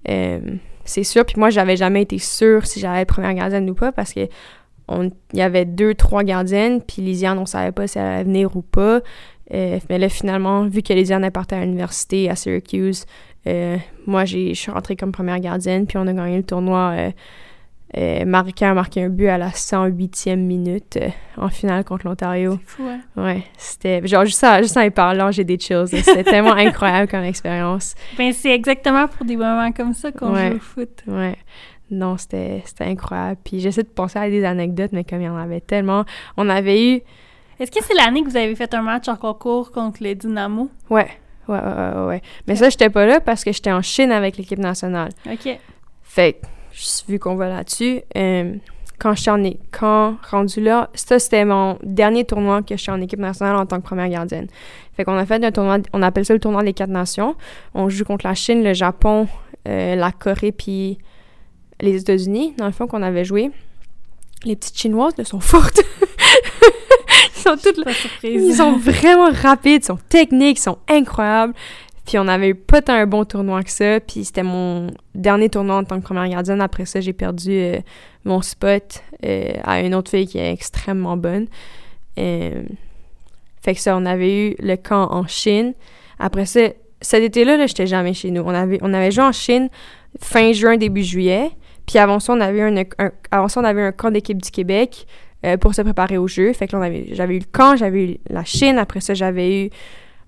euh, 0.08 0.40
c'est 0.84 1.04
sûr. 1.04 1.24
Puis 1.26 1.36
moi, 1.38 1.50
j'avais 1.50 1.76
jamais 1.76 2.02
été 2.02 2.18
sûre 2.18 2.66
si 2.66 2.84
être 2.84 3.08
première 3.08 3.34
gardienne 3.34 3.68
ou 3.68 3.74
pas 3.74 3.92
parce 3.92 4.12
que 4.14 4.26
on- 4.88 5.10
il 5.32 5.38
y 5.38 5.42
avait 5.42 5.64
deux, 5.64 5.94
trois 5.94 6.24
gardiennes, 6.24 6.80
puis 6.82 7.00
Lisiane, 7.02 7.38
on 7.38 7.46
savait 7.46 7.72
pas 7.72 7.86
si 7.86 7.98
elle 7.98 8.04
allait 8.06 8.24
venir 8.24 8.54
ou 8.56 8.62
pas. 8.62 9.00
Euh, 9.52 9.78
mais 9.90 9.98
là, 9.98 10.08
finalement, 10.08 10.64
vu 10.66 10.82
que 10.82 10.92
Lisiane 10.92 11.24
est 11.24 11.30
partie 11.30 11.54
à 11.54 11.60
l'université 11.60 12.30
à 12.30 12.36
Syracuse, 12.36 13.04
euh, 13.46 13.76
moi, 14.06 14.24
je 14.24 14.54
suis 14.54 14.70
rentrée 14.70 14.96
comme 14.96 15.12
première 15.12 15.40
gardienne, 15.40 15.86
puis 15.86 15.98
on 15.98 16.06
a 16.06 16.12
gagné 16.14 16.38
le 16.38 16.44
tournoi. 16.44 16.94
Euh, 17.97 18.24
Marquin 18.24 18.72
a 18.72 18.74
marqué 18.74 19.05
un 19.05 19.09
but 19.09 19.28
à 19.28 19.38
la 19.38 19.51
108e 19.51 20.34
minute 20.36 20.97
euh, 21.01 21.09
en 21.36 21.49
finale 21.49 21.84
contre 21.84 22.07
l'Ontario. 22.09 22.59
C'est 22.61 22.68
fou, 22.68 22.82
hein? 22.88 23.01
Ouais, 23.16 23.45
c'était... 23.57 24.05
Genre, 24.07 24.24
juste, 24.24 24.42
en- 24.42 24.59
juste 24.59 24.76
en 24.76 24.80
y 24.80 24.90
parlant, 24.90 25.30
j'ai 25.30 25.45
des 25.45 25.59
chills. 25.59 25.86
C'était 25.86 26.24
tellement 26.24 26.55
incroyable 26.55 27.09
comme 27.09 27.22
expérience. 27.22 27.95
Ben, 28.18 28.32
c'est 28.32 28.51
exactement 28.53 29.07
pour 29.07 29.24
des 29.24 29.36
moments 29.36 29.70
comme 29.70 29.92
ça 29.95 30.11
qu'on 30.11 30.32
Ouais. 30.34 30.51
joue 30.51 30.57
au 30.57 30.61
foot. 30.61 31.03
Ouais. 31.07 31.36
Non, 31.90 32.16
c'était 32.16 32.62
c'était 32.64 32.84
incroyable. 32.84 33.38
Puis 33.45 33.61
j'essaie 33.61 33.82
de 33.84 33.88
penser 33.88 34.18
à 34.18 34.28
des 34.28 34.45
anecdotes, 34.45 34.90
mais 34.92 35.05
comme 35.05 35.20
il 35.20 35.26
y 35.26 35.28
en 35.28 35.36
avait 35.36 35.61
tellement... 35.61 36.05
On 36.36 36.49
avait 36.49 36.97
eu... 36.97 37.01
Est-ce 37.61 37.70
que 37.70 37.84
c'est 37.84 37.95
l'année 37.95 38.24
que 38.24 38.28
vous 38.28 38.36
avez 38.36 38.57
fait 38.57 38.74
un 38.74 38.82
match 38.82 39.07
en 39.07 39.14
concours 39.14 39.70
contre 39.70 40.03
le 40.03 40.16
Dynamo? 40.16 40.68
Ouais, 40.90 41.07
ouais, 41.47 41.59
ouais, 41.59 41.61
ouais. 41.61 42.07
ouais. 42.07 42.22
Mais 42.49 42.57
ça, 42.57 42.68
j'étais 42.70 42.90
pas 42.90 43.07
là 43.07 43.20
parce 43.20 43.45
que 43.45 43.53
j'étais 43.53 43.70
en 43.70 43.82
Chine 43.82 44.11
avec 44.11 44.36
l'équipe 44.36 44.59
nationale. 44.59 45.11
OK. 45.30 45.57
Fait 46.03 46.40
vu 47.09 47.18
qu'on 47.18 47.37
va 47.37 47.49
là-dessus, 47.49 48.01
euh, 48.16 48.55
quand 48.99 49.14
j'étais 49.14 49.31
en 49.31 49.43
é- 49.45 49.59
quand 49.70 50.16
rendu 50.31 50.61
là, 50.61 50.91
ça 50.95 51.18
c'était 51.18 51.45
mon 51.45 51.79
dernier 51.83 52.25
tournoi 52.25 52.62
que 52.62 52.77
j'étais 52.77 52.93
en 52.93 53.01
équipe 53.01 53.18
nationale 53.18 53.57
en 53.57 53.66
tant 53.66 53.79
que 53.81 53.87
première 53.87 54.09
gardienne. 54.09 54.47
Fait 54.97 55.05
qu'on 55.05 55.16
a 55.16 55.27
fait 55.27 55.45
un 55.45 55.51
tournoi, 55.51 55.79
on 55.93 56.03
appelle 56.03 56.25
ça 56.25 56.35
le 56.35 56.41
tournoi 56.41 56.62
des 56.62 56.72
quatre 56.72 56.91
nations. 56.91 57.35
On 57.75 57.89
joue 57.89 58.05
contre 58.05 58.27
la 58.27 58.35
Chine, 58.35 58.62
le 58.62 58.75
Japon, 58.75 59.29
euh, 59.68 59.97
la 59.97 60.12
Corée 60.12 60.53
puis 60.53 60.99
les 61.81 62.01
États-Unis. 62.01 62.55
Dans 62.57 62.66
le 62.66 62.72
fond 62.72 62.87
qu'on 62.87 63.03
avait 63.03 63.25
joué. 63.25 63.51
Les 64.45 64.57
petites 64.57 64.77
chinoises 64.79 65.14
là, 65.16 65.25
sont 65.25 65.41
fortes. 65.41 65.81
Ils 67.37 67.51
sont 67.51 67.57
toutes 67.57 67.89
surprise. 67.91 68.43
ils 68.43 68.55
sont 68.55 68.79
vraiment 68.79 69.31
rapides, 69.31 69.83
ils 69.83 69.87
sont 69.87 69.99
techniques, 70.09 70.59
ils 70.59 70.62
sont 70.62 70.79
incroyables. 70.89 71.53
Puis 72.07 72.18
on 72.18 72.28
avait 72.28 72.50
eu 72.50 72.55
pas 72.55 72.82
tant 72.82 72.92
un 72.92 73.07
bon 73.07 73.24
tournoi 73.24 73.62
que 73.62 73.70
ça. 73.70 73.98
Puis 73.98 74.24
c'était 74.26 74.42
mon 74.42 74.88
dernier 75.14 75.48
tournoi 75.48 75.76
en 75.76 75.84
tant 75.84 75.98
que 75.98 76.05
première 76.05 76.28
gardienne. 76.28 76.61
Après 76.61 76.84
ça, 76.84 77.00
j'ai 77.00 77.14
perdu 77.14 77.50
euh, 77.52 77.78
mon 78.24 78.42
spot 78.42 79.02
euh, 79.24 79.52
à 79.64 79.80
une 79.80 79.94
autre 79.94 80.11
fille 80.11 80.26
qui 80.26 80.38
est 80.38 80.52
extrêmement 80.52 81.16
bonne. 81.16 81.46
Euh, 82.18 82.62
fait 83.62 83.74
que 83.74 83.80
ça, 83.80 83.96
on 83.96 84.05
avait 84.05 84.48
eu 84.50 84.57
le 84.59 84.76
camp 84.76 85.09
en 85.11 85.26
Chine. 85.26 85.72
Après 86.18 86.44
ça, 86.44 86.61
cet 87.00 87.22
été-là, 87.22 87.57
là, 87.57 87.66
j'étais 87.66 87.86
jamais 87.86 88.12
chez 88.12 88.30
nous. 88.30 88.42
On 88.42 88.48
avait, 88.50 88.78
on 88.82 88.92
avait 88.92 89.11
joué 89.11 89.24
en 89.24 89.32
Chine 89.32 89.70
fin 90.20 90.52
juin, 90.52 90.76
début 90.76 91.02
juillet. 91.02 91.50
Puis 91.86 91.98
avant 91.98 92.20
ça, 92.20 92.34
on 92.34 92.40
avait 92.40 92.62
un, 92.62 92.76
un- 92.76 93.12
avant 93.30 93.48
ça, 93.48 93.61
on 93.61 93.64
avait 93.64 93.82
un 93.82 93.92
camp 93.92 94.11
d'équipe 94.11 94.40
du 94.42 94.50
Québec 94.50 95.07
pour 95.61 95.74
se 95.74 95.82
préparer 95.82 96.16
au 96.16 96.26
jeu. 96.26 96.52
Fait 96.55 96.66
que 96.66 96.76
j'avais 97.12 97.36
eu 97.36 97.38
le 97.40 97.44
camp, 97.50 97.76
j'avais 97.76 98.05
eu 98.05 98.18
la 98.30 98.44
Chine. 98.44 98.78
Après 98.78 99.00
ça, 99.00 99.12
j'avais 99.12 99.64
eu... 99.66 99.70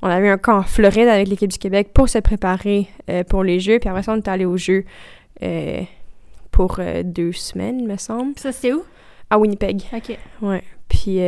On 0.02 0.08
avait 0.08 0.28
un 0.28 0.38
camp 0.38 0.58
en 0.58 0.62
Floride 0.62 1.08
avec 1.08 1.28
l'équipe 1.28 1.50
du 1.50 1.58
Québec 1.58 1.90
pour 1.94 2.08
se 2.08 2.18
préparer 2.18 2.88
euh, 3.10 3.24
pour 3.24 3.42
les 3.42 3.60
Jeux. 3.60 3.78
Puis 3.78 3.88
après 3.88 4.02
ça, 4.02 4.12
on 4.12 4.16
est 4.16 4.28
allé 4.28 4.44
aux 4.44 4.56
Jeux 4.56 4.84
euh, 5.42 5.82
pour 6.50 6.76
euh, 6.78 7.02
deux 7.02 7.32
semaines, 7.32 7.86
me 7.86 7.96
semble, 7.96 8.38
Ça, 8.38 8.52
c'est 8.52 8.72
où? 8.72 8.84
à 9.28 9.38
Winnipeg. 9.38 9.82
OK. 9.92 10.16
Ouais. 10.42 10.62
Puis 10.88 11.18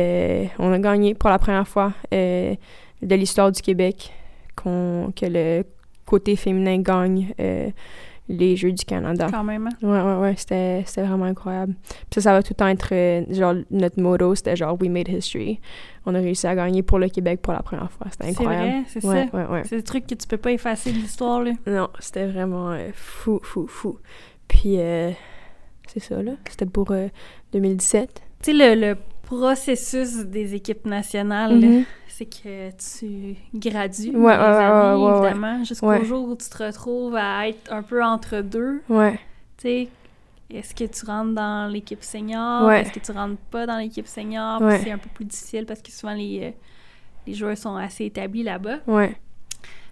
on 0.57 0.71
a 0.71 0.79
gagné 0.79 1.13
pour 1.15 1.29
la 1.29 1.37
première 1.37 1.67
fois 1.67 1.91
de 2.11 2.55
l'histoire 3.01 3.51
du 3.51 3.61
Québec 3.61 4.13
qu'on, 4.55 5.11
que 5.13 5.25
le 5.25 5.63
côté 6.05 6.37
féminin 6.37 6.79
gagne 6.79 7.33
les 8.29 8.55
Jeux 8.55 8.71
du 8.71 8.85
Canada. 8.85 9.27
Quand 9.31 9.43
même. 9.43 9.67
hein? 9.67 9.71
Ouais, 9.81 10.01
ouais, 10.01 10.19
ouais, 10.21 10.35
c'était, 10.37 10.83
c'était 10.85 11.01
vraiment 11.01 11.25
incroyable. 11.25 11.73
Puis 11.83 12.15
ça, 12.15 12.21
ça 12.21 12.31
va 12.33 12.43
tout 12.43 12.51
le 12.53 12.55
temps 12.57 12.67
être, 12.67 12.89
euh, 12.93 13.25
genre, 13.33 13.55
notre 13.71 13.99
motto, 13.99 14.35
c'était 14.35 14.55
genre 14.55 14.77
«We 14.81 14.89
made 14.89 15.09
history». 15.09 15.59
On 16.05 16.13
a 16.15 16.19
réussi 16.19 16.45
à 16.47 16.55
gagner 16.55 16.81
pour 16.83 16.99
le 16.99 17.09
Québec 17.09 17.41
pour 17.41 17.53
la 17.53 17.61
première 17.63 17.91
fois. 17.91 18.07
C'était 18.11 18.25
C'est 18.25 18.29
incroyable. 18.41 18.65
vrai, 18.69 18.83
c'est 18.87 19.05
ouais, 19.05 19.27
ça. 19.31 19.37
ouais, 19.37 19.45
ouais. 19.47 19.61
C'est 19.65 19.75
des 19.77 19.83
trucs 19.83 20.07
que 20.07 20.15
tu 20.15 20.27
peux 20.27 20.37
pas 20.37 20.51
effacer 20.51 20.91
de 20.91 20.97
l'histoire, 20.97 21.41
là. 21.43 21.51
Non, 21.67 21.89
c'était 21.99 22.27
vraiment 22.27 22.71
euh, 22.71 22.89
fou, 22.93 23.39
fou, 23.43 23.65
fou. 23.67 23.97
Puis, 24.47 24.75
euh, 24.79 25.11
c'est 25.87 25.99
ça, 25.99 26.21
là. 26.21 26.33
C'était 26.49 26.65
pour 26.67 26.91
euh, 26.91 27.07
2017. 27.53 28.21
Tu 28.41 28.51
sais, 28.51 28.75
le, 28.75 28.79
le 28.79 28.95
processus 29.23 30.25
des 30.25 30.55
équipes 30.55 30.85
nationales, 30.85 31.59
là, 31.59 31.67
Mhm. 31.67 31.83
C'est 32.19 32.25
que 32.25 32.69
tu 32.71 33.35
gradues 33.53 34.09
Ouais, 34.09 34.13
les 34.13 34.19
ouais, 34.19 34.33
années, 34.33 35.03
ouais, 35.03 35.09
ouais, 35.11 35.19
évidemment, 35.27 35.63
jusqu'au 35.63 36.03
jour 36.03 36.27
où 36.29 36.35
tu 36.35 36.49
te 36.49 36.63
retrouves 36.63 37.15
à 37.15 37.47
être 37.47 37.71
un 37.71 37.81
peu 37.81 38.03
entre 38.03 38.41
deux. 38.41 38.81
Ouais. 38.89 39.13
Tu 39.57 39.63
sais, 39.63 39.87
est-ce 40.51 40.75
que 40.75 40.83
tu 40.83 41.05
rentres 41.05 41.33
dans 41.33 41.71
l'équipe 41.71 42.03
senior? 42.03 42.69
Est-ce 42.71 42.91
que 42.91 42.99
tu 42.99 43.11
rentres 43.11 43.37
pas 43.51 43.65
dans 43.65 43.77
l'équipe 43.77 44.07
senior? 44.07 44.59
C'est 44.83 44.91
un 44.91 44.97
peu 44.97 45.09
plus 45.13 45.25
difficile 45.25 45.65
parce 45.65 45.81
que 45.81 45.91
souvent 45.91 46.13
les, 46.13 46.39
euh, 46.43 46.51
les 47.27 47.33
joueurs 47.33 47.57
sont 47.57 47.75
assez 47.75 48.05
établis 48.05 48.43
là-bas. 48.43 48.79
Ouais. 48.87 49.15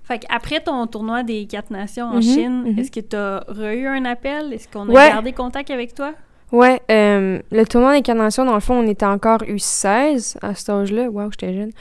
Fait 0.04 0.20
qu'après 0.20 0.62
ton 0.62 0.86
tournoi 0.88 1.24
des 1.24 1.46
quatre 1.48 1.70
nations 1.70 2.06
en 2.08 2.16
Mhm, 2.16 2.22
Chine, 2.22 2.62
mhm. 2.64 2.80
est-ce 2.80 2.92
que 2.92 3.00
tu 3.02 3.16
as 3.16 3.76
eu 3.76 3.88
un 3.88 4.06
appel? 4.06 4.54
Est-ce 4.54 4.68
qu'on 4.68 4.90
a 4.90 4.94
gardé 5.10 5.34
contact 5.34 5.70
avec 5.70 5.94
toi? 5.94 6.14
Ouais, 6.52 6.82
euh, 6.90 7.40
le 7.52 7.66
tournoi 7.66 8.00
nations, 8.00 8.46
dans 8.46 8.54
le 8.54 8.60
fond, 8.62 8.76
on 8.76 8.88
était 8.88 9.06
encore 9.06 9.40
U16 9.40 10.38
à 10.42 10.56
cet 10.56 10.70
âge-là. 10.70 11.10
Waouh, 11.10 11.32
j'étais 11.32 11.54
jeune. 11.54 11.72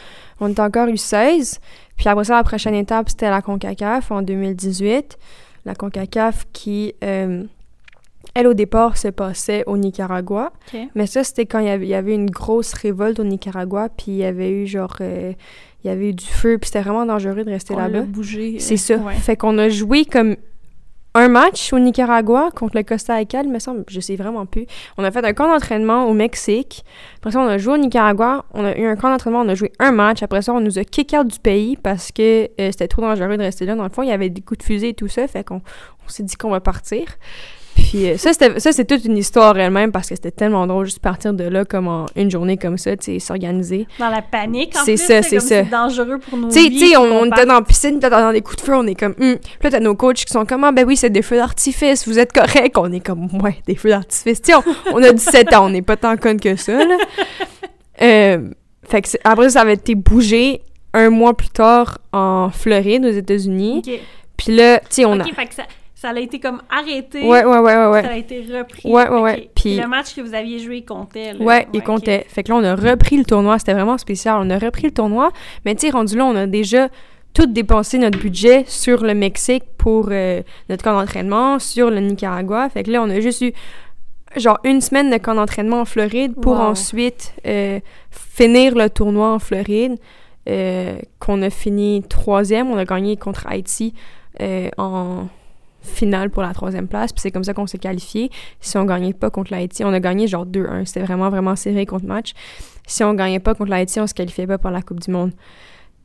On 0.41 0.49
était 0.49 0.61
encore 0.61 0.89
U16. 0.89 1.59
Puis 1.97 2.09
après 2.09 2.25
ça, 2.25 2.35
la 2.35 2.43
prochaine 2.43 2.75
étape, 2.75 3.09
c'était 3.09 3.31
la 3.31 3.43
CONCACAF 3.43 4.11
en 4.11 4.23
2018. 4.23 5.19
La 5.65 5.75
CONCACAF 5.75 6.47
qui, 6.53 6.95
euh, 7.05 7.45
elle, 8.35 8.47
au 8.49 8.55
départ, 8.55 8.97
se 8.97 9.09
passait 9.09 9.63
au 9.67 9.77
Nicaragua. 9.77 10.53
OK. 10.75 10.81
Mais 10.95 11.07
ça, 11.07 11.23
c'était 11.23 11.47
quand 11.47 11.61
il 11.61 11.67
y, 11.87 11.95
avait, 11.95 12.15
une 12.15 12.31
grosse 12.31 12.73
révolte 12.73 13.21
au 13.21 13.25
Nicaragua. 13.25 13.89
Puis 13.89 14.07
il 14.09 14.17
y 14.17 14.25
avait 14.25 14.51
eu, 14.51 14.67
genre, 14.67 14.97
euh, 15.01 15.33
il 15.85 15.89
y 15.89 15.91
avait 15.91 16.11
eu 16.11 16.13
du 16.13 16.27
feu. 16.27 16.59
Puis 16.59 16.69
c'était 16.69 16.83
vraiment 16.83 17.07
dangereux 17.07 17.45
de 17.45 17.51
rester 17.51 17.77
là-bas. 17.77 18.03
bougé. 18.03 18.57
euh, 18.57 18.59
C'est 18.59 18.77
ça. 18.77 18.97
ouais. 18.97 19.15
Fait 19.15 19.37
qu'on 19.37 19.59
a 19.59 19.69
joué 19.69 20.05
comme 20.05 20.35
un 21.17 21.29
match 21.29 21.73
au 21.73 21.79
Nicaragua 21.79 22.51
contre 22.55 22.77
le 22.77 22.83
Costa 22.83 23.15
Rica, 23.15 23.43
me 23.43 23.59
semble, 23.59 23.85
je 23.89 24.01
sais 24.01 24.17
vraiment 24.17 24.47
plus. 24.47 24.67
On 24.99 25.05
a 25.05 25.11
fait 25.11 25.25
un 25.25 25.33
camp 25.33 25.49
d'entraînement 25.49 26.07
au 26.07 26.13
Mexique. 26.13 26.85
Après 27.19 27.31
ça, 27.31 27.41
on 27.41 27.47
a 27.47 27.59
joué 27.59 27.75
au 27.75 27.79
Nicaragua. 27.79 28.45
On 28.53 28.65
a 28.65 28.77
eu 28.77 28.87
un 28.87 28.97
camp 28.97 29.11
d'entraînement, 29.11 29.41
on 29.41 29.49
a 29.49 29.55
joué 29.55 29.73
un 29.79 29.93
match. 29.93 30.23
Après 30.23 30.43
ça, 30.43 30.53
on 30.53 30.61
nous 30.61 30.79
a 30.79 30.85
kick 30.85 31.15
out 31.19 31.27
du 31.27 31.39
pays 31.39 31.77
parce 31.77 32.13
que 32.13 32.45
euh, 32.61 32.71
c'était 32.71 32.89
trop 32.89 33.03
dangereux 33.03 33.37
de 33.37 33.43
rester 33.43 33.65
là. 33.65 33.75
Dans 33.75 33.85
le 33.85 33.89
fond, 33.89 34.03
il 34.03 34.09
y 34.09 34.13
avait 34.13 34.29
des 34.29 34.43
coups 34.43 34.59
de 34.59 34.65
fusée 34.65 34.91
et 34.91 34.95
tout 34.95 35.09
ça. 35.09 35.27
Fait 35.27 35.45
qu'on 35.45 35.63
on 36.07 36.09
s'est 36.09 36.23
dit 36.23 36.37
qu'on 36.37 36.51
va 36.51 36.61
partir. 36.61 37.07
Puis 37.77 38.09
euh, 38.11 38.17
ça, 38.17 38.33
c'était- 38.33 38.59
ça, 38.59 38.73
c'est 38.73 38.87
toute 38.87 39.05
une 39.05 39.19
histoire 39.19 39.57
elle-même 39.59 39.93
parce 39.93 40.09
que 40.09 40.15
c'était 40.17 40.31
tellement 40.31 40.67
drôle 40.67 40.87
juste 40.87 40.99
partir 40.99 41.35
de 41.35 41.45
là 41.45 41.65
comme 41.65 41.87
en 41.89 42.07
une 42.17 42.31
journée 42.31 42.57
comme 42.57 42.79
ça, 42.79 42.97
tu 42.97 43.05
sais, 43.13 43.19
s'organiser. 43.19 43.87
Dans 43.99 44.09
la 44.09 44.23
panique, 44.23 44.75
en 44.77 44.85
C'est 44.85 44.95
plus. 44.95 45.05
ça, 45.07 45.23
c'est 45.23 45.41
ça. 45.41 45.63
C'est 45.65 45.71
dangereux 45.71 46.19
pour 46.19 46.39
nos 46.39 46.49
Tu 46.49 46.55
sais, 46.63 46.69
vies. 46.69 46.79
tu 46.79 46.87
sais, 46.89 46.97
on, 46.97 47.03
on 47.03 47.27
était 47.27 47.45
dans 47.47 47.55
la 47.55 47.63
piscine, 47.63 48.01
puis 48.01 48.09
dans 48.11 48.33
des 48.33 48.41
coups 48.41 48.57
de 48.57 48.63
feu, 48.63 48.75
on 48.75 48.87
est 48.87 48.95
comme, 48.95 49.15
hum. 49.21 49.37
Puis 49.39 49.59
là, 49.65 49.71
t'as 49.71 49.81
nos 49.81 49.95
coachs 49.95 50.17
qui 50.25 50.33
sont 50.33 50.45
comme, 50.47 50.65
ah, 50.65 50.73
ben 50.73 50.85
oui, 50.87 50.97
c'est 50.97 51.11
des 51.11 51.23
feux 51.23 51.37
d'artifice, 51.37 52.09
vous 52.09 52.19
êtes 52.19 52.33
corrects. 52.33 52.77
On 52.79 52.91
est 52.93 53.01
comme, 53.01 53.29
ouais, 53.43 53.59
des 53.67 53.77
feux 53.77 53.91
d'artifice. 53.91 54.41
Tu 54.43 54.53
sais, 54.53 54.59
on, 54.59 54.63
on 54.95 55.03
a 55.03 55.13
17 55.13 55.55
ans, 55.55 55.67
on 55.67 55.71
n'est 55.71 55.83
pas 55.83 55.97
tant 55.97 56.17
connes 56.17 56.41
que 56.41 56.57
ça, 56.57 56.73
là. 56.73 56.97
Euh, 58.03 58.49
fait 58.89 59.03
que 59.03 59.09
après, 59.25 59.51
ça 59.51 59.61
avait 59.63 59.75
été 59.75 59.95
bougé 59.95 60.61
un 60.93 61.11
mois 61.11 61.37
plus 61.37 61.49
tard 61.51 61.99
en 62.13 62.51
Floride, 62.51 63.05
aux 63.05 63.11
États-Unis. 63.11 63.83
Puis 64.37 64.55
là, 64.57 64.79
tu 64.81 64.87
sais, 64.91 65.05
on 65.05 65.19
a. 65.21 65.25
fait 65.25 65.47
que 65.47 65.55
ça, 65.55 65.63
ça 65.99 66.11
a 66.11 66.19
été 66.21 66.39
comme 66.39 66.61
arrêté. 66.71 67.23
Ouais, 67.27 67.43
ouais, 67.45 67.59
ouais, 67.59 67.87
ouais. 67.87 68.03
Ça 68.03 68.11
a 68.11 68.17
été 68.17 68.43
repris. 68.53 68.89
Ouais, 68.89 69.09
ouais, 69.09 69.21
ouais. 69.21 69.51
Puis- 69.57 69.77
le 69.81 69.89
match 69.89 70.15
que 70.15 70.21
vous 70.21 70.35
aviez 70.35 70.59
joué, 70.59 70.77
il 70.77 70.85
comptait. 70.85 71.33
Là. 71.33 71.43
Ouais, 71.45 71.67
il 71.73 71.83
comptait. 71.83 72.27
Fait 72.29 72.43
que 72.43 72.51
là, 72.53 72.57
on 72.59 72.65
a 72.65 72.75
repris 72.77 73.17
le 73.17 73.25
tournoi. 73.25 73.59
C'était 73.59 73.73
vraiment 73.73 73.97
spécial. 73.97 74.37
On 74.41 74.51
a 74.51 74.59
repris 74.59 74.83
le 74.85 74.91
tournoi. 74.93 75.31
Mais 75.65 75.75
tu 75.75 75.87
sais, 75.87 75.91
rendu 75.91 76.15
là, 76.17 76.27
on 76.27 76.37
a 76.37 76.47
déjà 76.47 76.91
tout 77.33 77.47
dépensé 77.47 77.97
notre 77.99 78.19
budget 78.19 78.65
sur 78.67 79.03
le 79.03 79.15
Mexique 79.15 79.65
pour 79.79 80.09
euh, 80.11 80.43
notre 80.69 80.85
camp 80.85 80.93
d'entraînement, 80.99 81.59
sur 81.59 81.91
le 81.91 82.01
Nicaragua. 82.01 82.69
Fait 82.69 82.83
que 82.83 82.91
là, 82.91 83.03
on 83.03 83.09
a 83.09 83.19
juste 83.21 83.41
eu 83.41 83.53
genre 84.37 84.59
une 84.65 84.83
semaine 84.83 85.11
de 85.11 85.17
camp 85.17 85.35
d'entraînement 85.35 85.81
en 85.81 85.85
Floride 85.87 86.35
pour 86.43 86.53
Wow. 86.57 86.61
ensuite 86.61 87.33
euh, 87.47 87.81
finir 88.11 88.75
le 88.75 88.91
tournoi 88.91 89.33
en 89.33 89.39
Floride. 89.39 89.97
euh, 90.49 90.99
qu'on 91.19 91.43
a 91.43 91.51
fini 91.51 92.03
troisième. 92.09 92.71
On 92.71 92.77
a 92.77 92.85
gagné 92.85 93.17
contre 93.17 93.47
Haïti 93.49 93.95
en 94.79 95.27
finale 95.87 96.31
pour 96.31 96.43
la 96.43 96.53
troisième 96.53 96.89
place. 96.89 97.13
Puis 97.13 97.21
c'est 97.23 97.31
comme 97.31 97.45
ça 97.45 97.55
qu'on 97.55 97.67
s'est 97.67 97.79
qualifié. 97.79 98.31
Si 98.61 98.77
on 98.77 98.85
gagnait 98.85 99.13
pas 99.15 99.31
contre 99.31 99.53
l'Haïti, 99.53 99.85
on 99.85 99.93
a 99.93 100.01
gagné 100.01 100.27
genre 100.27 100.45
2-1. 100.47 100.85
C'était 100.85 101.03
vraiment, 101.03 101.31
vraiment 101.31 101.57
serré 101.57 101.87
contre 101.87 102.05
match. 102.07 102.33
Si 102.87 103.03
on 103.05 103.15
gagnait 103.15 103.41
pas 103.41 103.55
contre 103.55 103.71
l'Haïti, 103.71 103.99
on 104.01 104.07
se 104.07 104.15
qualifiait 104.15 104.47
pas 104.47 104.59
pour 104.59 104.71
la 104.71 104.83
Coupe 104.83 105.01
du 105.01 105.11
Monde. 105.11 105.33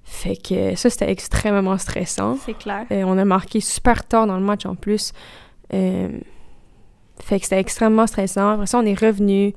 Fait 0.03 0.35
que 0.35 0.75
ça, 0.75 0.89
c'était 0.89 1.11
extrêmement 1.11 1.77
stressant. 1.77 2.37
C'est 2.43 2.57
clair. 2.57 2.85
Euh, 2.91 3.03
on 3.05 3.17
a 3.17 3.25
marqué 3.25 3.59
super 3.59 4.03
tard 4.07 4.25
dans 4.27 4.37
le 4.37 4.43
match 4.43 4.65
en 4.65 4.75
plus. 4.75 5.13
Euh, 5.73 6.09
fait 7.23 7.39
que 7.39 7.45
c'était 7.45 7.59
extrêmement 7.59 8.07
stressant. 8.07 8.49
Après 8.51 8.65
ça, 8.65 8.79
on 8.79 8.85
est 8.85 8.99
revenu. 8.99 9.53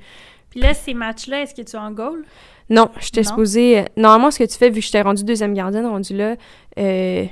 Puis 0.51 0.61
là, 0.61 0.75
ces 0.75 0.95
matchs-là, 0.95 1.43
est-ce 1.43 1.55
que 1.55 1.63
tu 1.63 1.77
es 1.77 1.79
en 1.79 1.91
goal? 1.93 2.25
Non, 2.71 2.91
j'étais 3.01 3.23
Non. 3.23 3.29
supposée. 3.31 3.79
euh, 3.81 3.85
Normalement, 3.97 4.31
ce 4.31 4.39
que 4.39 4.45
tu 4.45 4.57
fais, 4.57 4.69
vu 4.71 4.81
que 4.81 4.87
j'étais 4.87 5.03
rendue 5.03 5.25
deuxième 5.25 5.55
gardienne, 5.55 5.87
rendu 5.87 6.15
là, 6.17 6.37
euh, 6.79 7.25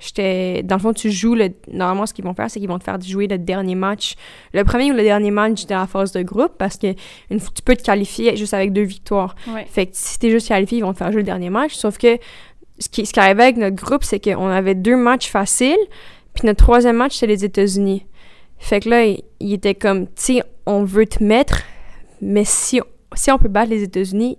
j'étais. 0.00 0.62
Dans 0.62 0.76
le 0.76 0.80
fond, 0.80 0.92
tu 0.92 1.10
joues 1.10 1.34
le. 1.34 1.50
Normalement, 1.72 2.06
ce 2.06 2.14
qu'ils 2.14 2.24
vont 2.24 2.34
faire, 2.34 2.50
c'est 2.50 2.60
qu'ils 2.60 2.68
vont 2.68 2.78
te 2.78 2.84
faire 2.84 3.00
jouer 3.00 3.26
le 3.26 3.38
dernier 3.38 3.74
match. 3.74 4.14
Le 4.52 4.64
premier 4.64 4.90
ou 4.90 4.94
le 4.94 5.02
dernier 5.02 5.30
match 5.30 5.66
de 5.66 5.74
la 5.74 5.86
phase 5.86 6.12
de 6.12 6.22
groupe, 6.22 6.52
parce 6.58 6.76
que 6.76 6.88
une 7.30 7.40
tu 7.40 7.62
peux 7.64 7.76
te 7.76 7.82
qualifier 7.82 8.36
juste 8.36 8.54
avec 8.54 8.72
deux 8.72 8.82
victoires. 8.82 9.34
Ouais. 9.48 9.66
Fait 9.68 9.86
que 9.86 9.92
si 9.94 10.18
t'es 10.18 10.30
juste 10.30 10.48
qualifié, 10.48 10.78
ils 10.78 10.82
vont 10.82 10.92
te 10.92 10.98
faire 10.98 11.12
jouer 11.12 11.22
le 11.22 11.26
dernier 11.26 11.50
match. 11.50 11.74
Sauf 11.74 11.98
que 11.98 12.18
ce 12.78 12.88
qui, 12.88 13.06
ce 13.06 13.12
qui 13.12 13.20
arrivait 13.20 13.44
avec 13.44 13.56
notre 13.56 13.76
groupe, 13.76 14.04
c'est 14.04 14.20
qu'on 14.20 14.48
avait 14.48 14.74
deux 14.74 14.96
matchs 14.96 15.28
faciles, 15.28 15.76
puis 16.34 16.46
notre 16.46 16.62
troisième 16.62 16.96
match, 16.96 17.14
c'était 17.14 17.32
les 17.32 17.44
États-Unis. 17.44 18.06
Fait 18.58 18.80
que 18.80 18.88
là, 18.88 19.04
il, 19.04 19.22
il 19.40 19.52
était 19.54 19.74
comme, 19.74 20.06
tu 20.06 20.12
sais, 20.16 20.42
on 20.66 20.84
veut 20.84 21.06
te 21.06 21.22
mettre, 21.22 21.62
mais 22.20 22.44
si, 22.44 22.80
si 23.14 23.30
on 23.30 23.38
peut 23.38 23.48
battre 23.48 23.70
les 23.70 23.82
États-Unis, 23.82 24.36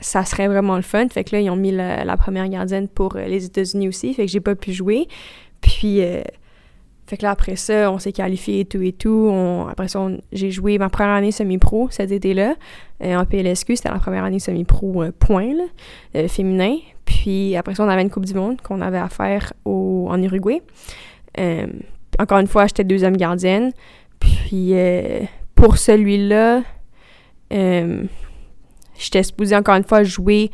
ça 0.00 0.24
serait 0.24 0.48
vraiment 0.48 0.76
le 0.76 0.82
fun. 0.82 1.08
Fait 1.08 1.24
que 1.24 1.36
là, 1.36 1.40
ils 1.40 1.50
ont 1.50 1.56
mis 1.56 1.72
la, 1.72 2.16
première 2.16 2.48
gardienne 2.48 2.88
pour 2.88 3.16
euh, 3.16 3.26
les 3.26 3.44
États-Unis 3.44 3.88
aussi. 3.88 4.12
Fait 4.14 4.26
que 4.26 4.30
j'ai 4.30 4.40
pas 4.40 4.54
pu 4.54 4.72
jouer. 4.72 5.06
Puis, 5.60 6.02
euh, 6.02 6.22
fait 7.06 7.16
que 7.16 7.22
là, 7.22 7.30
après 7.30 7.56
ça, 7.56 7.90
on 7.90 7.98
s'est 7.98 8.12
qualifié 8.12 8.60
et 8.60 8.64
tout 8.64 8.82
et 8.82 8.92
tout. 8.92 9.32
Après 9.70 9.88
ça, 9.88 10.06
j'ai 10.32 10.50
joué 10.50 10.78
ma 10.78 10.88
première 10.88 11.14
année 11.14 11.32
semi-pro 11.32 11.88
cet 11.90 12.12
été-là. 12.12 12.54
euh, 13.02 13.16
en 13.16 13.24
PLSQ, 13.24 13.76
c'était 13.76 13.90
la 13.90 13.98
première 13.98 14.24
année 14.24 14.38
semi-pro 14.38 15.04
point, 15.18 15.52
là, 15.54 16.28
féminin. 16.28 16.76
Puis 17.04 17.56
après 17.56 17.74
ça, 17.74 17.84
on 17.84 17.88
avait 17.88 18.02
une 18.02 18.10
Coupe 18.10 18.26
du 18.26 18.34
Monde 18.34 18.60
qu'on 18.62 18.80
avait 18.80 18.98
à 18.98 19.08
faire 19.08 19.52
au, 19.64 20.06
en 20.08 20.22
Uruguay. 20.22 20.62
Encore 22.18 22.38
une 22.38 22.46
fois, 22.46 22.66
j'étais 22.66 22.84
deuxième 22.84 23.16
gardienne. 23.16 23.72
Puis 24.20 24.74
pour 25.56 25.78
celui-là, 25.78 26.62
j'étais 29.00 29.22
supposée 29.22 29.56
encore 29.56 29.74
une 29.76 29.84
fois 29.84 30.02
jouer 30.04 30.50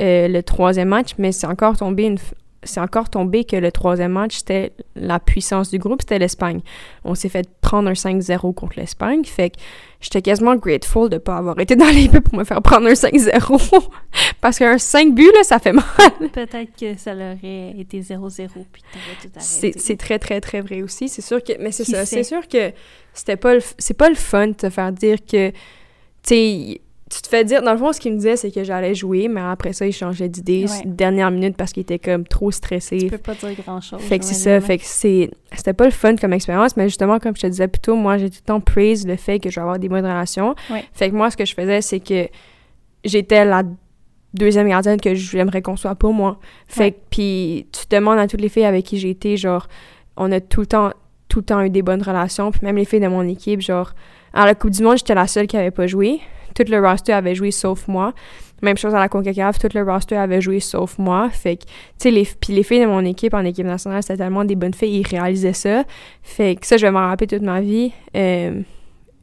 euh, 0.00 0.28
le 0.28 0.42
troisième 0.42 0.88
match, 0.88 1.10
mais 1.18 1.32
c'est 1.32 1.46
encore 1.46 1.76
tombé 1.76 2.04
une 2.04 2.16
f- 2.16 2.32
c'est 2.64 2.80
encore 2.80 3.08
tombé 3.08 3.44
que 3.44 3.54
le 3.54 3.70
troisième 3.70 4.10
match, 4.12 4.38
c'était 4.38 4.72
la 4.96 5.20
puissance 5.20 5.70
du 5.70 5.78
groupe, 5.78 6.02
c'était 6.02 6.18
l'Espagne. 6.18 6.60
On 7.04 7.14
s'est 7.14 7.28
fait 7.28 7.48
prendre 7.60 7.88
un 7.88 7.92
5-0 7.92 8.52
contre 8.52 8.78
l'Espagne, 8.80 9.24
fait 9.24 9.50
que 9.50 9.56
j'étais 10.00 10.22
quasiment 10.22 10.56
grateful 10.56 11.08
de 11.08 11.14
ne 11.14 11.18
pas 11.20 11.36
avoir 11.36 11.58
été 11.60 11.76
dans 11.76 11.86
les 11.86 12.08
buts 12.08 12.20
pour 12.20 12.36
me 12.36 12.42
faire 12.42 12.60
prendre 12.60 12.88
un 12.88 12.94
5-0. 12.94 13.88
Parce 14.40 14.58
qu'un 14.58 14.76
5 14.76 15.14
buts, 15.14 15.30
là, 15.34 15.44
ça 15.44 15.60
fait 15.60 15.72
mal. 15.72 15.84
Peut-être 16.32 16.76
que 16.78 16.98
ça 16.98 17.14
aurait 17.14 17.74
été 17.78 18.00
0-0 18.00 18.48
puis 18.72 18.82
t'aurais 18.92 19.16
tout 19.22 19.28
C'est 19.38 19.66
arrêté. 19.66 19.78
c'est 19.78 19.96
très, 19.96 20.18
très, 20.18 20.40
très 20.40 20.60
vrai 20.60 20.82
aussi. 20.82 21.08
C'est 21.08 21.22
sûr 21.22 21.42
que. 21.42 21.52
Mais 21.60 21.70
c'est 21.72 21.84
ça. 21.84 22.04
C'est 22.04 22.24
sûr 22.24 22.46
que 22.48 22.72
c'était 23.14 23.36
pas 23.36 23.54
le. 23.54 23.60
C'est 23.78 23.94
pas 23.96 24.08
le 24.08 24.16
fun 24.16 24.48
de 24.48 24.52
te 24.54 24.68
faire 24.68 24.92
dire 24.92 25.18
que. 25.24 25.50
Tu 25.50 25.54
sais, 26.24 26.80
tu 27.10 27.22
te 27.22 27.28
fais 27.28 27.44
dire. 27.44 27.62
Dans 27.62 27.72
le 27.72 27.78
fond, 27.78 27.92
ce 27.92 28.00
qu'il 28.00 28.12
me 28.12 28.16
disait, 28.16 28.36
c'est 28.36 28.50
que 28.50 28.64
j'allais 28.64 28.94
jouer, 28.94 29.28
mais 29.28 29.40
après 29.40 29.72
ça, 29.72 29.86
il 29.86 29.92
changeait 29.92 30.28
d'idée 30.28 30.66
Ouais. 30.68 30.82
dernière 30.84 31.30
minute 31.30 31.56
parce 31.56 31.72
qu'il 31.72 31.80
était 31.82 31.98
comme 31.98 32.24
trop 32.26 32.50
stressé. 32.50 32.98
Tu 32.98 33.06
peux 33.06 33.18
pas 33.18 33.34
dire 33.34 33.50
grand-chose. 33.64 34.00
Fait 34.00 34.18
que 34.18 34.24
c'est 34.24 34.34
ça, 34.34 34.60
fait 34.60 34.78
que 34.78 34.84
c'est... 34.84 35.30
C'était 35.52 35.72
pas 35.72 35.84
le 35.86 35.90
fun 35.90 36.16
comme 36.16 36.32
expérience, 36.32 36.76
mais 36.76 36.84
justement, 36.88 37.18
comme 37.18 37.34
je 37.36 37.42
te 37.42 37.46
disais 37.46 37.68
plus 37.68 37.80
tôt, 37.80 37.96
moi, 37.96 38.18
j'ai 38.18 38.28
tout 38.30 38.38
le 38.42 38.46
temps 38.46 38.60
praise 38.60 39.06
le 39.06 39.16
fait 39.16 39.38
que 39.38 39.48
je 39.50 39.54
vais 39.56 39.62
avoir 39.62 39.78
des 39.78 39.88
bonnes 39.88 40.04
relations. 40.04 40.54
Ouais. 40.70 40.84
Fait 40.92 41.10
que 41.10 41.14
moi, 41.14 41.30
ce 41.30 41.36
que 41.36 41.44
je 41.44 41.54
faisais, 41.54 41.80
c'est 41.80 42.00
que 42.00 42.28
j'étais 43.04 43.44
la 43.44 43.62
deuxième 44.34 44.68
gardienne 44.68 45.00
que 45.00 45.14
j'aimerais 45.14 45.62
qu'on 45.62 45.76
soit 45.76 45.94
pour 45.94 46.12
moi. 46.12 46.38
Fait 46.66 46.80
Ouais. 46.82 46.90
que, 46.92 46.96
puis 47.10 47.66
tu 47.72 47.84
demandes 47.90 48.18
à 48.18 48.26
toutes 48.26 48.40
les 48.42 48.48
filles 48.50 48.64
avec 48.66 48.84
qui 48.84 48.98
j'ai 48.98 49.10
été, 49.10 49.36
genre, 49.36 49.68
on 50.16 50.30
a 50.32 50.40
tout 50.40 50.60
le 50.60 50.66
temps, 50.66 50.90
tout 51.28 51.38
le 51.38 51.44
temps 51.44 51.60
eu 51.62 51.70
des 51.70 51.82
bonnes 51.82 52.02
relations, 52.02 52.50
puis 52.50 52.60
même 52.62 52.76
les 52.76 52.84
filles 52.84 53.00
de 53.00 53.08
mon 53.08 53.22
équipe, 53.22 53.60
genre, 53.62 53.94
à 54.34 54.44
la 54.44 54.54
Coupe 54.54 54.70
du 54.70 54.82
Monde, 54.82 54.98
j'étais 54.98 55.14
la 55.14 55.26
seule 55.26 55.46
qui 55.46 55.56
avait 55.56 55.70
pas 55.70 55.86
joué. 55.86 56.20
Tout 56.58 56.70
le 56.70 56.80
roster 56.80 57.12
avait 57.12 57.36
joué 57.36 57.52
sauf 57.52 57.86
moi. 57.86 58.12
Même 58.62 58.76
chose 58.76 58.92
à 58.92 58.98
la 58.98 59.08
CONCACAF, 59.08 59.60
tout 59.60 59.68
le 59.72 59.84
roster 59.84 60.16
avait 60.16 60.40
joué 60.40 60.58
sauf 60.58 60.98
moi. 60.98 61.28
Fait 61.30 61.56
que 61.56 61.62
tu 61.62 61.70
sais, 61.98 62.10
les, 62.10 62.26
les 62.48 62.62
filles 62.64 62.80
de 62.80 62.86
mon 62.86 63.04
équipe 63.04 63.34
en 63.34 63.44
équipe 63.44 63.66
nationale, 63.66 64.02
c'était 64.02 64.16
tellement 64.16 64.44
des 64.44 64.56
bonnes 64.56 64.74
filles, 64.74 65.00
ils 65.00 65.06
réalisaient 65.06 65.52
ça. 65.52 65.84
Fait 66.22 66.56
que 66.56 66.66
ça, 66.66 66.76
je 66.76 66.84
vais 66.84 66.90
m'en 66.90 67.06
rappeler 67.06 67.28
toute 67.28 67.42
ma 67.42 67.60
vie. 67.60 67.92
Euh, 68.16 68.60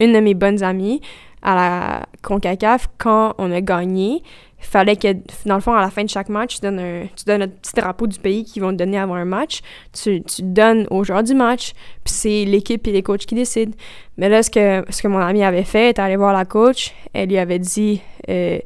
une 0.00 0.12
de 0.12 0.20
mes 0.20 0.32
bonnes 0.32 0.62
amies 0.62 1.02
à 1.42 1.54
la 1.54 2.06
CONCACAF, 2.22 2.88
quand 2.96 3.34
on 3.36 3.52
a 3.52 3.60
gagné, 3.60 4.22
fallait 4.58 4.96
que, 4.96 5.12
dans 5.44 5.54
le 5.56 5.60
fond, 5.60 5.74
à 5.74 5.80
la 5.80 5.90
fin 5.90 6.02
de 6.02 6.08
chaque 6.08 6.28
match, 6.28 6.56
tu 6.56 6.60
donnes 6.62 6.78
un, 6.80 7.02
tu 7.14 7.24
donnes 7.26 7.42
un 7.42 7.48
petit 7.48 7.72
drapeau 7.74 8.06
du 8.06 8.18
pays 8.18 8.44
qu'ils 8.44 8.62
vont 8.62 8.70
te 8.72 8.76
donner 8.76 8.98
avant 8.98 9.14
un 9.14 9.24
match. 9.24 9.60
Tu, 9.92 10.22
tu 10.22 10.42
donnes 10.42 10.86
au 10.90 11.04
joueur 11.04 11.22
du 11.22 11.34
match, 11.34 11.72
puis 12.04 12.14
c'est 12.14 12.44
l'équipe 12.44 12.86
et 12.88 12.92
les 12.92 13.02
coachs 13.02 13.26
qui 13.26 13.34
décident. 13.34 13.72
Mais 14.16 14.28
là, 14.28 14.42
ce 14.42 14.50
que, 14.50 14.84
ce 14.90 15.02
que 15.02 15.08
mon 15.08 15.18
amie 15.18 15.44
avait 15.44 15.62
fait, 15.64 15.90
est 15.90 15.98
allée 15.98 16.16
voir 16.16 16.32
la 16.32 16.44
coach, 16.44 16.92
elle 17.12 17.28
lui 17.28 17.38
avait 17.38 17.58
dit... 17.58 18.00
euh, 18.28 18.58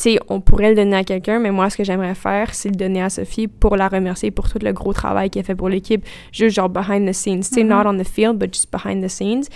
tu 0.00 0.12
sais, 0.12 0.18
on 0.28 0.40
pourrait 0.40 0.68
le 0.68 0.76
donner 0.76 0.94
à 0.94 1.02
quelqu'un, 1.02 1.40
mais 1.40 1.50
moi, 1.50 1.68
ce 1.70 1.76
que 1.76 1.82
j'aimerais 1.82 2.14
faire, 2.14 2.54
c'est 2.54 2.68
le 2.68 2.76
donner 2.76 3.02
à 3.02 3.10
Sophie 3.10 3.48
pour 3.48 3.74
la 3.76 3.88
remercier 3.88 4.30
pour 4.30 4.48
tout 4.48 4.60
le 4.62 4.72
gros 4.72 4.92
travail 4.92 5.28
qu'elle 5.28 5.42
fait 5.42 5.56
pour 5.56 5.68
l'équipe, 5.68 6.04
juste 6.30 6.54
genre 6.54 6.68
behind 6.68 7.08
the 7.08 7.12
scenes. 7.12 7.40
Tu 7.40 7.54
sais, 7.56 7.64
Mhm. 7.64 7.68
not 7.68 7.82
on 7.84 7.98
the 7.98 8.06
field, 8.06 8.36
but 8.38 8.54
just 8.54 8.70
behind 8.70 9.02
the 9.04 9.08
scenes. 9.08 9.48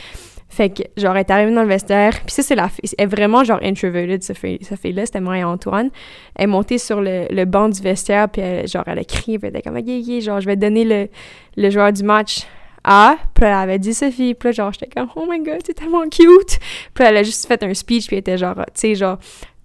Fait 0.55 0.69
que, 0.69 0.83
genre, 1.01 1.15
elle 1.17 1.21
est 1.21 1.31
arrivée 1.31 1.55
dans 1.55 1.63
le 1.63 1.69
vestiaire, 1.69 2.13
puis 2.27 2.35
ça, 2.35 2.43
c'est 2.43 2.55
la 2.55 2.69
fille, 2.69 2.83
elle 2.99 3.05
est 3.05 3.07
vraiment, 3.07 3.43
genre, 3.43 3.59
introverted, 3.63 4.23
cette 4.23 4.37
fille- 4.37 4.59
fille-là, 4.63 5.07
c'était 5.07 5.23
moi 5.23 5.39
et 5.39 5.45
Antoine. 5.45 5.89
Elle 6.37 6.45
est 6.45 6.47
montée 6.47 6.77
sur 6.77 7.01
le, 7.01 7.25
le 7.31 7.45
banc 7.47 7.71
du 7.71 7.81
vestiaire, 7.81 8.29
puis 8.29 8.43
elle, 8.43 8.69
genre, 8.69 8.85
elle 8.87 8.99
a 8.99 9.05
crié, 9.05 9.39
puis 9.39 9.49
elle 9.49 9.57
était 9.57 9.63
comme, 9.67 9.79
ok, 9.79 9.85
ok, 9.89 10.21
genre, 10.21 10.41
je 10.43 10.47
vais 10.47 10.57
donner 10.57 10.85
le, 10.85 11.09
le 11.57 11.71
joueur 11.71 11.91
du 11.91 12.03
match 12.03 12.43
à, 12.85 13.17
puis 13.33 13.47
elle 13.47 13.53
avait 13.53 13.79
dit 13.79 13.95
Sophie, 13.95 14.35
puis 14.35 14.51
là, 14.51 14.53
genre, 14.53 14.73
j'étais 14.75 14.89
comme, 14.95 15.09
oh 15.17 15.25
my 15.27 15.41
god, 15.43 15.61
c'est 15.65 15.73
tellement 15.73 16.03
cute. 16.11 16.59
Puis 16.93 17.03
elle 17.05 17.17
a 17.17 17.23
juste 17.23 17.47
fait 17.47 17.63
un 17.63 17.73
speech, 17.73 18.07
puis 18.09 18.17
elle 18.17 18.21
était 18.21 18.37
genre, 18.37 18.57
tu 18.57 18.63
sais, 18.75 18.95
genre, 18.95 19.17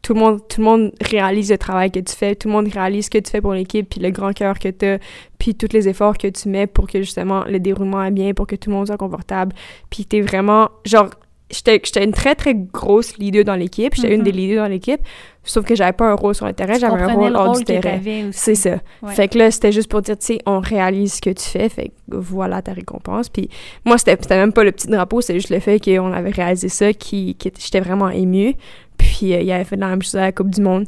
tout 0.08 0.14
le 0.14 0.20
monde 0.22 0.39
tout 0.47 0.62
le 0.62 0.66
monde 0.66 0.91
réalise 1.01 1.51
le 1.51 1.58
travail 1.58 1.91
que 1.91 1.99
tu 1.99 2.16
fais, 2.16 2.34
tout 2.34 2.47
le 2.47 2.53
monde 2.53 2.70
réalise 2.70 3.05
ce 3.05 3.10
que 3.10 3.18
tu 3.18 3.30
fais 3.30 3.41
pour 3.41 3.51
l'équipe, 3.53 3.89
puis 3.89 3.99
le 3.99 4.10
grand 4.10 4.32
cœur 4.32 4.58
que 4.58 4.70
tu 4.70 4.86
as, 4.86 4.99
puis 5.38 5.53
tous 5.53 5.74
les 5.74 5.89
efforts 5.89 6.18
que 6.18 6.28
tu 6.30 6.47
mets 6.47 6.66
pour 6.66 6.88
que 6.88 6.99
justement 7.01 7.43
le 7.43 7.60
déroulement 7.60 8.01
est 8.05 8.12
bien, 8.12 8.34
pour 8.34 8.47
que 8.47 8.55
tout 8.55 8.70
le 8.70 8.78
monde 8.78 8.88
soit 8.88 8.95
confortable. 8.97 9.53
Puis 9.89 10.05
t'es 10.05 10.22
vraiment 10.22 10.70
genre 10.86 11.10
j'étais 11.49 12.03
une 12.03 12.12
très 12.14 12.36
très 12.36 12.53
grosse 12.55 13.18
leader 13.18 13.43
dans 13.43 13.55
l'équipe, 13.55 13.93
j'étais 13.95 14.14
une 14.14 14.20
Mhm. 14.20 14.24
des 14.26 14.32
leaders 14.34 14.64
dans 14.64 14.70
l'équipe, 14.70 14.99
sauf 15.43 15.66
que 15.66 15.76
j'avais 15.76 15.93
pas 15.93 16.05
un 16.10 16.14
rôle 16.14 16.36
sur 16.36 16.45
le 16.45 16.53
terrain, 16.53 16.74
Tu 16.76 16.80
j'avais 16.82 17.01
un 17.01 17.14
rôle 17.14 17.32
le 17.32 17.36
hors 17.38 17.58
du 17.58 17.64
terrain. 17.66 17.99
C'est 18.32 18.55
ça. 18.55 18.78
Ouais. 19.01 19.14
Fait 19.14 19.28
que 19.30 19.38
là, 19.38 19.49
c'était 19.51 19.72
juste 19.72 19.89
pour 19.89 20.01
dire, 20.01 20.18
tu 20.18 20.26
sais, 20.26 20.39
on 20.45 20.60
réalise 20.60 21.16
ce 21.16 21.22
que 21.22 21.30
tu 21.30 21.43
fais, 21.45 21.70
fait 21.70 21.89
que 22.12 22.16
voilà 22.18 22.62
ta 22.62 22.74
récompense. 22.74 23.30
Puis 23.30 23.49
moi, 23.86 23.97
c'était 23.97 24.18
même 24.36 24.51
pas 24.53 24.64
le 24.66 24.72
petit 24.74 24.88
drapeau, 24.88 25.22
c'est 25.22 25.34
juste 25.36 25.49
le 25.49 25.60
fait 25.60 25.80
qu'on 25.84 26.12
avait 26.12 26.32
réalisé 26.32 26.68
ça, 26.70 26.91
qui, 26.93 27.36
qui 27.36 27.51
j'étais 27.60 27.80
vraiment 27.82 28.10
émue. 28.10 28.55
Puis 28.98 29.34
euh, 29.34 29.41
il 29.41 29.52
avait 29.52 29.64
fait 29.64 29.76
la 29.76 29.88
même 29.89 30.02
chose 30.02 30.16
à 30.16 30.22
la 30.22 30.32
Coupe 30.32 30.50
du 30.50 30.62
Monde. 30.62 30.86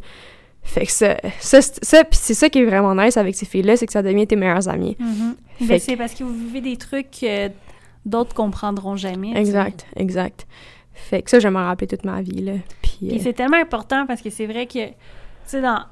Fait 0.62 0.86
que 0.86 0.92
ça, 0.92 1.18
ça, 1.40 1.62
c'est- 1.62 1.84
ça 1.84 2.04
puis 2.04 2.20
c'est 2.22 2.34
ça 2.34 2.50
qui 2.50 2.60
est 2.60 2.66
vraiment 2.66 2.94
nice 2.94 3.18
avec 3.18 3.36
ces 3.36 3.46
filles-là, 3.46 3.78
c'est 3.78 3.86
que 3.88 3.94
ça 3.94 4.02
devient 4.04 4.28
tes. 4.28 4.36
Mhm. 4.36 5.36
Fait 5.60 5.66
Ben, 5.66 5.78
que- 5.78 5.84
c'est 5.84 5.96
parce 5.98 6.14
que 6.14 6.24
vous 6.24 6.34
vivez 6.34 6.62
des 6.62 6.78
trucs 6.78 7.10
que 7.12 7.50
d'autres 8.06 8.34
comprendront 8.36 8.96
jamais. 8.96 9.34
sais. 9.34 9.40
Exact, 9.40 9.86
exact. 9.96 10.48
Fait 10.94 11.22
que 11.22 11.30
ça, 11.30 11.40
je 11.40 11.48
m'en 11.48 11.66
rappeler 11.66 11.88
toute 11.88 12.04
ma 12.04 12.22
vie, 12.22 12.42
là. 12.42 12.54
Puis, 12.82 13.10
euh, 13.12 13.18
c'est 13.22 13.34
tellement 13.34 13.58
important 13.58 14.06
parce 14.06 14.22
que 14.22 14.30
c'est 14.30 14.46
vrai 14.46 14.66
que, 14.68 14.88
tu 14.88 14.94
sais, 15.46 15.62
dans... 15.62 15.84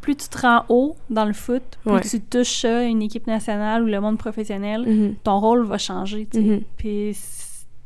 plus 0.00 0.16
tu 0.16 0.28
te 0.28 0.38
rends 0.38 0.64
haut 0.68 0.96
dans 1.10 1.24
le 1.24 1.32
foot, 1.32 1.62
plus 1.82 1.92
Ouais. 1.92 2.00
tu 2.02 2.20
touches 2.20 2.64
une 2.64 3.02
équipe 3.02 3.26
nationale 3.26 3.82
ou 3.82 3.86
le 3.86 4.00
monde 4.00 4.18
professionnel, 4.18 4.82
mhm, 4.86 5.14
ton 5.24 5.40
rôle 5.40 5.64
va 5.64 5.78
changer, 5.78 6.26
tu 6.30 6.38
sais. 6.40 6.44
mhm. 6.46 6.60
Puis 6.76 7.16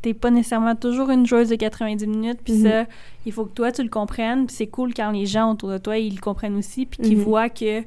t'es 0.08 0.14
pas 0.14 0.30
nécessairement 0.30 0.74
toujours 0.74 1.10
une 1.10 1.26
joueuse 1.26 1.48
de 1.50 1.56
90 1.56 2.06
minutes, 2.06 2.40
puis 2.42 2.54
Mhm. 2.54 2.62
ça, 2.62 2.86
il 3.26 3.32
faut 3.32 3.44
que 3.44 3.52
toi, 3.52 3.70
tu 3.72 3.82
le 3.82 3.88
comprennes. 3.90 4.46
Puis 4.46 4.56
c'est 4.56 4.66
cool 4.66 4.94
quand 4.94 5.10
les 5.10 5.26
gens 5.26 5.52
autour 5.52 5.70
de 5.70 5.78
toi, 5.78 5.98
ils 5.98 6.14
le 6.14 6.20
comprennent 6.20 6.56
aussi, 6.56 6.86
puis 6.86 7.02
qu'ils 7.02 7.18
Mhm. 7.18 7.24
voient 7.24 7.48
que 7.50 7.82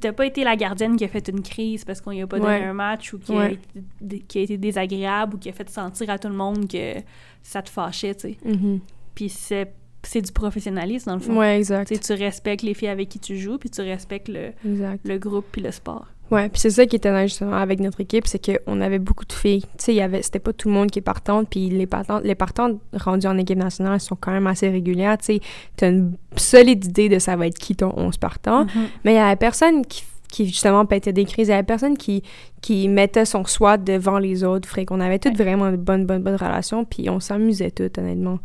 t'as 0.00 0.12
pas 0.12 0.26
été 0.26 0.44
la 0.44 0.56
gardienne 0.56 0.96
qui 0.96 1.04
a 1.04 1.08
fait 1.08 1.28
une 1.28 1.42
crise 1.42 1.84
parce 1.84 2.00
qu'on 2.00 2.12
y 2.12 2.22
a 2.22 2.26
pas 2.26 2.38
donné 2.38 2.50
Ouais. 2.60 2.64
un 2.64 2.72
match 2.72 3.12
ou 3.12 3.18
qui, 3.18 3.32
a 3.34 3.50
été, 3.50 4.18
qui 4.28 4.38
a 4.38 4.42
été 4.42 4.56
désagréable 4.56 5.34
ou 5.34 5.38
qui 5.38 5.48
a 5.48 5.52
fait 5.52 5.68
sentir 5.68 6.10
à 6.10 6.18
tout 6.18 6.28
le 6.28 6.34
monde 6.34 6.68
que 6.68 6.94
ça 7.42 7.60
te 7.62 7.68
fâchait, 7.70 8.14
tu 8.14 8.20
sais. 8.30 8.36
Mhm. 8.44 8.80
Puis 9.14 9.28
c'est 9.28 9.72
c'est 10.02 10.22
du 10.22 10.32
professionnalisme, 10.32 11.10
dans 11.10 11.16
le 11.16 11.20
fond. 11.20 11.36
Ouais, 11.36 11.58
exact. 11.58 11.92
Tu 11.92 11.98
tu 11.98 12.12
respectes 12.14 12.62
les 12.62 12.72
filles 12.72 12.88
avec 12.88 13.10
qui 13.10 13.18
tu 13.18 13.36
joues, 13.36 13.58
puis 13.58 13.68
tu 13.68 13.82
respectes 13.82 14.28
le, 14.28 14.52
Exact. 14.66 15.06
le 15.06 15.18
groupe 15.18 15.44
puis 15.52 15.60
le 15.60 15.70
sport. 15.72 16.06
Ouais, 16.30 16.48
puis 16.48 16.60
c'est 16.60 16.70
ça 16.70 16.86
qui 16.86 16.96
était 16.96 17.26
justement 17.26 17.54
avec 17.56 17.80
notre 17.80 18.00
équipe, 18.00 18.26
c'est 18.26 18.38
qu'on 18.64 18.80
avait 18.80 18.98
beaucoup 19.00 19.24
de 19.24 19.32
filles. 19.32 19.62
Tu 19.62 19.68
sais, 19.78 19.92
il 19.92 19.96
y 19.96 20.00
avait, 20.00 20.22
c'était 20.22 20.38
pas 20.38 20.52
tout 20.52 20.68
le 20.68 20.74
monde 20.74 20.90
qui 20.90 21.00
est 21.00 21.02
partante, 21.02 21.48
puis 21.50 21.68
les 21.70 21.86
partantes, 21.86 22.22
les 22.24 22.34
partantes 22.36 22.78
rendues 22.94 23.26
en 23.26 23.36
équipe 23.36 23.58
nationale 23.58 23.94
elles 23.94 24.00
sont 24.00 24.16
quand 24.16 24.30
même 24.30 24.46
assez 24.46 24.68
régulières. 24.68 25.18
Tu 25.18 25.24
sais, 25.24 25.40
t'as 25.76 25.88
une 25.90 26.16
solide 26.36 26.84
idée 26.84 27.08
de 27.08 27.18
ça 27.18 27.34
va 27.36 27.46
être 27.48 27.58
qui 27.58 27.74
ton 27.74 27.92
11 27.96 28.16
partant, 28.16 28.64
Mhm. 28.64 28.70
mais 29.04 29.12
il 29.12 29.16
y 29.16 29.18
avait 29.18 29.34
personne 29.36 29.84
qui, 29.84 30.04
qui 30.30 30.46
justement 30.46 30.86
pétait 30.86 31.12
des 31.12 31.24
crises, 31.24 31.48
il 31.48 31.50
y 31.50 31.54
avait 31.54 31.64
personne 31.64 31.96
qui, 31.98 32.22
qui 32.60 32.88
mettait 32.88 33.24
son 33.24 33.44
SWAT 33.44 33.78
devant 33.78 34.18
les 34.20 34.44
autres. 34.44 34.68
Fait 34.68 34.84
qu'on 34.86 35.00
avait 35.00 35.18
toutes 35.18 35.36
Ouais. 35.38 35.44
vraiment 35.44 35.72
de 35.72 35.76
bonnes, 35.76 36.06
bonnes, 36.06 36.22
bonnes 36.22 36.36
relations, 36.36 36.84
puis 36.84 37.10
on 37.10 37.18
s'amusait 37.18 37.72
toutes, 37.72 37.98
honnêtement. 37.98 38.38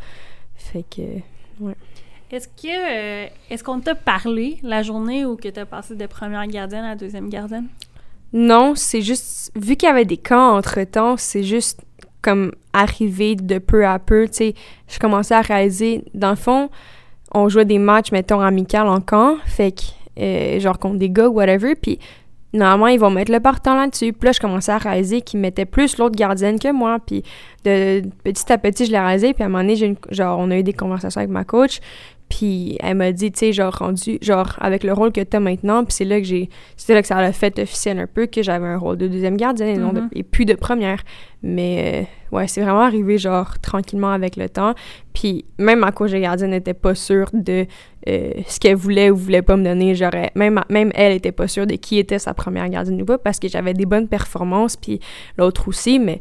Fait 0.55 0.83
que. 0.89 1.01
Est-ce 2.31 2.47
que 2.47 2.67
euh, 2.67 3.27
est-ce 3.49 3.63
qu'on 3.63 3.79
t'a 3.79 3.95
parlé 3.95 4.57
la 4.63 4.81
journée 4.83 5.25
où 5.25 5.35
que 5.35 5.47
t'as 5.47 5.65
passé 5.65 5.95
de 5.95 6.05
première 6.05 6.45
gardienne 6.47 6.83
à 6.83 6.95
deuxième 6.95 7.29
gardienne? 7.29 7.67
Non, 8.33 8.73
c'est 8.75 9.01
juste, 9.01 9.51
vu 9.55 9.75
qu'il 9.75 9.87
y 9.87 9.91
avait 9.91 10.05
des 10.05 10.17
camps 10.17 10.57
entre-temps, 10.57 11.15
c'est 11.17 11.43
juste 11.43 11.81
comme 12.21 12.51
arrivé 12.73 13.35
de 13.35 13.59
peu 13.59 13.85
à 13.85 13.99
peu, 13.99 14.27
tu 14.27 14.33
sais, 14.33 14.53
je 14.89 14.99
commençais 14.99 15.35
à 15.35 15.41
réaliser, 15.41 16.03
dans 16.13 16.31
le 16.31 16.35
fond, 16.35 16.69
on 17.33 17.47
jouait 17.47 17.65
des 17.65 17.77
matchs, 17.77 18.11
mettons, 18.11 18.41
amicales 18.41 18.87
en 18.87 18.99
camp, 18.99 19.37
fait 19.45 19.71
que, 19.71 19.83
euh, 20.19 20.59
genre 20.59 20.79
contre 20.79 20.97
des 20.97 21.09
gars, 21.09 21.29
whatever, 21.29 21.75
puis 21.75 21.99
normalement, 22.51 22.87
ils 22.87 22.99
vont 22.99 23.11
mettre 23.11 23.31
le 23.31 23.39
partant 23.39 23.75
là-dessus, 23.75 24.11
puis 24.11 24.25
là, 24.25 24.31
je 24.31 24.39
commençais 24.39 24.71
à 24.71 24.79
réaliser 24.79 25.21
qu'ils 25.21 25.39
mettaient 25.39 25.65
plus 25.65 25.97
l'autre 25.97 26.15
gardienne 26.15 26.59
que 26.59 26.71
moi, 26.71 26.97
puis 27.05 27.23
de 27.63 28.01
petit 28.23 28.51
à 28.51 28.57
petit, 28.57 28.85
je 28.85 28.91
l'ai 28.91 28.99
réalisé, 28.99 29.33
puis 29.33 29.43
à 29.43 29.45
un 29.45 29.49
moment 29.49 29.63
donné, 29.63 29.95
genre, 30.09 30.39
on 30.39 30.49
a 30.51 30.57
eu 30.57 30.63
des 30.63 30.73
conversations 30.73 31.19
avec 31.19 31.31
ma 31.31 31.43
coach, 31.43 31.79
puis 32.37 32.77
elle 32.81 32.95
m'a 32.97 33.13
dit, 33.13 33.31
tu 33.31 33.39
sais, 33.39 33.53
genre, 33.53 33.73
rendu, 33.73 34.17
genre, 34.21 34.57
avec 34.59 34.83
le 34.83 34.91
rôle 34.91 35.13
que 35.13 35.21
t'as 35.21 35.39
maintenant, 35.39 35.85
puis 35.85 35.93
c'est 35.93 36.03
là 36.05 36.19
que 36.19 36.25
j'ai, 36.25 36.49
c'était 36.75 36.93
là 36.93 37.01
que 37.01 37.07
ça 37.07 37.21
l'a 37.21 37.31
fait 37.31 37.57
officiel 37.59 37.97
un 37.99 38.07
peu, 38.07 38.25
que 38.25 38.43
j'avais 38.43 38.67
un 38.67 38.77
rôle 38.77 38.97
de 38.97 39.07
deuxième 39.07 39.37
gardienne 39.37 39.69
et, 39.69 39.77
non 39.77 39.93
de- 39.93 40.01
Mhm. 40.01 40.09
et 40.13 40.23
plus 40.23 40.43
de 40.43 40.53
première. 40.53 40.99
Mais, 41.43 42.07
euh, 42.31 42.35
ouais, 42.35 42.47
c'est 42.47 42.61
vraiment 42.61 42.81
arrivé, 42.81 43.17
genre, 43.17 43.57
tranquillement 43.59 44.11
avec 44.11 44.35
le 44.35 44.49
temps. 44.49 44.73
Puis 45.13 45.45
même 45.57 45.79
ma 45.79 45.91
coach 45.93 46.11
de 46.11 46.17
gardienne 46.17 46.49
n'était 46.49 46.73
pas 46.73 46.93
sûre 46.95 47.29
de 47.33 47.67
euh, 48.07 48.31
ce 48.47 48.59
qu'elle 48.59 48.75
voulait 48.75 49.09
ou 49.09 49.15
voulait 49.15 49.41
pas 49.41 49.55
me 49.55 49.63
donner. 49.63 49.95
J'aurais, 49.95 50.31
même, 50.35 50.61
même 50.69 50.91
elle 50.93 51.13
était 51.13 51.31
pas 51.31 51.47
sûre 51.47 51.65
de 51.65 51.75
qui 51.75 51.97
était 51.99 52.19
sa 52.19 52.33
première 52.33 52.67
gardienne 52.69 53.01
ou 53.01 53.05
pas, 53.05 53.17
parce 53.17 53.39
que 53.39 53.47
j'avais 53.47 53.73
des 53.73 53.85
bonnes 53.85 54.07
performances, 54.07 54.75
puis 54.75 54.99
l'autre 55.37 55.67
aussi, 55.69 55.99
mais 55.99 56.19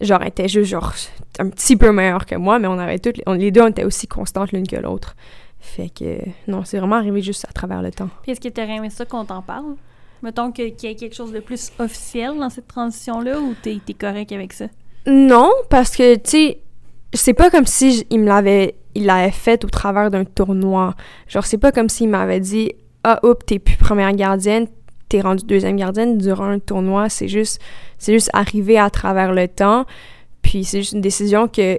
genre, 0.00 0.20
elle 0.22 0.28
était 0.28 0.48
juste, 0.48 0.70
genre, 0.70 0.92
un 1.38 1.48
petit 1.48 1.76
peu 1.76 1.92
meilleure 1.92 2.26
que 2.26 2.34
moi, 2.36 2.58
mais 2.58 2.68
on 2.68 2.78
avait 2.78 2.98
toutes, 2.98 3.20
on- 3.26 3.32
les 3.34 3.50
deux, 3.50 3.62
on 3.62 3.68
était 3.68 3.84
aussi 3.84 4.06
constantes 4.06 4.52
l'une 4.52 4.66
que 4.66 4.76
l'autre. 4.76 5.14
Fait 5.60 5.90
que, 5.90 6.18
non, 6.48 6.64
c'est 6.64 6.78
vraiment 6.78 6.96
arrivé 6.96 7.20
juste 7.22 7.44
à 7.48 7.52
travers 7.52 7.82
le 7.82 7.90
temps. 7.90 8.08
Puis 8.22 8.32
est-ce 8.32 8.40
que 8.40 8.48
t'aurais 8.48 8.76
aimé 8.76 8.90
ça 8.90 9.04
qu'on 9.04 9.24
t'en 9.24 9.42
parle? 9.42 9.76
Mettons 10.22 10.52
que- 10.52 10.68
qu'il 10.70 10.88
y 10.88 10.92
ait 10.92 10.96
quelque 10.96 11.14
chose 11.14 11.32
de 11.32 11.40
plus 11.40 11.70
officiel 11.78 12.38
dans 12.38 12.50
cette 12.50 12.68
transition-là 12.68 13.38
ou 13.40 13.54
t'es 13.62 13.78
t'es 13.84 13.94
correct 13.94 14.32
avec 14.32 14.52
ça? 14.52 14.66
Non, 15.06 15.50
parce 15.70 15.96
que, 15.96 16.14
tu 16.16 16.20
sais, 16.30 16.58
c'est 17.14 17.34
pas 17.34 17.50
comme 17.50 17.66
si 17.66 18.04
il 18.10 18.20
me 18.20 18.26
l'avait 18.26 18.74
il 18.94 19.06
l'avait 19.06 19.30
fait 19.30 19.64
au 19.64 19.68
travers 19.68 20.10
d'un 20.10 20.24
tournoi. 20.24 20.94
Genre, 21.28 21.44
c'est 21.46 21.58
pas 21.58 21.70
comme 21.72 21.88
s'il 21.88 22.08
m'avait 22.08 22.40
dit 22.40 22.72
«Ah, 23.04 23.20
oups, 23.22 23.46
t'es 23.46 23.58
plus 23.60 23.76
première 23.76 24.12
gardienne, 24.12 24.66
t'es 25.10 25.20
rendue 25.20 25.44
deuxième 25.44 25.76
gardienne 25.76 26.16
durant 26.16 26.46
un 26.46 26.58
tournoi.» 26.58 27.08
C'est 27.10 27.28
juste, 27.28 27.60
c'est 27.98 28.14
juste 28.14 28.30
arrivé 28.32 28.78
à 28.78 28.88
travers 28.88 29.32
le 29.34 29.46
temps. 29.46 29.84
Puis 30.40 30.64
c'est 30.64 30.78
juste 30.78 30.92
une 30.92 31.02
décision 31.02 31.48
que 31.48 31.76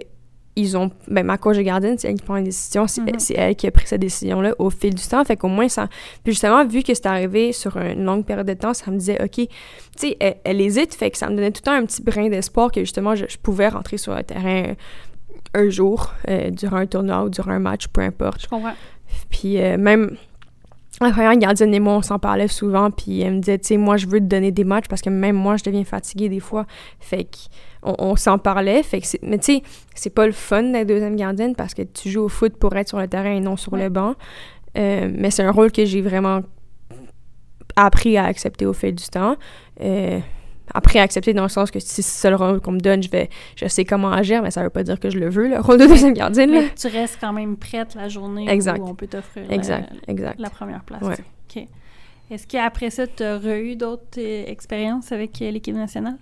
ils 0.58 0.76
ont... 0.76 0.92
Ben, 1.08 1.26
ma 1.26 1.38
coach 1.38 1.56
de 1.56 1.62
gardienne, 1.62 1.98
c'est 1.98 2.10
elle 2.10 2.16
qui 2.16 2.26
prend 2.26 2.36
une 2.36 2.44
décision. 2.44 2.86
C'est 2.86 3.02
Mhm. 3.02 3.20
c'est 3.20 3.36
elle 3.36 3.56
qui 3.56 3.68
a 3.68 3.72
pris 3.72 3.88
cette 3.88 4.02
décision-là 4.02 4.54
au 4.60 4.70
fil 4.70 4.94
du 4.94 5.02
temps. 5.02 5.24
Fait 5.24 5.38
qu'au 5.38 5.48
moins, 5.48 5.70
ça... 5.70 5.88
Puis 6.24 6.34
justement, 6.34 6.66
vu 6.66 6.84
que 6.84 6.94
c'est 6.94 7.06
arrivé 7.06 7.54
sur 7.54 7.78
une 7.78 8.04
longue 8.04 8.26
période 8.26 8.46
de 8.46 8.54
temps, 8.54 8.74
ça 8.74 8.92
me 8.92 8.98
disait 8.98 9.18
«OK, 9.24 9.36
tu 9.36 9.48
sais, 9.96 10.18
elle, 10.20 10.36
elle 10.44 10.60
hésite, 10.60 10.94
fait 10.94 11.10
que 11.10 11.18
ça 11.18 11.30
me 11.30 11.36
donnait 11.36 11.52
tout 11.52 11.62
le 11.64 11.72
temps 11.72 11.78
un 11.78 11.86
petit 11.86 12.04
brin 12.04 12.28
d'espoir 12.28 12.70
que 12.70 12.82
justement, 12.82 13.16
je, 13.16 13.26
je 13.30 13.38
pouvais 13.38 13.70
rentrer 13.70 13.98
sur 13.98 14.14
le 14.14 14.24
terrain 14.24 14.74
un 15.54 15.70
jour, 15.70 16.12
euh, 16.28 16.50
durant 16.52 16.78
un 16.78 16.86
tournoi 16.86 17.24
ou 17.24 17.30
durant 17.30 17.52
un 17.52 17.60
match, 17.60 17.88
peu 17.88 18.02
importe. 18.02 18.42
Je 18.42 18.48
comprends. 18.48 18.74
Puis 19.30 19.58
euh, 19.58 19.78
même 19.78 20.18
la 21.06 21.12
première 21.12 21.36
gardienne 21.38 21.74
et 21.74 21.80
moi, 21.80 21.94
on 21.94 22.02
s'en 22.02 22.20
parlait 22.20 22.48
souvent, 22.48 22.92
puis 22.92 23.22
elle 23.22 23.36
me 23.36 23.40
disait, 23.40 23.58
tu 23.60 23.68
sais, 23.68 23.78
moi, 23.78 23.98
je 23.98 24.06
veux 24.08 24.20
te 24.20 24.26
donner 24.26 24.52
des 24.52 24.64
matchs 24.64 24.88
parce 24.90 25.02
que 25.02 25.10
même 25.10 25.36
moi, 25.36 25.58
je 25.58 25.64
deviens 25.64 25.84
fatiguée 25.84 26.30
des 26.30 26.40
fois. 26.40 26.66
Fait 27.00 27.26
qu'on 27.84 27.96
on, 28.00 28.16
s'en 28.16 28.38
parlait, 28.38 28.84
fait 28.84 29.02
que. 29.02 29.08
Mais 29.24 29.38
tu 29.38 29.56
sais, 29.58 29.64
c'est 29.96 30.14
pas 30.14 30.26
le 30.26 30.32
fun 30.32 30.64
d'être 30.64 30.88
deuxième 30.88 31.16
gardienne 31.16 31.56
parce 31.56 31.74
que 31.74 31.82
tu 31.82 32.10
joues 32.10 32.24
au 32.24 32.30
foot 32.30 32.56
pour 32.58 32.76
être 32.76 32.90
sur 32.90 33.00
le 33.00 33.08
terrain 33.08 33.32
et 33.32 33.40
non 33.40 33.58
sur 33.58 33.74
Ouais. 33.74 33.84
le 33.84 33.90
banc. 33.90 34.16
Euh, 34.78 35.10
mais 35.14 35.32
c'est 35.32 35.44
un 35.44 35.52
rôle 35.52 35.72
que 35.72 35.84
j'ai 35.86 36.02
vraiment 36.02 36.42
appris 37.76 38.18
à 38.18 38.26
accepter 38.26 38.66
au 38.66 38.74
fil 38.74 38.96
du 38.96 39.06
temps. 39.06 39.36
Euh, 39.82 40.20
appris 40.74 41.00
à 41.00 41.04
accepter 41.04 41.34
dans 41.34 41.44
le 41.44 41.50
sens 41.50 41.72
que 41.72 41.80
si 41.80 42.02
c'est 42.04 42.30
le 42.30 42.36
rôle 42.36 42.62
qu'on 42.62 42.72
me 42.72 42.80
donne, 42.80 43.02
je 43.04 43.10
vais 43.10 43.30
je 43.56 43.68
sais 43.68 43.86
comment 43.86 44.12
agir, 44.12 44.42
mais 44.42 44.52
ça 44.52 44.64
veut 44.64 44.70
pas 44.70 44.84
dire 44.84 45.00
que 45.00 45.10
je 45.10 45.18
le 45.20 45.30
veux, 45.30 45.48
le 45.48 45.60
rôle 45.60 45.78
de 45.80 45.86
deuxième 45.86 46.14
gardienne. 46.14 46.52
Mais 46.52 46.70
tu 46.76 46.88
restes 46.88 47.18
quand 47.22 47.34
même 47.34 47.58
prête 47.58 47.96
la 47.96 48.08
journée 48.10 48.50
Exact. 48.50 48.80
où 48.80 48.88
on 48.88 48.96
peut 48.96 49.08
t'offrir 49.08 49.46
la- 49.48 49.56
Exact, 49.56 49.90
exact. 50.08 50.40
la, 50.40 50.50
première 50.50 50.84
place. 50.84 51.02
Ouais. 51.02 51.16
OK. 51.56 51.68
Est-ce 52.30 52.48
qu'après 52.48 52.90
ça, 52.90 53.08
tu 53.08 53.24
as 53.24 53.60
eu 53.60 53.76
d'autres 53.76 54.18
euh, 54.18 54.46
expériences 54.48 55.12
avec 55.12 55.42
euh, 55.42 55.52
l'équipe 55.52 55.76
nationale? 55.76 56.18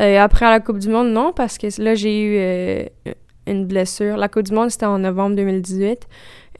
Euh, 0.00 0.18
après 0.18 0.46
à 0.46 0.50
la 0.50 0.60
Coupe 0.60 0.78
du 0.78 0.88
Monde, 0.88 1.12
non, 1.12 1.32
parce 1.34 1.58
que 1.58 1.66
là, 1.82 1.94
j'ai 1.94 2.22
eu 2.22 3.14
une 3.46 3.66
blessure. 3.66 4.16
La 4.16 4.28
Coupe 4.28 4.44
du 4.44 4.52
Monde, 4.54 4.70
c'était 4.70 4.86
en 4.86 4.98
novembre 4.98 5.36
2018. 5.36 6.06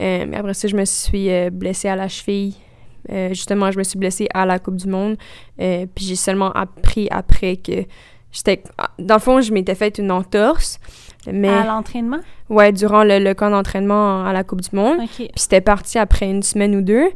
Euh, 0.01 0.25
mais 0.27 0.37
après 0.37 0.53
ça, 0.53 0.67
je 0.67 0.75
me 0.75 0.85
suis 0.85 1.29
blessée 1.51 1.87
à 1.87 1.95
la 1.95 2.07
cheville. 2.07 2.55
Euh, 3.11 3.29
justement, 3.29 3.71
je 3.71 3.77
me 3.77 3.83
suis 3.83 3.97
blessée 3.97 4.27
à 4.33 4.45
la 4.45 4.59
Coupe 4.59 4.75
du 4.75 4.87
Monde. 4.87 5.17
Euh, 5.59 5.85
puis 5.93 6.05
j'ai 6.05 6.15
seulement 6.15 6.51
appris 6.51 7.07
après 7.11 7.57
que 7.57 7.85
j'étais... 8.31 8.61
Dans 8.99 9.15
le 9.15 9.19
fond, 9.21 9.41
je 9.41 9.51
m'étais 9.53 9.75
fait 9.75 9.97
une 9.97 10.11
entorse. 10.11 10.79
Mais, 11.31 11.49
À 11.49 11.65
l'entraînement? 11.65 12.19
ouais, 12.49 12.71
durant 12.71 13.03
le, 13.03 13.19
le 13.19 13.33
camp 13.33 13.49
d'entraînement 13.51 14.25
à 14.25 14.33
la 14.33 14.43
Coupe 14.43 14.61
du 14.61 14.75
Monde. 14.75 14.97
Puis 15.15 15.29
c'était 15.35 15.61
parti 15.61 15.99
après 15.99 16.29
une 16.29 16.41
semaine 16.43 16.75
ou 16.75 16.81
deux. 16.81 17.09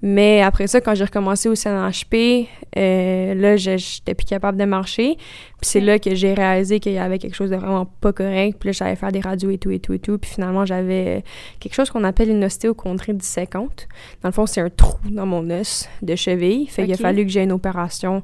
Mais 0.00 0.42
après 0.42 0.68
ça, 0.68 0.80
quand 0.80 0.94
j'ai 0.94 1.04
recommencé 1.04 1.48
au 1.48 1.54
CNHP, 1.54 2.46
euh, 2.76 3.34
là, 3.34 3.56
j'étais 3.56 4.14
plus 4.14 4.24
capable 4.26 4.56
de 4.56 4.64
marcher. 4.64 5.16
Puis 5.16 5.62
c'est 5.62 5.80
là 5.80 5.98
que 5.98 6.14
j'ai 6.14 6.34
réalisé 6.34 6.78
qu'il 6.78 6.92
y 6.92 6.98
avait 6.98 7.18
quelque 7.18 7.34
chose 7.34 7.50
de 7.50 7.56
vraiment 7.56 7.86
pas 8.00 8.12
correct. 8.12 8.58
Puis 8.60 8.68
là, 8.68 8.72
j'allais 8.72 8.96
faire 8.96 9.10
des 9.10 9.20
radios 9.20 9.50
et 9.50 9.58
tout, 9.58 9.72
et 9.72 9.80
tout, 9.80 9.92
et 9.94 9.98
tout. 9.98 10.16
Puis 10.18 10.30
finalement, 10.30 10.64
j'avais 10.64 11.24
quelque 11.58 11.74
chose 11.74 11.90
qu'on 11.90 12.04
appelle 12.04 12.30
une 12.30 12.44
ostéochondrite 12.44 13.16
disséquante. 13.16 13.88
Dans 14.22 14.28
le 14.28 14.32
fond, 14.32 14.46
c'est 14.46 14.60
un 14.60 14.70
trou 14.70 14.98
dans 15.10 15.26
mon 15.26 15.50
os 15.50 15.88
de 16.02 16.14
cheville. 16.14 16.68
Fait 16.68 16.84
qu'il 16.84 16.94
a 16.94 16.96
fallu 16.96 17.24
que 17.24 17.32
j'ai 17.32 17.42
une 17.42 17.52
opération. 17.52 18.22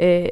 euh, 0.00 0.26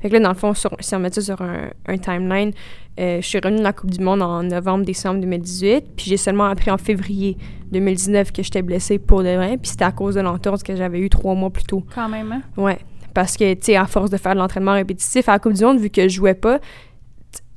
Fait 0.00 0.08
que 0.08 0.14
là, 0.14 0.20
dans 0.20 0.28
le 0.28 0.34
fond, 0.36 0.54
sur- 0.54 0.76
si 0.80 0.94
on 0.94 1.00
met 1.00 1.12
ça 1.12 1.20
sur 1.20 1.40
un, 1.42 1.70
un 1.86 1.98
timeline, 1.98 2.52
euh, 3.00 3.20
je 3.20 3.26
suis 3.26 3.38
revenue 3.38 3.58
de 3.58 3.62
la 3.64 3.72
Coupe 3.72 3.90
du 3.90 4.02
Monde 4.02 4.22
en 4.22 4.42
novembre-décembre 4.44 5.20
2018, 5.20 5.84
puis 5.96 6.06
j'ai 6.06 6.16
seulement 6.16 6.44
appris 6.46 6.70
en 6.70 6.78
février 6.78 7.36
2019 7.72 8.32
que 8.32 8.42
j'étais 8.42 8.62
blessée 8.62 8.98
pour 8.98 9.22
de 9.22 9.34
vrai, 9.34 9.56
puis 9.56 9.70
c'était 9.70 9.84
à 9.84 9.92
cause 9.92 10.14
de 10.14 10.20
l'entorse 10.20 10.62
que 10.62 10.76
j'avais 10.76 11.00
eu 11.00 11.10
trois 11.10 11.34
mois 11.34 11.50
plus 11.50 11.64
tôt. 11.64 11.84
Quand 11.94 12.08
même, 12.08 12.30
hein? 12.32 12.42
Ouais, 12.56 12.78
parce 13.14 13.36
que, 13.36 13.54
tu 13.54 13.60
sais, 13.66 13.76
à 13.76 13.86
force 13.86 14.10
de 14.10 14.16
faire 14.16 14.34
de 14.34 14.38
l'entraînement 14.38 14.74
répétitif, 14.74 15.28
à 15.28 15.32
la 15.32 15.38
Coupe 15.40 15.52
du 15.54 15.64
Monde, 15.64 15.78
vu 15.80 15.90
que 15.90 16.02
je 16.02 16.14
jouais 16.14 16.34
pas, 16.34 16.60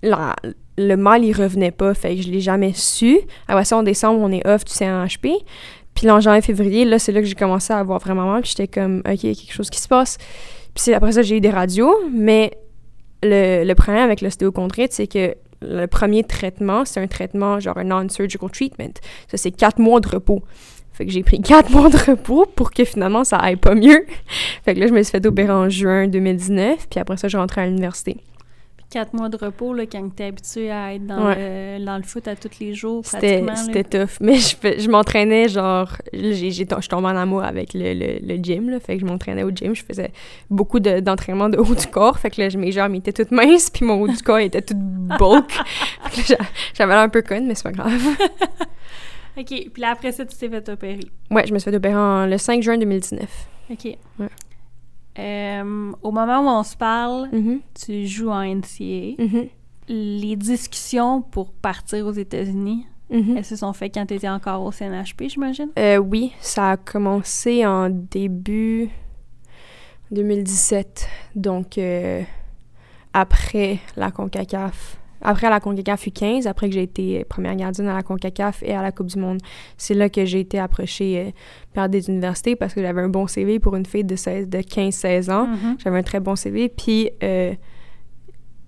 la- 0.03 0.35
le 0.77 0.95
mal, 0.95 1.23
il 1.23 1.33
revenait 1.33 1.71
pas, 1.71 1.93
fait 1.93 2.15
que 2.15 2.21
je 2.23 2.29
l'ai 2.29 2.39
jamais 2.39 2.73
su. 2.73 3.19
Après 3.47 3.65
ça, 3.65 3.77
en 3.77 3.83
décembre, 3.83 4.19
on 4.21 4.31
est 4.31 4.45
off 4.47 4.65
du 4.65 4.73
CNHP, 4.73 5.27
puis 5.93 6.07
là, 6.07 6.15
en 6.15 6.19
janvier-février, 6.21 6.85
là, 6.85 6.97
c'est 6.97 7.11
là 7.11 7.19
que 7.19 7.27
j'ai 7.27 7.35
commencé 7.35 7.71
à 7.73 7.77
avoir 7.79 7.99
vraiment 7.99 8.25
mal, 8.31 8.41
puis 8.41 8.51
j'étais 8.55 8.67
comme, 8.67 8.99
OK, 9.05 9.23
il 9.23 9.29
y 9.29 9.31
a 9.31 9.35
quelque 9.35 9.53
chose 9.53 9.69
qui 9.69 9.79
se 9.79 9.87
passe. 9.87 10.17
Puis 10.75 10.93
après 10.93 11.11
ça, 11.11 11.21
j'ai 11.21 11.37
eu 11.37 11.41
des 11.41 11.49
radios, 11.49 11.95
mais 12.11 12.51
le, 13.23 13.63
le 13.65 13.75
problème 13.75 14.03
avec 14.03 14.21
l'ostéochondrite, 14.21 14.93
c'est 14.93 15.07
que 15.07 15.35
le 15.61 15.85
premier 15.85 16.23
traitement, 16.23 16.85
c'est 16.85 16.99
un 16.99 17.07
traitement 17.07 17.59
genre 17.59 17.77
un 17.77 17.83
non-surgical 17.83 18.49
treatment. 18.49 18.93
Ça, 19.27 19.37
c'est 19.37 19.51
quatre 19.51 19.79
mois 19.79 19.99
de 19.99 20.07
repos. 20.07 20.41
Fait 20.93 21.05
que 21.05 21.11
j'ai 21.11 21.23
pris 21.23 21.41
quatre 21.41 21.69
mois 21.71 21.89
de 21.89 21.97
repos 21.97 22.45
pour 22.55 22.71
que 22.71 22.83
finalement 22.83 23.23
ça 23.23 23.37
aille 23.37 23.55
pas 23.55 23.75
mieux. 23.75 24.05
fait 24.65 24.75
que 24.75 24.79
là, 24.79 24.87
je 24.87 24.93
me 24.93 25.01
suis 25.03 25.11
fait 25.11 25.25
opérer 25.25 25.51
en 25.51 25.69
juin 25.69 26.07
2019, 26.07 26.87
puis 26.89 26.99
après 26.99 27.17
ça, 27.17 27.27
je 27.27 27.37
rentrais 27.37 27.61
à 27.61 27.65
l'université. 27.67 28.17
Quatre 28.91 29.13
mois 29.13 29.29
de 29.29 29.37
repos, 29.37 29.73
là, 29.73 29.85
quand 29.85 30.09
t'es 30.13 30.25
habitué 30.25 30.69
à 30.69 30.93
être 30.93 31.07
dans, 31.07 31.29
le, 31.29 31.83
dans 31.85 31.95
le 31.95 32.03
foot 32.03 32.27
à 32.27 32.35
tous 32.35 32.59
les 32.59 32.73
jours, 32.73 33.05
C'était 33.05 33.83
tough. 33.85 34.17
Mais 34.19 34.35
je, 34.35 34.55
je 34.79 34.89
m'entraînais, 34.89 35.47
genre, 35.47 35.95
j'ai, 36.11 36.33
j'ai, 36.33 36.51
je 36.51 36.53
suis 36.65 36.65
tombée 36.89 37.07
en 37.07 37.15
amour 37.15 37.41
avec 37.43 37.73
le, 37.73 37.93
le, 37.93 38.19
le 38.21 38.35
gym, 38.43 38.69
là. 38.69 38.81
Fait 38.81 38.95
que 38.95 39.01
je 39.01 39.05
m'entraînais 39.05 39.43
au 39.43 39.49
gym. 39.51 39.73
Je 39.73 39.83
faisais 39.85 40.11
beaucoup 40.49 40.81
de- 40.81 40.99
d'entraînement 40.99 41.47
de 41.47 41.57
haut 41.57 41.73
du 41.73 41.87
corps. 41.87 42.19
Fait 42.19 42.29
que 42.29 42.41
là, 42.41 42.49
mes 42.57 42.73
jambes 42.73 42.93
étaient 42.95 43.13
toutes 43.13 43.31
minces, 43.31 43.69
puis 43.69 43.85
mon 43.85 44.01
haut 44.01 44.07
du 44.09 44.21
corps 44.21 44.39
était 44.39 44.61
tout 44.61 44.75
bulk. 44.75 45.49
Fait 46.09 46.11
que 46.11 46.33
là, 46.33 46.37
j'a- 46.39 46.45
j'avais 46.73 46.93
l'air 46.93 47.01
un 47.03 47.09
peu 47.09 47.21
conne, 47.21 47.47
mais 47.47 47.55
c'est 47.55 47.63
pas 47.63 47.71
grave. 47.71 47.93
OK. 49.37 49.45
Puis 49.47 49.71
là, 49.81 49.91
après 49.91 50.11
ça, 50.11 50.25
tu 50.25 50.35
t'es 50.35 50.49
fait 50.49 50.67
opérer. 50.69 50.99
Ouais, 51.29 51.47
je 51.47 51.53
me 51.53 51.59
suis 51.59 51.71
fait 51.71 51.77
opérer 51.77 51.95
en- 51.95 52.25
le 52.25 52.37
5 52.37 52.61
juin 52.61 52.77
2019. 52.77 53.21
OK. 53.71 53.85
Ouais. 54.19 54.27
Euh, 55.21 55.91
au 56.01 56.11
moment 56.11 56.39
où 56.41 56.47
on 56.59 56.63
se 56.63 56.75
parle, 56.75 57.29
Mhm, 57.31 57.59
tu 57.79 58.07
joues 58.07 58.29
en 58.29 58.41
NCAA. 58.41 59.15
mhm, 59.21 59.47
Les 59.87 60.35
discussions 60.35 61.21
pour 61.21 61.51
partir 61.51 62.05
aux 62.07 62.11
États-Unis, 62.11 62.85
mhm. 63.09 63.37
elles 63.37 63.45
se 63.45 63.55
sont 63.55 63.73
faites 63.73 63.93
quand 63.93 64.05
tu 64.05 64.15
étais 64.15 64.29
encore 64.29 64.63
au 64.63 64.71
CNHP, 64.71 65.27
j'imagine? 65.29 65.69
Euh, 65.77 65.97
oui, 65.97 66.31
ça 66.39 66.71
a 66.71 66.77
commencé 66.77 67.65
en 67.65 67.89
début 67.89 68.89
2017. 70.11 71.07
Donc, 71.35 71.77
euh, 71.77 72.21
après 73.13 73.79
la 73.95 74.11
CONCACAF. 74.11 74.97
Après 75.21 75.49
la 75.49 75.59
CONCACAF 75.59 76.07
U15, 76.07 76.47
après 76.47 76.67
que 76.67 76.73
j'ai 76.73 76.83
été 76.83 77.23
première 77.25 77.55
gardienne 77.55 77.87
à 77.87 77.95
la 77.95 78.01
CONCACAF 78.01 78.63
et 78.63 78.73
à 78.73 78.81
la 78.81 78.91
Coupe 78.91 79.07
du 79.07 79.19
Monde, 79.19 79.39
c'est 79.77 79.93
là 79.93 80.09
que 80.09 80.25
j'ai 80.25 80.39
été 80.39 80.59
approchée 80.59 81.19
euh, 81.19 81.31
par 81.73 81.89
des 81.89 82.09
universités 82.09 82.55
parce 82.55 82.73
que 82.73 82.81
j'avais 82.81 83.01
un 83.01 83.09
bon 83.09 83.27
CV 83.27 83.59
pour 83.59 83.75
une 83.75 83.85
fille 83.85 84.03
de, 84.03 84.15
16 84.15 84.49
de 84.49 84.59
15-16 84.59 85.31
ans. 85.31 85.47
Mhm. 85.47 85.77
J'avais 85.83 85.99
un 85.99 86.03
très 86.03 86.19
bon 86.19 86.35
CV. 86.35 86.69
Puis 86.69 87.09
euh, 87.23 87.53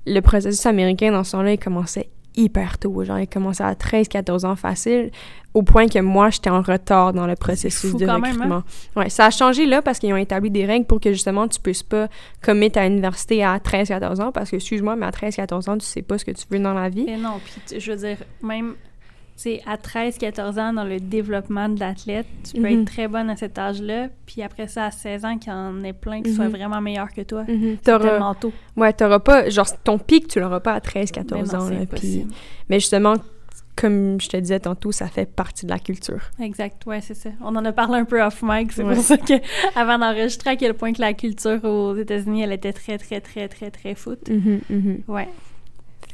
le 0.05 0.19
processus 0.21 0.65
américain 0.65 1.11
dans 1.11 1.23
ce 1.23 1.33
temps-là, 1.33 1.53
il 1.53 1.59
commençait 1.59 2.09
hyper 2.35 2.77
tôt. 2.77 3.03
Genre, 3.03 3.19
il 3.19 3.27
commençait 3.27 3.63
à 3.63 3.73
13-14 3.73 4.45
ans 4.45 4.55
facile, 4.55 5.11
au 5.53 5.61
point 5.61 5.87
que 5.87 5.99
moi, 5.99 6.29
j'étais 6.29 6.49
en 6.49 6.61
retard 6.61 7.13
dans 7.13 7.27
le 7.27 7.35
processus 7.35 7.91
fou 7.91 7.97
de 7.97 8.05
quand 8.05 8.19
même, 8.19 8.23
hein? 8.23 8.29
recrutement. 8.29 8.63
Ouais, 8.95 9.09
ça 9.09 9.25
a 9.25 9.29
changé 9.29 9.65
là 9.65 9.81
parce 9.81 9.99
qu'ils 9.99 10.13
ont 10.13 10.17
établi 10.17 10.49
des 10.49 10.65
règles 10.65 10.85
pour 10.85 10.99
que 10.99 11.11
justement, 11.11 11.47
tu 11.47 11.59
puisses 11.59 11.83
pas 11.83 12.07
commit 12.41 12.71
à 12.75 12.87
l'université 12.87 13.43
à 13.43 13.57
13-14 13.57 14.21
ans 14.21 14.31
parce 14.31 14.49
que, 14.49 14.55
excuse-moi, 14.55 14.95
mais 14.95 15.05
à 15.05 15.11
13-14 15.11 15.69
ans, 15.69 15.77
tu 15.77 15.85
sais 15.85 16.01
pas 16.01 16.17
ce 16.17 16.25
que 16.25 16.31
tu 16.31 16.45
veux 16.49 16.59
dans 16.59 16.73
la 16.73 16.89
vie. 16.89 17.05
Et 17.07 17.17
non, 17.17 17.39
puis 17.43 17.79
je 17.79 17.91
veux 17.91 17.97
dire, 17.97 18.17
même 18.41 18.75
sais, 19.35 19.61
à 19.65 19.77
13-14 19.77 20.59
ans, 20.59 20.73
dans 20.73 20.83
le 20.83 20.99
développement 20.99 21.67
de 21.69 21.79
l'athlète, 21.79 22.25
tu 22.43 22.61
peux 22.61 22.69
Mhm. 22.69 22.81
être 22.81 22.85
très 22.85 23.07
bonne 23.07 23.29
à 23.29 23.35
cet 23.35 23.57
âge-là, 23.57 24.09
puis 24.25 24.41
après 24.41 24.67
ça, 24.67 24.85
à 24.85 24.91
16 24.91 25.25
ans, 25.25 25.37
qu'il 25.37 25.51
y 25.51 25.55
en 25.55 25.83
ait 25.83 25.93
plein 25.93 26.21
qui 26.21 26.33
soient 26.33 26.45
Mhm. 26.49 26.51
vraiment 26.55 26.81
meilleurs 26.81 27.11
que 27.11 27.21
toi. 27.21 27.43
C'est 27.47 27.81
tellement 27.81 28.35
tôt. 28.35 28.53
Ouais, 28.77 28.93
t'auras 28.93 29.19
pas... 29.19 29.49
Genre, 29.49 29.67
ton 29.83 29.97
pic, 29.97 30.27
tu 30.27 30.39
l'auras 30.39 30.59
pas 30.59 30.71
à 30.73 30.75
Mais 30.75 30.81
13-14 30.81 31.53
non, 31.53 31.59
ans. 31.59 31.69
là. 31.69 31.79
Mais 32.69 32.79
justement, 32.79 33.15
comme 33.75 34.21
je 34.21 34.29
te 34.29 34.37
disais 34.37 34.59
tantôt, 34.59 34.91
ça 34.91 35.07
fait 35.07 35.25
partie 35.25 35.65
de 35.65 35.71
la 35.71 35.79
culture. 35.79 36.19
Exact, 36.39 36.85
ouais, 36.85 37.01
c'est 37.01 37.15
ça. 37.15 37.29
On 37.41 37.55
en 37.55 37.65
a 37.65 37.71
parlé 37.71 37.97
un 37.99 38.05
peu 38.05 38.21
off 38.23 38.41
mic, 38.43 38.71
c'est 38.71 38.83
Ouais. 38.83 38.93
pour 38.93 39.03
ça 39.03 39.17
que 39.17 39.33
avant 39.75 39.97
d'enregistrer 39.97 40.51
à 40.51 40.55
quel 40.55 40.75
point 40.75 40.93
que 40.93 41.01
la 41.01 41.13
culture 41.13 41.63
aux 41.63 41.95
États-Unis, 41.95 42.43
elle 42.43 42.51
était 42.51 42.71
très, 42.73 42.99
très, 42.99 43.19
très, 43.19 43.47
très, 43.47 43.71
très 43.71 43.95
foot. 43.95 44.29
Mhm. 44.29 45.01
Ouais, 45.07 45.27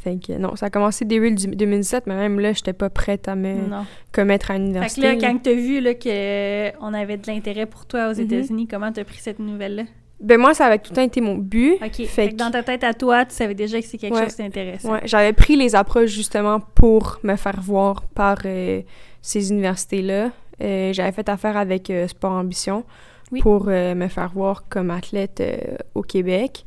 Fait 0.03 0.17
que 0.17 0.33
non, 0.37 0.55
ça 0.55 0.67
a 0.67 0.69
commencé 0.69 1.03
début 1.03 1.31
du- 1.31 1.47
2017, 1.47 2.07
mais 2.07 2.15
même 2.15 2.39
là, 2.39 2.53
j'étais 2.53 2.71
pas 2.73 2.89
prête 2.89 3.27
à 3.27 3.35
me 3.35 3.53
non. 3.69 3.85
commettre 4.13 4.49
à 4.51 4.53
Fait 4.53 4.59
l'université. 4.59 5.01
que 5.01 5.07
là, 5.07 5.15
quand 5.17 5.37
t'as 5.43 5.53
vu 5.53 5.81
là, 5.81 5.93
qu'on 5.93 6.93
avait 6.93 7.17
de 7.17 7.27
l'intérêt 7.27 7.65
pour 7.65 7.85
toi 7.85 8.09
aux 8.09 8.13
Mhm. 8.15 8.21
États-Unis, 8.21 8.67
comment 8.67 8.91
t'as 8.91 9.03
pris 9.03 9.19
cette 9.19 9.39
nouvelle-là? 9.39 9.83
Ben 10.21 10.37
moi, 10.37 10.53
ça 10.53 10.65
avait 10.65 10.79
tout 10.79 10.91
le 10.91 10.95
temps 10.97 11.01
été 11.01 11.21
mon 11.21 11.35
but. 11.35 11.73
OK, 11.75 11.93
Fait 11.95 12.05
fait 12.05 12.25
que 12.27 12.31
que- 12.33 12.37
dans 12.37 12.51
ta 12.51 12.61
tête 12.63 12.83
à 12.83 12.93
toi, 12.93 13.25
tu 13.25 13.33
savais 13.35 13.53
déjà 13.55 13.79
que 13.79 13.85
c'est 13.85 13.97
quelque 13.97 14.15
Ouais. 14.15 14.23
chose 14.25 14.35
d'intéressant. 14.37 14.91
Ouais, 14.93 15.01
j'avais 15.05 15.31
pris 15.33 15.55
les 15.55 15.75
approches 15.75 16.11
justement 16.11 16.59
pour 16.59 17.19
me 17.23 17.35
faire 17.37 17.59
voir 17.61 18.03
par 18.15 18.37
euh, 18.45 18.81
ces 19.21 19.49
universités-là. 19.51 20.31
Euh, 20.61 20.91
j'avais 20.93 21.11
fait 21.13 21.27
affaire 21.29 21.55
avec 21.55 21.89
euh, 21.89 22.05
Sport 22.07 22.33
Ambition 22.33 22.83
Oui. 23.31 23.39
pour 23.41 23.65
euh, 23.69 23.95
me 23.95 24.07
faire 24.09 24.29
voir 24.33 24.67
comme 24.67 24.91
athlète 24.91 25.39
euh, 25.39 25.57
au 25.95 26.01
Québec. 26.01 26.65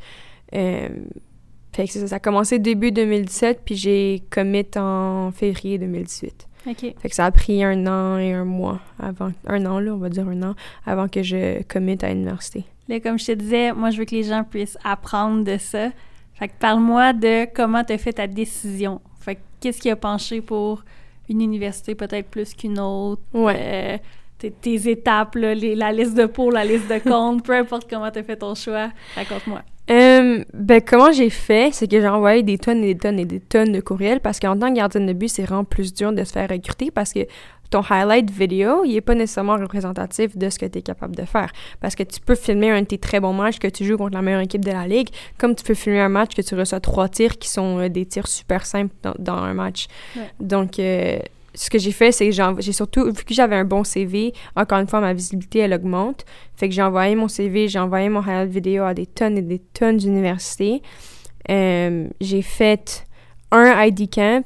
Fait 1.73 1.87
que 1.87 1.93
ça, 1.93 2.07
ça 2.07 2.17
a 2.17 2.19
commencé 2.21 2.59
début 2.59 2.93
2017, 2.93 3.63
puis 3.65 3.77
j'ai 3.77 4.23
commit 4.31 4.67
en 4.77 5.31
février 5.33 5.79
2018. 5.79 6.49
OK. 6.69 6.95
Fait 6.99 7.09
que 7.09 7.15
ça 7.15 7.25
a 7.25 7.31
pris 7.31 7.65
un 7.65 7.87
an 7.87 8.19
et 8.19 8.33
un 8.33 8.45
mois 8.45 8.79
avant, 9.01 9.33
un 9.47 9.67
an 9.67 9.81
là, 9.81 9.93
on 9.95 9.97
va 9.97 10.09
dire 10.11 10.29
un 10.29 10.43
an, 10.43 10.55
avant 10.87 11.09
que 11.09 11.23
je 11.23 11.63
commit 11.65 11.99
à 12.03 12.09
l'université. 12.11 12.65
Là, 12.89 13.01
comme 13.01 13.19
je 13.19 13.27
te 13.27 13.33
disais, 13.33 13.73
moi, 13.73 13.91
je 13.91 13.99
veux 13.99 14.05
que 14.05 14.15
les 14.15 14.23
gens 14.25 14.45
puissent 14.45 14.79
apprendre 14.85 15.45
de 15.45 15.57
ça. 15.57 15.89
Fait 16.35 16.49
que 16.49 16.53
parle-moi 16.59 17.13
de 17.15 17.47
comment 17.55 17.83
tu 17.85 17.93
as 17.95 17.99
fait 17.99 18.13
ta 18.13 18.27
décision. 18.27 19.01
Fait 19.21 19.37
que 19.37 19.41
qu'est-ce 19.61 19.81
qui 19.81 19.91
a 19.91 19.97
penché 19.97 20.41
pour 20.41 20.85
une 21.29 21.41
université 21.41 21.95
peut-être 21.95 22.29
plus 22.29 22.53
qu'une 22.55 22.79
autre? 22.79 23.23
Ouais. 23.33 23.57
Euh, 23.59 23.99
tes, 24.39 24.51
tes 24.51 24.91
étapes, 24.91 25.37
là, 25.37 25.55
les- 25.55 25.75
la 25.77 25.93
liste 25.93 26.15
de 26.17 26.27
pour, 26.27 26.51
la 26.53 26.65
liste 26.65 26.89
de 26.89 26.99
contre, 26.99 27.43
peu 27.45 27.55
importe 27.57 27.89
comment 27.89 28.11
tu 28.11 28.19
as 28.19 28.23
fait 28.25 28.37
ton 28.37 28.55
choix, 28.55 28.91
raconte-moi. 29.15 29.63
Euh, 29.91 30.45
ben, 30.55 30.81
comment 30.81 31.11
j'ai 31.11 31.31
fait, 31.31 31.75
c'est 31.75 31.89
que 31.89 32.01
j'ai 32.01 32.09
envoyé 32.09 32.43
des 32.43 32.57
tonnes 32.59 32.85
et 32.85 32.95
des 32.95 33.01
tonnes 33.01 33.19
et 33.19 33.25
des 33.25 33.41
tonnes 33.41 33.73
de 33.73 33.81
courriels 33.81 34.21
parce 34.21 34.39
qu'en 34.39 34.57
tant 34.57 34.71
que 34.71 34.77
gardienne 34.77 35.07
de 35.07 35.13
but, 35.13 35.29
c'est 35.29 35.43
vraiment 35.43 35.65
plus 35.65 35.93
dur 35.93 36.13
de 36.13 36.23
se 36.25 36.33
faire 36.33 36.49
recruter 36.49 36.91
parce 36.91 37.13
que 37.13 37.27
ton 37.73 37.83
highlight 37.89 38.31
vidéo, 38.31 38.85
il 38.85 38.95
est 38.95 39.01
pas 39.01 39.15
nécessairement 39.15 39.57
représentatif 39.57 40.37
de 40.37 40.51
ce 40.51 40.59
que 40.59 40.67
tu 40.67 40.79
es 40.79 40.83
capable 40.83 41.17
de 41.17 41.25
faire. 41.25 41.51
Parce 41.81 41.95
que 41.95 42.03
tu 42.03 42.21
peux 42.21 42.35
filmer 42.35 42.71
un 42.71 42.83
de 42.83 42.87
tes 42.87 42.99
très 42.99 43.19
bons 43.19 43.33
matchs 43.33 43.59
que 43.59 43.67
tu 43.67 43.85
joues 43.85 43.97
contre 43.97 44.15
la 44.15 44.23
meilleure 44.23 44.43
équipe 44.43 44.65
de 44.65 44.71
la 44.71 44.87
ligue, 44.87 45.09
comme 45.39 45.55
tu 45.55 45.65
peux 45.65 45.75
filmer 45.75 46.01
un 46.01 46.11
match 46.11 46.35
que 46.35 46.43
tu 46.43 46.55
reçois 46.55 46.81
trois 46.81 47.09
tirs 47.09 47.39
qui 47.39 47.49
sont 47.49 47.79
euh, 47.79 47.89
des 47.89 48.05
tirs 48.07 48.29
super 48.29 48.67
simples 48.67 48.95
dans, 49.03 49.15
dans 49.19 49.37
un 49.37 49.55
match. 49.55 49.87
Ouais. 50.15 50.31
Donc, 50.39 50.79
euh, 50.79 51.19
ce 51.55 51.71
que 51.71 51.79
j'ai 51.79 51.93
fait, 51.93 52.13
c'est 52.13 52.29
que 52.29 52.61
j'ai 52.61 52.73
surtout, 52.73 53.05
vu 53.07 53.25
que 53.25 53.35
j'avais 53.35 53.57
un 53.57 53.65
bon 53.65 53.85
CV, 53.85 54.33
encore 54.57 54.79
une 54.79 54.87
fois, 54.87 55.01
ma 55.01 55.13
visibilité, 55.13 55.61
elle 55.61 55.75
augmente. 55.75 56.25
Fait 56.57 56.69
que 56.69 56.75
j'ai 56.75 56.83
envoyé 56.83 57.15
mon 57.15 57.29
CV, 57.29 57.69
j'ai 57.69 57.79
envoyé 57.79 58.09
mon 58.09 58.21
highlight 58.21 58.51
vidéo 58.51 58.85
à 58.85 58.95
des 58.95 59.07
tonnes 59.07 59.39
et 59.39 59.43
des 59.43 59.59
tonnes 59.59 59.99
d'universités. 59.99 60.83
Euh, 61.51 62.09
j'ai 62.21 62.43
fait 62.43 63.07
un 63.51 63.85
ID 63.85 64.09
camp, 64.11 64.45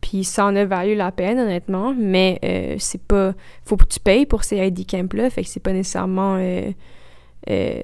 puis 0.00 0.24
ça 0.24 0.46
en 0.46 0.56
a 0.56 0.64
valu 0.64 0.94
la 0.94 1.12
peine, 1.12 1.38
honnêtement, 1.38 1.94
mais 1.96 2.38
euh, 2.44 2.76
c'est 2.78 3.02
pas... 3.02 3.34
Faut 3.64 3.76
que 3.76 3.86
tu 3.86 4.00
payes 4.00 4.26
pour 4.26 4.44
ces 4.44 4.58
ID 4.58 4.86
camps-là, 4.90 5.30
fait 5.30 5.42
que 5.42 5.48
c'est 5.48 5.60
pas 5.60 5.72
nécessairement... 5.72 6.36
euh, 6.38 7.82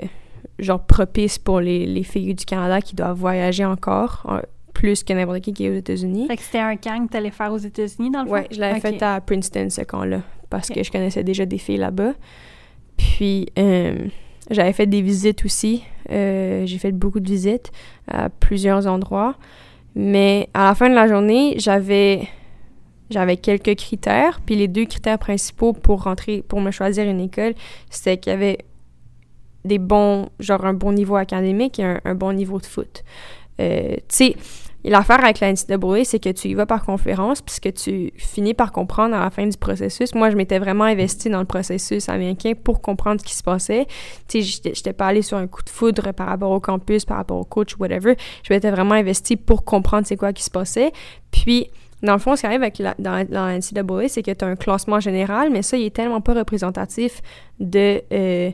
genre 0.59 0.85
propice 0.85 1.39
pour 1.39 1.61
les, 1.61 1.87
les 1.87 2.03
filles 2.03 2.35
du 2.35 2.45
Canada 2.45 2.81
qui 2.81 2.95
doivent 2.95 3.17
voyager 3.17 3.65
encore, 3.65 4.41
plus 4.73 5.03
que 5.03 5.13
n'importe 5.13 5.41
qui 5.41 5.53
qui 5.53 5.67
est 5.67 5.71
aux 5.71 5.75
États-Unis. 5.75 6.27
Fait 6.27 6.37
que 6.37 6.43
c'était 6.43 6.59
un 6.59 6.77
camp 6.77 7.07
que 7.07 7.13
tu 7.13 7.17
allais 7.17 7.31
faire 7.31 7.53
aux 7.53 7.59
États-Unis, 7.59 8.11
dans 8.11 8.23
le 8.23 8.27
fond? 8.27 8.35
Ouais, 8.35 8.47
je 8.51 8.61
l'avais 8.61 8.81
fait 8.81 9.03
à 9.03 9.21
Princeton 9.21 9.69
ce 9.71 9.83
camp-là 9.83 10.23
parce 10.49 10.69
que 10.69 10.83
je 10.83 10.91
connaissais 10.91 11.25
déjà 11.25 11.47
des 11.47 11.59
filles 11.59 11.79
là-bas. 11.79 12.13
Puis 12.97 13.47
euh, 13.59 14.09
j'avais 14.51 14.73
fait 14.73 14.87
des 14.87 15.01
visites 15.01 15.45
aussi. 15.45 15.83
Euh, 16.11 16.67
j'ai 16.67 16.79
fait 16.79 16.93
beaucoup 16.93 17.21
de 17.21 17.29
visites 17.29 17.71
à 18.09 18.29
plusieurs 18.29 18.87
endroits. 18.87 19.37
Mais 19.95 20.49
à 20.55 20.65
la 20.65 20.75
fin 20.75 20.89
de 20.89 20.95
la 20.95 21.09
journée, 21.09 21.55
j'avais 21.59 22.29
j'avais 23.11 23.37
quelques 23.37 23.77
critères. 23.77 24.41
Puis 24.45 24.57
les 24.57 24.69
deux 24.69 24.85
critères 24.85 25.19
principaux 25.19 25.73
pour 25.73 26.03
rentrer, 26.05 26.43
pour 26.47 26.61
me 26.61 26.71
choisir 26.71 27.09
une 27.09 27.21
école, 27.21 27.55
c'était 27.91 28.19
qu'il 28.19 28.33
y 28.33 28.35
avait 28.35 28.59
des 29.65 29.79
bons, 29.79 30.29
genre 30.39 30.65
un 30.65 30.75
bon 30.75 30.93
niveau 30.93 31.17
académique 31.17 31.79
et 31.79 31.85
un, 31.85 32.01
un 32.05 32.15
bon 32.15 32.33
niveau 32.33 32.59
de 32.59 32.67
foot. 32.67 33.05
Euh, 33.61 33.95
tu 33.97 34.01
sais, 34.09 34.37
l'affaire 34.85 35.23
avec 35.23 35.41
la 35.41 35.53
NCAA, 35.53 36.05
c'est 36.05 36.19
que 36.19 36.31
tu 36.31 36.49
y 36.49 36.55
vas 36.55 36.65
par 36.67 36.85
conférence, 36.85 37.43
puisque 37.43 37.73
tu 37.75 38.13
finis 38.17 38.55
par 38.55 38.73
comprendre 38.73 39.15
à 39.15 39.21
la 39.21 39.31
fin 39.31 39.47
du 39.47 39.57
processus. 39.59 40.15
Moi, 40.15 40.31
je 40.31 40.37
m'étais 40.37 40.59
vraiment 40.59 40.85
investie 40.85 41.29
dans 41.29 41.41
le 41.41 41.45
processus 41.45 42.09
américain 42.09 42.53
pour 42.55 42.81
comprendre 42.81 43.21
ce 43.21 43.27
qui 43.27 43.35
se 43.35 43.43
passait. 43.43 43.87
Tu 44.29 44.43
sais, 44.43 44.73
j'étais- 44.75 44.93
pas 44.95 45.09
allée 45.09 45.23
sur 45.23 45.37
un 45.37 45.47
coup 45.47 45.63
de 45.63 45.69
foudre 45.71 46.13
par 46.13 46.29
rapport 46.29 46.51
au 46.51 46.61
campus, 46.61 47.05
par 47.05 47.19
rapport 47.19 47.39
au 47.39 47.45
coach, 47.45 47.77
whatever. 47.79 48.15
Je 48.43 48.53
m'étais 48.55 48.71
vraiment 48.71 48.95
investie 48.95 49.37
pour 49.37 49.65
comprendre 49.65 50.07
c'est 50.07 50.17
quoi 50.17 50.33
qui 50.33 50.43
se 50.43 50.51
passait. 50.51 50.93
Puis, 51.31 51.69
dans 52.03 52.15
le 52.15 52.19
fond, 52.19 52.35
ce 52.35 52.41
qui 52.41 52.47
arrive 52.47 52.63
avec 52.63 52.79
la, 52.79 52.95
dans 52.99 53.27
la 53.29 53.59
NCAA, 53.59 54.09
c'est 54.09 54.23
que 54.23 54.31
tu 54.31 54.43
as 54.45 54.49
un 54.49 54.57
classement 54.57 55.01
général, 55.01 55.51
mais 55.51 55.61
ça, 55.61 55.77
il 55.77 55.85
est 55.85 55.95
tellement 55.95 56.23
pas 56.23 56.33
représentatif 56.33 57.21
de 57.59 58.01
euh, 58.13 58.51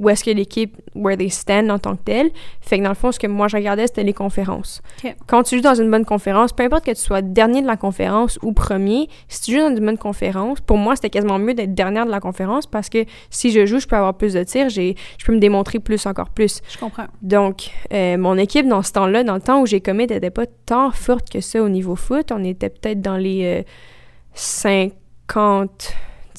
où 0.00 0.08
est-ce 0.08 0.24
que 0.24 0.30
l'équipe, 0.30 0.76
where 0.94 1.16
they 1.16 1.30
stand 1.30 1.70
en 1.70 1.78
tant 1.78 1.94
que 1.94 2.02
tel. 2.04 2.30
Fait 2.62 2.78
que 2.78 2.82
dans 2.82 2.88
le 2.88 2.94
fond, 2.94 3.12
ce 3.12 3.18
que 3.18 3.26
moi 3.26 3.48
je 3.48 3.56
regardais, 3.56 3.86
c'était 3.86 4.02
les 4.02 4.14
conférences. 4.14 4.82
Quand 5.26 5.42
tu 5.42 5.56
joues 5.56 5.62
dans 5.62 5.74
une 5.74 5.90
bonne 5.90 6.06
conférence, 6.06 6.52
peu 6.52 6.64
importe 6.64 6.86
que 6.86 6.90
tu 6.90 7.00
sois 7.00 7.20
dernier 7.20 7.60
de 7.60 7.66
la 7.66 7.76
conférence 7.76 8.38
ou 8.42 8.52
premier, 8.52 9.08
si 9.28 9.42
tu 9.42 9.52
joues 9.52 9.68
dans 9.68 9.76
une 9.76 9.84
bonne 9.84 9.98
conférence, 9.98 10.60
pour 10.60 10.78
moi, 10.78 10.96
c'était 10.96 11.10
quasiment 11.10 11.38
mieux 11.38 11.52
d'être 11.52 11.74
dernière 11.74 12.06
de 12.06 12.10
la 12.10 12.20
conférence 12.20 12.66
parce 12.66 12.88
que 12.88 13.04
si 13.28 13.50
je 13.50 13.66
joue, 13.66 13.78
je 13.78 13.86
peux 13.86 13.96
avoir 13.96 14.14
plus 14.14 14.32
de 14.32 14.42
tirs, 14.42 14.70
j'ai, 14.70 14.96
je 15.18 15.26
peux 15.26 15.34
me 15.34 15.38
démontrer 15.38 15.78
plus, 15.78 16.06
encore 16.06 16.30
plus. 16.30 16.62
Je 16.70 16.78
comprends. 16.78 17.06
Donc, 17.20 17.70
euh, 17.92 18.16
mon 18.16 18.38
équipe, 18.38 18.66
dans 18.66 18.82
ce 18.82 18.92
temps-là, 18.92 19.22
dans 19.22 19.34
le 19.34 19.42
temps 19.42 19.60
où 19.60 19.66
j'ai 19.66 19.82
commis, 19.82 20.06
n'était 20.06 20.30
pas 20.30 20.46
tant 20.64 20.90
forte 20.92 21.28
que 21.28 21.42
ça 21.42 21.62
au 21.62 21.68
niveau 21.68 21.94
foot. 21.94 22.32
On 22.32 22.42
était 22.42 22.70
peut-être 22.70 23.02
dans 23.02 23.18
les 23.18 23.60
euh, 23.60 23.62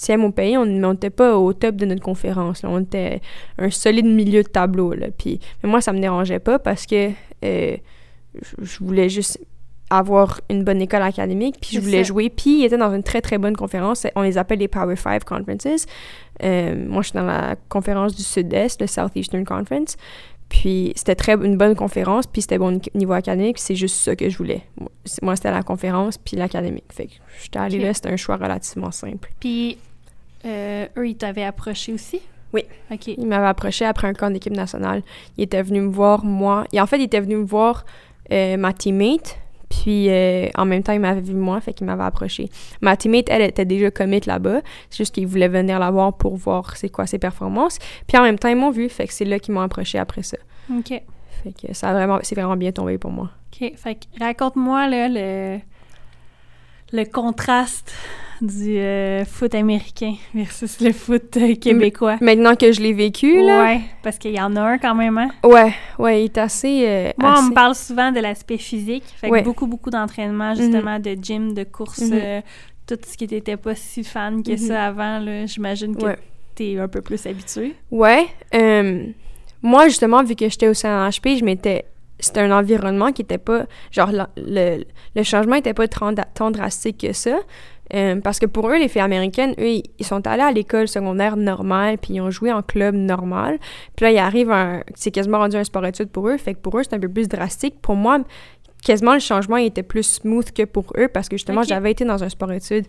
50e 0.02 0.24
au 0.26 0.32
pays. 0.32 0.58
On 0.58 0.66
n'était 0.66 1.10
pas 1.10 1.38
au 1.38 1.54
top 1.54 1.76
de 1.76 1.86
notre 1.86 2.02
conférence. 2.02 2.64
là. 2.64 2.70
On 2.70 2.80
était 2.80 3.22
un 3.58 3.70
solide 3.70 4.06
milieu 4.06 4.44
de 4.44 4.48
tableau. 4.48 4.94
Là. 4.94 5.08
Puis, 5.18 5.40
mais 5.64 5.70
moi, 5.70 5.82
ça 5.82 5.94
me 5.94 6.00
dérangeait 6.00 6.40
pas 6.40 6.60
parce 6.60 6.86
que 6.86 7.12
euh, 7.44 7.78
je- 8.62 8.78
voulais 8.80 9.10
juste 9.10 9.40
avoir 9.90 10.40
une 10.50 10.64
bonne 10.64 10.82
école 10.82 11.02
académique, 11.02 11.58
puis 11.60 11.72
je 11.74 11.82
voulais 11.82 11.98
ça. 11.98 12.04
jouer. 12.04 12.30
Puis, 12.30 12.60
il 12.60 12.64
était 12.66 12.78
dans 12.78 12.94
une 12.96 13.04
très, 13.04 13.20
très 13.22 13.38
bonne 13.38 13.58
conférence. 13.58 14.08
On 14.16 14.22
les 14.22 14.38
appelle 14.38 14.60
les 14.60 14.70
Power 14.70 14.96
Five 14.96 15.26
Conferences. 15.26 15.86
Euh, 16.44 16.76
moi, 16.88 17.02
je 17.02 17.10
suis 17.10 17.18
dans 17.18 17.26
la 17.26 17.56
conférence 17.68 18.16
du 18.16 18.24
Sud-Est, 18.24 18.80
le 18.80 18.88
Southeastern 18.88 19.44
Conference. 19.44 19.98
Puis 20.48 20.92
c'était 20.98 21.16
très 21.16 21.34
une 21.36 21.56
bonne 21.58 21.76
conférence, 21.76 22.28
puis 22.28 22.42
c'était 22.42 22.58
bon 22.58 22.72
ni- 22.72 22.82
niveau 22.94 23.14
académique, 23.14 23.58
c'est 23.58 23.76
juste 23.76 23.96
ça 23.96 24.18
que 24.18 24.28
je 24.30 24.38
voulais. 24.38 24.64
Moi, 25.22 25.38
c'était 25.38 25.50
la 25.52 25.64
conférence, 25.64 26.18
puis 26.18 26.36
l'académique. 26.36 26.84
Fait 26.92 27.06
que 27.06 27.14
j'étais 27.42 27.60
allée 27.60 27.80
là, 27.80 27.94
c'était 27.94 28.10
un 28.10 28.18
choix 28.18 28.36
relativement 28.36 28.92
simple. 28.92 29.32
Puis, 29.40 29.78
euh, 30.46 30.88
eux, 30.98 31.08
ils 31.08 31.16
t'avaient 31.16 31.44
approché 31.44 31.94
aussi? 31.94 32.22
Oui. 32.54 32.64
OK. 32.92 33.08
Il 33.08 33.28
m'avait 33.28 33.48
approché 33.48 33.86
après 33.86 34.08
un 34.08 34.14
camp 34.14 34.30
d'équipe 34.30 34.54
nationale. 34.54 35.04
Il 35.38 35.44
était 35.44 35.62
venu 35.62 35.82
me 35.82 35.92
voir, 35.92 36.26
moi. 36.26 36.66
Et 36.74 36.82
en 36.82 36.86
fait, 36.86 36.98
il 36.98 37.04
était 37.04 37.22
venu 37.22 37.38
me 37.38 37.46
voir 37.46 37.86
euh, 38.32 38.58
ma 38.58 38.74
teammate. 38.74 39.38
Puis 39.70 40.10
euh, 40.10 40.50
en 40.58 40.66
même 40.66 40.84
temps, 40.84 40.92
il 40.92 41.00
m'avait 41.00 41.22
vu 41.22 41.34
moi, 41.34 41.62
fait 41.62 41.74
qu'il 41.74 41.88
m'avait 41.88 42.04
approché. 42.04 42.50
Ma 42.82 42.98
teammate, 42.98 43.30
elle 43.30 43.42
était 43.42 43.64
déjà 43.64 43.90
commit 43.90 44.20
là-bas. 44.26 44.62
C'est 44.90 44.98
juste 44.98 45.16
qu'il 45.16 45.28
voulait 45.28 45.48
venir 45.48 45.80
la 45.80 45.90
voir 45.92 46.18
pour 46.18 46.36
voir 46.36 46.76
c'est 46.76 46.90
quoi 46.90 47.08
ses 47.08 47.20
performances. 47.20 47.80
Puis 48.06 48.18
en 48.18 48.24
même 48.24 48.38
temps, 48.38 48.50
ils 48.50 48.58
m'ont 48.58 48.72
vu, 48.72 48.90
fait 48.90 49.08
que 49.08 49.14
c'est 49.14 49.24
là 49.24 49.40
qu'ils 49.40 49.54
m'ont 49.54 49.62
approché 49.62 49.98
après 49.98 50.24
ça. 50.24 50.38
OK. 50.78 50.90
Fait 50.90 51.54
que 51.54 51.74
ça 51.74 51.90
a 51.90 51.94
vraiment, 51.94 52.20
c'est 52.22 52.36
vraiment 52.36 52.58
bien 52.58 52.74
tombé 52.74 52.98
pour 52.98 53.12
moi. 53.12 53.30
OK. 53.54 53.72
Fait 53.78 53.96
que 53.96 54.20
raconte-moi, 54.20 54.90
là, 54.90 55.08
le, 55.08 55.60
le 56.92 57.06
contraste 57.06 57.94
du 58.42 58.78
euh, 58.78 59.24
foot 59.26 59.54
américain 59.56 60.16
versus 60.34 60.80
le 60.82 60.92
foot 60.94 61.38
euh, 61.38 61.56
québécois. 61.56 62.18
Maintenant 62.22 62.56
que 62.56 62.72
je 62.72 62.82
l'ai 62.82 62.94
vécu, 62.94 63.42
là. 63.42 63.62
Ouais, 63.64 63.82
parce 64.04 64.18
qu'il 64.18 64.32
y 64.36 64.42
en 64.42 64.56
a 64.56 64.62
un 64.62 64.78
quand 64.80 64.96
même, 64.96 65.18
hein? 65.18 65.30
Ouais, 65.44 65.74
ouais, 66.00 66.22
il 66.24 66.26
est 66.26 66.38
assez. 66.38 66.84
euh, 66.88 67.12
Moi, 67.18 67.36
on 67.38 67.44
me 67.50 67.54
parle 67.54 67.76
souvent 67.76 68.12
de 68.12 68.20
l'aspect 68.20 68.58
physique. 68.58 69.04
Fait 69.16 69.30
que 69.30 69.44
beaucoup, 69.44 69.68
beaucoup 69.68 69.90
d'entraînement, 69.92 70.56
justement, 70.56 71.00
de 71.00 71.16
gym, 71.22 71.54
de 71.54 71.64
course, 71.64 72.02
Mhm. 72.02 72.12
euh, 72.14 72.42
tout 72.88 72.98
ce 73.08 73.16
qui 73.16 73.28
n'était 73.28 73.58
pas 73.58 73.76
si 73.76 74.04
fan 74.04 74.42
que 74.44 74.52
Mhm. 74.52 74.58
ça 74.58 74.86
avant, 74.88 75.20
là. 75.20 75.46
J'imagine 75.46 75.96
que 75.96 76.04
Ouais. 76.06 76.18
t'es 76.56 76.78
un 76.80 76.88
peu 76.88 77.02
plus 77.02 77.26
habitué. 77.28 77.76
Ouais. 77.92 78.26
moi, 79.62 79.88
justement, 79.88 80.24
vu 80.24 80.36
que 80.36 80.50
j'étais 80.50 80.68
au 80.68 80.74
CNHP, 80.74 81.38
je 81.38 81.46
m'étais. 81.46 81.86
C'était 82.20 82.42
un 82.42 82.52
environnement 82.52 83.12
qui 83.12 83.24
était 83.24 83.38
pas. 83.40 83.66
Genre, 83.92 84.12
le, 84.38 84.84
le 85.16 85.24
changement 85.24 85.56
était 85.56 85.74
pas 85.74 85.88
tant, 85.88 86.14
tant 86.36 86.52
drastique 86.52 87.00
que 87.00 87.14
ça. 87.14 87.40
Euh, 87.94 88.22
parce 88.22 88.40
que 88.40 88.46
pour 88.46 88.70
eux, 88.70 88.78
les 88.78 88.88
filles 88.88 89.02
américaines, 89.02 89.54
eux, 89.60 89.68
ils- 89.68 89.84
ils 90.00 90.06
sont 90.06 90.26
allés 90.26 90.44
à 90.44 90.52
l'école 90.52 90.88
secondaire 90.88 91.36
normale, 91.36 91.98
puis 91.98 92.14
ils 92.14 92.22
ont 92.22 92.32
joué 92.32 92.52
en 92.52 92.62
club 92.62 92.96
normal. 92.96 93.60
Puis 93.96 94.06
là, 94.06 94.12
il 94.12 94.18
arrive 94.18 94.50
un. 94.52 94.82
C'est 94.96 95.12
quasiment 95.12 95.40
rendu 95.40 95.58
un 95.58 95.64
sport-études 95.64 96.10
pour 96.10 96.30
eux. 96.30 96.38
Fait 96.38 96.54
que 96.54 96.60
pour 96.60 96.78
eux, 96.80 96.84
c'est 96.84 96.96
un 96.96 97.00
peu 97.00 97.10
plus 97.10 97.28
drastique. 97.28 97.76
Pour 97.82 97.96
moi, 97.96 98.20
quasiment 98.84 99.14
le 99.14 99.20
changement 99.20 99.58
il 99.58 99.66
était 99.68 99.84
plus 99.84 100.04
smooth 100.04 100.52
que 100.52 100.64
pour 100.64 100.94
eux 100.98 101.08
parce 101.08 101.28
que 101.30 101.36
justement, 101.38 101.62
j'avais 101.64 101.92
été 101.92 102.06
dans 102.06 102.24
un 102.24 102.30
sport-études. 102.30 102.86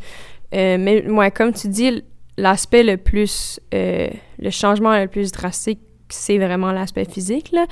Euh, 0.54 0.76
mais 0.78 1.02
moi, 1.06 1.30
comme 1.30 1.52
tu 1.52 1.68
dis, 1.68 2.02
l'aspect 2.38 2.82
le 2.84 2.96
plus. 2.96 3.58
euh, 3.74 4.08
le 4.38 4.50
changement 4.50 4.96
le 4.98 5.06
plus 5.08 5.30
drastique, 5.32 5.80
c'est 6.12 6.38
vraiment 6.38 6.72
l'aspect 6.72 7.04
physique. 7.04 7.50
Là. 7.52 7.66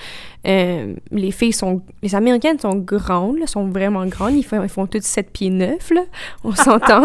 Euh, 0.47 0.95
les 1.11 1.31
filles 1.31 1.53
sont. 1.53 1.83
Les 2.03 2.15
Américaines 2.15 2.59
sont 2.59 2.75
grandes, 2.77 3.39
là, 3.39 3.47
sont 3.47 3.69
vraiment 3.69 4.07
grandes. 4.07 4.35
Ils 4.35 4.43
font, 4.43 4.63
ils 4.63 4.69
font 4.69 4.87
toutes 4.87 5.03
7 5.03 5.31
pieds 5.31 5.51
9, 5.51 5.91
là. 5.91 6.03
On 6.45 6.55
s'entend. 6.55 7.03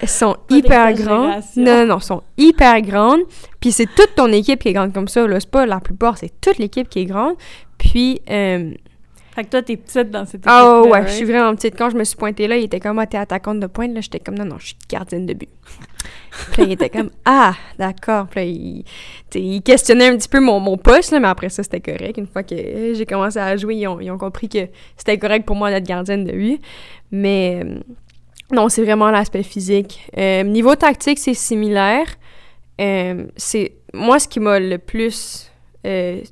Elles 0.00 0.08
sont 0.08 0.36
Pas 0.48 0.56
hyper 0.56 0.92
grandes. 0.94 1.42
Non, 1.56 1.80
non, 1.80 1.86
non, 1.86 1.96
elles 1.96 2.02
sont 2.02 2.22
hyper 2.36 2.80
grandes. 2.82 3.20
Puis 3.60 3.72
c'est 3.72 3.86
toute 3.86 4.14
ton 4.16 4.30
équipe 4.32 4.60
qui 4.60 4.68
est 4.68 4.72
grande 4.72 4.92
comme 4.92 5.08
ça. 5.08 5.26
Là. 5.26 5.40
C'est 5.40 5.50
pas 5.50 5.66
la 5.66 5.80
plupart, 5.80 6.18
c'est 6.18 6.40
toute 6.40 6.58
l'équipe 6.58 6.88
qui 6.88 7.00
est 7.00 7.06
grande. 7.06 7.34
Puis. 7.78 8.20
euh, 8.30 8.72
Fait 9.38 9.44
que 9.44 9.50
toi, 9.50 9.62
t'es 9.62 9.76
petite 9.76 10.10
dans 10.10 10.24
cette 10.24 10.42
ah 10.46 10.80
équipe-là, 10.80 10.82
ouais, 10.82 10.98
right? 10.98 11.08
je 11.10 11.14
suis 11.14 11.24
vraiment 11.24 11.54
petite. 11.54 11.78
Quand 11.78 11.90
je 11.90 11.96
me 11.96 12.02
suis 12.02 12.16
pointée 12.16 12.48
là, 12.48 12.56
il 12.56 12.64
était 12.64 12.80
comme, 12.80 12.98
ah, 12.98 13.06
t'es 13.06 13.18
attaquante 13.18 13.60
de 13.60 13.68
pointe. 13.68 13.94
Là, 13.94 14.00
j'étais 14.00 14.18
comme, 14.18 14.34
non, 14.34 14.44
non, 14.44 14.58
je 14.58 14.66
suis 14.66 14.76
gardienne 14.88 15.26
de 15.26 15.34
but. 15.34 15.48
puis 16.50 16.62
là, 16.62 16.64
il 16.64 16.72
était 16.72 16.90
comme, 16.90 17.10
ah, 17.24 17.54
d'accord. 17.78 18.26
Puis 18.26 18.84
là, 19.32 19.40
il, 19.40 19.62
questionnait 19.62 20.08
un 20.08 20.16
petit 20.16 20.28
peu 20.28 20.40
mon, 20.40 20.58
mon 20.58 20.76
poste, 20.76 21.12
là, 21.12 21.20
mais 21.20 21.28
après 21.28 21.50
ça, 21.50 21.62
c'était 21.62 21.78
correct. 21.78 22.18
Une 22.18 22.26
fois 22.26 22.42
que 22.42 22.56
j'ai 22.94 23.06
commencé 23.06 23.38
à 23.38 23.56
jouer, 23.56 23.76
ils 23.76 23.86
ont, 23.86 24.00
ils 24.00 24.10
ont 24.10 24.18
compris 24.18 24.48
que 24.48 24.66
c'était 24.96 25.18
correct 25.18 25.46
pour 25.46 25.54
moi 25.54 25.70
d'être 25.70 25.86
gardienne 25.86 26.24
de 26.24 26.32
but. 26.32 26.60
Mais 27.12 27.62
euh, 27.64 27.78
non, 28.50 28.68
c'est 28.68 28.82
vraiment 28.82 29.12
l'aspect 29.12 29.44
physique. 29.44 30.10
Euh, 30.18 30.42
niveau 30.42 30.74
tactique, 30.74 31.20
c'est 31.20 31.34
similaire. 31.34 32.08
Euh, 32.80 33.26
c'est 33.36 33.76
moi, 33.94 34.18
ce 34.18 34.26
qui 34.26 34.40
m'a 34.40 34.58
le 34.58 34.78
plus... 34.78 35.48
euh, 35.86 36.22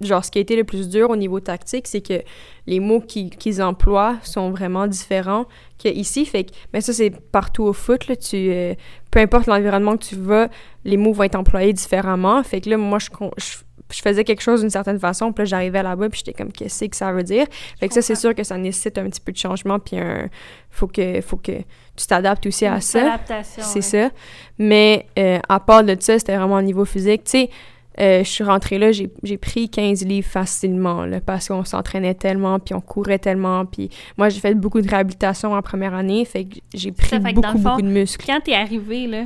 genre, 0.00 0.24
ce 0.24 0.30
qui 0.30 0.38
a 0.38 0.40
été 0.40 0.56
le 0.56 0.64
plus 0.64 0.88
dur 0.88 1.10
au 1.10 1.16
niveau 1.16 1.40
tactique, 1.40 1.86
c'est 1.86 2.00
que 2.00 2.22
les 2.66 2.80
mots 2.80 3.00
qu'ils 3.00 3.30
qu'ils 3.30 3.62
emploient 3.62 4.16
sont 4.22 4.50
vraiment 4.50 4.86
différents 4.86 5.46
qu'ici. 5.78 6.24
Fait 6.26 6.44
que, 6.44 6.52
mais 6.72 6.80
ça, 6.80 6.92
c'est 6.92 7.10
partout 7.10 7.64
au 7.64 7.72
foot. 7.72 8.08
Là, 8.08 8.16
tu, 8.16 8.36
euh, 8.36 8.74
peu 9.10 9.20
importe 9.20 9.46
l'environnement 9.46 9.96
que 9.96 10.04
tu 10.04 10.16
vas, 10.16 10.48
les 10.84 10.96
mots 10.96 11.12
vont 11.12 11.24
être 11.24 11.36
employés 11.36 11.72
différemment. 11.72 12.42
Fait 12.42 12.60
que 12.60 12.70
là, 12.70 12.76
moi, 12.76 12.98
je, 12.98 13.08
je, 13.38 13.56
je 13.92 14.02
faisais 14.02 14.24
quelque 14.24 14.42
chose 14.42 14.60
d'une 14.60 14.70
certaine 14.70 14.98
façon, 14.98 15.32
puis 15.32 15.42
là, 15.42 15.46
j'arrivais 15.46 15.82
là-bas, 15.82 16.08
puis 16.08 16.22
j'étais 16.24 16.36
comme, 16.36 16.52
qu'est-ce 16.52 16.84
que 16.84 16.96
ça 16.96 17.12
veut 17.12 17.22
dire? 17.22 17.46
Fait 17.78 17.88
que 17.88 17.94
ça, 17.94 18.02
c'est 18.02 18.14
sûr 18.14 18.34
que 18.34 18.44
ça 18.44 18.56
nécessite 18.56 18.98
un 18.98 19.08
petit 19.08 19.20
peu 19.20 19.32
de 19.32 19.36
changement, 19.36 19.78
puis 19.78 19.98
un, 19.98 20.28
faut, 20.70 20.86
que, 20.86 21.20
faut 21.20 21.36
que 21.36 21.52
tu 21.96 22.06
t'adaptes 22.06 22.46
aussi 22.46 22.66
à 22.66 22.80
ça. 22.80 23.18
C'est 23.48 23.74
ouais. 23.74 23.80
ça. 23.82 24.10
Mais 24.58 25.06
euh, 25.18 25.38
à 25.48 25.60
part 25.60 25.84
de 25.84 25.96
ça, 25.98 26.18
c'était 26.18 26.36
vraiment 26.36 26.56
au 26.56 26.62
niveau 26.62 26.84
physique. 26.84 27.24
Tu 27.24 27.30
sais, 27.30 27.50
euh, 27.98 28.22
je 28.24 28.28
suis 28.28 28.44
rentrée 28.44 28.78
là, 28.78 28.92
j'ai 28.92 29.08
pris 29.38 29.68
15 29.68 30.04
livres 30.06 30.28
facilement, 30.28 31.04
là, 31.04 31.20
parce 31.20 31.48
qu'on 31.48 31.64
s'entraînait 31.64 32.14
tellement, 32.14 32.58
puis 32.58 32.74
on 32.74 32.80
courait 32.80 33.18
tellement. 33.18 33.66
Puis 33.66 33.90
moi, 34.16 34.28
j'ai 34.28 34.40
fait 34.40 34.54
beaucoup 34.54 34.80
de 34.80 34.88
réhabilitation 34.88 35.52
en 35.54 35.62
première 35.62 35.94
année, 35.94 36.24
fait 36.24 36.44
que 36.44 36.56
j'ai 36.72 36.92
pris 36.92 37.08
Ça 37.08 37.20
fait 37.20 37.32
beaucoup, 37.32 37.52
fond, 37.52 37.58
beaucoup 37.70 37.82
de 37.82 37.88
muscles. 37.88 38.24
Quand 38.26 38.40
t'es 38.44 38.54
arrivé, 38.54 39.06
là, 39.06 39.24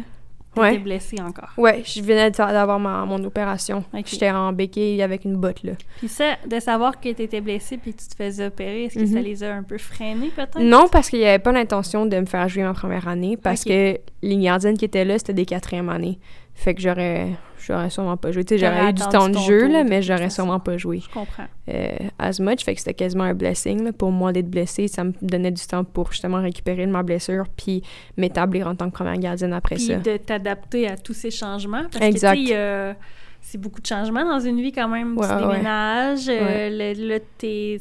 t'étais 0.54 0.60
Ouais. 0.60 0.78
blessé 0.78 1.16
encore. 1.20 1.50
Ouais, 1.58 1.82
je 1.84 2.00
venais 2.00 2.30
d'avoir 2.30 2.78
mon 2.78 3.22
opération. 3.24 3.84
J'étais 4.06 4.30
en 4.30 4.52
béquille 4.52 5.02
avec 5.02 5.24
une 5.24 5.36
botte, 5.36 5.62
là. 5.64 5.72
Puis 5.98 6.08
ça, 6.08 6.36
de 6.48 6.58
savoir 6.60 7.00
que 7.00 7.08
t'étais 7.12 7.40
blessé 7.40 7.76
puis 7.76 7.92
que 7.92 8.00
tu 8.00 8.08
te 8.08 8.14
faisais 8.14 8.46
opérer, 8.46 8.84
est-ce 8.84 8.94
que 8.98 9.06
ça 9.06 9.18
Mhm. 9.18 9.24
les 9.24 9.42
a 9.44 9.52
un 9.54 9.62
peu 9.64 9.78
freinés, 9.78 10.30
peut-être? 10.34 10.60
Non, 10.60 10.86
parce 10.90 11.10
qu'il 11.10 11.18
n'y 11.18 11.26
avait 11.26 11.40
pas 11.40 11.50
l'intention 11.52 12.06
de 12.06 12.16
me 12.18 12.26
faire 12.26 12.48
jouer 12.48 12.62
ma 12.62 12.72
première 12.72 13.08
année, 13.08 13.36
parce 13.36 13.62
que 13.64 13.98
les 14.22 14.36
gardiennes 14.38 14.78
qui 14.78 14.84
étaient 14.84 15.04
là, 15.04 15.18
c'était 15.18 15.34
des 15.34 15.44
quatrièmes 15.46 15.88
années. 15.90 16.18
Fait 16.54 16.72
que 16.72 16.80
j'aurais 16.80 17.30
j'aurais 17.66 17.90
sûrement 17.90 18.16
pas 18.16 18.30
joué. 18.32 18.44
Tu 18.44 18.56
sais, 18.58 18.60
T'aurais 18.64 18.76
j'aurais 18.78 18.90
eu 18.90 18.92
du 18.92 19.02
temps 19.08 19.28
de 19.28 19.38
jeu, 19.38 19.68
là, 19.68 19.84
mais 19.84 20.02
j'aurais 20.02 20.30
sûrement 20.30 20.60
pas 20.60 20.76
joué. 20.76 21.00
Je 21.00 21.08
comprends. 21.08 21.46
euh, 21.68 21.96
as 22.18 22.40
much. 22.40 22.62
Fait 22.64 22.74
que 22.74 22.80
c'était 22.80 22.94
quasiment 22.94 23.24
un 23.24 23.34
blessing 23.34 23.84
là, 23.84 23.92
pour 23.92 24.10
moi 24.12 24.32
d'être 24.32 24.48
blessée. 24.50 24.88
Ça 24.88 25.04
me 25.04 25.12
donnait 25.22 25.50
du 25.50 25.64
temps 25.66 25.84
pour 25.84 26.10
justement 26.12 26.40
récupérer 26.42 26.86
de 26.86 26.90
ma 26.92 27.02
blessure 27.02 27.44
puis 27.56 27.82
m'établir 28.16 28.66
en 28.68 28.74
tant 28.74 28.86
que 28.90 28.94
première 28.94 29.16
gardienne 29.18 29.52
après 29.52 29.76
Puis 29.76 29.86
ça. 29.86 29.96
de 29.96 30.16
t'adapter 30.16 30.88
à 30.88 30.96
tous 30.96 31.14
ces 31.14 31.30
changements. 31.30 31.84
Parce 31.92 32.04
Exact. 32.04 32.36
que, 32.36 32.94
c'est 33.40 33.58
beaucoup 33.58 33.80
de 33.80 33.86
changements 33.86 34.24
dans 34.24 34.40
une 34.40 34.60
vie 34.60 34.72
quand 34.72 34.88
même. 34.88 35.16
Ouais, 35.18 35.26
tu 35.28 35.34
ouais. 35.34 35.52
déménages, 35.52 36.28
euh, 36.28 36.70
le- 36.70 37.08
là, 37.08 37.18
t'es 37.38 37.80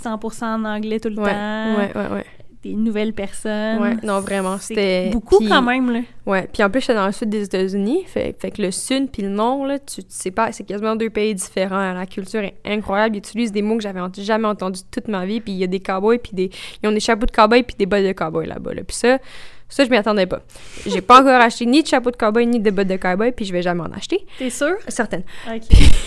100% 0.00 0.44
en 0.54 0.64
anglais 0.64 1.00
tout 1.00 1.08
le 1.08 1.18
Ouais, 1.20 1.30
temps. 1.32 1.76
ouais, 1.78 1.92
ouais, 1.96 2.12
ouais. 2.14 2.24
Des 2.62 2.74
nouvelles 2.74 3.14
personnes. 3.14 3.78
Ouais, 3.80 3.96
non, 4.02 4.20
vraiment, 4.20 4.58
c'était- 4.58 5.08
beaucoup 5.10 5.38
quand 5.48 5.62
même, 5.62 5.90
là. 5.90 6.00
Ouais, 6.26 6.46
puis 6.52 6.62
en 6.62 6.68
plus, 6.68 6.80
j'étais 6.82 6.94
dans 6.94 7.06
le 7.06 7.12
sud 7.12 7.30
des 7.30 7.44
États-Unis, 7.44 8.04
fait, 8.06 8.36
fait 8.38 8.50
que 8.50 8.60
le 8.60 8.70
sud 8.70 9.10
puis 9.10 9.22
le 9.22 9.30
nord, 9.30 9.64
là, 9.66 9.78
tu, 9.78 10.02
tu 10.02 10.10
sais 10.10 10.30
pas, 10.30 10.52
c'est 10.52 10.64
quasiment 10.64 10.94
deux 10.94 11.08
pays 11.08 11.34
différents. 11.34 11.94
La 11.94 12.04
culture 12.04 12.40
est 12.40 12.56
incroyable. 12.66 13.16
Ils 13.16 13.20
utilisent 13.20 13.52
des 13.52 13.62
mots 13.62 13.76
que 13.76 13.82
j'avais 13.82 14.00
jamais 14.18 14.46
entendus 14.46 14.82
toute 14.90 15.08
ma 15.08 15.24
vie, 15.24 15.40
puis 15.40 15.52
il 15.54 15.58
y 15.58 15.64
a 15.64 15.68
des 15.68 15.80
cowboys, 15.80 16.18
puis 16.18 16.32
des... 16.34 16.50
Ils 16.82 16.88
ont 16.88 16.92
des 16.92 17.00
chapeaux 17.00 17.24
de 17.26 17.30
cowboy 17.30 17.62
puis 17.62 17.76
des 17.78 17.86
bottes 17.86 18.04
de 18.04 18.12
cowboy 18.12 18.46
là-bas, 18.46 18.74
là. 18.74 18.82
Puis 18.86 18.96
ça, 18.96 19.18
ça, 19.70 19.84
je 19.84 19.88
m'y 19.88 19.96
attendais 19.96 20.26
pas. 20.26 20.42
J'ai 20.86 21.00
pas 21.00 21.20
encore 21.20 21.40
acheté 21.40 21.64
ni 21.64 21.82
de 21.82 21.88
chapeau 21.88 22.10
de 22.10 22.16
cowboy, 22.16 22.46
ni 22.46 22.60
de 22.60 22.70
bottes 22.70 22.88
de 22.88 22.96
cowboy, 22.96 23.32
puis 23.32 23.46
je 23.46 23.52
vais 23.52 23.62
jamais 23.62 23.82
en 23.82 23.92
acheter. 23.92 24.26
T'es 24.38 24.50
sûr? 24.50 24.74
Certaine. 24.88 25.22
OK. 25.48 25.62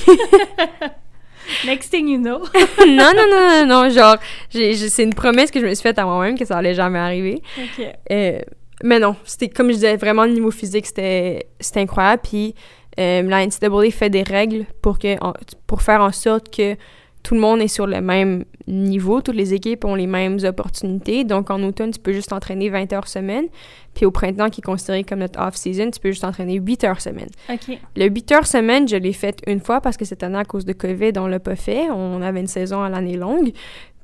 Next 1.66 1.90
thing 1.92 2.08
you 2.08 2.18
know. 2.20 2.40
non, 2.86 3.12
non, 3.16 3.26
non, 3.30 3.50
non, 3.50 3.66
non, 3.84 3.90
genre, 3.90 4.18
c'est 4.50 5.04
une 5.04 5.14
promesse 5.14 5.52
que 5.52 5.60
je 5.60 5.66
me 5.66 5.74
suis 5.74 5.84
faite 5.84 6.00
à 6.00 6.06
moi-même 6.06 6.38
que 6.38 6.46
ça 6.46 6.58
allait 6.58 6.74
jamais 6.76 7.00
arriver. 7.00 7.42
OK. 7.58 7.86
Euh, 8.12 8.40
mais 8.84 9.00
non, 9.00 9.16
c'était 9.24 9.50
comme 9.50 9.68
je 9.70 9.74
disais, 9.76 9.96
vraiment 9.98 10.26
le 10.26 10.32
niveau 10.34 10.52
physique, 10.52 10.86
c'était 10.86 11.48
c'était 11.60 11.80
incroyable. 11.82 12.22
Puis 12.24 12.56
euh, 13.00 13.22
la 13.24 13.46
NCAA 13.46 13.92
fait 13.92 14.10
des 14.10 14.24
règles 14.24 14.66
pour, 14.82 15.00
que, 15.00 15.18
en- 15.24 15.34
pour 15.68 15.82
faire 15.82 16.02
en 16.02 16.12
sorte 16.12 16.54
que 16.56 16.76
tout 17.24 17.34
le 17.36 17.40
monde 17.40 17.62
est 17.62 17.68
sur 17.70 17.88
le 17.88 18.02
même 18.02 18.44
niveau, 18.68 19.22
toutes 19.22 19.36
les 19.36 19.54
équipes 19.54 19.86
ont 19.86 19.96
les 19.96 20.08
mêmes 20.08 20.40
opportunités. 20.44 21.24
Donc 21.24 21.50
en 21.50 21.62
automne, 21.64 21.92
tu 21.92 22.00
peux 22.00 22.14
juste 22.14 22.30
t'entraîner 22.30 22.70
20 22.70 22.94
heures 22.94 23.08
semaine. 23.08 23.48
Puis 23.94 24.06
au 24.06 24.12
printemps, 24.12 24.50
qui 24.50 24.62
est 24.62 24.64
considéré 24.64 25.04
comme 25.04 25.20
notre 25.20 25.40
off-season, 25.40 25.92
tu 25.92 26.00
peux 26.00 26.10
juste 26.10 26.22
t'entraîner 26.22 26.56
8 26.56 26.84
heures 26.86 27.02
semaine. 27.02 27.30
OK. 27.50 27.78
Le 27.96 28.06
8 28.08 28.32
heures 28.32 28.48
semaine, 28.48 28.88
je 28.88 28.96
l'ai 28.96 29.14
fait 29.14 29.40
une 29.48 29.60
fois 29.60 29.82
parce 29.82 29.98
que 29.98 30.06
cette 30.06 30.24
année, 30.24 30.38
à 30.38 30.46
cause 30.46 30.66
de 30.66 30.74
COVID, 30.74 31.12
on 31.18 31.28
l'a 31.28 31.40
pas 31.40 31.56
fait. 31.56 31.90
On 31.92 32.22
avait 32.22 32.40
une 32.40 32.48
saison 32.48 32.82
à 32.82 32.90
l'année 32.90 33.18
longue. 33.18 33.52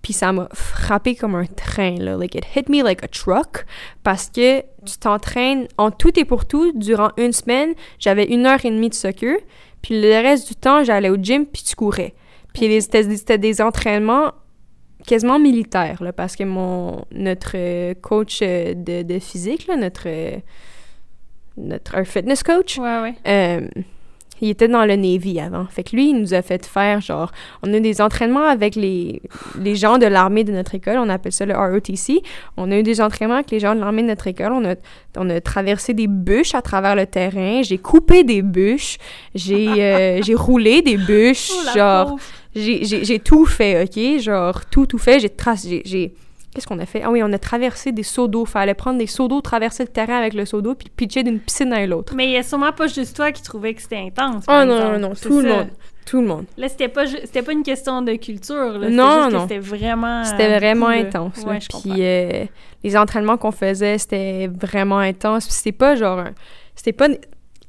Puis 0.01 0.13
ça 0.13 0.31
m'a 0.31 0.47
frappé 0.53 1.15
comme 1.15 1.35
un 1.35 1.45
train, 1.45 1.95
là. 1.97 2.15
Like, 2.15 2.35
it 2.35 2.45
hit 2.55 2.69
me 2.69 2.81
like 2.81 3.03
a 3.03 3.07
truck. 3.07 3.65
Parce 4.03 4.29
que 4.29 4.61
tu 4.61 4.97
t'entraînes 4.99 5.67
en 5.77 5.91
tout 5.91 6.17
et 6.17 6.23
pour 6.23 6.45
tout 6.45 6.71
durant 6.73 7.09
une 7.17 7.33
semaine. 7.33 7.73
J'avais 7.99 8.25
une 8.25 8.45
heure 8.45 8.63
et 8.63 8.71
demie 8.71 8.89
de 8.89 8.93
soccer. 8.93 9.37
Puis 9.81 10.01
le 10.01 10.21
reste 10.21 10.47
du 10.47 10.55
temps, 10.55 10.83
j'allais 10.83 11.09
au 11.09 11.17
gym 11.17 11.45
puis 11.45 11.63
tu 11.63 11.75
courais. 11.75 12.13
Puis 12.53 12.81
c'était 12.81 13.37
des 13.37 13.61
entraînements 13.61 14.31
quasiment 15.05 15.39
militaires, 15.39 16.01
là, 16.03 16.13
parce 16.13 16.35
que 16.35 16.43
mon, 16.43 17.05
notre 17.11 17.51
euh, 17.55 17.93
coach 18.01 18.39
euh, 18.41 18.73
de, 18.75 19.03
de 19.03 19.19
physique, 19.19 19.67
là, 19.67 19.75
notre, 19.75 20.03
euh, 20.07 20.37
notre 21.57 21.95
un 21.97 22.03
fitness 22.05 22.43
coach, 22.43 22.77
Ouais, 22.77 22.99
ouais. 23.01 23.15
euh, 23.27 23.67
il 24.41 24.49
était 24.51 24.69
dans 24.69 24.85
le 24.85 24.95
Navy 24.95 25.37
avant. 25.41 25.65
Fait 25.65 25.83
que 25.83 25.93
lui, 25.97 26.11
il 26.11 26.17
nous 26.17 26.33
a 26.33 26.41
fait 26.41 26.65
faire, 26.65 27.01
genre, 27.01 27.29
on 27.61 27.73
a 27.73 27.77
eu 27.77 27.81
des 27.81 27.99
entraînements 27.99 28.45
avec 28.47 28.75
les, 28.77 29.21
les 29.59 29.75
gens 29.75 29.97
de 29.97 30.05
l'armée 30.05 30.45
de 30.45 30.53
notre 30.53 30.75
école, 30.75 30.97
on 30.97 31.09
appelle 31.09 31.33
ça 31.33 31.45
le 31.45 31.53
ROTC. 31.57 32.21
On 32.55 32.71
a 32.71 32.77
eu 32.77 32.83
des 32.83 33.01
entraînements 33.01 33.35
avec 33.35 33.51
les 33.51 33.59
gens 33.59 33.75
de 33.75 33.81
l'armée 33.81 34.01
de 34.01 34.07
notre 34.07 34.27
école, 34.27 34.53
on 34.53 34.63
a, 34.63 34.75
on 35.17 35.29
a 35.29 35.41
traversé 35.41 35.93
des 35.93 36.07
bûches 36.07 36.55
à 36.55 36.61
travers 36.61 36.95
le 36.95 37.05
terrain, 37.05 37.63
j'ai 37.63 37.77
coupé 37.79 38.23
des 38.23 38.41
bûches, 38.41 38.97
j'ai 39.35 39.67
euh, 39.83 40.21
j'ai 40.21 40.35
roulé 40.35 40.81
des 40.81 40.95
bûches, 40.95 41.51
Oh, 41.73 41.77
genre, 41.77 42.05
pauvre. 42.11 42.23
J'ai- 42.55 43.19
tout 43.19 43.45
fait, 43.45 43.83
OK? 43.83 44.19
Genre, 44.21 44.65
tout, 44.65 44.85
tout 44.85 44.97
fait, 44.97 45.19
j'ai 45.19 45.29
tracé, 45.29 45.81
j'ai... 45.85 46.13
Qu'est-ce 46.53 46.65
qu'on 46.65 46.79
a 46.79 46.85
fait? 46.87 47.03
Ah 47.03 47.11
oui, 47.11 47.21
on 47.23 47.31
a 47.31 47.37
traversé 47.37 47.91
des 47.91 48.01
seaux 48.01 48.27
d'eau. 48.27 48.43
Fallait 48.43 48.73
prendre 48.73 48.97
des 48.97 49.05
seaux 49.05 49.27
d'eau, 49.27 49.39
traverser 49.39 49.83
le 49.83 49.89
terrain 49.89 50.17
avec 50.17 50.33
le 50.33 50.45
seau 50.45 50.61
d'eau, 50.61 50.73
puis 50.73 50.89
pitcher 50.89 51.21
d'une 51.21 51.39
piscine 51.39 51.71
à 51.73 51.85
l'autre. 51.85 52.13
Mais 52.15 52.25
il 52.25 52.31
y 52.31 52.37
a 52.37 52.41
sûrement 52.43 52.71
pas 52.71 52.87
juste 52.87 53.15
toi 53.15 53.31
qui 53.31 53.43
trouvais 53.43 53.75
que 53.75 53.81
c'était 53.83 53.97
intense. 53.99 54.47
Par 54.47 54.65
non, 54.65 54.93
non, 54.93 54.99
non, 54.99 55.13
tout 55.13 55.41
le 55.41 55.47
monde. 55.47 55.67
Tout 56.07 56.21
le 56.21 56.27
monde. 56.27 56.45
Là, 56.57 56.67
c'était 56.67 56.87
pas, 56.87 57.05
c'était 57.05 57.43
pas 57.43 57.51
une 57.51 57.61
question 57.61 58.01
de 58.01 58.13
culture. 58.15 58.79
Là. 58.79 58.89
Non, 58.89 59.25
juste 59.25 59.33
non. 59.35 59.41
C'était 59.43 59.59
vraiment. 59.59 60.23
C'était 60.23 60.57
vraiment 60.57 60.87
intense. 60.87 61.45
là. 61.45 61.59
Je. 61.59 61.67
Puis 61.67 61.91
euh, 61.99 62.45
les 62.83 62.97
entraînements 62.97 63.37
qu'on 63.37 63.51
faisait, 63.51 63.99
c'était 63.99 64.47
vraiment 64.47 64.97
intense. 64.97 65.45
Puis 65.45 65.53
c'était 65.53 65.71
pas 65.71 65.93
genre... 65.95 66.23
C'était 66.73 66.93
pas... 66.93 67.09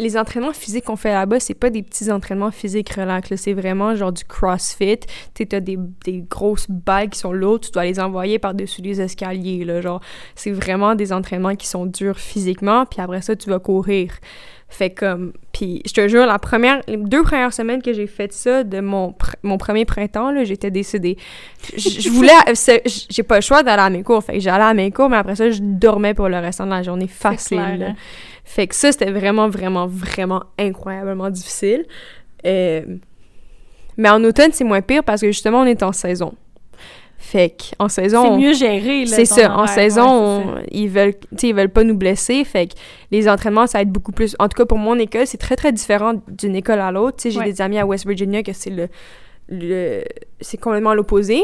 Les 0.01 0.17
entraînements 0.17 0.55
physiques 0.55 0.87
qu'on 0.87 0.97
fait 0.97 1.13
là-bas, 1.13 1.41
c'est 1.41 1.55
pas 1.55 1.69
des 1.69 1.83
petits 1.83 2.11
entraînements 2.11 2.51
physiques 2.51 2.89
relax. 2.95 3.35
C'est 3.37 3.53
vraiment 3.53 3.95
genre 3.95 4.13
du 4.13 4.25
crossfit. 4.25 5.01
Tu 5.35 5.47
t'as 5.47 5.61
des, 5.61 5.79
des 6.05 6.25
grosses 6.29 6.67
balles 6.71 7.11
qui 7.11 7.19
sont 7.19 7.33
lourdes, 7.33 7.65
tu 7.67 7.71
dois 7.71 7.85
les 7.85 8.01
envoyer 8.01 8.39
par-dessus 8.39 8.81
les 8.81 9.01
escaliers. 9.01 9.65
Là, 9.65 9.83
genre, 9.83 10.01
c'est 10.35 10.53
vraiment 10.53 10.95
des 10.95 11.13
entraînements 11.13 11.55
qui 11.55 11.67
sont 11.67 11.85
durs 11.85 12.19
physiquement. 12.19 12.87
Puis 12.87 13.01
après 13.03 13.21
ça, 13.21 13.37
tu 13.37 13.51
vas 13.51 13.59
courir. 13.59 14.13
Fait 14.73 14.91
comme... 14.91 15.33
Puis 15.53 15.83
je 15.85 15.93
te 15.93 16.07
jure, 16.09 16.27
la 16.27 16.39
première... 16.39 16.81
Les 16.87 16.97
deux 16.97 17.23
premières 17.25 17.53
semaines 17.53 17.83
que 17.83 17.93
j'ai 17.93 18.07
fait 18.07 18.33
ça, 18.33 18.63
de 18.63 18.81
mon, 18.81 19.11
pr- 19.11 19.35
mon 19.43 19.59
premier 19.59 19.85
printemps, 19.85 20.31
là, 20.31 20.45
j'étais 20.45 20.71
décédée. 20.71 21.17
Je 21.77 22.09
voulais... 22.09 22.31
c'est- 22.55 22.83
J'ai 23.11 23.25
pas 23.25 23.35
le 23.35 23.41
choix 23.43 23.63
d'aller 23.65 23.83
à 23.83 23.91
mes 23.91 24.05
cours. 24.05 24.23
Fait 24.23 24.35
que 24.35 24.41
j'allais 24.41 24.63
à 24.65 24.73
mes 24.73 24.93
cours, 24.93 25.11
mais 25.11 25.17
après 25.17 25.35
ça, 25.35 25.51
je 25.51 25.59
dormais 25.61 26.15
pour 26.15 26.29
le 26.29 26.39
restant 26.39 26.67
de 26.67 26.71
la 26.71 26.83
journée 26.85 27.09
facile. 27.09 27.97
Fait 28.53 28.67
que 28.67 28.75
ça, 28.75 28.91
c'était 28.91 29.13
vraiment, 29.13 29.49
vraiment, 29.49 29.87
vraiment 29.87 30.43
incroyablement 30.59 31.31
difficile. 31.31 31.85
Euh, 32.45 32.83
Mais 33.97 34.09
en 34.11 34.25
automne, 34.25 34.51
c'est 34.53 34.65
moins 34.65 34.81
pire 34.83 35.05
parce 35.05 35.21
que 35.21 35.29
justement, 35.29 35.61
on 35.61 35.67
est 35.67 35.83
en 35.85 35.93
saison. 35.93 36.33
Fait 37.17 37.55
qu'en 37.79 37.89
saison... 37.89 38.23
C'est 38.25 38.29
on- 38.31 38.39
mieux 38.39 38.55
géré. 38.55 39.05
là, 39.05 39.15
c'est 39.15 39.25
ça. 39.27 39.55
En 39.57 39.67
saison, 39.69 40.39
Ouais, 40.39 40.43
c'est 40.43 40.51
on- 40.51 40.65
ils 40.73 40.89
veulent, 40.89 41.15
ils 41.43 41.55
veulent 41.55 41.69
pas 41.71 41.85
nous 41.85 41.95
blesser. 41.97 42.43
Fait 42.45 42.67
que 42.67 42.73
les 43.13 43.29
entraînements, 43.29 43.67
ça 43.69 43.79
va 43.79 43.83
être 43.83 43.93
beaucoup 43.93 44.11
plus. 44.11 44.35
En 44.41 44.49
tout 44.49 44.57
cas, 44.57 44.65
pour 44.65 44.79
mon 44.79 44.99
école, 44.99 45.27
c'est 45.29 45.39
très, 45.39 45.55
très 45.55 45.71
différent 45.71 46.15
d'une 46.29 46.57
école 46.57 46.81
à 46.81 46.91
l'autre. 46.91 47.19
Tu 47.19 47.23
sais, 47.25 47.31
j'ai 47.31 47.39
Ouais. 47.41 47.53
des 47.53 47.61
amis 47.61 47.79
à 47.79 47.87
West 47.87 48.05
Virginia 48.07 48.43
que 48.43 48.53
c'est 48.53 48.71
le, 48.71 48.89
le 49.49 50.03
c'est 50.41 50.57
complètement 50.59 50.95
l'opposé. 50.95 51.43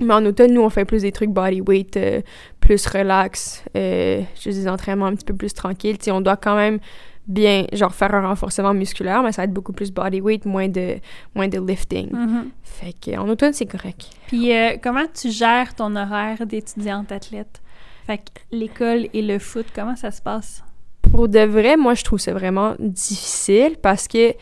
Mais 0.00 0.14
en 0.14 0.24
automne, 0.26 0.52
nous, 0.52 0.62
on 0.62 0.70
fait 0.70 0.84
plus 0.84 1.02
des 1.02 1.12
trucs 1.12 1.30
bodyweight, 1.30 1.96
euh, 1.96 2.20
plus 2.60 2.86
relax, 2.86 3.64
euh, 3.76 4.22
juste 4.40 4.58
des 4.58 4.68
entraînements 4.68 5.06
un 5.06 5.14
petit 5.14 5.24
peu 5.24 5.34
plus 5.34 5.54
tranquilles. 5.54 5.98
Tu 5.98 6.04
sais, 6.04 6.10
on 6.10 6.20
doit 6.20 6.36
quand 6.36 6.56
même 6.56 6.80
bien, 7.26 7.66
genre, 7.72 7.94
faire 7.94 8.14
un 8.14 8.26
renforcement 8.26 8.74
musculaire, 8.74 9.22
mais 9.22 9.32
ça 9.32 9.42
va 9.42 9.44
être 9.44 9.52
beaucoup 9.52 9.72
plus 9.72 9.90
bodyweight, 9.90 10.44
moins 10.44 10.68
de, 10.68 10.96
moins 11.34 11.48
de 11.48 11.58
lifting. 11.58 12.10
Mhm. 12.12 12.50
Fait 12.62 12.94
qu'en 13.04 13.28
automne, 13.28 13.52
c'est 13.52 13.66
correct. 13.66 14.10
Puis 14.26 14.52
euh, 14.52 14.76
comment 14.82 15.06
tu 15.12 15.30
gères 15.30 15.74
ton 15.74 15.94
horaire 15.96 16.46
d'étudiante 16.46 17.12
athlète? 17.12 17.62
Fait 18.06 18.18
que 18.18 18.40
l'école 18.52 19.08
et 19.14 19.22
le 19.22 19.38
foot, 19.38 19.66
comment 19.74 19.96
ça 19.96 20.10
se 20.10 20.20
passe? 20.20 20.62
Pour 21.10 21.28
de 21.28 21.40
vrai, 21.40 21.76
moi, 21.76 21.94
je 21.94 22.04
trouve 22.04 22.18
ça 22.18 22.32
vraiment 22.32 22.74
difficile 22.78 23.76
parce 23.80 24.08
que, 24.08 24.34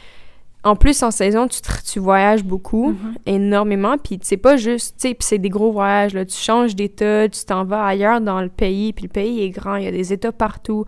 en 0.64 0.76
plus, 0.76 1.02
en 1.02 1.10
saison, 1.10 1.48
tu, 1.48 1.60
tu 1.90 1.98
voyages 1.98 2.44
beaucoup, 2.44 2.90
Mhm. 2.92 3.14
énormément, 3.26 3.98
puis 3.98 4.18
c'est 4.22 4.36
pas 4.36 4.56
juste, 4.56 4.96
tu 5.00 5.08
sais, 5.08 5.14
puis 5.14 5.26
c'est 5.26 5.38
des 5.38 5.48
gros 5.48 5.72
voyages, 5.72 6.14
là. 6.14 6.24
Tu 6.24 6.36
changes 6.36 6.76
d'état, 6.76 7.28
tu 7.28 7.44
t'en 7.44 7.64
vas 7.64 7.84
ailleurs 7.84 8.20
dans 8.20 8.40
le 8.40 8.48
pays, 8.48 8.92
puis 8.92 9.04
le 9.04 9.08
pays 9.10 9.42
est 9.42 9.50
grand, 9.50 9.76
il 9.76 9.84
y 9.84 9.88
a 9.88 9.90
des 9.92 10.12
états 10.12 10.30
partout. 10.32 10.84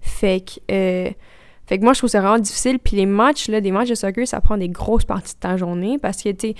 Fait 0.00 0.40
que, 0.40 0.60
euh, 0.72 1.10
fait 1.66 1.78
que 1.78 1.84
moi, 1.84 1.92
je 1.92 1.98
trouve 2.00 2.08
ça 2.10 2.20
vraiment 2.22 2.38
difficile. 2.38 2.78
Puis 2.78 2.96
les 2.96 3.04
matchs, 3.04 3.48
là, 3.48 3.60
des 3.60 3.70
matchs 3.72 3.90
de 3.90 3.94
soccer, 3.94 4.26
ça 4.26 4.40
prend 4.40 4.56
des 4.56 4.70
grosses 4.70 5.04
parties 5.04 5.34
de 5.34 5.40
ta 5.40 5.58
journée 5.58 5.98
parce 5.98 6.22
que, 6.22 6.30
tu 6.30 6.54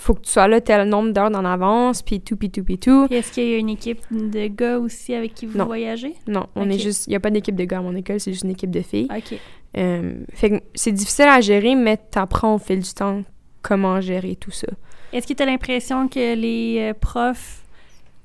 faut 0.00 0.14
que 0.14 0.20
tu 0.22 0.30
sois 0.30 0.48
là 0.48 0.60
tel 0.60 0.88
nombre 0.88 1.12
d'heures 1.12 1.30
en 1.34 1.44
avance, 1.44 2.02
puis 2.02 2.20
tout, 2.20 2.36
puis 2.36 2.50
tout, 2.50 2.64
puis 2.64 2.78
tout. 2.78 3.06
Est-ce 3.10 3.32
qu'il 3.32 3.48
y 3.48 3.54
a 3.54 3.58
une 3.58 3.68
équipe 3.68 4.00
de 4.10 4.46
gars 4.48 4.78
aussi 4.78 5.14
avec 5.14 5.34
qui 5.34 5.46
vous 5.46 5.58
Non. 5.58 5.66
voyagez? 5.66 6.14
Non, 6.26 6.46
on 6.56 6.68
est 6.70 6.78
juste, 6.78 7.06
il 7.06 7.12
y 7.12 7.16
a 7.16 7.20
pas 7.20 7.30
d'équipe 7.30 7.54
de 7.56 7.64
gars 7.64 7.78
à 7.78 7.82
mon 7.82 7.94
école, 7.94 8.18
c'est 8.20 8.32
juste 8.32 8.44
une 8.44 8.50
équipe 8.50 8.70
de 8.70 8.80
filles. 8.82 9.08
OK. 9.14 9.38
Euh, 9.76 10.14
fait 10.32 10.50
que 10.50 10.56
c'est 10.74 10.92
difficile 10.92 11.26
à 11.28 11.40
gérer, 11.40 11.74
mais 11.74 11.96
t'apprends 11.96 12.54
au 12.54 12.58
fil 12.58 12.80
du 12.80 12.92
temps 12.92 13.22
comment 13.62 14.00
gérer 14.00 14.36
tout 14.36 14.50
ça. 14.50 14.66
Est-ce 15.12 15.26
que 15.26 15.32
tu 15.34 15.42
as 15.42 15.46
l'impression 15.46 16.08
que 16.08 16.34
les 16.34 16.78
euh, 16.90 16.94
profs, 16.98 17.62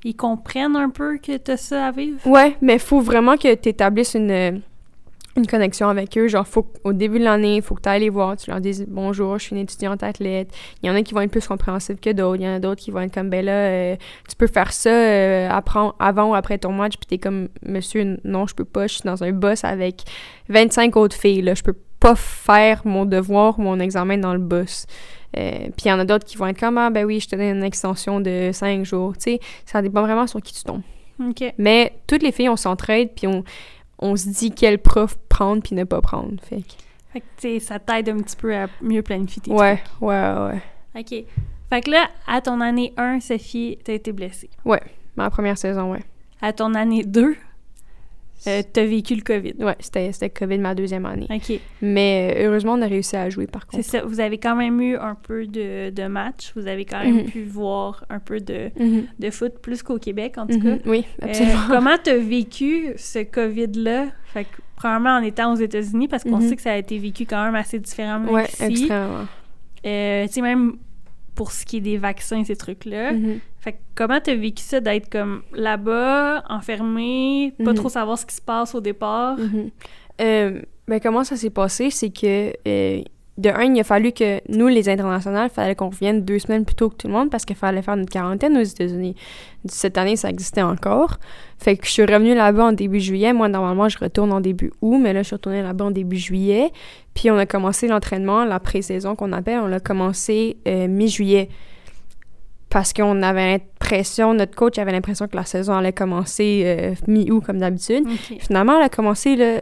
ils 0.03 0.15
comprennent 0.15 0.76
un 0.76 0.89
peu 0.89 1.18
que 1.18 1.35
tu 1.38 1.52
as 1.52 1.57
ça 1.57 1.88
à 1.88 1.91
vivre? 1.91 2.19
Ouais, 2.26 2.56
mais 2.61 2.80
faut 2.80 3.02
vraiment 3.02 3.38
que 3.38 3.53
tu 3.56 3.69
établisses 3.69 4.14
une, 4.15 4.61
une 5.36 5.48
connexion 5.48 5.90
avec 5.90 6.18
eux. 6.18 6.28
Genre, 6.28 6.48
faut, 6.48 6.68
au 6.84 6.94
début 6.94 7.20
de 7.20 7.26
l'année, 7.26 7.57
il 7.57 7.62
faut 7.62 7.76
que 7.76 7.82
tu 7.82 7.90
ailles 7.90 8.02
les 8.02 8.10
voir, 8.10 8.38
tu 8.38 8.49
leur 8.49 8.62
dises 8.62 8.86
bonjour, 8.88 9.38
je 9.38 9.45
suis 9.45 9.56
une 9.56 9.62
étudiante 9.62 10.03
athlète. 10.03 10.49
Il 10.82 10.88
y 10.88 10.90
en 10.90 10.95
a 10.95 11.02
qui 11.02 11.14
vont 11.14 11.22
être 11.22 11.32
plus 11.32 11.48
compréhensifs 11.48 11.99
que 11.99 12.12
d'autres. 12.12 12.41
Il 12.41 12.45
y 12.45 12.48
en 12.48 12.56
a 12.56 12.60
d'autres 12.60 12.82
qui 12.82 12.91
vont 12.91 13.02
être 13.02 13.14
comme 13.14 13.30
ben 13.30 13.44
là, 13.44 13.52
euh, 13.52 13.95
tu 14.30 14.36
peux 14.36 14.48
faire 14.48 14.72
ça 14.72 14.90
euh, 14.90 15.49
avant 15.99 16.30
ou 16.30 16.36
après 16.36 16.57
ton 16.57 16.72
match, 16.72 16.94
puis 16.98 17.07
t'es 17.07 17.18
comme 17.18 17.49
monsieur, 17.66 18.18
non, 18.24 18.48
je 18.48 18.56
peux 18.56 18.66
pas, 18.66 18.88
je 18.88 18.95
suis 18.95 19.03
dans 19.03 19.24
un 19.24 19.32
bus 19.32 19.64
avec 19.64 20.03
25 20.49 20.95
autres 20.95 21.16
filles, 21.16 21.41
là, 21.41 21.53
je 21.53 21.64
peux 21.64 21.76
pas 21.99 22.16
faire 22.16 22.82
mon 22.86 23.06
devoir 23.06 23.60
ou 23.60 23.64
mon 23.64 23.80
examen 23.80 24.18
dans 24.18 24.34
le 24.34 24.40
bus. 24.40 24.86
Euh, 25.38 25.68
puis 25.76 25.86
il 25.86 25.88
y 25.90 25.91
en 25.91 25.99
a 25.99 26.06
d'autres 26.06 26.26
qui 26.26 26.38
vont 26.38 26.48
être 26.48 26.60
comme 26.60 26.78
ah 26.78 26.90
ben 26.90 27.03
oui, 27.03 27.20
je 27.20 27.28
te 27.28 27.36
donne 27.36 27.57
une 27.57 27.64
extension 27.64 28.22
de 28.22 28.52
5 28.53 28.86
jours. 28.86 29.14
Tu 29.18 29.24
sais, 29.24 29.40
ça 29.66 29.82
dépend 29.82 30.02
vraiment 30.02 30.28
sur 30.28 30.41
qui 30.41 30.53
tu 30.53 30.64
tombes. 30.64 30.82
OK. 31.20 31.53
Mais 31.57 31.94
toutes 32.07 32.24
les 32.24 32.32
filles, 32.32 32.49
on 32.49 32.57
s'entraide, 32.57 33.10
puis 33.16 33.28
on, 33.28 33.44
on 34.00 34.16
se 34.16 34.30
dit 34.30 34.52
quel 34.52 34.80
prof 34.80 35.18
prendre 35.30 35.62
puis 35.64 35.76
ne 35.76 35.84
pas 35.84 36.02
prendre. 36.02 36.42
Fait 36.44 36.58
que- 36.62 36.74
Fait 37.14 37.20
que, 37.22 37.26
tu 37.38 37.42
sais, 37.48 37.60
ça 37.60 37.80
t'aide 37.80 38.10
un 38.10 38.18
petit 38.18 38.36
peu 38.36 38.54
à 38.56 38.68
mieux 38.82 39.02
planifier 39.02 39.42
tes 39.42 39.52
ouais, 39.52 39.82
ouais, 40.02 40.14
ouais. 40.14 40.62
trucs. 40.94 41.12
OK. 41.14 41.26
Fait 41.70 41.82
que 41.82 41.90
là, 41.92 42.10
à 42.28 42.42
ton 42.42 42.60
année 42.62 42.94
1, 42.98 43.20
Sophie, 43.22 43.78
t'as 43.84 43.94
été 43.94 44.12
blessée. 44.12 44.50
Ma 45.16 45.30
première 45.30 45.58
saison, 45.58 45.92
ouais. 45.94 46.04
À 46.42 46.52
ton 46.54 46.74
année 46.76 47.04
2, 47.04 47.36
euh, 48.48 48.62
t'as 48.72 48.86
vécu 48.86 49.16
le 49.16 49.22
COVID. 49.22 49.56
Ouais, 49.60 49.76
c'était 49.80 50.12
c'était 50.12 50.30
COVID 50.30 50.57
ma 50.60 50.76
deuxième 50.76 51.06
année. 51.06 51.28
OK. 51.30 51.60
Mais 51.82 52.36
euh, 52.38 52.48
heureusement, 52.48 52.74
on 52.74 52.82
a 52.82 52.88
réussi 52.88 53.16
à 53.16 53.30
jouer 53.30 53.48
par 53.48 53.64
C'est 53.72 53.78
contre. 53.78 53.90
ça. 53.90 54.02
Vous 54.06 54.20
avez 54.20 54.38
quand 54.38 54.56
même 54.56 54.80
eu 54.82 54.95
un 54.98 55.16
peu 55.16 55.48
de, 55.48 55.90
de 55.90 56.07
match. 56.07 56.52
Vous 56.56 56.68
avez 56.68 56.86
quand 56.86 57.03
même 57.03 57.16
Mhm. 57.18 57.26
pu 57.26 57.44
voir 57.44 58.06
un 58.10 58.20
peu 58.20 58.40
de, 58.40 58.70
Mhm, 58.80 59.03
de 59.20 59.30
foot, 59.32 59.60
plus 59.62 59.82
qu'au 59.84 59.98
Québec, 59.98 60.38
en 60.38 60.45
tout 60.48 60.60
mhm, 60.60 60.78
cas. 60.80 60.84
Oui, 60.90 61.06
Euh, 61.24 61.26
absolument. 61.28 61.60
comment 61.70 61.95
t'as 62.03 62.18
vécu 62.18 62.94
ce 62.98 63.24
COVID-là? 63.24 64.07
Fait 64.34 64.44
que, 64.44 64.49
premièrement, 64.76 65.12
en 65.18 65.22
étant 65.24 65.53
aux 65.53 65.57
États-Unis, 65.57 66.07
parce 66.07 66.24
qu'on 66.24 66.41
sait 66.41 66.56
que 66.56 66.62
ça 66.62 66.74
a 66.74 66.78
été 66.78 66.98
vécu 66.98 67.26
quand 67.26 67.44
même 67.44 67.56
assez 67.56 67.80
différemment 67.80 68.32
ouais, 68.32 68.45
ici. 68.45 68.64
extrêmement. 68.64 69.26
Euh, 69.86 70.26
tu 70.28 70.34
sais, 70.34 70.41
même 70.41 70.74
pour 71.36 71.52
ce 71.52 71.66
qui 71.66 71.78
est 71.78 71.82
des 71.82 71.98
vaccins, 71.98 72.44
ces 72.44 72.56
trucs-là. 72.56 73.12
Fait 73.66 73.74
que 73.74 73.78
comment 73.96 74.20
t'as 74.24 74.36
vécu 74.36 74.62
ça 74.64 74.80
d'être 74.80 75.10
comme 75.10 75.42
là-bas, 75.54 76.44
enfermé, 76.50 77.52
pas 77.58 77.72
Mhm. 77.72 77.76
trop 77.78 77.90
savoir 77.90 78.18
ce 78.18 78.26
qui 78.26 78.36
se 78.36 78.42
passe 78.42 78.76
au 78.76 78.80
départ? 78.80 79.38
Mhm. 79.40 79.72
Euh, 80.22 80.62
ben, 80.88 81.00
comment 81.02 81.24
ça 81.24 81.36
s'est 81.36 81.50
passé? 81.50 81.90
C'est 81.90 82.12
que, 82.12 82.54
euh, 82.68 83.02
de 83.38 83.50
un, 83.50 83.64
il 83.64 83.80
a 83.80 83.84
fallu 83.84 84.12
que 84.14 84.40
nous, 84.56 84.68
les 84.68 84.88
internationales, 84.88 85.50
il 85.52 85.54
fallait 85.54 85.74
qu'on 85.76 85.90
revienne 85.90 86.24
deux 86.24 86.38
semaines 86.40 86.64
plus 86.64 86.76
tôt 86.76 86.90
que 86.90 86.96
tout 86.96 87.08
le 87.08 87.14
monde 87.14 87.30
parce 87.32 87.44
qu'il 87.44 87.56
fallait 87.58 87.82
faire 87.82 87.98
notre 87.98 88.12
quarantaine 88.12 88.56
aux 88.56 88.62
États-Unis. 88.62 89.16
Cette 89.66 89.98
année, 89.98 90.16
ça 90.16 90.30
existait 90.30 90.62
encore. 90.62 91.18
Fait 91.58 91.76
que 91.76 91.86
je 91.88 91.92
suis 91.92 92.06
revenue 92.06 92.36
là-bas 92.36 92.66
en 92.66 92.72
début 92.72 93.00
juillet. 93.02 93.34
Moi, 93.34 93.50
normalement, 93.50 93.90
je 93.90 93.98
retourne 93.98 94.32
en 94.32 94.40
début 94.42 94.72
août, 94.82 95.00
mais 95.02 95.12
là, 95.12 95.22
je 95.24 95.28
suis 95.28 95.36
retournée 95.36 95.64
là-bas 95.64 95.86
en 95.86 95.92
début 95.92 96.18
juillet. 96.18 96.72
Puis 97.16 97.30
on 97.32 97.38
a 97.38 97.46
commencé 97.48 97.88
l'entraînement, 97.88 98.46
la 98.46 98.60
pré-saison 98.60 99.16
qu'on 99.16 99.34
appelle, 99.34 99.60
on 99.60 99.68
l'a 99.68 99.80
commencé 99.80 100.58
euh, 100.68 100.88
mi-juillet. 100.88 101.50
Parce 102.70 102.94
qu'on 102.94 103.22
avait 103.22 103.52
l'impression, 103.54 104.34
notre 104.34 104.56
coach 104.56 104.78
avait 104.78 104.92
l'impression 104.92 105.28
que 105.28 105.36
la 105.36 105.46
saison 105.46 105.74
allait 105.76 105.94
commencer 105.94 106.64
euh, 106.66 106.96
mi-août 107.08 107.42
comme 107.46 107.60
d'habitude. 107.60 108.06
Finalement, 108.40 108.78
elle 108.78 108.86
a 108.86 108.90
commencé 108.90 109.36
le 109.36 109.62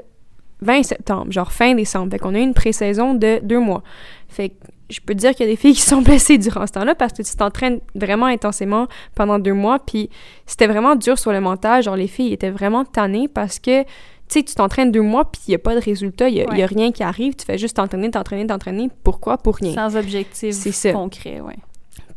20 0.62 0.84
septembre, 0.84 1.32
genre 1.32 1.52
fin 1.52 1.76
décembre. 1.76 2.12
Fait 2.12 2.20
qu'on 2.20 2.34
a 2.34 2.40
eu 2.40 2.44
une 2.44 2.54
pré-saison 2.54 3.14
de 3.14 3.40
deux 3.44 3.60
mois. 3.60 3.84
Fait 4.30 4.50
que 4.50 4.56
je 4.90 5.00
peux 5.00 5.14
te 5.14 5.20
dire 5.20 5.32
qu'il 5.32 5.46
y 5.46 5.50
a 5.50 5.52
des 5.52 5.58
filles 5.58 5.74
qui 5.74 5.82
sont 5.94 6.02
blessées 6.02 6.38
durant 6.38 6.66
ce 6.66 6.74
temps-là 6.74 6.96
parce 6.96 7.14
que 7.14 7.22
tu 7.22 7.36
t'entraînes 7.36 7.80
vraiment 7.96 8.26
intensément 8.26 8.88
pendant 9.16 9.40
deux 9.40 9.54
mois. 9.54 9.80
Puis 9.80 10.10
c'était 10.46 10.68
vraiment 10.68 10.96
dur 10.96 11.20
sur 11.20 11.32
le 11.32 11.42
mental. 11.42 11.84
Genre, 11.84 11.96
les 11.96 12.08
filles 12.08 12.34
étaient 12.34 12.52
vraiment 12.52 12.86
tannées 12.86 13.28
parce 13.28 13.60
que, 13.60 13.84
tu 13.84 13.90
sais, 14.30 14.44
tu 14.44 14.56
t'entraînes 14.56 14.92
deux 14.92 15.02
mois 15.02 15.30
puis 15.30 15.42
il 15.48 15.52
n'y 15.52 15.56
a 15.56 15.60
pas 15.60 15.76
de 15.76 15.82
résultat. 15.82 16.30
Il 16.30 16.36
n'y 16.36 16.64
a, 16.64 16.68
rien 16.68 16.92
qui 16.92 17.04
arrive. 17.04 17.36
Tu 17.36 17.46
fais 17.46 17.58
juste 17.58 17.78
t'entraîner, 17.78 18.10
t'entraîner, 18.12 18.48
t'entraîner. 18.48 18.90
Pourquoi? 19.04 19.38
Pour 19.38 19.58
rien. 19.58 19.74
Sans 19.74 19.98
objectif 19.98 20.56
concret, 20.94 21.42
ouais. 21.42 21.58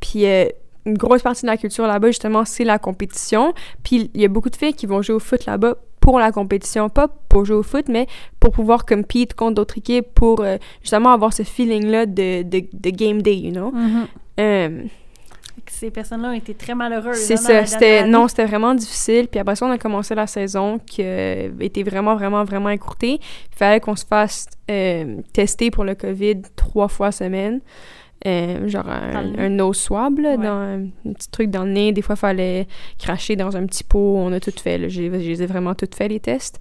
Puis 0.01 0.27
euh, 0.27 0.47
une 0.87 0.97
grosse 0.97 1.23
partie 1.23 1.43
de 1.43 1.49
la 1.49 1.57
culture 1.57 1.87
là-bas, 1.87 2.09
justement, 2.09 2.45
c'est 2.45 2.65
la 2.65 2.79
compétition. 2.79 3.53
Puis 3.83 4.11
il 4.15 4.21
y 4.21 4.25
a 4.25 4.29
beaucoup 4.29 4.51
de 4.51 4.57
filles 4.57 4.75
qui 4.75 4.87
vont 4.87 5.03
jouer 5.03 5.17
au 5.17 5.21
foot 5.21 5.45
là-bas 5.45 5.75
pour 6.01 6.21
la 6.21 6.31
compétition, 6.31 6.89
pas 6.89 7.09
pour 7.29 7.45
jouer 7.45 7.57
au 7.57 7.63
foot, 7.65 7.87
mais 7.89 8.07
pour 8.39 8.53
pouvoir 8.53 8.87
compete 8.87 9.35
contre 9.35 9.57
d'autres 9.57 9.79
équipes, 9.79 10.07
pour 10.15 10.41
euh, 10.41 10.57
justement 10.81 11.13
avoir 11.13 11.33
ce 11.33 11.43
feeling-là 11.43 12.07
de, 12.07 12.43
de, 12.43 12.65
de, 12.73 12.91
game 12.91 13.23
day, 13.23 13.37
you 13.37 13.51
know? 13.51 13.73
Mhm. 13.73 14.07
Euh, 14.39 14.83
Ces 15.67 15.91
personnes-là 15.91 16.29
ont 16.29 16.33
été 16.33 16.55
très 16.55 16.77
malheureuses. 16.77 17.17
c'est 17.17 17.35
hein, 17.35 17.37
ça, 17.37 17.67
c'était 17.67 18.07
non, 18.07 18.29
c'était 18.29 18.45
vraiment 18.45 18.75
difficile. 18.75 19.27
Puis 19.27 19.41
après 19.41 19.57
ça, 19.57 19.67
on 19.67 19.71
a 19.71 19.79
commencé 19.79 20.15
la 20.15 20.29
saison 20.29 20.79
qui 20.79 21.03
euh, 21.03 21.51
était 21.59 21.83
vraiment, 21.83 22.15
vraiment, 22.15 22.45
vraiment 22.45 22.71
écourtée. 22.71 23.15
Il 23.15 23.57
fallait 23.57 23.81
qu'on 23.81 23.97
se 23.97 24.07
fasse 24.07 24.47
euh, 24.71 25.17
tester 25.33 25.73
pour 25.73 25.83
le 25.83 25.97
COVID 25.97 26.43
trois 26.55 26.87
fois 26.87 27.11
semaine. 27.11 27.61
Euh, 28.27 28.67
genre 28.69 28.89
un, 28.89 29.39
un 29.39 29.49
nose 29.49 29.77
swab, 29.79 30.19
là, 30.19 30.31
Ouais. 30.31 30.37
dans 30.39 30.53
un, 30.53 30.81
un 30.85 31.13
petit 31.15 31.31
truc 31.31 31.51
dans 31.51 31.65
le 31.65 31.71
nez. 31.71 31.93
Des 31.93 32.03
fois, 32.03 32.15
il 32.17 32.19
fallait 32.19 32.67
cracher 32.99 33.37
dans 33.37 33.57
un 33.57 33.65
petit 33.67 33.85
pot. 33.85 34.17
On 34.19 34.33
a 34.33 34.41
tout 34.41 34.53
fait. 34.61 34.89
J'ai, 34.91 35.07
je 35.11 35.29
les 35.29 35.43
ai 35.43 35.47
vraiment 35.47 35.75
tout 35.75 35.89
fait, 35.95 36.09
les 36.09 36.19
tests. 36.21 36.59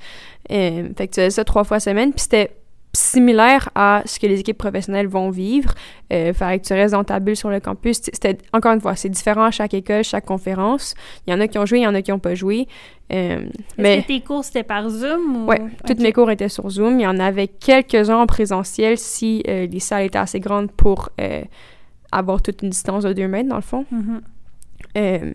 Euh, 0.51 0.89
fait 0.95 1.07
que 1.07 1.13
tu 1.13 1.21
faisais 1.21 1.29
ça 1.31 1.43
trois 1.43 1.63
fois 1.63 1.79
semaine. 1.79 2.11
Puis 2.11 2.21
c'était 2.21 2.51
similaire 2.95 3.69
à 3.75 4.01
ce 4.05 4.19
que 4.19 4.27
les 4.27 4.39
équipes 4.39 4.57
professionnelles 4.57 5.07
vont 5.07 5.29
vivre. 5.29 5.73
Euh, 6.13 6.33
fallait 6.33 6.59
que 6.59 6.65
tu 6.65 6.73
restes 6.73 6.93
dans 6.93 7.03
ta 7.03 7.19
bulle 7.19 7.35
sur 7.35 7.49
le 7.49 7.59
campus. 7.59 8.01
C'était, 8.01 8.37
encore 8.53 8.73
une 8.73 8.81
fois, 8.81 8.95
c'est 8.95 9.09
différent 9.09 9.43
à 9.43 9.51
chaque 9.51 9.73
école, 9.73 10.03
chaque 10.03 10.25
conférence. 10.25 10.95
Il 11.25 11.31
y 11.31 11.33
en 11.33 11.39
a 11.39 11.47
qui 11.47 11.57
ont 11.57 11.65
joué, 11.65 11.79
il 11.79 11.83
y 11.83 11.87
en 11.87 11.95
a 11.95 12.01
qui 12.01 12.11
n'ont 12.11 12.19
pas 12.19 12.35
joué. 12.35 12.67
Euh, 13.13 13.41
Est-ce 13.41 13.49
mais 13.77 14.01
que 14.01 14.07
tes 14.07 14.21
cours, 14.21 14.43
c'était 14.43 14.63
par 14.63 14.89
Zoom 14.89 15.43
ou... 15.43 15.45
ouais, 15.47 15.61
toutes 15.85 15.99
mes 15.99 16.11
cours 16.11 16.31
étaient 16.31 16.49
sur 16.49 16.69
Zoom. 16.69 16.99
Il 16.99 17.03
y 17.03 17.07
en 17.07 17.19
avait 17.19 17.47
quelques-uns 17.47 18.17
en 18.17 18.25
présentiel 18.25 18.97
si 18.97 19.43
euh, 19.47 19.67
les 19.67 19.79
salles 19.79 20.05
étaient 20.05 20.17
assez 20.17 20.39
grandes 20.39 20.71
pour 20.71 21.09
euh, 21.21 21.43
avoir 22.11 22.41
toute 22.41 22.63
une 22.63 22.69
distance 22.69 23.03
de 23.03 23.13
2 23.13 23.27
mètres, 23.27 23.49
dans 23.49 23.55
le 23.55 23.61
fond. 23.61 23.85
Mhm. 23.91 24.21
Euh, 24.97 25.33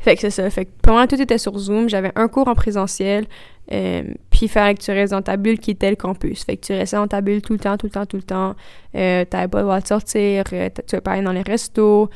fait 0.00 0.14
que 0.16 0.20
c'est 0.22 0.30
ça. 0.30 0.48
Fait 0.50 0.64
que 0.66 0.70
moi, 0.90 1.06
tout 1.06 1.20
était 1.20 1.38
sur 1.38 1.56
Zoom. 1.58 1.88
J'avais 1.88 2.10
un 2.16 2.28
cours 2.28 2.48
en 2.48 2.54
présentiel. 2.54 3.26
euh, 3.72 4.02
puis 4.30 4.40
il 4.42 4.48
fallait 4.48 4.74
que 4.74 4.82
tu 4.82 4.90
restes 4.90 5.12
dans 5.12 5.22
ta 5.22 5.36
bulle 5.36 5.58
qui 5.58 5.70
était 5.72 5.90
le 5.90 5.96
campus. 5.96 6.44
Fait 6.44 6.56
que 6.56 6.66
tu 6.66 6.72
restais 6.72 6.96
dans 6.96 7.06
ta 7.06 7.20
bulle 7.20 7.40
tout 7.42 7.52
le 7.52 7.58
temps, 7.60 7.76
tout 7.76 7.86
le 7.86 7.90
temps, 7.92 8.06
tout 8.06 8.16
le 8.16 8.22
temps. 8.24 8.54
Euh, 8.96 9.24
T'avais 9.24 9.46
pas 9.48 9.58
le 9.58 9.64
droit 9.64 9.80
de 9.80 9.86
sortir. 9.86 10.44
euh, 10.52 10.68
tu 10.88 10.96
vas 10.96 11.00
pas 11.00 11.12
aller 11.12 11.22
dans 11.22 11.32
les 11.32 11.42
restos. 11.42 12.08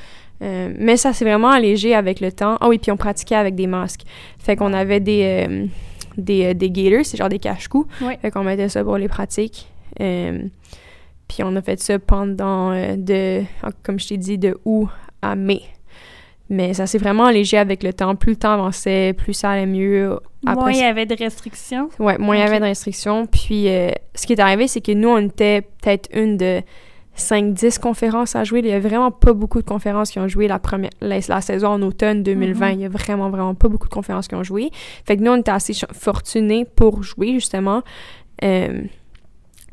Euh, 0.43 0.73
mais 0.79 0.97
ça 0.97 1.13
s'est 1.13 1.25
vraiment 1.25 1.51
allégé 1.51 1.95
avec 1.95 2.21
le 2.21 2.33
temps. 2.33 2.57
Ah 2.61 2.69
oui, 2.69 2.79
puis 2.79 2.91
on 2.91 2.97
pratiquait 2.97 3.37
avec 3.37 3.55
des 3.55 3.67
masques. 3.69 4.03
Fait 4.39 4.57
qu'on 4.57 4.73
avait 4.73 4.99
des, 5.01 5.69
des, 6.19 6.55
des 6.55 6.71
gaiters, 6.71 7.07
c'est 7.07 7.17
genre 7.17 7.29
des 7.29 7.39
cache-coups. 7.39 7.89
Ouais. 8.03 8.19
Fait 8.21 8.31
qu'on 8.33 8.43
mettait 8.43 8.69
ça 8.69 8.83
pour 8.83 8.99
les 8.99 9.09
pratiques. 9.09 9.69
Puis 9.97 11.43
on 11.43 11.55
a 11.57 11.63
fait 11.63 11.81
ça 11.81 11.99
pendant, 11.99 12.73
de, 12.97 13.43
comme 13.83 13.99
je 14.01 14.09
t'ai 14.09 14.17
dit, 14.17 14.37
de 14.39 14.59
août 14.65 14.89
à 15.23 15.37
mai. 15.37 15.63
Mais 16.51 16.75
ça 16.75 16.87
s'est 16.87 16.99
vraiment 16.99 17.25
allégé 17.25 17.57
avec 17.57 17.83
le 17.83 17.93
temps. 17.93 18.15
Plus 18.17 18.33
le 18.33 18.37
temps 18.37 18.53
avançait, 18.53 19.15
plus 19.15 19.33
ça 19.33 19.51
allait 19.51 19.67
mieux. 19.67 20.19
Après, 20.47 20.61
Moins 20.61 20.73
il 20.73 20.81
y 20.81 20.83
avait 20.83 21.07
de 21.07 21.17
restrictions? 21.17 21.89
Ouais, 21.99 22.19
moins 22.19 22.37
il 22.37 22.41
y 22.41 22.43
avait 22.43 22.61
de 22.61 22.65
restrictions. 22.65 23.27
Puis 23.27 23.69
euh, 23.69 23.91
ce 24.15 24.27
qui 24.27 24.35
est 24.35 24.41
arrivé, 24.41 24.69
c'est 24.69 24.83
que 24.83 24.93
nous, 24.93 25.09
on 25.09 25.19
était 25.19 25.63
peut-être 25.63 26.11
une 26.15 26.37
de 26.37 26.61
5-10 27.17 27.79
conférences 27.79 28.37
à 28.37 28.45
jouer. 28.45 28.61
Il 28.61 28.67
y 28.67 28.73
a 28.73 28.81
vraiment 28.81 29.11
pas 29.11 29.33
beaucoup 29.33 29.63
de 29.63 29.67
conférences 29.67 30.11
qui 30.11 30.19
ont 30.19 30.29
joué 30.29 30.47
la, 30.47 30.59
première, 30.59 30.91
la, 31.01 31.19
la 31.27 31.41
saison 31.41 31.69
en 31.69 31.83
automne 31.83 32.23
2020. 32.23 32.67
Mhm. 32.67 32.75
Il 32.75 32.81
y 32.83 32.85
a 32.85 32.89
vraiment, 32.91 33.31
vraiment 33.31 33.55
pas 33.55 33.69
beaucoup 33.69 33.89
de 33.89 33.95
conférences 33.95 34.29
qui 34.29 34.35
ont 34.35 34.45
joué. 34.45 34.71
Fait 35.07 35.17
que 35.17 35.23
nous, 35.23 35.33
on 35.33 35.37
était 35.37 35.51
assez 35.51 35.73
fortunés 35.93 36.67
pour 36.67 37.03
jouer, 37.03 37.33
justement. 37.33 37.83
Euh, 38.43 38.83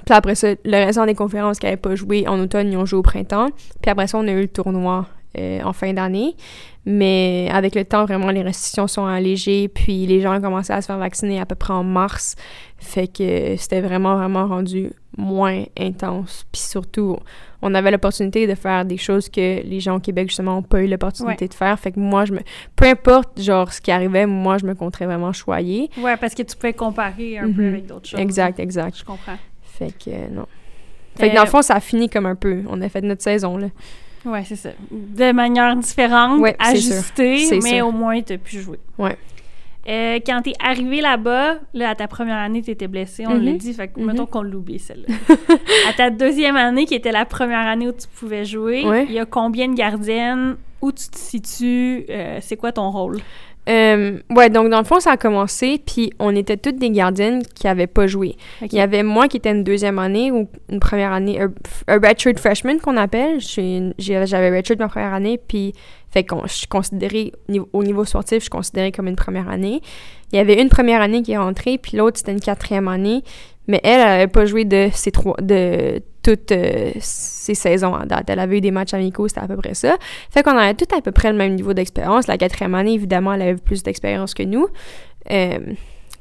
puis 0.06 0.16
après 0.16 0.36
ça, 0.36 0.50
le 0.64 0.86
restant 0.86 1.06
des 1.06 1.16
conférences 1.16 1.60
qui 1.60 1.66
n'avaient 1.66 1.78
pas 1.78 1.96
joué 1.96 2.28
en 2.28 2.40
automne, 2.40 2.72
ils 2.72 2.78
ont 2.78 2.86
joué 2.86 3.00
au 3.00 3.04
printemps. 3.04 3.50
Puis 3.82 3.92
après 3.92 4.08
ça, 4.08 4.18
on 4.18 4.28
a 4.28 4.32
eu 4.32 4.42
le 4.42 4.48
tournoi 4.48 5.08
euh, 5.38 5.62
en 5.64 5.74
fin 5.74 5.94
d'année. 5.94 6.36
Mais 6.86 7.48
avec 7.52 7.76
le 7.76 7.86
temps, 7.86 8.06
vraiment, 8.06 8.32
les 8.32 8.42
restrictions 8.42 8.88
sont 8.88 9.06
allégées. 9.06 9.68
Puis 9.68 10.06
les 10.08 10.20
gens 10.22 10.36
ont 10.38 10.42
commencé 10.42 10.74
à 10.74 10.82
se 10.82 10.88
faire 10.88 10.98
vacciner 10.98 11.40
à 11.40 11.46
peu 11.46 11.56
près 11.56 11.74
en 11.74 11.84
mars. 11.84 12.36
Fait 12.78 13.08
que 13.08 13.56
c'était 13.58 13.82
vraiment, 13.82 14.16
vraiment 14.16 14.48
rendu 14.48 14.90
moins 15.18 15.64
intense. 15.80 16.46
Puis 16.52 16.62
surtout, 16.64 17.18
on 17.62 17.76
avait 17.76 17.92
l'opportunité 17.92 18.48
de 18.48 18.56
faire 18.56 18.84
des 18.86 18.98
choses 18.98 19.30
que 19.30 19.62
les 19.64 19.80
gens 19.80 19.98
au 19.98 20.00
Québec, 20.00 20.30
justement, 20.30 20.56
n'ont 20.56 20.62
pas 20.64 20.82
eu 20.82 20.88
l'opportunité 20.88 21.48
de 21.48 21.54
faire. 21.54 21.80
Fait 21.80 21.92
que 21.92 22.00
moi, 22.00 22.26
je 22.26 22.34
me... 22.34 22.40
Peu 22.76 22.86
importe, 22.88 23.40
genre, 23.40 23.72
ce 23.72 23.80
qui 23.80 23.92
arrivait, 23.92 24.26
moi, 24.26 24.58
je 24.58 24.66
me 24.66 24.74
compterais 24.74 25.06
vraiment 25.06 25.34
choyée. 25.34 25.92
Ouais, 26.00 26.18
parce 26.18 26.34
que 26.34 26.42
tu 26.42 26.56
pouvais 26.56 26.74
comparer 26.74 27.38
un 27.38 27.52
peu 27.52 27.62
Mhm. 27.62 27.68
avec 27.74 27.86
d'autres 27.86 28.10
choses. 28.10 28.20
Exact, 28.20 28.60
exact. 28.60 28.98
Je 28.98 29.04
comprends. 29.06 29.38
Fait 29.62 29.92
que 29.92 30.10
euh, 30.10 30.28
non. 30.32 30.48
Fait 31.16 31.30
que 31.30 31.36
dans 31.36 31.42
Euh, 31.42 31.46
le 31.46 31.50
fond, 31.52 31.62
ça 31.62 31.76
a 31.76 31.80
fini 31.80 32.10
comme 32.10 32.26
un 32.26 32.36
peu. 32.36 32.64
On 32.68 32.82
a 32.82 32.90
fait 32.90 33.02
notre 33.02 33.22
saison, 33.22 33.58
là. 33.58 33.68
Ouais, 34.26 34.44
c'est 34.46 34.56
ça. 34.56 34.70
De 34.92 35.32
manière 35.32 35.76
différente, 35.76 36.40
Ouais, 36.40 36.56
ajustée, 36.60 37.48
mais 37.64 37.78
sûr. 37.78 37.88
au 37.88 37.92
moins, 37.92 38.22
tu 38.22 38.34
as 38.34 38.38
pu 38.38 38.60
jouer. 38.60 38.80
Ouais. 38.98 39.18
Euh, 39.90 40.20
quand 40.24 40.44
t'es 40.44 40.54
arrivé 40.64 41.02
là-bas, 41.02 41.56
là, 41.74 41.90
à 41.90 41.96
ta 41.96 42.08
première 42.08 42.38
année, 42.38 42.62
t'étais 42.62 42.88
blessé, 42.88 43.26
on 43.26 43.34
Mhm. 43.36 43.44
l'a 43.46 43.52
dit, 43.54 43.74
fait 43.74 43.88
que 43.88 44.00
Mhm. 44.00 44.06
mettons 44.06 44.26
qu'on 44.28 44.44
l'oublie, 44.44 44.78
celle-là. 44.78 45.08
à 45.90 45.94
ta 45.94 46.10
deuxième 46.12 46.56
année, 46.56 46.86
qui 46.86 46.94
était 46.94 47.12
la 47.12 47.26
première 47.26 47.66
année 47.66 47.88
où 47.88 47.92
tu 47.92 48.08
pouvais 48.20 48.46
jouer, 48.46 48.86
Ouais. 48.86 49.06
il 49.06 49.14
y 49.14 49.20
a 49.20 49.26
combien 49.26 49.68
de 49.68 49.74
gardiennes? 49.74 50.56
Où 50.84 50.92
tu 50.92 51.08
te 51.10 51.18
situes? 51.18 52.06
Euh, 52.10 52.40
c'est 52.42 52.58
quoi 52.58 52.72
ton 52.72 52.90
rôle? 52.90 53.18
Euh, 53.70 54.18
ouais, 54.32 54.50
donc 54.50 54.70
dans 54.70 54.80
le 54.80 54.84
fond, 54.86 55.00
ça 55.00 55.12
a 55.12 55.18
commencé, 55.18 55.80
puis 55.86 56.12
on 56.20 56.36
était 56.36 56.58
toutes 56.58 56.78
des 56.78 56.90
gardiennes 56.90 57.44
qui 57.44 57.68
avaient 57.68 57.86
pas 57.88 58.08
joué. 58.08 58.36
Il 58.62 58.74
y 58.74 58.80
avait 58.82 59.04
moi 59.04 59.28
qui 59.28 59.38
était 59.38 59.52
une 59.52 59.64
deuxième 59.64 60.00
année 60.00 60.32
ou 60.32 60.50
une 60.70 60.80
première 60.80 61.12
année, 61.14 61.40
un, 61.40 61.52
un 61.88 62.00
redshirt 62.00 62.40
freshman 62.40 62.80
qu'on 62.80 62.98
appelle. 62.98 63.40
J'avais 63.40 64.50
redshirt 64.58 64.80
ma 64.80 64.88
première 64.88 65.14
année, 65.14 65.40
puis 65.48 65.74
fait 66.10 66.24
qu'on 66.24 66.42
je 66.48 66.54
suis 66.54 66.68
considérée 66.68 67.32
au 67.48 67.52
niveau- 67.52 67.70
au 67.74 67.84
niveau 67.84 68.04
sportif, 68.04 68.38
je 68.38 68.42
suis 68.42 68.50
considérée 68.50 68.92
comme 68.92 69.08
une 69.08 69.16
première 69.16 69.48
année. 69.48 69.82
Il 70.34 70.38
y 70.38 70.40
avait 70.40 70.60
une 70.62 70.70
première 70.70 71.02
année 71.02 71.22
qui 71.22 71.34
est 71.34 71.38
rentrée, 71.38 71.78
puis 71.78 71.98
l'autre 71.98 72.18
c'était 72.18 72.32
une 72.32 72.40
quatrième 72.42 72.88
année, 72.88 73.24
mais 73.68 73.80
elle, 73.84 74.00
elle 74.02 74.08
avait 74.08 74.28
pas 74.28 74.46
joué 74.46 74.66
de 74.66 74.90
ces 74.92 75.12
trois, 75.12 75.36
de 75.40 76.02
toutes 76.24 76.52
euh, 76.52 76.92
ces 77.00 77.56
saisons 77.56 77.94
en 77.96 78.06
date. 78.06 78.30
Elle 78.30 78.40
avait 78.40 78.58
eu 78.58 78.62
des 78.62 78.72
matchs 78.72 78.94
amicaux, 78.94 79.28
c'était 79.28 79.42
à 79.42 79.48
peu 79.48 79.58
près 79.58 79.74
ça. 79.74 79.98
Fait 80.30 80.44
qu'on 80.44 80.56
avait 80.58 80.74
tout 80.76 80.86
à 80.96 81.02
peu 81.02 81.12
près 81.12 81.32
le 81.32 81.38
même 81.38 81.56
niveau 81.56 81.74
d'expérience. 81.74 82.28
La 82.28 82.38
quatrième 82.38 82.76
année, 82.76 82.94
évidemment, 82.94 83.34
elle 83.34 83.42
avait 83.42 83.56
plus 83.56 83.82
d'expérience 83.84 84.34
que 84.34 84.44
nous. 84.44 84.68
Euh, 85.32 85.58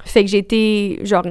fait 0.05 0.24
que 0.24 0.31
j'étais, 0.31 0.98
genre, 1.02 1.27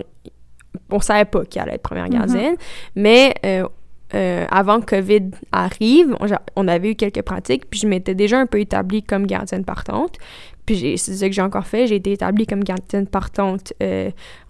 on 0.92 1.00
savait 1.00 1.26
pas 1.26 1.46
qui 1.46 1.60
allait 1.60 1.74
être 1.76 1.82
première 1.82 2.06
Mhm. 2.06 2.12
gardienne, 2.14 2.56
mais 2.96 3.34
euh, 3.46 3.68
euh, 4.14 4.46
avant 4.50 4.80
que 4.82 4.98
COVID 4.98 5.32
arrive, 5.52 6.16
on, 6.56 6.68
avait 6.68 6.92
eu 6.92 6.96
quelques 6.96 7.24
pratiques, 7.24 7.70
puis 7.70 7.80
je 7.80 7.88
m'étais 7.88 8.16
déjà 8.16 8.40
un 8.40 8.46
peu 8.46 8.60
établie 8.60 9.02
comme 9.04 9.26
gardienne 9.26 9.66
partante. 9.66 10.18
Puis 10.66 10.76
j'ai- 10.76 10.98
c'est 10.98 11.14
ça 11.16 11.28
que 11.28 11.34
j'ai 11.34 11.42
encore 11.42 11.66
fait, 11.66 11.88
j'ai 11.88 11.96
été 11.96 12.12
établie 12.12 12.46
comme 12.46 12.64
gardienne 12.64 13.08
partante 13.08 13.74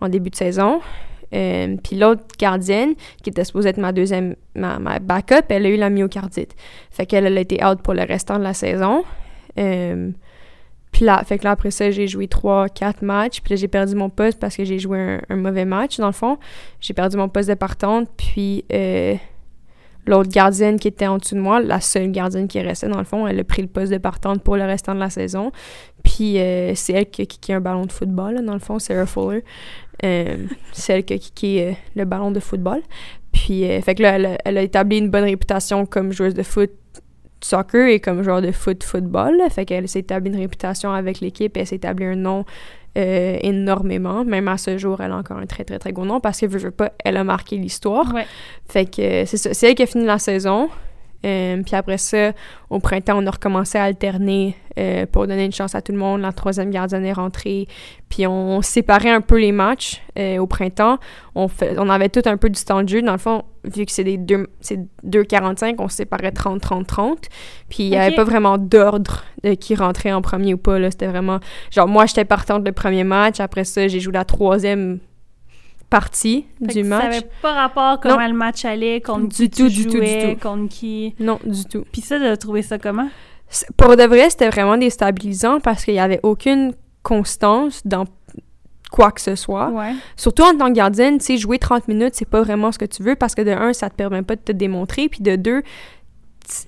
en 0.01 0.09
début 0.09 0.29
de 0.29 0.35
saison. 0.35 0.81
Euh, 1.33 1.75
puis 1.83 1.95
l'autre 1.95 2.23
gardienne, 2.37 2.95
qui 3.23 3.29
était 3.29 3.43
supposée 3.43 3.69
être 3.69 3.77
ma 3.77 3.91
deuxième, 3.91 4.35
ma, 4.55 4.99
backup, 4.99 5.45
elle 5.49 5.65
a 5.65 5.69
eu 5.69 5.77
la 5.77 5.89
myocardite. 5.89 6.55
Fait 6.91 7.05
qu'elle 7.05 7.25
elle 7.25 7.37
a 7.37 7.41
été 7.41 7.63
out 7.63 7.81
pour 7.81 7.93
le 7.93 8.03
restant 8.03 8.37
de 8.37 8.43
la 8.43 8.53
saison. 8.53 9.03
Euh, 9.57 10.11
puis 10.91 11.05
là, 11.05 11.23
fait 11.23 11.37
que 11.37 11.43
là, 11.43 11.51
après 11.51 11.71
ça, 11.71 11.91
j'ai 11.91 12.07
joué 12.07 12.25
3-4 12.25 13.05
matchs. 13.05 13.41
Puis 13.41 13.53
là, 13.53 13.55
j'ai 13.57 13.67
perdu 13.67 13.95
mon 13.95 14.09
poste 14.09 14.39
parce 14.39 14.55
que 14.55 14.63
j'ai 14.63 14.79
joué 14.79 14.99
un, 14.99 15.21
un 15.29 15.35
mauvais 15.35 15.65
match, 15.65 15.97
dans 15.97 16.07
le 16.07 16.13
fond. 16.13 16.37
J'ai 16.79 16.93
perdu 16.93 17.17
mon 17.17 17.29
poste 17.29 17.49
de 17.49 17.53
partante. 17.53 18.09
Puis 18.17 18.65
euh, 18.73 19.15
l'autre 20.07 20.29
gardienne 20.29 20.79
qui 20.79 20.87
était 20.87 21.07
en 21.07 21.17
dessous 21.17 21.35
de 21.35 21.39
moi, 21.39 21.61
la 21.61 21.79
seule 21.79 22.11
gardienne 22.11 22.47
qui 22.47 22.59
restait, 22.59 22.87
dans 22.87 22.97
le 22.97 23.03
fond, 23.03 23.27
elle 23.27 23.39
a 23.39 23.43
pris 23.43 23.61
le 23.61 23.67
poste 23.67 23.91
de 23.91 23.97
partante 23.97 24.43
pour 24.43 24.57
le 24.57 24.63
restant 24.63 24.95
de 24.95 24.99
la 24.99 25.09
saison. 25.09 25.51
Puis 26.03 26.39
euh, 26.39 26.73
c'est 26.75 26.93
elle 26.93 27.09
qui 27.09 27.21
a 27.21 27.25
kické 27.25 27.53
un 27.53 27.61
ballon 27.61 27.85
de 27.85 27.91
football, 27.91 28.35
là, 28.35 28.41
dans 28.41 28.53
le 28.53 28.59
fond, 28.59 28.79
Sarah 28.79 29.05
Fuller. 29.05 29.43
Euh, 30.03 30.37
c'est 30.71 30.93
elle 30.93 31.03
qui 31.03 31.13
a 31.13 31.17
kické 31.17 31.67
euh, 31.67 31.71
le 31.95 32.05
ballon 32.05 32.31
de 32.31 32.39
football. 32.39 32.81
Puis, 33.31 33.63
fait 33.83 33.93
que 33.93 34.01
là, 34.01 34.15
elle 34.15 34.25
a, 34.25 34.37
elle 34.43 34.57
a 34.57 34.63
établi 34.63 34.97
une 34.97 35.11
bonne 35.11 35.23
réputation 35.23 35.85
comme 35.85 36.11
joueuse 36.11 36.33
de 36.33 36.41
foot 36.41 36.71
soccer 37.41 37.87
et 37.87 37.99
comme 37.99 38.23
joueur 38.23 38.41
de 38.41 38.51
foot 38.51 38.83
football. 38.83 39.37
là. 39.37 39.49
Fait 39.49 39.65
qu'elle 39.65 39.87
s'est 39.87 39.99
établie 39.99 40.31
une 40.31 40.39
réputation 40.39 40.91
avec 40.91 41.19
l'équipe 41.19 41.55
et 41.57 41.61
elle 41.61 41.67
s'est 41.67 41.77
établi 41.77 42.05
un 42.05 42.15
nom 42.15 42.45
euh, 42.97 43.37
énormément. 43.41 44.25
Même 44.25 44.47
à 44.47 44.57
ce 44.57 44.77
jour, 44.77 45.01
elle 45.01 45.11
a 45.11 45.17
encore 45.17 45.37
un 45.37 45.45
très, 45.45 45.63
très, 45.63 45.79
très 45.79 45.93
gros 45.93 46.05
nom 46.05 46.19
parce 46.19 46.39
que, 46.39 46.45
veux 46.45 46.71
pas, 46.71 46.91
elle 47.03 47.17
a 47.17 47.23
marqué 47.23 47.57
l'histoire. 47.57 48.13
Ouais. 48.13 48.25
Fait 48.67 48.85
que 48.85 49.01
euh, 49.01 49.25
c'est 49.25 49.37
ça. 49.37 49.53
C'est 49.53 49.69
elle 49.69 49.75
qui 49.75 49.83
a 49.83 49.85
fini 49.85 50.05
la 50.05 50.19
saison. 50.19 50.69
Euh, 51.25 51.61
puis 51.63 51.75
après 51.75 51.97
ça, 51.97 52.31
au 52.69 52.79
printemps, 52.79 53.21
on 53.21 53.27
a 53.27 53.31
recommencé 53.31 53.77
à 53.77 53.83
alterner 53.83 54.55
euh, 54.77 55.05
pour 55.05 55.27
donner 55.27 55.45
une 55.45 55.51
chance 55.51 55.75
à 55.75 55.81
tout 55.81 55.91
le 55.91 55.97
monde. 55.97 56.21
La 56.21 56.31
troisième 56.31 56.69
gardienne 56.69 57.05
est 57.05 57.13
rentrée. 57.13 57.67
Puis 58.09 58.25
on 58.25 58.61
séparait 58.61 59.09
un 59.09 59.21
peu 59.21 59.39
les 59.39 59.51
matchs 59.51 60.01
euh, 60.17 60.37
au 60.37 60.47
printemps. 60.47 60.97
On, 61.35 61.47
fait, 61.47 61.75
on 61.77 61.89
avait 61.89 62.09
tout 62.09 62.21
un 62.25 62.37
peu 62.37 62.49
du 62.49 62.63
temps 62.63 62.83
de 62.83 62.89
jeu. 62.89 63.01
Dans 63.01 63.11
le 63.11 63.17
fond, 63.17 63.43
vu 63.65 63.85
que 63.85 63.91
c'est 63.91 64.05
des 64.05 64.17
deux, 64.17 64.47
c'est 64.61 64.79
2,45, 65.05 65.75
on 65.79 65.89
séparait 65.89 66.29
30-30-30. 66.29 67.23
Puis 67.69 67.83
il 67.83 67.89
n'y 67.89 67.97
avait 67.97 68.15
pas 68.15 68.23
vraiment 68.23 68.57
d'ordre 68.57 69.25
de 69.43 69.53
qui 69.53 69.75
rentrait 69.75 70.13
en 70.13 70.21
premier 70.21 70.53
ou 70.53 70.57
pas. 70.57 70.79
C'était 70.89 71.07
vraiment... 71.07 71.39
Genre, 71.71 71.87
moi, 71.87 72.05
j'étais 72.05 72.25
partante 72.25 72.65
le 72.65 72.71
premier 72.71 73.03
match. 73.03 73.39
Après 73.39 73.65
ça, 73.65 73.87
j'ai 73.87 73.99
joué 73.99 74.13
la 74.13 74.25
troisième 74.25 74.99
partie 75.89 76.45
Fait 76.65 76.73
du 76.73 76.83
match. 76.83 77.03
savais 77.03 77.27
pas 77.41 77.53
rapport 77.53 77.99
comment 77.99 78.27
le 78.27 78.33
match 78.33 78.65
allait, 78.65 79.01
contre 79.01 79.27
Du 79.27 79.49
qui 79.49 79.49
tout, 79.49 79.69
tu 79.69 79.75
du 79.75 79.85
tout, 79.87 79.99
du 79.99 80.35
tout. 80.35 80.39
contre 80.41 80.69
qui... 80.69 81.15
Non, 81.19 81.39
du 81.43 81.65
tout. 81.65 81.83
Puis 81.91 82.01
ça, 82.01 82.19
de 82.19 82.35
trouver 82.35 82.61
ça 82.61 82.77
comment? 82.77 83.09
Pour 83.77 83.95
de 83.95 84.03
vrai, 84.03 84.29
c'était 84.29 84.49
vraiment 84.49 84.77
déstabilisant 84.77 85.59
parce 85.59 85.83
qu'il 85.83 85.95
n'y 85.95 85.99
avait 85.99 86.19
aucune 86.23 86.73
constance 87.01 87.81
dans 87.85 88.05
quoi 88.91 89.11
que 89.11 89.21
ce 89.21 89.35
soit. 89.35 89.69
Ouais. 89.69 89.93
Surtout 90.15 90.43
en 90.43 90.55
tant 90.57 90.67
que 90.67 90.73
gardienne, 90.73 91.17
tu 91.19 91.25
sais, 91.25 91.37
jouer 91.37 91.59
30 91.59 91.87
minutes, 91.87 92.15
c'est 92.15 92.29
pas 92.29 92.41
vraiment 92.41 92.71
ce 92.71 92.77
que 92.79 92.85
tu 92.85 93.03
veux 93.03 93.15
parce 93.15 93.35
que 93.35 93.41
de 93.41 93.51
un, 93.51 93.73
ça 93.73 93.89
te 93.89 93.95
permet 93.95 94.21
pas 94.21 94.35
de 94.35 94.41
te 94.41 94.51
démontrer, 94.51 95.09
puis 95.09 95.21
de 95.21 95.35
deux, 95.35 95.63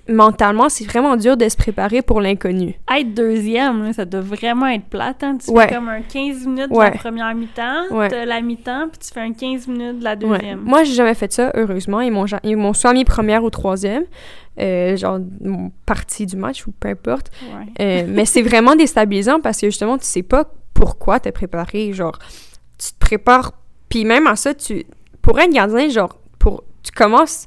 mentalement, 0.08 0.68
c'est 0.68 0.84
vraiment 0.84 1.16
dur 1.16 1.36
de 1.36 1.48
se 1.48 1.56
préparer 1.56 2.02
pour 2.02 2.20
l'inconnu. 2.20 2.74
Être 2.94 3.14
deuxième, 3.14 3.84
là, 3.84 3.92
ça 3.92 4.04
doit 4.04 4.20
vraiment 4.20 4.66
être 4.68 4.84
plate. 4.84 5.22
Hein? 5.22 5.38
Tu 5.44 5.50
Ouais. 5.50 5.68
fais 5.68 5.74
comme 5.74 5.88
un 5.88 6.02
15 6.02 6.46
minutes 6.46 6.70
de 6.72 6.78
la 6.78 6.90
première 6.92 7.34
mi-temps, 7.34 7.84
Ouais. 7.90 8.24
la 8.24 8.40
mi-temps, 8.40 8.88
puis 8.90 8.98
tu 8.98 9.12
fais 9.12 9.20
un 9.20 9.32
15 9.32 9.66
minutes 9.68 9.98
de 9.98 10.04
la 10.04 10.16
deuxième. 10.16 10.60
Moi, 10.60 10.84
j'ai 10.84 10.94
jamais 10.94 11.14
fait 11.14 11.32
ça, 11.32 11.50
heureusement. 11.54 12.00
Ils 12.00 12.12
m'ont 12.12 12.26
ja- 12.26 12.40
ils 12.42 12.56
m'ont 12.56 12.72
soit 12.74 12.92
mis 12.92 13.04
première 13.04 13.42
ou 13.44 13.50
troisième, 13.50 14.04
euh, 14.60 14.96
genre 14.96 15.18
partie 15.86 16.26
du 16.26 16.36
match 16.36 16.66
ou 16.66 16.72
peu 16.72 16.88
importe. 16.88 17.30
Euh, 17.80 18.04
mais 18.08 18.24
c'est 18.24 18.42
vraiment 18.42 18.74
déstabilisant 18.76 19.40
parce 19.40 19.60
que 19.60 19.66
justement, 19.68 19.98
tu 19.98 20.04
sais 20.04 20.22
pas 20.22 20.44
pourquoi 20.74 21.20
t'es 21.20 21.32
préparé. 21.32 21.92
Genre, 21.92 22.18
tu 22.78 22.92
te 22.92 22.98
prépares. 22.98 23.52
Puis 23.88 24.04
même 24.04 24.26
à 24.26 24.36
ça, 24.36 24.54
tu. 24.54 24.84
Pour 25.22 25.38
être 25.40 25.52
gardien, 25.52 25.88
genre, 25.88 26.18
pour, 26.38 26.64
tu 26.82 26.90
commences 26.92 27.46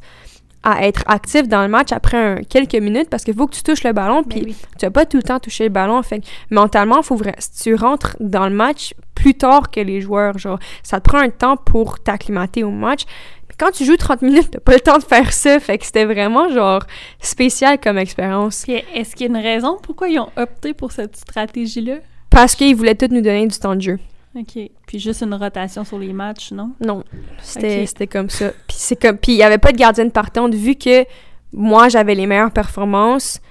à 0.65 0.85
être 0.85 1.03
actif 1.07 1.47
dans 1.47 1.61
le 1.61 1.67
match 1.69 1.91
après 1.93 2.17
un- 2.17 2.43
quelques 2.43 2.75
minutes 2.75 3.09
parce 3.09 3.23
qu'il 3.23 3.33
faut 3.35 3.47
que 3.47 3.55
tu 3.55 3.63
touches 3.63 3.83
le 3.83 3.93
ballon. 3.93 4.23
Ben 4.23 4.27
Puis 4.29 4.41
oui. 4.47 4.55
tu 4.77 4.85
vas 4.85 4.91
pas 4.91 5.05
tout 5.05 5.17
le 5.17 5.23
temps 5.23 5.39
toucher 5.39 5.63
le 5.65 5.69
ballon. 5.69 6.01
Fait 6.03 6.19
que 6.19 6.25
mentalement, 6.51 7.01
faut 7.03 7.17
si 7.39 7.63
tu 7.63 7.75
rentres 7.75 8.17
dans 8.19 8.49
le 8.49 8.53
match 8.55 8.93
plus 9.13 9.35
tard 9.35 9.71
que 9.71 9.79
les 9.79 10.01
joueurs, 10.01 10.37
genre, 10.37 10.59
ça 10.83 10.99
te 10.99 11.07
prend 11.07 11.19
un 11.19 11.29
temps 11.29 11.55
pour 11.55 11.99
t'acclimater 11.99 12.63
au 12.63 12.71
match. 12.71 13.03
Mais 13.47 13.55
quand 13.57 13.71
tu 13.71 13.85
joues 13.85 13.95
30 13.95 14.23
minutes, 14.23 14.49
t'as 14.51 14.59
pas 14.59 14.73
le 14.73 14.79
temps 14.81 14.97
de 14.97 15.03
faire 15.03 15.31
ça. 15.31 15.59
Fait 15.59 15.77
que 15.77 15.85
c'était 15.85 16.05
vraiment, 16.05 16.49
genre, 16.49 16.81
spécial 17.21 17.79
comme 17.79 17.97
expérience. 17.97 18.63
Puis 18.63 18.83
est-ce 18.93 19.15
qu'il 19.15 19.31
y 19.31 19.35
a 19.35 19.37
une 19.39 19.43
raison 19.43 19.77
pourquoi 19.81 20.09
ils 20.09 20.19
ont 20.19 20.29
opté 20.35 20.73
pour 20.73 20.91
cette 20.91 21.15
stratégie-là? 21.15 21.97
Parce 22.29 22.55
qu'ils 22.55 22.75
voulaient 22.75 22.95
tous 22.95 23.07
nous 23.13 23.21
donner 23.21 23.47
du 23.47 23.57
temps 23.57 23.75
de 23.75 23.81
jeu. 23.81 23.99
OK. 24.35 24.59
Puis 24.87 24.99
juste 24.99 25.21
une 25.21 25.33
rotation 25.33 25.83
sur 25.83 25.97
les 25.97 26.13
matchs, 26.13 26.51
non? 26.51 26.71
Non, 26.79 27.03
c'était 27.41 28.07
comme 28.07 28.29
ça. 28.29 28.49
Puis 28.67 28.77
c'est 28.77 29.01
comme 29.01 29.17
puis 29.17 29.33
il 29.33 29.37
y 29.37 29.43
avait 29.43 29.57
pas 29.57 29.71
de 29.71 29.77
gardienne 29.77 30.11
partante 30.11 30.53
vu 30.53 30.75
que 30.75 31.05
moi 31.53 31.89
j'avais 31.89 32.15
les 32.15 32.27
meilleures 32.27 32.51
performances, 32.51 33.41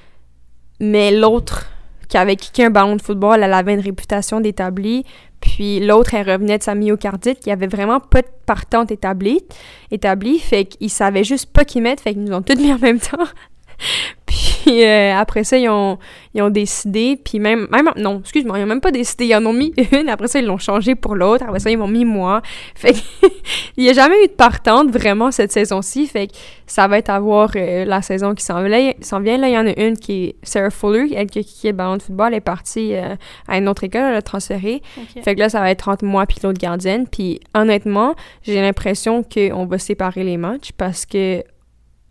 mais 0.81 1.11
l'autre 1.11 1.67
qui 2.09 2.17
avait 2.17 2.37
kické 2.37 2.67
un 2.67 2.71
ballon 2.71 2.97
de 2.97 3.03
football, 3.03 3.43
elle 3.43 3.53
avait 3.53 3.75
une 3.75 3.81
réputation 3.81 4.41
d'établie. 4.41 5.05
Puis 5.41 5.81
l'autre, 5.81 6.15
elle 6.15 6.31
revenait 6.31 6.59
de 6.59 6.63
sa 6.63 6.75
myocardite. 6.75 7.45
Il 7.45 7.49
y 7.49 7.53
avait 7.53 7.67
vraiment 7.67 8.01
pas 8.01 8.23
de 8.23 8.29
partante 8.47 8.91
établie. 8.91 9.43
établie 9.91 10.39
fait 10.39 10.65
qu'ils 10.65 10.91
savaient 10.91 11.25
juste 11.25 11.53
pas 11.53 11.65
qui 11.65 11.81
mettre. 11.81 12.03
Fait 12.03 12.15
qu'ils 12.15 12.25
nous 12.25 12.33
ont 12.33 12.43
toutes 12.43 12.61
mis 12.61 12.73
en 12.73 12.79
même 12.79 12.99
temps. 12.99 13.19
puis 14.27 14.54
euh, 14.69 15.15
après 15.15 15.45
ça, 15.45 15.57
ils 15.57 15.69
ont, 15.69 15.99
ils 16.35 16.43
ont 16.43 16.51
décidé. 16.51 17.19
Puis 17.23 17.39
même, 17.39 17.67
même, 17.71 17.91
non, 17.97 18.21
excuse-moi, 18.21 18.59
ils 18.59 18.65
ont 18.65 18.67
même 18.67 18.81
pas 18.81 18.91
décidé. 18.91 19.27
Ils 19.27 19.35
en 19.35 19.45
ont 19.47 19.53
mis 19.53 19.73
une. 19.93 20.09
Après 20.09 20.29
ça, 20.29 20.39
ils 20.39 20.47
l'ont 20.47 20.59
changé 20.59 20.95
pour 20.95 21.15
l'autre. 21.15 21.45
Après 21.45 21.61
ça, 21.61 21.71
ils 21.71 21.79
m'ont 21.79 21.89
mis 21.89 22.05
moi. 22.05 22.43
Fait 22.75 22.93
que 22.93 22.99
il 23.77 23.85
y 23.85 23.91
a 23.91 23.93
jamais 23.93 24.25
eu 24.25 24.29
de 24.29 24.33
partante 24.33 24.91
vraiment 24.91 25.31
cette 25.31 25.53
saison-ci. 25.53 26.07
Fait 26.07 26.29
que 26.29 26.35
ça 26.67 26.89
va 26.89 26.99
être 26.99 27.11
à 27.11 27.21
voir 27.21 27.51
euh, 27.57 27.85
la 27.85 28.03
saison 28.03 28.35
qui 28.35 28.45
s'en 28.45 28.63
vient. 28.63 28.69
Là, 29.39 29.49
il 29.49 29.53
y 29.53 29.59
en 29.59 29.67
a 29.67 29.79
une 29.79 29.97
qui 29.97 30.25
est 30.25 30.37
Sarah 30.43 30.71
Fuller, 30.71 31.13
elle 31.15 31.27
qui 31.27 31.41
a 31.41 31.43
kické 31.43 31.69
le 31.69 31.75
ballon 31.75 31.97
de 31.97 32.03
football. 32.03 32.29
Elle 32.29 32.35
est 32.35 32.41
partie 32.41 32.95
euh, 32.95 33.17
à 33.49 33.59
une 33.59 33.69
autre 33.69 33.85
école, 33.85 34.03
elle 34.03 34.17
a 34.17 34.23
transféré. 34.23 34.83
Fait 35.23 35.35
que 35.35 35.41
là, 35.41 35.49
ça 35.49 35.61
va 35.61 35.71
être 35.71 35.89
entre 35.89 36.05
moi 36.05 36.27
puis 36.27 36.39
l'autre 36.43 36.59
gardienne. 36.59 37.07
Puis 37.07 37.41
honnêtement, 37.55 38.15
j'ai 38.43 38.61
l'impression 38.61 39.23
qu'on 39.23 39.67
va 39.67 39.79
séparer 39.79 40.25
les 40.25 40.37
matchs 40.37 40.73
parce 40.77 41.07
que 41.07 41.43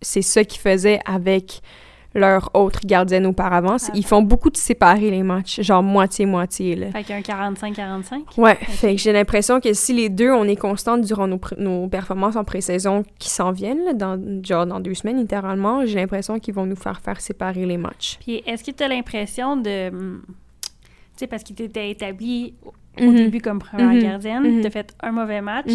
c'est 0.02 0.22
ça 0.22 0.44
qu'ils 0.44 0.62
faisaient 0.62 1.00
avec 1.06 1.62
leur 2.16 2.50
autre 2.54 2.80
gardienne 2.86 3.26
auparavant. 3.26 3.78
Ils 3.96 4.06
font 4.06 4.22
beaucoup 4.22 4.50
de 4.50 4.58
séparer 4.58 5.10
les 5.10 5.24
matchs, 5.24 5.62
genre 5.62 5.82
moitié-moitié. 5.82 6.76
là. 6.76 6.92
Fait 6.92 7.04
qu'un 7.04 7.22
45-45? 7.22 8.38
Ouais, 8.38 8.56
fait 8.56 8.96
que 8.96 9.02
j'ai 9.02 9.12
l'impression 9.14 9.60
que 9.60 9.74
si 9.74 9.94
les 9.94 10.10
deux, 10.10 10.32
on 10.32 10.44
est 10.46 10.56
constante 10.56 11.02
durant 11.02 11.28
nos, 11.28 11.38
pr- 11.38 11.60
nos 11.60 11.88
performances 11.88 12.36
en 12.36 12.44
pré-saison 12.44 13.04
qui 13.20 13.30
s'en 13.30 13.52
viennent, 13.52 13.84
là, 13.86 13.94
dans, 13.94 14.44
genre 14.44 14.66
dans 14.66 14.80
deux 14.80 14.94
semaines 14.94 15.18
littéralement, 15.18 15.86
j'ai 15.86 15.96
l'impression 15.96 16.40
qu'ils 16.40 16.54
vont 16.54 16.66
nous 16.66 16.76
faire 16.76 17.02
faire 17.02 17.20
séparer 17.20 17.66
les 17.66 17.78
matchs. 17.78 18.18
Puis 18.22 18.44
est-ce 18.46 18.64
que 18.64 18.72
tu 18.72 18.84
as 18.84 18.88
l'impression 18.88 19.58
de... 19.58 19.90
hum, 19.90 20.22
Tu 21.16 21.20
sais, 21.20 21.28
parce 21.28 21.44
qu'il 21.44 21.56
t'était 21.56 21.90
établi 21.92 22.54
au 23.00 23.06
Mhm. 23.06 23.16
début 23.16 23.40
comme 23.42 23.60
première 23.60 23.88
Mhm. 23.90 24.00
gardienne, 24.02 24.44
Mhm. 24.44 24.62
tu 24.62 24.68
as 24.68 24.72
fait 24.72 24.94
un 25.02 25.12
mauvais 25.12 25.42
match. 25.42 25.72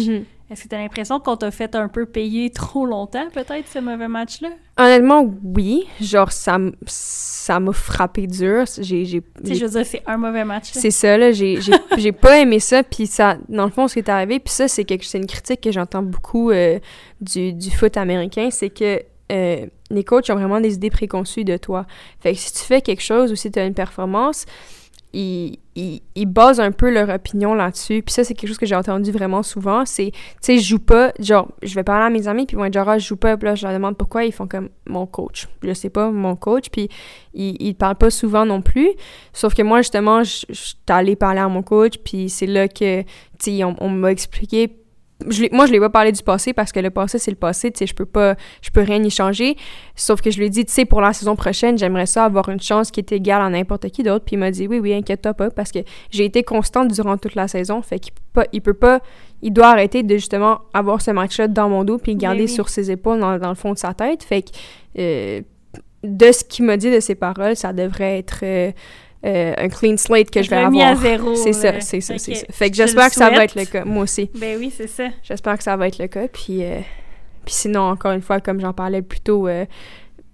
Est-ce 0.49 0.63
que 0.63 0.69
tu 0.69 0.75
as 0.75 0.79
l'impression 0.79 1.19
qu'on 1.19 1.35
t'a 1.35 1.51
fait 1.51 1.75
un 1.75 1.87
peu 1.87 2.07
payer 2.07 2.49
trop 2.49 2.85
longtemps, 2.85 3.27
peut-être, 3.31 3.67
ce 3.67 3.77
mauvais 3.79 4.07
match-là? 4.07 4.49
Honnêtement, 4.77 5.31
oui. 5.43 5.85
Genre, 6.01 6.31
ça 6.31 6.57
m'a 6.57 7.73
frappé 7.73 8.25
dur. 8.25 8.65
J'ai, 8.79 9.05
j'ai, 9.05 9.21
Tu 9.21 9.27
sais, 9.43 9.55
je 9.55 9.65
veux 9.65 9.71
dire, 9.71 9.85
c'est 9.85 10.01
un 10.07 10.17
mauvais 10.17 10.45
match. 10.45 10.73
là. 10.73 10.81
C'est 10.81 10.91
ça, 10.91 11.17
là. 11.17 11.31
J'ai, 11.31 11.61
j'ai, 11.61 11.73
j'ai 11.97 12.11
pas 12.11 12.39
aimé 12.39 12.59
ça. 12.59 12.81
Puis 12.81 13.05
ça, 13.05 13.37
dans 13.47 13.65
le 13.65 13.71
fond, 13.71 13.87
ce 13.87 13.93
qui 13.93 13.99
est 13.99 14.09
arrivé, 14.09 14.39
puis 14.39 14.51
ça, 14.51 14.67
c'est, 14.67 14.85
quelque, 14.85 15.05
c'est 15.05 15.19
une 15.19 15.27
critique 15.27 15.61
que 15.61 15.71
j'entends 15.71 16.01
beaucoup 16.03 16.49
euh, 16.49 16.79
du, 17.21 17.53
du 17.53 17.69
foot 17.69 17.95
américain, 17.97 18.49
c'est 18.51 18.71
que 18.71 19.03
euh, 19.31 19.67
les 19.91 20.03
coachs 20.03 20.29
ont 20.31 20.35
vraiment 20.35 20.59
des 20.59 20.73
idées 20.73 20.89
préconçues 20.89 21.43
de 21.43 21.57
toi. 21.57 21.85
Fait 22.19 22.33
que 22.33 22.39
si 22.39 22.53
tu 22.53 22.59
fais 22.59 22.81
quelque 22.81 23.03
chose 23.03 23.31
ou 23.31 23.35
si 23.35 23.51
tu 23.51 23.59
as 23.59 23.65
une 23.65 23.75
performance, 23.75 24.45
ils, 25.13 25.57
ils, 25.75 26.25
basent 26.25 26.59
un 26.59 26.71
peu 26.71 26.91
leur 26.91 27.09
opinion 27.09 27.53
là-dessus. 27.53 28.03
Puis 28.03 28.13
ça, 28.13 28.23
c'est 28.23 28.33
quelque 28.33 28.49
chose 28.49 28.57
que 28.57 28.65
j'ai 28.65 28.75
entendu 28.75 29.11
vraiment 29.11 29.41
souvent. 29.43 29.85
C'est, 29.85 30.11
tu 30.11 30.19
sais, 30.41 30.57
je 30.57 30.67
joue 30.67 30.79
pas, 30.79 31.13
genre, 31.19 31.47
je 31.63 31.73
vais 31.73 31.83
parler 31.83 32.05
à 32.05 32.09
mes 32.09 32.27
amis, 32.27 32.45
puis 32.45 32.55
ils 32.55 32.59
vont 32.59 32.65
être 32.65 32.73
genre, 32.73 32.89
Ah, 32.89 32.97
je 32.99 33.07
joue 33.07 33.15
pas, 33.15 33.35
puis 33.37 33.47
là, 33.47 33.55
je 33.55 33.65
leur 33.65 33.73
demande 33.73 33.97
pourquoi, 33.97 34.25
ils 34.25 34.31
font 34.31 34.47
comme 34.47 34.69
mon 34.85 35.05
coach. 35.05 35.47
Je 35.63 35.73
sais 35.73 35.89
pas, 35.89 36.11
mon 36.11 36.35
coach, 36.35 36.69
puis 36.69 36.89
ils, 37.33 37.55
ils 37.59 37.73
parlent 37.73 37.95
pas 37.95 38.09
souvent 38.09 38.45
non 38.45 38.61
plus. 38.61 38.89
Sauf 39.33 39.55
que 39.55 39.63
moi, 39.63 39.79
justement, 39.81 40.23
je 40.23 40.45
suis 40.51 40.75
allée 40.87 41.15
parler 41.15 41.39
à 41.39 41.47
mon 41.47 41.63
coach, 41.63 41.95
puis 42.03 42.29
c'est 42.29 42.47
là 42.47 42.67
que, 42.67 43.01
tu 43.01 43.07
sais, 43.39 43.63
on 43.63 43.89
m'a 43.89 44.11
expliqué. 44.11 44.78
Je 45.27 45.45
moi, 45.51 45.65
je 45.65 45.73
l'ai 45.73 45.79
pas 45.79 45.89
parlé 45.89 46.11
du 46.11 46.23
passé 46.23 46.53
parce 46.53 46.71
que 46.71 46.79
le 46.79 46.89
passé, 46.89 47.19
c'est 47.19 47.31
le 47.31 47.37
passé, 47.37 47.71
tu 47.71 47.79
sais, 47.79 47.87
je 47.87 47.93
peux 47.93 48.05
pas, 48.05 48.35
je 48.61 48.69
peux 48.69 48.81
rien 48.81 49.03
y 49.03 49.09
changer. 49.09 49.57
Sauf 49.95 50.21
que 50.21 50.31
je 50.31 50.37
lui 50.37 50.45
ai 50.45 50.49
dit, 50.49 50.63
tu 50.63 50.71
sais, 50.71 50.85
pour 50.85 51.01
la 51.01 51.11
saison 51.11 51.35
prochaine, 51.35 51.77
j'aimerais 51.77 52.05
ça 52.05 52.23
avoir 52.23 52.47
une 52.49 52.61
chance 52.61 52.89
qui 52.89 53.01
est 53.01 53.11
égale 53.11 53.41
à 53.41 53.49
n'importe 53.49 53.89
qui 53.89 54.03
d'autre. 54.03 54.23
Puis 54.23 54.35
il 54.35 54.39
m'a 54.39 54.51
dit, 54.51 54.67
oui, 54.67 54.79
oui, 54.79 54.93
inquiète-toi 54.93 55.33
pas, 55.33 55.49
parce 55.49 55.71
que 55.71 55.79
j'ai 56.09 56.23
été 56.23 56.43
constante 56.43 56.91
durant 56.91 57.17
toute 57.17 57.35
la 57.35 57.49
saison. 57.49 57.81
Fait 57.81 57.99
qu'il 57.99 58.13
peut 58.13 58.21
pas, 58.33 58.45
il 58.53 58.61
peut 58.61 58.73
pas, 58.73 59.01
il 59.41 59.51
doit 59.51 59.67
arrêter 59.67 60.03
de 60.03 60.15
justement 60.15 60.59
avoir 60.73 61.01
ce 61.01 61.11
match-là 61.11 61.49
dans 61.49 61.67
mon 61.67 61.83
dos, 61.83 61.97
puis 61.97 62.15
garder 62.15 62.43
oui. 62.43 62.49
sur 62.49 62.69
ses 62.69 62.89
épaules, 62.89 63.19
dans, 63.19 63.37
dans 63.37 63.49
le 63.49 63.55
fond 63.55 63.73
de 63.73 63.77
sa 63.77 63.93
tête. 63.93 64.23
Fait 64.23 64.43
que, 64.43 64.49
euh, 64.99 65.41
de 66.03 66.31
ce 66.31 66.45
qu'il 66.45 66.63
m'a 66.65 66.77
dit 66.77 66.91
de 66.91 66.99
ses 67.01 67.15
paroles, 67.15 67.57
ça 67.57 67.73
devrait 67.73 68.19
être 68.19 68.39
euh, 68.43 68.71
euh, 69.25 69.53
un 69.57 69.67
clean 69.69 69.97
slate 69.97 70.31
que 70.31 70.41
je 70.41 70.49
vais 70.49 70.63
Remis 70.65 70.81
avoir. 70.81 70.97
à 71.05 71.09
zéro. 71.17 71.35
C'est 71.35 71.53
ça, 71.53 71.79
c'est 71.81 72.01
ça, 72.01 72.17
c'est 72.17 72.35
ça. 72.35 72.45
Fait 72.51 72.69
que 72.69 72.75
j'espère 72.75 73.09
que 73.09 73.15
ça 73.15 73.29
va 73.29 73.43
être 73.43 73.55
le 73.55 73.65
cas. 73.65 73.83
Moi 73.85 74.03
aussi. 74.03 74.29
Ben 74.35 74.57
oui, 74.57 74.71
c'est 74.75 74.87
ça. 74.87 75.07
J'espère 75.23 75.57
que 75.57 75.63
ça 75.63 75.75
va 75.75 75.87
être 75.87 75.97
le 75.99 76.07
cas. 76.07 76.27
Puis, 76.27 76.63
euh, 76.63 76.79
puis 77.45 77.53
sinon, 77.53 77.81
encore 77.81 78.11
une 78.13 78.21
fois, 78.21 78.39
comme 78.39 78.59
j'en 78.61 78.73
parlais 78.73 79.01
plus 79.01 79.19
tôt, 79.19 79.47
euh, 79.47 79.65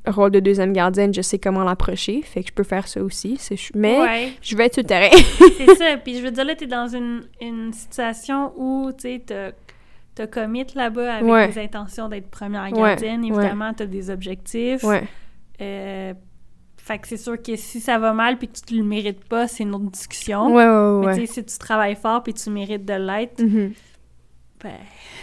rôle 0.08 0.30
de 0.30 0.40
deuxième 0.40 0.72
gardienne, 0.72 1.12
je 1.14 1.22
sais 1.24 1.40
comment 1.40 1.64
l'approcher. 1.64 2.22
Fait 2.22 2.42
que 2.44 2.50
je 2.50 2.54
peux 2.54 2.64
faire 2.64 2.88
ça 2.88 3.02
aussi. 3.02 3.40
Mais 3.74 4.00
Ouais, 4.00 4.34
je 4.42 4.56
vais 4.56 4.66
être 4.68 4.76
sur 4.76 4.84
le 4.84 4.88
terrain. 4.88 5.10
c'est 5.58 5.76
ça. 5.78 5.98
Puis 6.04 6.18
je 6.18 6.22
veux 6.22 6.30
dire, 6.32 6.46
là, 6.46 6.54
t'es 6.56 6.68
dans 6.68 6.88
une, 6.88 7.24
une 7.42 7.74
situation 7.74 8.54
où, 8.56 8.92
tu 8.92 9.02
sais, 9.16 9.22
t'as 9.26 9.52
t'as 10.14 10.28
commit 10.28 10.66
là-bas 10.76 11.16
avec 11.16 11.30
Ouais. 11.30 11.48
des 11.50 11.60
intentions 11.60 12.08
d'être 12.08 12.30
première 12.30 12.72
gardienne. 12.72 13.22
ouais. 13.24 13.28
Évidemment, 13.30 13.74
t'as 13.74 13.86
des 13.86 14.10
objectifs. 14.10 14.82
ouais. 14.84 15.04
Euh, 15.60 16.14
fait 16.86 17.00
que 17.00 17.08
c'est 17.08 17.18
sûr 17.18 17.42
que 17.42 17.56
si 17.56 17.80
ça 17.80 17.98
va 17.98 18.14
mal 18.14 18.38
puis 18.38 18.48
que 18.48 18.54
tu 18.54 18.62
te 18.62 18.74
le 18.76 18.84
mérites 18.84 19.24
pas, 19.28 19.48
c'est 19.48 19.64
une 19.64 19.74
autre 19.74 19.90
discussion. 19.90 20.54
Ouais, 20.54 20.66
ouais, 20.68 21.00
Mais 21.00 21.06
ouais. 21.08 21.16
tu 21.20 21.26
sais, 21.26 21.34
si 21.34 21.44
tu 21.46 21.58
travailles 21.58 21.96
fort 21.96 22.22
puis 22.22 22.34
tu 22.34 22.50
mérites 22.52 22.86
de 22.86 22.94
l'être, 22.94 23.42
Mhm. 23.42 23.74
ben... 24.64 24.72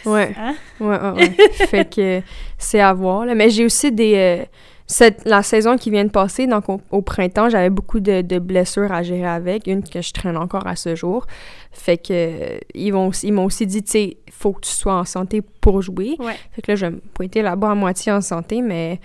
Ouais. 0.04 0.34
Hein? 0.36 0.54
Ouais, 0.80 0.98
ouais, 0.98 1.10
ouais. 1.12 1.30
fait 1.68 1.88
que 1.94 2.20
c'est 2.58 2.80
à 2.80 2.92
voir. 2.92 3.24
Là. 3.24 3.36
Mais 3.36 3.48
j'ai 3.50 3.64
aussi 3.64 3.92
des. 3.92 4.14
euh, 4.16 4.44
cette, 4.88 5.22
la 5.24 5.42
saison 5.44 5.76
qui 5.78 5.90
vient 5.90 6.04
de 6.04 6.10
passer, 6.10 6.46
donc 6.48 6.68
au, 6.68 6.80
au 6.90 7.00
printemps, 7.00 7.48
j'avais 7.48 7.70
beaucoup 7.70 8.00
de, 8.00 8.20
de 8.20 8.38
blessures 8.40 8.90
à 8.92 9.02
gérer 9.04 9.24
avec, 9.28 9.68
une 9.68 9.82
que 9.84 10.02
je 10.02 10.12
traîne 10.12 10.36
encore 10.36 10.66
à 10.66 10.74
ce 10.74 10.96
jour. 10.96 11.26
Fait 11.70 11.96
que 11.96 12.12
euh, 12.12 12.58
ils 12.74 12.92
m'ont 12.92 13.44
aussi 13.44 13.66
dit, 13.66 13.82
tu 13.84 13.90
sais, 13.92 14.16
faut 14.32 14.52
que 14.52 14.60
tu 14.62 14.70
sois 14.72 14.94
en 14.94 15.04
santé 15.04 15.40
pour 15.60 15.80
jouer. 15.80 16.16
Ouais. 16.18 16.34
Fait 16.50 16.60
que 16.62 16.72
là, 16.72 16.74
je 16.76 16.86
vais 16.86 16.90
me 16.92 17.00
pointer 17.14 17.40
là-bas 17.40 17.70
à 17.70 17.74
moitié 17.76 18.10
en 18.10 18.20
santé, 18.20 18.60
mais 18.60 19.00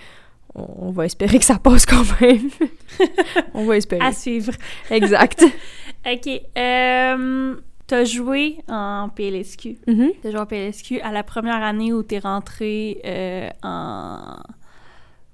on, 0.58 0.92
va 0.92 1.06
espérer 1.06 1.40
que 1.40 1.46
ça 1.46 1.60
passe 1.60 1.86
quand 1.86 2.04
même. 2.22 2.50
on 3.54 3.66
va 3.66 3.78
espérer. 3.78 4.06
À 4.06 4.12
suivre. 4.12 4.54
Exact. 4.92 5.44
OK. 6.12 6.42
Euh, 6.58 7.56
T'as 7.88 8.04
joué 8.04 8.58
en 8.68 9.08
PLSQ. 9.08 9.78
Mhm. 9.88 10.12
T'as 10.22 10.32
joué 10.32 10.40
en 10.42 10.46
PLSQ 10.46 11.00
à 11.02 11.12
la 11.14 11.24
première 11.24 11.64
année 11.64 11.94
où 11.94 12.04
t'es 12.04 12.20
rentré 12.20 13.00
euh, 13.06 13.50
en 13.64 14.36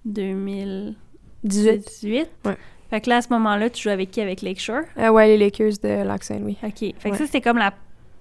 2018. 0.05 0.95
18. 1.43 2.29
Ouais. 2.45 2.57
Fait 2.89 3.01
que 3.01 3.09
là, 3.09 3.17
à 3.17 3.21
ce 3.21 3.29
moment-là, 3.29 3.69
tu 3.71 3.81
joues 3.83 3.89
avec 3.89 4.11
qui? 4.11 4.21
Avec 4.21 4.41
Lakeshore? 4.43 4.83
Euh, 4.99 5.09
ouais, 5.09 5.27
les 5.29 5.37
Lakers 5.37 5.73
de 5.83 6.03
Lac 6.03 6.23
Saint-Louis. 6.23 6.57
OK. 6.63 6.77
Fait 6.79 6.91
que 6.91 7.09
Ouais. 7.09 7.17
ça, 7.17 7.25
c'était 7.25 7.41
comme 7.41 7.57
la 7.57 7.73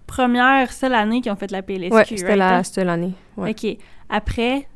première 0.06 0.72
seule 0.72 0.94
année 0.94 1.20
qu'ils 1.20 1.30
ont 1.32 1.36
fait 1.36 1.50
la 1.50 1.62
PLSQ, 1.62 1.94
Ouais, 1.94 2.04
c'était 2.06 2.24
right? 2.26 2.38
la- 2.38 2.64
c'était 2.64 2.84
l'année. 2.84 3.12
Ouais. 3.36 3.50
OK. 3.50 3.76
Après, 4.08 4.66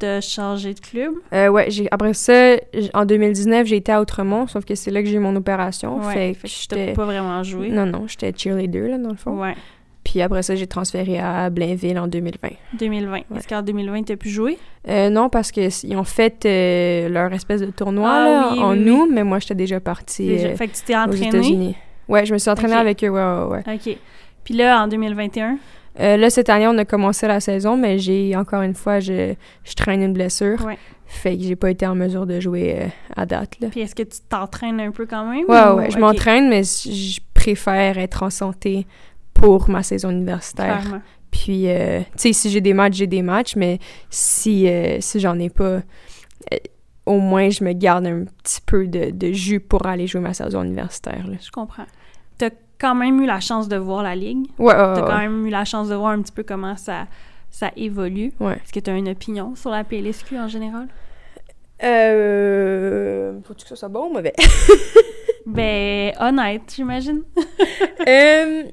t'as 0.00 0.20
changé 0.20 0.74
de 0.74 0.80
club? 0.80 1.12
Euh, 1.32 1.48
ouais, 1.48 1.70
j'ai, 1.70 1.86
après 1.92 2.12
ça, 2.14 2.56
en 2.94 3.04
2019, 3.04 3.66
j'ai 3.66 3.76
été 3.76 3.92
à 3.92 4.00
Outremont, 4.00 4.46
sauf 4.48 4.64
que 4.64 4.74
c'est 4.74 4.90
là 4.90 5.02
que 5.02 5.08
j'ai 5.08 5.16
eu 5.16 5.20
mon 5.20 5.36
opération. 5.36 5.98
Ouais. 6.00 6.12
fait 6.12 6.34
Fait 6.34 6.48
que 6.48 6.52
t'as 6.68 6.76
j'étais... 6.76 6.92
pas 6.94 7.04
vraiment 7.04 7.42
joué. 7.42 7.68
Non, 7.68 7.86
non, 7.86 8.06
j'étais 8.08 8.32
cheerleader, 8.36 8.88
là, 8.88 8.98
dans 8.98 9.10
le 9.10 9.16
fond. 9.16 9.40
Ouais. 9.40 9.54
Puis 10.02 10.22
après 10.22 10.42
ça, 10.42 10.56
j'ai 10.56 10.66
transféré 10.66 11.20
à 11.20 11.50
Blainville 11.50 11.98
en 11.98 12.08
2020. 12.08 12.48
2020. 12.78 13.18
Est-ce 13.36 13.46
qu'en 13.46 13.60
2020, 13.62 14.02
tu 14.04 14.12
as 14.12 14.16
pu 14.16 14.30
jouer? 14.30 14.58
Euh, 14.88 15.10
non, 15.10 15.28
parce 15.28 15.52
qu'ils 15.52 15.96
ont 15.96 16.04
fait 16.04 16.44
euh, 16.46 17.08
leur 17.10 17.32
espèce 17.34 17.60
de 17.60 17.66
tournoi 17.70 18.10
Ah 18.10 18.24
là, 18.24 18.48
oui, 18.52 18.58
en 18.60 18.72
oui, 18.72 18.80
nous, 18.80 19.08
mais 19.12 19.22
moi, 19.24 19.38
j'étais 19.40 19.54
déjà 19.54 19.78
partie 19.78 20.26
Déjà. 20.26 20.48
euh, 20.48 20.56
fait 20.56 20.68
que 20.68 20.74
tu 20.74 20.82
t'es 20.82 20.94
aux 20.96 21.00
entraîné. 21.00 21.28
États-Unis. 21.28 21.76
Ouais, 22.08 22.24
je 22.24 22.32
me 22.32 22.38
suis 22.38 22.50
entraînée 22.50 22.74
avec 22.74 23.04
eux, 23.04 23.10
ouais, 23.10 23.20
ouais, 23.22 23.62
ouais. 23.66 23.74
OK. 23.74 23.96
Puis 24.42 24.54
là, 24.54 24.82
en 24.82 24.88
2021, 24.88 25.58
Euh, 25.98 26.16
là, 26.16 26.30
cette 26.30 26.48
année, 26.48 26.66
on 26.68 26.78
a 26.78 26.84
commencé 26.84 27.26
la 27.26 27.40
saison, 27.40 27.76
mais 27.76 27.98
j'ai, 27.98 28.36
encore 28.36 28.62
une 28.62 28.74
fois, 28.74 29.00
je, 29.00 29.34
je 29.64 29.74
traîne 29.74 30.02
une 30.02 30.12
blessure. 30.12 30.64
Ouais. 30.64 30.78
Fait 31.06 31.36
que 31.36 31.42
j'ai 31.42 31.56
pas 31.56 31.70
été 31.70 31.84
en 31.86 31.96
mesure 31.96 32.24
de 32.26 32.38
jouer 32.38 32.76
euh, 32.80 32.86
à 33.16 33.26
date, 33.26 33.58
là. 33.60 33.66
puis 33.68 33.80
est-ce 33.80 33.96
que 33.96 34.04
tu 34.04 34.18
t'entraînes 34.28 34.78
un 34.80 34.92
peu 34.92 35.06
quand 35.06 35.28
même? 35.28 35.44
Ouais, 35.48 35.72
ou- 35.72 35.76
ouais, 35.78 35.90
je 35.90 35.98
m'entraîne, 35.98 36.48
mais 36.48 36.62
je 36.62 37.18
préfère 37.34 37.98
être 37.98 38.22
en 38.22 38.30
santé 38.30 38.86
pour 39.34 39.68
ma 39.68 39.82
saison 39.82 40.10
universitaire. 40.10 40.80
Clairement. 40.82 41.02
Puis, 41.32 41.68
euh, 41.68 42.00
tu 42.00 42.06
sais, 42.16 42.32
si 42.32 42.50
j'ai 42.50 42.60
des 42.60 42.74
matchs, 42.74 42.94
j'ai 42.98 43.06
des 43.08 43.22
matchs, 43.22 43.56
mais 43.56 43.80
si, 44.08 44.68
euh, 44.68 44.98
si 45.00 45.18
j'en 45.18 45.38
ai 45.40 45.50
pas, 45.50 45.80
au 47.06 47.18
moins, 47.18 47.50
je 47.50 47.64
me 47.64 47.72
garde 47.72 48.06
un 48.06 48.24
petit 48.42 48.60
peu 48.64 48.86
de, 48.86 49.10
de 49.10 49.32
jus 49.32 49.58
pour 49.60 49.86
aller 49.86 50.06
jouer 50.06 50.20
ma 50.20 50.32
saison 50.34 50.62
universitaire. 50.62 51.26
Là. 51.26 51.36
Je 51.40 51.50
comprends. 51.50 51.86
Tu 52.80 52.86
quand 52.86 52.94
même 52.94 53.20
eu 53.20 53.26
la 53.26 53.40
chance 53.40 53.68
de 53.68 53.76
voir 53.76 54.02
la 54.02 54.14
ligue. 54.14 54.46
Ouais, 54.58 54.74
ouais, 54.74 54.74
Tu 54.74 54.80
as 54.80 54.94
ouais. 54.94 55.00
quand 55.10 55.18
même 55.18 55.46
eu 55.46 55.50
la 55.50 55.64
chance 55.64 55.88
de 55.88 55.94
voir 55.94 56.12
un 56.12 56.22
petit 56.22 56.32
peu 56.32 56.42
comment 56.42 56.76
ça, 56.76 57.06
ça 57.50 57.70
évolue. 57.76 58.32
ouais. 58.40 58.54
Est-ce 58.54 58.72
que 58.72 58.80
tu 58.80 58.90
as 58.90 58.96
une 58.96 59.08
opinion 59.08 59.54
sur 59.54 59.70
la 59.70 59.84
PLSQ 59.84 60.38
en 60.38 60.48
général? 60.48 60.88
Euh... 61.82 63.38
Faut-tu 63.44 63.62
que 63.64 63.68
ça 63.68 63.76
soit 63.76 63.88
bon 63.88 64.08
ou 64.08 64.12
mauvais? 64.12 64.34
Ben, 65.46 66.12
honnête, 66.20 66.62
j'imagine. 66.74 67.22
Euh, 68.08 68.64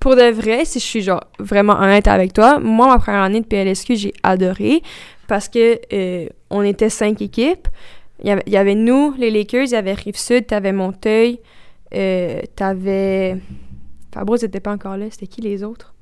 pour 0.00 0.16
de 0.16 0.30
vrai, 0.30 0.64
si 0.66 0.80
je 0.80 0.84
suis 0.84 1.00
genre 1.00 1.24
vraiment 1.38 1.74
honnête 1.80 2.08
avec 2.08 2.32
toi, 2.34 2.58
moi, 2.58 2.86
ma 2.88 2.98
première 2.98 3.22
année 3.22 3.40
de 3.40 3.46
PLSQ, 3.46 3.96
j'ai 3.96 4.12
adoré 4.22 4.82
parce 5.28 5.48
que 5.48 5.78
euh, 5.92 6.28
on 6.50 6.62
était 6.62 6.90
cinq 6.90 7.22
équipes. 7.22 7.68
Il 8.22 8.28
y, 8.28 8.30
avait, 8.30 8.42
il 8.46 8.52
y 8.52 8.56
avait 8.58 8.74
nous, 8.74 9.14
les 9.16 9.30
Lakers, 9.30 9.64
il 9.64 9.70
y 9.70 9.76
avait 9.76 9.94
Rive-Sud, 9.94 10.46
t'avais 10.46 10.72
Monteuil, 10.72 11.38
euh, 11.94 12.40
t'avais... 12.54 13.36
Fabreau 14.12 14.36
n'était 14.36 14.60
pas 14.60 14.72
encore 14.72 14.96
là, 14.96 15.06
c'était 15.10 15.26
qui 15.26 15.40
les 15.42 15.62
autres? 15.62 15.94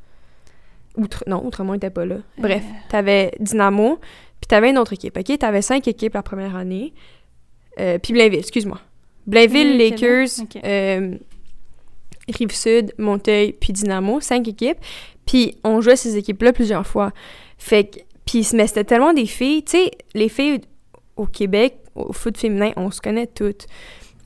Outre... 0.97 1.24
Non, 1.27 1.44
Outremont 1.44 1.73
n'était 1.73 1.90
pas 1.90 2.05
là. 2.06 2.19
Bref, 2.39 2.62
Euh. 2.65 2.74
t'avais 2.89 3.32
Dynamo, 3.40 3.98
puis 4.40 4.47
t'avais 4.48 4.70
une 4.70 4.78
autre 4.78 4.93
équipe, 4.93 5.16
OK? 5.19 5.39
T'avais 5.39 5.62
cinq 5.62 5.89
équipes 5.89 6.15
la 6.15 6.23
première 6.23 6.55
année. 6.55 6.93
Euh, 7.81 7.98
puis 7.98 8.12
Blainville, 8.12 8.39
excuse-moi. 8.39 8.78
Blainville, 9.27 9.77
Lakers, 9.78 10.28
euh, 10.65 11.16
Rive-Sud, 12.28 12.93
Monteuil, 12.98 13.52
puis 13.52 13.73
Dynamo, 13.73 14.20
cinq 14.20 14.47
équipes. 14.47 14.78
Puis 15.27 15.56
on 15.65 15.81
jouait 15.81 15.97
ces 15.97 16.16
équipes-là 16.16 16.52
plusieurs 16.52 16.86
fois. 16.86 17.12
Fait 17.59 17.85
que, 17.85 17.98
puis, 18.24 18.47
mais 18.55 18.66
c'était 18.66 18.85
tellement 18.85 19.12
des 19.12 19.27
filles, 19.27 19.65
tu 19.65 19.73
sais, 19.73 19.90
les 20.15 20.28
filles 20.28 20.61
au 21.16 21.27
Québec, 21.27 21.77
au 21.94 22.12
foot 22.12 22.36
féminin, 22.39 22.73
on 22.77 22.90
se 22.90 23.01
connaît 23.01 23.27
toutes. 23.27 23.66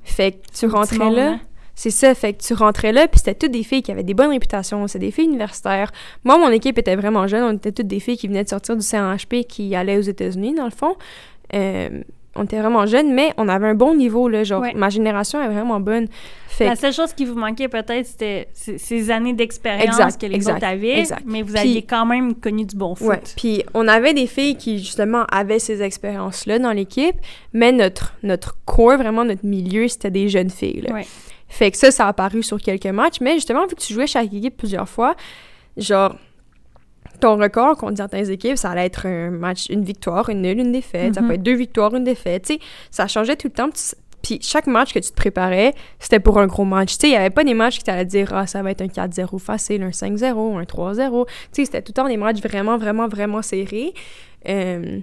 Fait 0.05 0.33
que 0.33 0.37
tu 0.59 0.67
rentrais 0.67 1.11
là, 1.11 1.31
hein? 1.33 1.41
C'est 1.79 1.91
ça, 1.91 2.13
fait 2.13 2.33
que 2.33 2.43
tu 2.43 2.55
rentrais 2.55 2.91
là, 2.91 3.07
puis 3.07 3.21
c'était 3.21 3.37
toutes 3.37 3.53
des 3.53 3.63
filles 3.63 3.83
qui 3.83 3.93
avaient 3.93 4.03
des 4.03 4.13
bonnes 4.13 4.31
réputations, 4.31 4.89
c'est 4.89 4.99
des 4.99 5.13
filles 5.13 5.27
universitaires. 5.27 5.93
Moi, 6.25 6.37
mon 6.37 6.49
équipe 6.49 6.77
était 6.77 6.97
vraiment 6.97 7.29
jeune, 7.29 7.45
on 7.45 7.53
était 7.57 7.71
toutes 7.71 7.87
des 7.87 8.01
filles 8.01 8.17
qui 8.17 8.27
venaient 8.27 8.43
de 8.43 8.49
sortir 8.49 8.75
du 8.77 8.83
CNHP, 8.83 9.45
qui 9.49 9.77
allaient 9.77 9.97
aux 9.97 10.01
États-Unis, 10.01 10.55
dans 10.57 10.65
le 10.65 10.73
fond. 10.73 10.97
Euh, 11.55 12.03
on 12.35 12.43
était 12.43 12.59
vraiment 12.59 12.85
jeunes, 12.85 13.15
mais 13.15 13.33
on 13.37 13.49
avait 13.49 13.69
un 13.69 13.77
bon 13.77 13.95
niveau, 13.95 14.29
là, 14.29 14.43
genre, 14.43 14.63
Ouais. 14.63 14.75
ma 14.75 14.89
génération 14.89 15.41
est 15.41 15.47
vraiment 15.47 15.79
bonne. 15.79 16.09
Fait 16.49 16.65
La 16.67 16.75
seule 16.75 16.93
chose 16.93 17.13
qui 17.13 17.25
vous 17.25 17.37
manquait 17.39 17.69
peut-être, 17.69 18.07
c'était 18.07 18.49
ces 18.55 19.11
années 19.13 19.33
d'expérience 19.33 20.17
que 20.17 20.27
les 20.27 20.35
exact, 20.35 20.57
autres 20.57 20.67
avaient, 20.67 20.99
exact. 20.99 21.23
mais 21.27 21.43
vous 21.43 21.57
aviez 21.57 21.83
quand 21.83 22.07
même 22.07 22.35
connu 22.35 22.65
du 22.65 22.75
bon 22.75 22.97
foot. 22.97 23.07
Ouais. 23.09 23.21
Puis 23.37 23.63
on 23.73 23.87
avait 23.87 24.15
des 24.15 24.27
filles 24.27 24.57
qui 24.57 24.79
justement 24.81 25.23
avaient 25.31 25.61
ces 25.61 25.81
expériences-là 25.81 26.59
dans 26.59 26.73
l'équipe, 26.73 27.15
mais 27.53 27.71
notre 27.71 28.15
notre 28.25 28.57
core, 28.65 28.97
vraiment 28.97 29.25
notre 29.25 29.47
milieu, 29.47 29.87
c'était 29.87 30.11
des 30.11 30.29
jeunes 30.29 30.51
filles. 30.51 30.81
Là. 30.81 30.93
Ouais. 30.95 31.07
Fait 31.49 31.71
que 31.71 31.77
ça, 31.77 31.91
ça 31.91 32.05
a 32.07 32.09
apparu 32.09 32.43
sur 32.43 32.59
quelques 32.61 32.87
matchs, 32.87 33.21
mais 33.21 33.35
justement 33.35 33.67
vu 33.67 33.75
que 33.75 33.81
tu 33.81 33.93
jouais 33.95 34.07
chaque 34.07 34.33
équipe 34.33 34.57
plusieurs 34.57 34.89
fois, 34.89 35.15
genre 35.77 36.15
ton 37.21 37.37
record 37.37 37.77
contre 37.77 37.97
certaines 37.97 38.31
équipes, 38.31 38.57
ça 38.57 38.71
allait 38.71 38.87
être 38.87 39.07
un 39.07 39.31
match, 39.31 39.67
une 39.71 39.83
victoire, 39.83 40.29
une 40.29 40.43
nulle, 40.43 40.61
une 40.61 40.73
défaite. 40.73 41.15
Ça 41.15 41.21
Mhm. 41.21 41.29
peut 41.29 41.35
être 41.35 41.43
deux 41.43 41.55
victoires, 41.57 41.95
une 41.95 42.05
défaite. 42.05 42.45
Tu 42.45 42.55
sais, 42.55 42.61
ça 42.91 43.09
changeait 43.09 43.35
tout 43.37 43.49
le 43.49 43.53
temps. 43.55 43.71
Puis 43.71 43.83
puis 44.21 44.41
chaque 44.43 44.67
match 44.67 44.93
que 44.93 44.99
tu 44.99 45.11
te 45.11 45.15
préparais, 45.15 45.75
c'était 46.01 46.19
pour 46.19 46.41
un 46.41 46.49
gros 46.49 46.65
match. 46.65 46.95
Tu 46.95 47.03
sais, 47.03 47.07
il 47.07 47.11
n'y 47.13 47.17
avait 47.17 47.31
pas 47.31 47.45
des 47.45 47.55
matchs 47.55 47.79
qui 47.79 47.85
t'allaient 47.85 48.05
dire 48.05 48.33
«Ah, 48.35 48.49
ça 48.49 48.63
va 48.63 48.73
être 48.73 48.81
un 48.83 48.89
4-0 48.89 49.39
facile, 49.39 49.81
un 49.85 49.93
5-0, 49.93 50.59
un 50.59 50.65
3-0.» 50.65 51.25
Tu 51.27 51.33
sais, 51.53 51.65
c'était 51.67 51.83
tout 51.83 51.91
le 51.91 52.03
temps 52.03 52.09
des 52.09 52.17
matchs 52.17 52.43
vraiment, 52.43 52.77
vraiment, 52.79 53.07
vraiment 53.07 53.43
serrés. 53.43 53.95
Euh, 54.49 54.99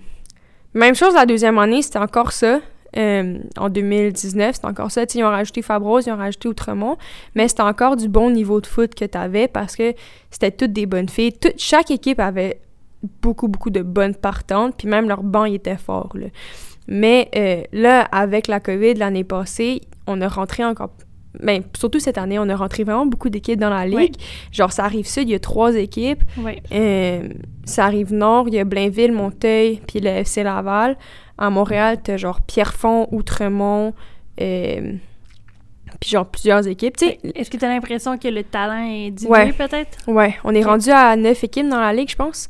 même 0.74 0.96
chose 0.96 1.14
la 1.16 1.26
deuxième 1.26 1.58
année, 1.60 1.82
c'était 1.82 1.98
encore 2.00 2.34
ça. 2.34 2.60
Euh, 2.98 3.40
en 3.58 3.70
2019, 3.70 4.56
c'était 4.56 4.68
encore 4.68 4.92
ça. 4.92 5.04
Ils 5.14 5.24
ont 5.24 5.30
rajouté 5.30 5.62
Fabros, 5.62 6.02
ils 6.02 6.12
ont 6.12 6.18
rajouté 6.18 6.48
Outremont, 6.48 6.98
mais 7.36 7.48
c'était 7.48 7.62
encore 7.62 7.98
du 7.98 8.08
bon 8.08 8.30
niveau 8.30 8.62
de 8.62 8.68
foot 8.68 8.96
que 8.96 9.06
tu 9.06 9.18
avais 9.18 9.48
parce 9.48 9.76
que 9.76 9.94
c'était 10.32 10.52
toutes 10.52 10.74
des 10.74 10.86
bonnes 10.86 11.10
filles. 11.10 11.34
Chaque 11.58 11.92
équipe 11.92 12.20
avait 12.20 12.60
beaucoup, 13.22 13.48
beaucoup 13.48 13.70
de 13.70 13.82
bonnes 13.82 14.16
partantes, 14.16 14.76
puis 14.78 14.88
même 14.88 15.08
leur 15.08 15.24
banc, 15.24 15.46
il 15.46 15.56
était 15.56 15.78
fort, 15.78 16.12
là. 16.16 16.28
Mais 16.88 17.30
euh, 17.36 17.64
là, 17.72 18.02
avec 18.12 18.48
la 18.48 18.60
COVID 18.60 18.94
l'année 18.96 19.24
passée, 19.24 19.82
on 20.08 20.22
a 20.22 20.28
rentré 20.28 20.64
encore... 20.64 20.92
Ben, 21.42 21.64
surtout 21.76 22.00
cette 22.00 22.18
année, 22.18 22.40
on 22.40 22.48
a 22.48 22.56
rentré 22.56 22.84
vraiment 22.84 23.06
beaucoup 23.06 23.30
d'équipes 23.30 23.60
dans 23.60 23.70
la 23.70 23.86
ligue. 23.86 23.98
Ouais. 23.98 24.12
Genre, 24.52 24.72
ça 24.72 24.86
arrive 24.86 25.06
sud, 25.06 25.28
il 25.28 25.32
y 25.32 25.36
a 25.36 25.40
trois 25.40 25.76
équipes. 25.76 26.24
Ouais. 26.38 26.62
Euh, 26.72 27.28
ça 27.66 27.86
arrive 27.86 28.14
nord, 28.14 28.48
il 28.48 28.54
y 28.54 28.60
a 28.60 28.64
Blainville, 28.64 29.12
Monteuil, 29.12 29.82
puis 29.86 30.00
le 30.00 30.10
FC 30.10 30.44
Laval. 30.44 30.96
À 31.38 31.50
Montréal, 31.50 32.00
t'as 32.04 32.18
genre 32.18 32.42
Pierrefonds, 32.42 33.08
Outremont, 33.12 33.94
euh, 34.42 34.94
puis 36.00 36.10
genre 36.10 36.26
plusieurs 36.26 36.68
équipes. 36.68 36.98
Tu 36.98 37.06
sais, 37.08 37.20
Est-ce 37.36 37.50
que 37.50 37.58
tu 37.58 37.66
as 37.66 37.70
l'impression 37.70 38.18
que 38.18 38.28
le 38.28 38.44
talent 38.44 38.86
est 38.90 39.26
Ouais. 39.28 39.52
peut-être? 39.54 39.98
Ouais, 40.08 40.36
on 40.44 40.54
est 40.56 40.64
rendu 40.64 40.90
à 40.92 41.16
neuf 41.16 41.44
équipes 41.44 41.68
dans 41.70 41.80
la 41.80 41.94
ligue, 41.94 42.10
je 42.10 42.16
pense. 42.16 42.50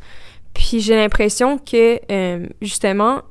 Puis 0.53 0.79
j'ai 0.79 0.95
l'impression 0.95 1.57
que, 1.57 1.99
euh, 2.11 2.47
justement, 2.61 3.21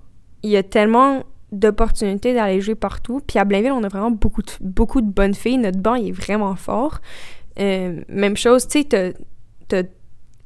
il 0.43 0.51
y 0.51 0.57
a 0.57 0.63
tellement 0.63 1.23
d'opportunités 1.53 2.35
d'aller 2.35 2.61
jouer 2.61 2.75
partout. 2.75 3.21
Puis 3.27 3.39
à 3.39 3.45
Blainville, 3.45 3.73
on 3.73 3.83
a 3.85 3.89
vraiment 3.89 4.11
beaucoup 4.11 4.43
de, 4.43 4.51
beaucoup 4.61 5.01
de 5.01 5.07
bonnes 5.11 5.35
filles. 5.35 5.59
Notre 5.59 5.79
banc, 5.79 5.95
il 5.95 6.09
est 6.09 6.13
vraiment 6.13 6.55
fort. 6.57 6.99
Euh, 7.61 8.01
même 8.09 8.37
chose, 8.37 8.67
tu 8.67 8.81
sais, 8.81 8.85
t'as- 8.85 9.13
t'as 9.69 9.89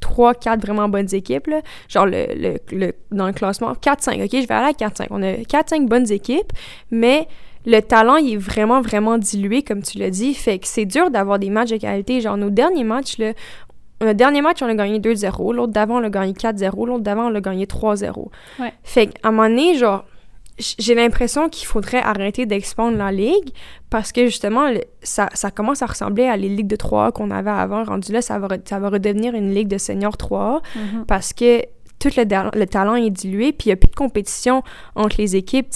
trois, 0.01 0.35
quatre 0.35 0.61
vraiment 0.61 0.89
bonnes 0.89 1.13
équipes, 1.15 1.47
là. 1.49 1.61
Genre, 1.89 2.07
le, 2.07 2.27
le, 2.37 2.59
le- 2.71 2.93
dans 3.11 3.27
le 3.27 3.33
classement, 3.33 3.73
4-5, 3.73 4.25
OK? 4.25 4.31
Je 4.33 4.47
vais 4.47 4.55
aller 4.55 4.75
à 4.79 4.89
4-5. 4.89 5.07
On 5.11 5.23
a 5.23 5.33
4-5 5.33 5.87
bonnes 5.87 6.11
équipes, 6.13 6.53
mais 6.91 7.27
le 7.67 7.81
talent, 7.81 8.17
il 8.17 8.35
est 8.35 8.37
vraiment, 8.37 8.81
vraiment 8.81 9.19
dilué, 9.19 9.63
comme 9.63 9.83
tu 9.83 9.99
l'as 9.99 10.11
dit. 10.11 10.35
Fait 10.35 10.59
que 10.59 10.67
c'est 10.67 10.85
dur 10.87 11.11
d'avoir 11.11 11.39
des 11.39 11.51
matchs 11.51 11.71
de 11.71 11.77
qualité. 11.77 12.21
Genre, 12.21 12.37
nos 12.37 12.51
derniers 12.51 12.85
matchs, 12.85 13.19
là, 13.19 13.33
notre 14.01 14.15
dernier 14.17 14.41
match, 14.43 14.63
on 14.63 14.67
a 14.69 14.75
gagné 14.75 15.01
2-0. 15.01 15.53
L'autre 15.55 15.73
d'avant, 15.73 16.01
on 16.01 16.05
a 16.05 16.11
gagné 16.11 16.33
4-0. 16.33 16.87
L'autre 16.87 17.03
d'avant, 17.03 17.31
on 17.31 17.35
a 17.35 17.41
gagné 17.41 17.67
3-0. 17.67 18.29
Ouais. 18.61 18.73
Fait 18.85 19.09
qu'à 19.09 19.29
un 19.29 19.33
moment 19.33 19.49
donné, 19.49 19.75
genre, 19.75 20.05
j'ai 20.59 20.95
l'impression 20.95 21.49
qu'il 21.49 21.67
faudrait 21.67 22.03
arrêter 22.03 22.47
d'expandre 22.47 22.97
la 22.99 23.13
ligue 23.13 23.51
parce 23.91 24.13
que 24.13 24.27
justement, 24.27 24.69
ça, 25.03 25.29
ça 25.35 25.51
commence 25.51 25.83
à 25.83 25.87
ressembler 25.87 26.25
à 26.25 26.37
les 26.37 26.49
ligues 26.49 26.67
de 26.67 26.77
3A 26.77 27.13
qu'on 27.13 27.31
avait 27.31 27.51
avant. 27.51 27.85
Rendu 27.85 28.13
là, 28.13 28.23
ça 28.23 28.39
va, 28.39 28.49
ça 28.65 28.79
va 28.79 28.91
redevenir 28.91 29.35
une 29.35 29.53
ligue 29.55 29.69
de 29.69 29.79
seniors 29.79 30.17
3A 30.17 30.61
Mhm. 30.75 31.05
parce 31.07 31.33
que 31.33 31.63
tout 31.99 32.11
le, 32.17 32.65
talent 32.67 32.95
est 32.95 33.11
dilué, 33.11 33.51
puis 33.53 33.67
il 33.67 33.69
n'y 33.71 33.73
a 33.73 33.77
plus 33.77 33.91
de 33.91 33.95
compétition 33.97 34.63
entre 34.95 35.17
les 35.19 35.35
équipes. 35.35 35.67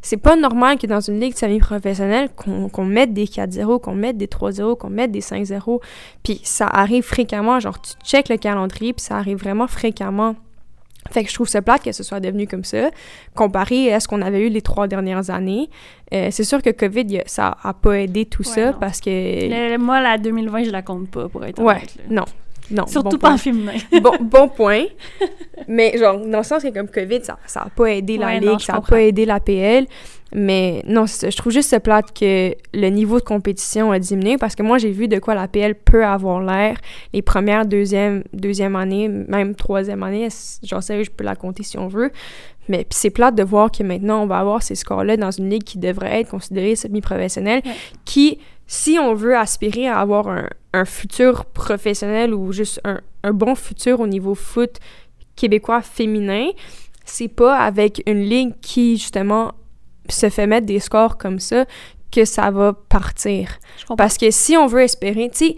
C'est 0.00 0.16
pas 0.16 0.36
normal 0.36 0.78
que 0.78 0.86
dans 0.86 1.00
une 1.00 1.18
ligue 1.18 1.36
semi-professionnelle, 1.36 2.28
qu'on 2.36 2.68
qu'on 2.68 2.84
mette 2.84 3.12
des 3.12 3.26
4-0, 3.26 3.80
qu'on 3.80 3.94
mette 3.94 4.16
des 4.16 4.28
3-0, 4.28 4.76
qu'on 4.76 4.90
mette 4.90 5.10
des 5.10 5.20
5-0. 5.20 5.80
Puis 6.22 6.40
ça 6.44 6.66
arrive 6.68 7.02
fréquemment, 7.02 7.58
genre 7.58 7.80
tu 7.80 7.94
checkes 8.04 8.28
le 8.28 8.36
calendrier, 8.36 8.92
puis 8.92 9.04
ça 9.04 9.16
arrive 9.16 9.38
vraiment 9.38 9.66
fréquemment. 9.66 10.36
Fait 11.10 11.24
que 11.24 11.28
je 11.30 11.34
trouve 11.34 11.48
ça 11.48 11.60
plate 11.62 11.82
que 11.82 11.92
ce 11.92 12.02
soit 12.02 12.20
devenu 12.20 12.46
comme 12.46 12.64
ça, 12.64 12.90
comparé 13.34 13.92
à 13.92 14.00
ce 14.00 14.06
qu'on 14.08 14.22
avait 14.22 14.46
eu 14.46 14.48
les 14.50 14.62
trois 14.62 14.86
dernières 14.86 15.30
années. 15.30 15.68
Euh, 16.14 16.28
c'est 16.30 16.44
sûr 16.44 16.62
que 16.62 16.70
COVID, 16.70 17.18
a- 17.18 17.22
ça 17.26 17.56
a 17.62 17.74
pas 17.74 18.00
aidé 18.00 18.24
tout 18.26 18.42
Ouais, 18.42 18.48
ça, 18.48 18.66
non. 18.72 18.78
parce 18.78 19.00
que... 19.00 19.10
Le- 19.10 19.78
moi, 19.78 20.00
la 20.00 20.16
2020, 20.18 20.64
je 20.64 20.70
la 20.70 20.82
compte 20.82 21.10
pas, 21.10 21.28
pour 21.28 21.44
être 21.44 21.58
Ouais, 21.60 21.74
honnête. 21.74 21.96
là. 21.96 22.02
non, 22.08 22.24
non. 22.70 22.86
Surtout 22.86 23.10
bon 23.10 23.18
pas 23.18 23.26
point 23.28 23.34
en 23.34 23.38
féminin. 23.38 23.72
bon, 24.02 24.12
bon 24.20 24.48
point. 24.48 24.84
Mais 25.68 25.96
genre, 25.98 26.18
dans 26.18 26.38
le 26.38 26.44
sens 26.44 26.62
que 26.62 26.68
comme 26.68 26.88
COVID, 26.88 27.20
ça 27.24 27.36
n'a 27.56 27.66
pas 27.74 27.86
aidé 27.86 28.16
la 28.18 28.26
Ouais, 28.26 28.40
Ligue, 28.40 28.48
non, 28.50 28.58
ça 28.58 28.74
n'a 28.74 28.80
pas 28.80 29.02
aidé 29.02 29.24
la 29.26 29.40
PL. 29.40 29.86
Mais 30.34 30.82
non, 30.86 31.06
ça. 31.06 31.28
je 31.28 31.36
trouve 31.36 31.52
juste 31.52 31.68
ça 31.68 31.78
plate 31.78 32.18
que 32.18 32.54
le 32.72 32.88
niveau 32.88 33.18
de 33.18 33.24
compétition 33.24 33.92
a 33.92 33.98
diminué 33.98 34.38
parce 34.38 34.54
que 34.54 34.62
moi, 34.62 34.78
j'ai 34.78 34.90
vu 34.90 35.06
de 35.06 35.18
quoi 35.18 35.34
la 35.34 35.46
PL 35.46 35.74
peut 35.74 36.06
avoir 36.06 36.40
l'air 36.40 36.78
les 37.12 37.20
premières, 37.20 37.66
deuxième, 37.66 38.24
deuxième 38.32 38.74
année, 38.74 39.08
même 39.08 39.54
troisième 39.54 40.02
année. 40.02 40.28
Genre, 40.62 40.82
sérieux, 40.82 41.04
je 41.04 41.10
peux 41.10 41.24
la 41.24 41.36
compter 41.36 41.62
si 41.62 41.76
on 41.76 41.86
veut. 41.88 42.10
Mais 42.68 42.86
c'est 42.88 43.10
plate 43.10 43.34
de 43.34 43.42
voir 43.42 43.70
que 43.70 43.82
maintenant, 43.82 44.22
on 44.22 44.26
va 44.26 44.38
avoir 44.38 44.62
ces 44.62 44.74
scores-là 44.76 45.18
dans 45.18 45.32
une 45.32 45.50
ligue 45.50 45.64
qui 45.64 45.78
devrait 45.78 46.20
être 46.20 46.30
considérée 46.30 46.76
semi-professionnelle, 46.76 47.60
Ouais. 47.66 47.72
qui, 48.06 48.38
si 48.72 48.98
on 48.98 49.12
veut 49.12 49.36
aspirer 49.36 49.86
à 49.86 49.98
avoir 49.98 50.28
un, 50.28 50.48
un 50.72 50.86
futur 50.86 51.44
professionnel 51.44 52.32
ou 52.32 52.52
juste 52.52 52.80
un, 52.84 53.02
un, 53.22 53.32
bon 53.34 53.54
futur 53.54 54.00
au 54.00 54.06
niveau 54.06 54.34
foot 54.34 54.78
québécois 55.36 55.82
féminin, 55.82 56.46
c'est 57.04 57.28
pas 57.28 57.58
avec 57.58 58.02
une 58.06 58.22
ligue 58.22 58.54
qui, 58.62 58.96
justement, 58.96 59.52
se 60.08 60.30
fait 60.30 60.46
mettre 60.46 60.64
des 60.64 60.80
scores 60.80 61.18
comme 61.18 61.38
ça 61.38 61.66
que 62.10 62.24
ça 62.24 62.50
va 62.50 62.72
partir. 62.72 63.58
Parce 63.98 64.16
que 64.16 64.30
si 64.30 64.56
on 64.56 64.66
veut 64.66 64.80
espérer, 64.80 65.28
tu 65.28 65.48
sais, 65.48 65.56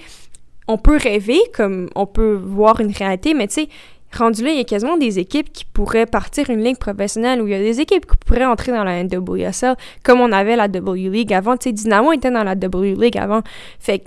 on 0.67 0.77
peut 0.77 0.97
rêver, 0.97 1.39
comme 1.55 1.91
on 1.95 2.07
peut 2.07 2.35
voir 2.35 2.81
une 2.81 2.91
réalité, 2.91 3.33
mais 3.33 3.47
tu 3.47 3.55
sais, 3.55 3.69
rendu 4.15 4.45
là, 4.45 4.51
il 4.51 4.57
y 4.57 4.61
a 4.61 4.65
quasiment 4.65 4.97
des 4.97 5.19
équipes 5.19 5.53
qui 5.53 5.65
pourraient 5.65 6.07
partir 6.07 6.51
une 6.51 6.63
ligue 6.63 6.79
professionnelle 6.79 7.43
ou 7.43 7.47
il 7.47 7.53
y 7.53 7.55
a 7.55 7.59
des 7.59 7.81
équipes 7.81 8.07
qui 8.07 8.17
pourraient 8.17 8.45
entrer 8.45 8.73
dans 8.73 8.85
la 8.85 9.03
NWSL 9.03 9.77
comme 10.03 10.21
on 10.21 10.33
avait 10.33 10.57
la 10.57 10.69
W 10.69 11.09
League 11.11 11.33
avant. 11.33 11.57
Tu 11.57 11.65
sais, 11.69 11.73
Dynamo 11.73 12.13
était 12.13 12.31
dans 12.31 12.45
la 12.45 12.55
W 12.55 12.95
League 12.95 13.19
avant. 13.19 13.43
Fait 13.79 14.05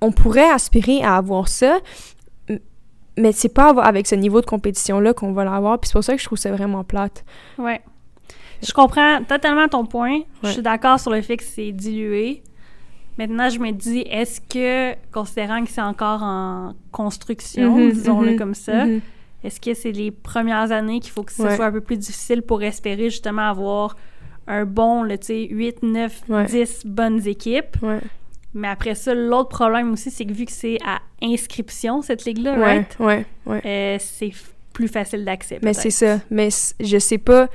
on 0.00 0.10
pourrait 0.10 0.50
aspirer 0.50 1.02
à 1.02 1.16
avoir 1.16 1.46
ça, 1.46 1.78
mais 3.16 3.32
c'est 3.32 3.54
pas 3.54 3.70
avec 3.82 4.06
ce 4.06 4.14
niveau 4.14 4.40
de 4.40 4.46
compétition-là 4.46 5.14
qu'on 5.14 5.32
va 5.32 5.44
l'avoir. 5.44 5.78
Puis 5.78 5.88
c'est 5.88 5.92
pour 5.92 6.04
ça 6.04 6.14
que 6.14 6.20
je 6.20 6.26
trouve 6.26 6.38
ça 6.38 6.50
vraiment 6.50 6.82
plate. 6.82 7.24
Ouais. 7.58 7.80
Je 8.62 8.72
comprends 8.72 9.22
totalement 9.24 9.68
ton 9.68 9.86
point. 9.86 10.20
Je 10.42 10.48
suis 10.48 10.62
d'accord 10.62 10.98
sur 10.98 11.10
le 11.10 11.22
fait 11.22 11.36
que 11.36 11.44
c'est 11.44 11.72
dilué. 11.72 12.42
Maintenant, 13.18 13.50
je 13.50 13.58
me 13.58 13.70
dis, 13.72 14.00
est-ce 14.00 14.40
que, 14.40 14.96
considérant 15.12 15.62
que 15.64 15.70
c'est 15.70 15.82
encore 15.82 16.22
en 16.22 16.74
construction, 16.92 17.78
mm-hmm, 17.78 17.92
disons-le 17.92 18.32
mm-hmm, 18.32 18.38
comme 18.38 18.54
ça, 18.54 18.86
mm-hmm. 18.86 19.00
Est-ce 19.44 19.60
que 19.60 19.74
c'est 19.74 19.92
les 19.92 20.10
premières 20.10 20.72
années 20.72 21.00
qu'il 21.00 21.10
faut 21.10 21.22
que 21.22 21.32
ce 21.32 21.42
soit 21.42 21.64
un 21.64 21.72
peu 21.72 21.80
plus 21.80 21.96
difficile 21.96 22.42
pour 22.42 22.62
espérer 22.62 23.10
justement 23.10 23.48
avoir 23.48 23.96
un 24.46 24.64
bon, 24.64 25.06
tu 25.08 25.16
sais, 25.20 25.48
8, 25.50 25.82
9, 25.82 26.22
10 26.48 26.82
bonnes 26.86 27.26
équipes? 27.26 27.76
Mais 28.54 28.68
après 28.68 28.94
ça, 28.94 29.14
l'autre 29.14 29.48
problème 29.48 29.92
aussi, 29.92 30.10
c'est 30.10 30.26
que 30.26 30.32
vu 30.32 30.44
que 30.44 30.52
c'est 30.52 30.78
à 30.86 31.00
inscription, 31.22 32.02
cette 32.02 32.24
ligue-là, 32.24 32.56
right? 32.56 32.96
Ouais, 32.98 33.24
ouais, 33.46 33.62
euh, 33.64 33.96
c'est 33.98 34.30
plus 34.72 34.88
facile 34.88 35.24
d'accès. 35.24 35.58
Mais 35.62 35.72
c'est 35.72 35.90
ça. 35.90 36.20
Mais 36.30 36.48
je 36.80 36.98
sais 36.98 37.18
pas. 37.18 37.48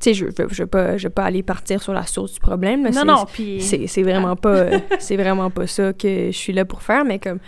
Tu 0.00 0.12
sais, 0.12 0.14
je, 0.14 0.26
je, 0.50 0.62
vais 0.64 0.66
pas, 0.66 0.96
je 0.96 1.06
pas 1.06 1.24
aller 1.24 1.44
partir 1.44 1.80
sur 1.80 1.92
la 1.92 2.04
source 2.06 2.32
du 2.32 2.40
problème. 2.40 2.82
non, 2.90 3.04
non, 3.04 3.24
puis... 3.32 3.60
C'est 3.60 4.02
vraiment 4.02 4.34
pas... 4.34 4.66
c'est 4.98 5.16
vraiment 5.16 5.48
pas 5.48 5.68
ça 5.68 5.92
que 5.92 6.26
je 6.32 6.36
suis 6.36 6.52
là 6.52 6.64
pour 6.64 6.82
faire, 6.82 7.04
mais 7.04 7.20
comme... 7.20 7.38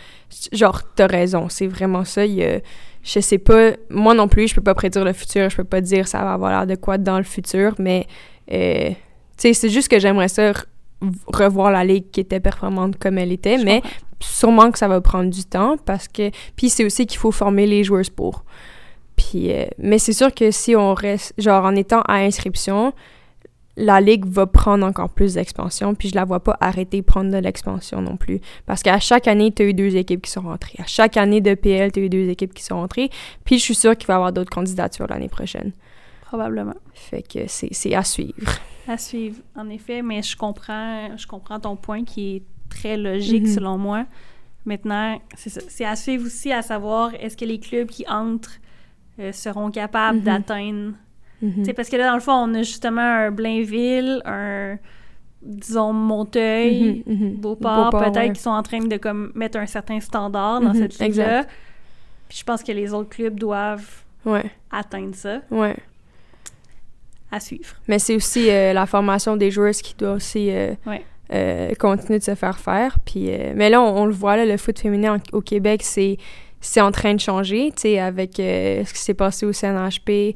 Genre, 0.52 0.80
t'as 0.94 1.08
raison, 1.08 1.48
c'est 1.48 1.66
vraiment 1.66 2.04
ça. 2.04 2.24
Il 2.24 2.34
y 2.34 2.44
a, 2.44 2.60
je 3.04 3.20
sais 3.20 3.38
pas... 3.38 3.72
Moi 3.90 4.14
non 4.14 4.26
plus, 4.26 4.48
je 4.48 4.54
peux 4.54 4.62
pas 4.62 4.74
prédire 4.74 5.04
le 5.04 5.12
futur, 5.12 5.50
je 5.50 5.56
peux 5.56 5.64
pas 5.64 5.80
dire 5.80 6.08
ça 6.08 6.18
va 6.18 6.32
avoir 6.32 6.50
l'air 6.50 6.66
de 6.66 6.74
quoi 6.74 6.98
dans 6.98 7.18
le 7.18 7.24
futur, 7.24 7.74
mais... 7.78 8.06
Euh, 8.50 8.90
tu 9.36 9.48
sais, 9.48 9.54
c'est 9.54 9.68
juste 9.68 9.88
que 9.88 9.98
j'aimerais 9.98 10.28
ça 10.28 10.52
revoir 11.26 11.70
la 11.70 11.84
ligue 11.84 12.10
qui 12.10 12.20
était 12.20 12.40
performante 12.40 12.98
comme 12.98 13.18
elle 13.18 13.32
était, 13.32 13.58
mais 13.58 13.82
sûrement 14.20 14.70
que 14.70 14.78
ça 14.78 14.88
va 14.88 15.00
prendre 15.00 15.30
du 15.30 15.44
temps 15.44 15.76
parce 15.84 16.08
que 16.08 16.30
puis 16.56 16.70
c'est 16.70 16.84
aussi 16.84 17.06
qu'il 17.06 17.18
faut 17.18 17.32
former 17.32 17.66
les 17.66 17.84
joueurs 17.84 18.04
pour. 18.14 18.44
Puis 19.16 19.52
euh, 19.52 19.66
mais 19.78 19.98
c'est 19.98 20.12
sûr 20.12 20.32
que 20.32 20.50
si 20.50 20.74
on 20.74 20.94
reste 20.94 21.34
genre 21.38 21.64
en 21.64 21.76
étant 21.76 22.02
à 22.02 22.14
inscription, 22.14 22.92
la 23.76 24.00
ligue 24.00 24.24
va 24.26 24.46
prendre 24.46 24.86
encore 24.86 25.10
plus 25.10 25.34
d'expansion, 25.34 25.94
puis 25.94 26.08
je 26.08 26.14
la 26.14 26.24
vois 26.24 26.40
pas 26.40 26.56
arrêter 26.60 27.00
de 27.00 27.04
prendre 27.04 27.30
de 27.30 27.38
l'expansion 27.38 28.00
non 28.00 28.16
plus. 28.16 28.40
Parce 28.66 28.82
qu'à 28.82 29.00
chaque 29.00 29.26
année, 29.26 29.52
tu 29.52 29.62
as 29.62 29.66
eu 29.66 29.74
deux 29.74 29.96
équipes 29.96 30.22
qui 30.22 30.30
sont 30.30 30.42
rentrées. 30.42 30.76
À 30.78 30.86
chaque 30.86 31.16
année 31.16 31.40
de 31.40 31.54
PL, 31.54 31.90
tu 31.90 32.00
as 32.00 32.02
eu 32.04 32.08
deux 32.08 32.28
équipes 32.28 32.54
qui 32.54 32.62
sont 32.62 32.76
rentrées. 32.76 33.10
Puis 33.44 33.58
je 33.58 33.62
suis 33.64 33.74
sûre 33.74 33.96
qu'il 33.96 34.06
va 34.06 34.14
y 34.14 34.16
avoir 34.16 34.32
d'autres 34.32 34.50
candidatures 34.50 35.06
l'année 35.08 35.28
prochaine. 35.28 35.72
Probablement. 36.22 36.74
Fait 36.94 37.22
que 37.22 37.40
c'est 37.48 37.94
à 37.94 38.04
suivre. 38.04 38.34
À 38.86 38.98
suivre, 38.98 39.38
en 39.56 39.70
effet, 39.70 40.02
mais 40.02 40.22
je 40.22 40.36
comprends, 40.36 41.16
je 41.16 41.26
comprends 41.26 41.58
ton 41.58 41.74
point 41.74 42.04
qui 42.04 42.36
est 42.36 42.42
très 42.68 42.98
logique 42.98 43.44
mhm. 43.44 43.54
selon 43.54 43.78
moi. 43.78 44.04
Maintenant, 44.66 45.18
c'est 45.36 45.86
à 45.86 45.96
suivre 45.96 46.26
aussi 46.26 46.52
à 46.52 46.60
savoir 46.60 47.14
est-ce 47.14 47.34
que 47.34 47.46
les 47.46 47.58
clubs 47.58 47.88
qui 47.88 48.06
entrent 48.06 48.60
euh, 49.20 49.32
seront 49.32 49.70
capables 49.70 50.18
mhm. 50.18 50.24
d'atteindre. 50.24 50.92
Mhm. 51.46 51.72
Parce 51.74 51.88
que 51.88 51.96
là, 51.96 52.08
dans 52.08 52.14
le 52.14 52.20
fond, 52.20 52.32
on 52.32 52.54
a 52.54 52.62
justement 52.62 53.00
un 53.00 53.30
Blainville, 53.30 54.22
un 54.24 54.78
disons 55.42 55.92
Monteuil, 55.92 57.04
Beauport, 57.06 57.90
peut-être 57.90 58.32
qui 58.32 58.40
sont 58.40 58.50
en 58.50 58.62
train 58.62 58.80
de 58.80 58.96
comme 58.96 59.30
mettre 59.34 59.58
un 59.58 59.66
certain 59.66 60.00
standard 60.00 60.60
dans 60.60 60.74
cette 60.74 60.98
ligue-là. 60.98 61.44
Puis 62.28 62.38
je 62.38 62.44
pense 62.44 62.62
que 62.62 62.72
les 62.72 62.94
autres 62.94 63.10
clubs 63.10 63.38
doivent 63.38 64.04
atteindre 64.70 65.14
ça. 65.14 65.40
Ouais 65.50 65.76
à 67.34 67.40
suivre. 67.40 67.74
Mais 67.88 67.98
c'est 67.98 68.14
aussi 68.14 68.50
euh, 68.50 68.72
la 68.72 68.86
formation 68.86 69.36
des 69.36 69.50
joueurs 69.50 69.72
qui 69.72 69.94
doit 69.96 70.12
aussi 70.12 70.50
euh, 70.50 70.74
euh, 71.32 71.74
continuer 71.78 72.18
de 72.18 72.24
se 72.24 72.34
faire 72.34 72.58
faire. 72.58 72.98
Puis, 73.04 73.30
mais 73.54 73.70
là, 73.70 73.82
on, 73.82 74.06
le 74.06 74.12
voit, 74.12 74.36
là, 74.36 74.46
le 74.46 74.56
foot 74.56 74.78
féminin 74.78 75.18
au 75.32 75.40
Québec, 75.40 75.82
c'est 75.82 76.16
c'est 76.60 76.80
en 76.80 76.92
train 76.92 77.12
de 77.12 77.20
changer, 77.20 77.72
tu 77.76 77.82
sais, 77.82 77.98
avec 77.98 78.36
ce 78.36 78.90
qui 78.90 78.98
s'est 78.98 79.12
passé 79.12 79.44
au 79.44 79.52
CNHP, 79.52 80.34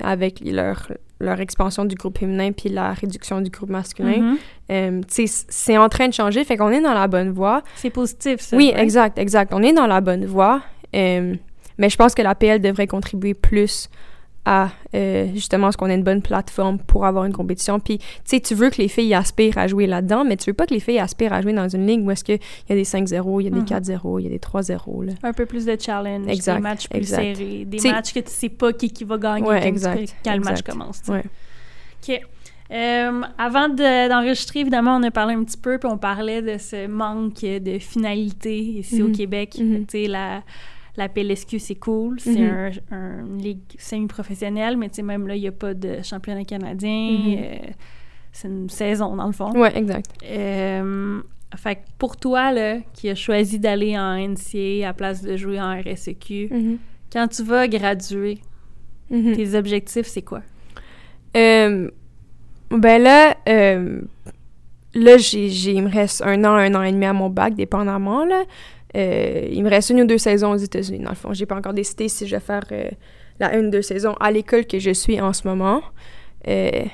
avec 0.00 0.40
leur, 0.44 0.92
leur 1.20 1.40
expansion 1.40 1.84
du 1.84 1.94
groupe 1.94 2.18
féminin 2.18 2.52
puis 2.52 2.68
la 2.68 2.92
réduction 2.92 3.40
du 3.40 3.50
groupe 3.50 3.70
masculin. 3.70 4.36
Sais, 4.68 5.24
c'est 5.26 5.76
en 5.78 5.88
train 5.88 6.08
de 6.08 6.14
changer, 6.14 6.44
fait 6.44 6.56
qu'on 6.56 6.70
est 6.70 6.80
dans 6.80 6.94
la 6.94 7.08
bonne 7.08 7.30
voie. 7.30 7.62
C'est 7.76 7.90
positif, 7.90 8.40
ça. 8.40 8.56
Oui, 8.56 8.72
exact, 8.74 9.18
exact. 9.18 9.52
On 9.54 9.62
est 9.62 9.72
dans 9.72 9.86
la 9.86 10.00
bonne 10.00 10.24
voie, 10.24 10.62
mais 10.92 11.38
je 11.78 11.96
pense 11.96 12.14
que 12.14 12.22
la 12.22 12.34
PL 12.34 12.60
devrait 12.60 12.86
contribuer 12.86 13.34
plus 13.34 13.88
à 14.44 14.70
euh, 14.94 15.28
justement 15.34 15.72
ce 15.72 15.76
qu'on 15.76 15.88
ait 15.88 15.94
une 15.94 16.02
bonne 16.02 16.22
plateforme 16.22 16.78
pour 16.78 17.06
avoir 17.06 17.24
une 17.24 17.32
compétition? 17.32 17.80
Puis, 17.80 17.98
tu 17.98 18.04
sais, 18.24 18.40
tu 18.40 18.54
veux 18.54 18.70
que 18.70 18.80
les 18.80 18.88
filles 18.88 19.14
aspirent 19.14 19.58
à 19.58 19.66
jouer 19.66 19.86
là-dedans, 19.86 20.24
mais 20.24 20.36
tu 20.36 20.50
veux 20.50 20.54
pas 20.54 20.66
que 20.66 20.74
les 20.74 20.80
filles 20.80 20.98
aspirent 20.98 21.32
à 21.32 21.42
jouer 21.42 21.52
dans 21.52 21.68
une 21.68 21.86
ligue 21.86 22.04
où 22.04 22.10
est-ce 22.10 22.24
qu'il 22.24 22.38
y 22.68 22.72
a 22.72 22.76
des 22.76 22.84
5-0, 22.84 23.40
il 23.40 23.44
y 23.44 23.46
a 23.46 23.50
des 23.50 23.60
4-0, 23.60 24.14
mhm. 24.14 24.20
il 24.20 24.24
y 24.24 24.26
a 24.26 24.30
des 24.30 24.38
3-0. 24.38 25.16
Un 25.22 25.32
peu 25.32 25.46
plus 25.46 25.64
de 25.64 25.76
challenge, 25.78 26.26
des 26.26 26.60
matchs 26.60 26.88
plus 26.88 27.08
serrés, 27.08 27.64
des 27.66 27.90
matchs 27.90 28.12
que 28.12 28.20
tu 28.20 28.30
sais 28.30 28.48
pas 28.48 28.72
qui, 28.72 28.90
qui 28.90 29.04
va 29.04 29.18
gagner 29.18 29.44
quand, 29.44 30.34
le 30.34 30.40
match 30.40 30.62
commence. 30.62 31.02
Ouais. 31.08 31.24
OK. 32.02 32.20
Euh, 32.70 33.20
avant 33.36 33.68
d'enregistrer, 33.68 34.60
évidemment, 34.60 34.96
on 34.96 35.02
a 35.02 35.10
parlé 35.10 35.34
un 35.34 35.44
petit 35.44 35.58
peu, 35.58 35.78
puis 35.78 35.88
on 35.90 35.98
parlait 35.98 36.40
de 36.40 36.56
ce 36.58 36.86
manque 36.86 37.42
de 37.42 37.78
finalité 37.78 38.56
ici 38.56 39.02
au 39.02 39.08
mhm. 39.08 39.16
Québec. 39.16 39.56
Mhm. 39.58 39.86
Tu 39.86 40.04
sais, 40.04 40.08
la 40.08 40.42
la 40.96 41.08
PLSQ, 41.08 41.58
c'est 41.58 41.74
cool. 41.74 42.20
C'est 42.20 42.34
mm-hmm. 42.34 42.80
un, 42.92 43.26
une 43.26 43.38
ligue 43.38 43.62
semi-professionnelle, 43.78 44.76
mais 44.76 44.88
tu 44.88 44.96
sais, 44.96 45.02
même 45.02 45.26
là, 45.26 45.34
il 45.34 45.40
n'y 45.40 45.48
a 45.48 45.52
pas 45.52 45.74
de 45.74 46.02
championnat 46.02 46.44
canadien. 46.44 46.90
Mm-hmm. 46.90 47.38
Euh, 47.38 47.70
c'est 48.32 48.48
une 48.48 48.70
saison, 48.70 49.16
dans 49.16 49.26
le 49.26 49.32
fond. 49.32 49.50
Ouais, 49.52 49.76
exact. 49.76 50.10
Euh, 50.24 51.20
fait 51.56 51.76
que 51.76 51.80
pour 51.98 52.16
toi, 52.16 52.52
là, 52.52 52.78
qui 52.92 53.08
as 53.08 53.14
choisi 53.14 53.58
d'aller 53.58 53.98
en 53.98 54.16
NCA 54.16 54.88
à 54.88 54.92
place 54.92 55.22
de 55.22 55.36
jouer 55.36 55.60
en 55.60 55.80
RSEQ, 55.80 56.48
mm-hmm. 56.48 56.78
quand 57.12 57.28
tu 57.28 57.42
vas 57.42 57.68
graduer, 57.68 58.38
tes 59.10 59.54
objectifs, 59.54 60.06
c'est 60.06 60.22
quoi? 60.22 60.42
Euh, 61.36 61.88
ben 62.70 63.02
là, 63.02 63.36
là, 63.46 65.16
j'ai, 65.18 65.46
il 65.46 65.82
me 65.82 65.90
reste 65.90 66.22
un 66.22 66.42
an, 66.44 66.54
un 66.54 66.74
an 66.74 66.82
et 66.82 66.90
demi 66.90 67.04
à 67.04 67.12
mon 67.12 67.30
bac, 67.30 67.54
dépendamment, 67.54 68.24
là. 68.24 68.42
Euh, 68.96 69.48
il 69.50 69.62
me 69.64 69.70
reste 69.70 69.90
une 69.90 70.02
ou 70.02 70.06
deux 70.06 70.18
saisons 70.18 70.52
aux 70.52 70.56
États-Unis, 70.56 71.00
dans 71.00 71.10
le 71.10 71.16
fond. 71.16 71.32
J'ai 71.32 71.46
pas 71.46 71.56
encore 71.56 71.74
décidé 71.74 72.08
si 72.08 72.26
je 72.26 72.36
vais 72.36 72.40
faire 72.40 72.64
euh, 72.70 72.88
la 73.40 73.56
une 73.56 73.66
ou 73.66 73.70
deux 73.70 73.82
saisons 73.82 74.14
à 74.20 74.30
l'école 74.30 74.66
que 74.66 74.78
je 74.78 74.90
suis 74.90 75.20
en 75.20 75.32
ce 75.32 75.46
moment. 75.48 75.82
Euh, 76.48 76.84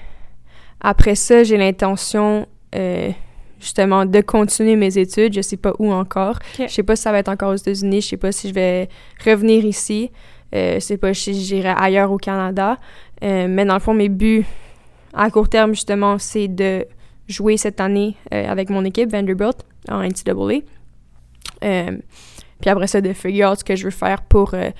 après 0.80 1.14
ça, 1.14 1.42
j'ai 1.42 1.56
l'intention 1.56 2.46
justement 3.58 4.06
de 4.06 4.20
continuer 4.20 4.76
mes 4.76 4.96
études. 4.96 5.34
Je 5.34 5.42
sais 5.42 5.58
pas 5.58 5.74
où 5.78 5.92
encore. 5.92 6.38
Je 6.58 6.68
sais 6.68 6.82
pas 6.82 6.96
si 6.96 7.02
ça 7.02 7.12
va 7.12 7.18
être 7.18 7.28
encore 7.28 7.50
aux 7.50 7.56
États-Unis. 7.56 8.00
Je 8.00 8.08
sais 8.08 8.16
pas 8.16 8.32
si 8.32 8.48
je 8.48 8.54
vais 8.54 8.88
revenir 9.24 9.64
ici. 9.64 10.10
je 10.52 10.78
sais 10.78 10.96
pas 10.96 11.12
si 11.12 11.34
j'irai 11.34 11.74
ailleurs 11.76 12.10
au 12.12 12.16
Canada. 12.16 12.78
mais 13.20 13.64
dans 13.66 13.74
le 13.74 13.80
fond, 13.80 13.92
mes 13.92 14.08
buts 14.08 14.46
à 15.12 15.30
court 15.30 15.48
terme, 15.48 15.72
justement, 15.74 16.18
c'est 16.18 16.48
de 16.48 16.86
jouer 17.28 17.58
cette 17.58 17.80
année 17.80 18.16
avec 18.30 18.70
mon 18.70 18.84
équipe 18.84 19.10
Vanderbilt 19.10 19.66
en 19.90 20.02
NCAA. 20.02 20.62
Euh, 21.64 21.96
puis 22.60 22.70
après 22.70 22.86
ça, 22.86 23.00
de 23.00 23.12
figure 23.12 23.50
out 23.50 23.58
ce 23.58 23.64
que 23.64 23.76
je 23.76 23.84
veux 23.84 23.90
faire 23.90 24.22
pour... 24.22 24.54
Euh, 24.54 24.70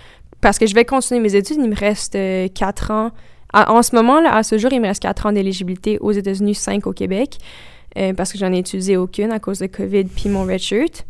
parce 0.41 0.59
que 0.59 0.67
je 0.67 0.75
vais 0.75 0.85
continuer 0.85 1.21
mes 1.21 1.35
études. 1.35 1.59
Il 1.59 1.69
me 1.69 1.77
reste 1.77 2.15
euh, 2.15 2.49
quatre 2.49 2.91
ans. 2.91 3.11
en 3.53 3.83
ce 3.83 3.95
moment, 3.95 4.21
là, 4.21 4.35
à 4.35 4.43
ce 4.43 4.59
jour, 4.59 4.73
il 4.73 4.81
me 4.81 4.87
reste 4.87 5.03
quatre 5.03 5.27
ans 5.27 5.33
d'éligibilité 5.33 5.99
aux 5.99 6.13
États-Unis, 6.13 6.55
cinq 6.55 6.87
au 6.87 6.93
Québec. 6.93 7.37
parce 8.17 8.33
que 8.33 8.39
j'en 8.39 8.53
ai 8.53 8.59
utilisé 8.59 8.97
aucune 8.97 9.33
à 9.33 9.39
cause 9.39 9.59
de 9.59 9.67
COVID 9.67 10.05
puis 10.05 10.31
mon 10.31 10.45
red 10.45 10.61
shirt. 10.61 11.05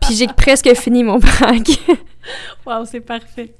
Puis 0.00 0.14
j'ai 0.14 0.26
presque 0.36 0.72
fini 0.74 1.04
mon 1.04 1.18
bac. 1.18 1.68
wow, 2.66 2.86
c'est 2.86 3.00
parfait. 3.00 3.52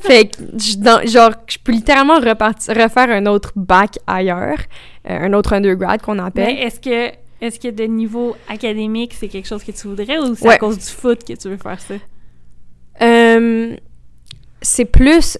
fait 0.00 0.26
que, 0.26 1.08
genre, 1.08 1.32
je 1.46 1.56
peux 1.62 1.72
littéralement 1.72 2.20
repartir, 2.20 2.74
refaire 2.74 3.08
un 3.08 3.24
autre 3.24 3.52
bac 3.56 3.98
ailleurs, 4.06 4.58
un 5.06 5.32
autre 5.32 5.54
undergrad 5.54 6.02
qu'on 6.02 6.18
appelle. 6.18 6.54
Mais 6.54 6.62
est-ce 6.62 6.80
que 6.80 7.21
est-ce 7.42 7.60
que 7.60 7.68
de 7.68 7.84
niveau 7.84 8.34
académique, 8.48 9.14
c'est 9.18 9.28
quelque 9.28 9.46
chose 9.48 9.62
que 9.64 9.72
tu 9.72 9.88
voudrais 9.88 10.18
ou 10.18 10.34
c'est 10.34 10.48
à 10.48 10.56
cause 10.58 10.78
du 10.78 10.84
foot 10.86 11.22
que 11.24 11.34
tu 11.34 11.48
veux 11.48 11.56
faire 11.58 11.78
ça? 11.80 11.94
Euh, 13.02 13.76
c'est 14.60 14.84
plus 14.84 15.38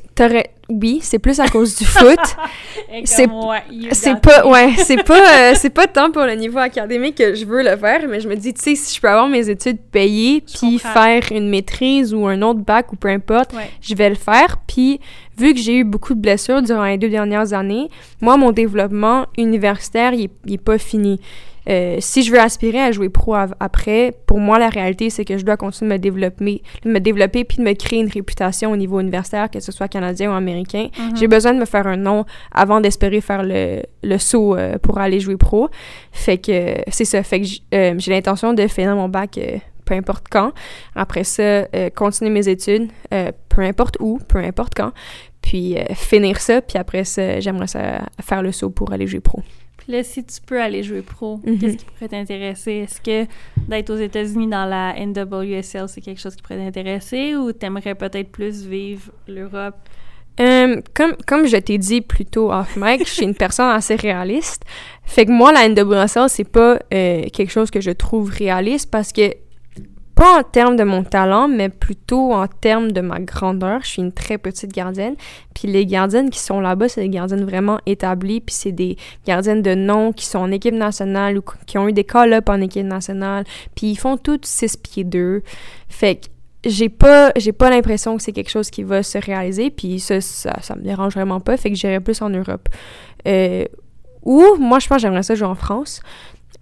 oui 0.69 1.01
c'est 1.03 1.19
plus 1.19 1.39
à 1.39 1.49
cause 1.49 1.77
du 1.77 1.85
foot. 1.85 2.19
C'est- 3.05 3.29
ouais, 3.29 4.15
pas 4.23 4.47
ouais 4.49 4.73
c'est 4.79 5.03
pas 5.05 5.51
euh, 5.51 5.55
c'est 5.57 5.71
pas 5.71 5.87
tant 5.87 6.11
pour 6.11 6.23
le 6.23 6.35
niveau 6.35 6.59
académique 6.59 7.17
que 7.17 7.35
je 7.35 7.45
veux 7.45 7.63
le 7.63 7.77
faire 7.77 8.01
mais 8.09 8.21
je 8.21 8.29
me 8.29 8.35
dis 8.37 8.53
tu 8.55 8.61
sais 8.63 8.75
si 8.75 8.95
je 8.97 9.01
peux 9.01 9.09
avoir 9.09 9.29
mes 9.29 9.49
études 9.49 9.79
payées 9.81 10.43
puis 10.43 10.79
faire 10.79 11.23
une 11.31 11.49
maîtrise 11.49 12.13
ou 12.15 12.27
un 12.27 12.41
autre 12.43 12.61
bac 12.61 12.93
ou 12.93 12.97
peu 12.97 13.09
importe 13.09 13.53
Ouais. 13.55 13.71
je 13.81 13.95
vais 13.95 14.09
le 14.09 14.15
faire. 14.17 14.59
Puis 14.67 14.99
vu 15.39 15.55
que 15.55 15.61
j'ai 15.61 15.77
eu 15.79 15.85
beaucoup 15.85 16.15
de 16.15 16.21
blessures 16.21 16.63
durant 16.63 16.85
les 16.85 16.99
deux 16.99 17.09
dernières 17.11 17.53
années 17.53 17.89
moi 18.21 18.37
mon 18.37 18.51
développement 18.53 19.27
universitaire 19.39 20.13
il 20.15 20.25
est, 20.25 20.31
il 20.47 20.55
est 20.55 20.59
pas 20.59 20.79
fini 20.79 21.21
Euh, 21.69 21.97
si 22.01 22.23
je 22.23 22.33
veux 22.33 22.41
aspirer 22.41 22.81
à 22.81 22.91
jouer 22.93 23.09
pro 23.09 23.35
av- 23.35 23.55
après, 23.61 24.13
pour 24.27 24.39
moi, 24.41 24.59
la 24.59 24.69
réalité, 24.69 25.11
c'est 25.11 25.25
que 25.25 25.39
je 25.39 25.45
dois 25.45 25.57
continuer 25.57 25.91
de 25.91 25.95
me 25.95 25.99
développer, 25.99 26.63
de 26.85 26.91
me 26.91 26.99
développer 26.99 27.45
puis 27.45 27.59
de 27.59 27.63
me 27.63 27.73
créer 27.75 28.01
une 28.01 28.09
réputation 28.11 28.73
au 28.73 28.77
niveau 28.77 28.99
universitaire, 29.01 29.51
que 29.51 29.61
ce 29.61 29.71
soit 29.73 29.89
canadien 29.89 30.31
ou 30.31 30.35
américain. 30.35 30.89
Mhm. 30.99 31.17
J'ai 31.17 31.29
besoin 31.29 31.55
de 31.55 31.59
me 31.61 31.65
faire 31.65 31.87
un 31.87 31.97
nom 31.97 32.25
avant 32.53 32.81
d'espérer 32.81 33.21
faire 33.21 33.43
le, 33.45 33.83
le 34.03 34.19
saut 34.19 34.57
euh, 34.57 34.79
pour 34.79 34.99
aller 34.99 35.21
jouer 35.21 35.37
pro. 35.37 35.69
Fait 36.11 36.39
que 36.39 36.77
c'est 36.89 37.05
ça. 37.05 37.23
Fait 37.23 37.41
que 37.41 37.47
euh, 37.75 37.95
j'ai 37.99 38.11
l'intention 38.11 38.55
de 38.55 38.67
finir 38.67 38.97
mon 38.97 39.09
bac 39.09 39.39
peu 39.85 39.95
importe 39.95 40.27
quand. 40.31 40.53
Après 40.95 41.25
ça, 41.25 41.43
euh, 41.43 41.91
continuer 41.95 42.31
mes 42.31 42.49
études, 42.49 42.89
euh, 43.13 43.33
peu 43.49 43.63
importe 43.63 43.97
où, 44.01 44.19
peu 44.29 44.39
importe 44.39 44.75
quand. 44.77 44.93
Puis 45.43 45.77
euh, 45.77 45.83
finir 45.95 46.41
ça. 46.41 46.61
Puis 46.63 46.79
après 46.79 47.05
ça, 47.05 47.41
j'aimerais 47.41 47.67
ça 47.67 48.03
faire 48.21 48.43
le 48.43 48.53
saut 48.53 48.71
pour 48.71 48.93
aller 48.93 49.07
jouer 49.09 49.19
pro. 49.21 49.43
Puis 49.83 49.93
là, 49.93 50.03
si 50.05 50.25
tu 50.25 50.41
peux 50.47 50.61
aller 50.61 50.83
jouer 50.83 51.03
pro, 51.03 51.41
Mhm. 51.45 51.59
qu'est-ce 51.59 51.77
qui 51.77 51.85
pourrait 51.85 52.09
t'intéresser? 52.09 52.73
Est-ce 52.73 53.01
que 53.01 53.29
d'être 53.69 53.91
aux 53.91 53.97
États-Unis 53.97 54.47
dans 54.47 54.65
la 54.65 54.95
NWSL, 54.97 55.89
c'est 55.89 56.01
quelque 56.01 56.21
chose 56.21 56.37
qui 56.37 56.43
pourrait 56.43 56.59
t'intéresser 56.59 57.35
ou 57.35 57.53
t'aimerais 57.53 57.95
peut-être 57.97 58.31
plus 58.31 58.65
vivre 58.67 59.11
l'Europe? 59.27 59.75
Euh, 60.41 60.81
comme, 60.95 61.15
comme 61.27 61.47
je 61.47 61.57
t'ai 61.59 61.77
dit 61.79 62.01
plus 62.01 62.25
tôt 62.25 62.51
off 62.53 62.77
mic, 62.77 63.07
je 63.07 63.13
suis 63.13 63.25
une 63.25 63.35
personne 63.35 63.69
assez 63.71 63.97
réaliste. 63.97 64.63
Fait 65.05 65.27
que 65.27 65.31
moi, 65.31 65.53
la 65.53 65.69
NWSL, 65.69 66.29
c'est 66.29 66.49
pas 66.49 66.79
euh, 66.95 67.23
quelque 67.33 67.51
chose 67.51 67.71
que 67.71 67.81
je 67.83 67.91
trouve 67.91 68.31
réaliste 68.31 68.91
parce 68.91 69.13
que, 69.13 69.35
pas 70.23 70.39
en 70.39 70.45
termes 70.45 70.77
de 70.77 70.85
mon 70.85 71.03
talent, 71.03 71.49
mais 71.49 71.69
plutôt 71.69 72.33
en 72.33 72.47
termes 72.47 72.93
de 72.93 73.01
ma 73.01 73.19
grandeur. 73.19 73.81
Je 73.83 73.89
suis 73.89 74.03
une 74.03 74.13
très 74.13 74.39
petite 74.39 74.73
gardienne. 74.73 75.17
Puis 75.53 75.67
les 75.67 75.85
gardiennes 75.85 76.31
qui 76.31 76.39
sont 76.39 76.61
là-bas, 76.61 76.89
c'est 76.89 77.01
des 77.01 77.09
gardiennes 77.09 77.45
vraiment 77.45 77.81
établies. 77.87 78.41
Puis 78.41 78.55
c'est 78.55 78.71
des 78.71 78.97
gardiennes 79.27 79.63
de 79.63 79.75
nom 79.75 80.13
qui 80.13 80.27
sont 80.27 80.39
en 80.39 80.53
équipe 80.53 80.77
nationale 80.77 81.39
ou 81.39 81.43
qui 81.67 81.77
ont 81.77 81.89
eu 81.89 81.93
des 81.93 82.05
call-up 82.05 82.49
en 82.51 82.61
équipe 82.61 82.87
nationale. 82.87 83.43
Puis 83.75 83.89
ils 83.89 83.97
font 83.97 84.17
toutes 84.17 84.47
6 84.47 84.77
pieds 84.77 85.03
2. 85.03 85.43
Fait 85.89 86.15
que 86.15 86.29
j'ai 86.65 86.89
pas 86.89 87.33
j'ai 87.35 87.51
pas 87.51 87.71
l'impression 87.71 88.17
que 88.17 88.23
c'est 88.23 88.31
quelque 88.31 88.51
chose 88.51 88.71
qui 88.71 88.85
va 88.85 89.03
se 89.03 89.19
réaliser 89.19 89.71
puis 89.71 89.99
ça, 89.99 90.21
ça 90.21 90.77
me 90.77 90.83
dérange 90.83 91.15
vraiment 91.15 91.41
pas 91.41 91.57
fait 91.57 91.71
que 91.71 91.75
j'irai 91.75 91.99
plus 91.99 92.23
en 92.23 92.31
Europe 92.31 92.69
euh, 93.27 93.65
ou 94.23 94.45
moi 94.61 94.79
je 94.79 94.87
pense 94.87 94.99
que 94.99 95.03
j'aimerais 95.03 95.25
ça 95.25 95.35
jouer 95.35 95.49
en 95.49 95.57
France 95.57 96.01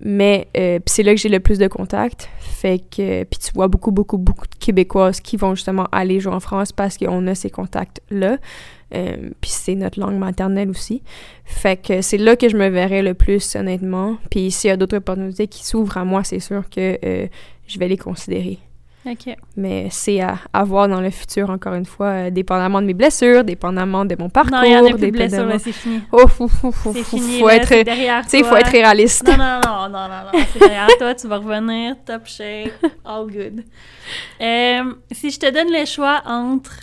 mais 0.01 0.49
euh, 0.57 0.79
c'est 0.87 1.03
là 1.03 1.15
que 1.15 1.21
j'ai 1.21 1.29
le 1.29 1.41
plus 1.41 1.59
de 1.59 1.69
contacts. 1.69 2.29
Fait 2.41 2.79
que 2.79 3.25
puis 3.25 3.39
tu 3.39 3.53
vois 3.55 3.69
beaucoup 3.69 3.91
beaucoup 3.91 4.19
beaucoup 4.19 4.47
de 4.47 4.55
Québécoises 4.55 5.21
qui 5.21 5.37
vont 5.37 5.55
justement 5.55 5.87
aller 5.93 6.21
jouer 6.21 6.35
en 6.35 6.41
France 6.41 6.73
parce 6.73 6.99
qu'on 6.99 7.27
a 7.27 7.35
ces 7.35 7.51
contacts 7.51 8.01
là 8.11 8.39
puis 8.93 9.51
c'est 9.51 9.77
notre 9.77 10.01
langue 10.01 10.19
maternelle 10.19 10.69
aussi. 10.69 11.03
Fait 11.45 11.81
que 11.81 12.03
c'est 12.03 12.19
là 12.19 12.35
que 12.35 12.49
je 12.49 12.57
me 12.57 12.69
verrais 12.69 13.03
le 13.03 13.15
plus 13.15 13.55
honnêtement. 13.55 14.17
Puis 14.31 14.51
s'il 14.51 14.69
y 14.69 14.73
a 14.73 14.77
d'autres 14.77 14.97
opportunités 14.97 15.47
qui 15.47 15.65
s'ouvrent 15.65 15.97
à 15.97 16.05
moi 16.05 16.25
c'est 16.25 16.41
sûr 16.41 16.69
que 16.69 16.99
euh, 17.05 17.27
je 17.67 17.79
vais 17.79 17.89
les 17.89 17.97
considérer 17.97 18.59
OK. 19.07 19.35
mais 19.57 19.89
c'est 19.91 20.21
à, 20.21 20.39
à 20.53 20.63
voir 20.63 20.87
dans 20.87 21.01
le 21.01 21.11
futur, 21.11 21.49
encore 21.49 21.73
une 21.75 21.87
fois, 21.87 22.07
euh, 22.09 22.31
dépendamment 22.31 22.83
de 22.83 22.87
mes 22.87 22.95
blessures, 22.95 23.45
dépendamment 23.45 24.05
de 24.05 24.15
mon 24.19 24.29
parcours. 24.29 24.59
Non, 24.59 24.63
il 24.63 24.73
y 24.73 24.77
en 24.77 24.85
a 24.85 24.91
plus 24.91 25.07
de 25.07 25.11
blessures, 25.11 25.47
là, 25.47 25.59
c'est 25.59 25.73
fini. 25.73 26.01
Oh, 26.13 26.27
fou, 26.29 26.49
fou, 26.49 26.71
fou, 26.71 26.93
C'est 26.95 27.05
fini, 27.05 27.39
faut 27.39 27.49
là, 27.49 27.57
être, 27.57 27.69
c'est 27.69 27.85
derrière 27.85 28.25
faut 28.27 28.57
être 28.57 28.71
réaliste. 28.71 29.27
Non, 29.27 29.39
non, 29.39 29.61
non, 29.65 29.89
non, 29.89 30.09
non, 30.09 30.33
non, 30.33 30.41
c'est 30.53 30.59
derrière 30.59 30.89
toi, 30.99 31.15
tu 31.15 31.27
vas 31.29 31.39
revenir, 31.39 31.97
top 32.05 32.27
shape, 32.27 32.73
all 33.05 33.27
good. 33.27 33.65
Euh, 34.41 34.95
si 35.13 35.31
je 35.31 35.39
te 35.39 35.51
donne 35.51 35.73
le 35.73 35.87
choix 35.87 36.21
entre 36.27 36.77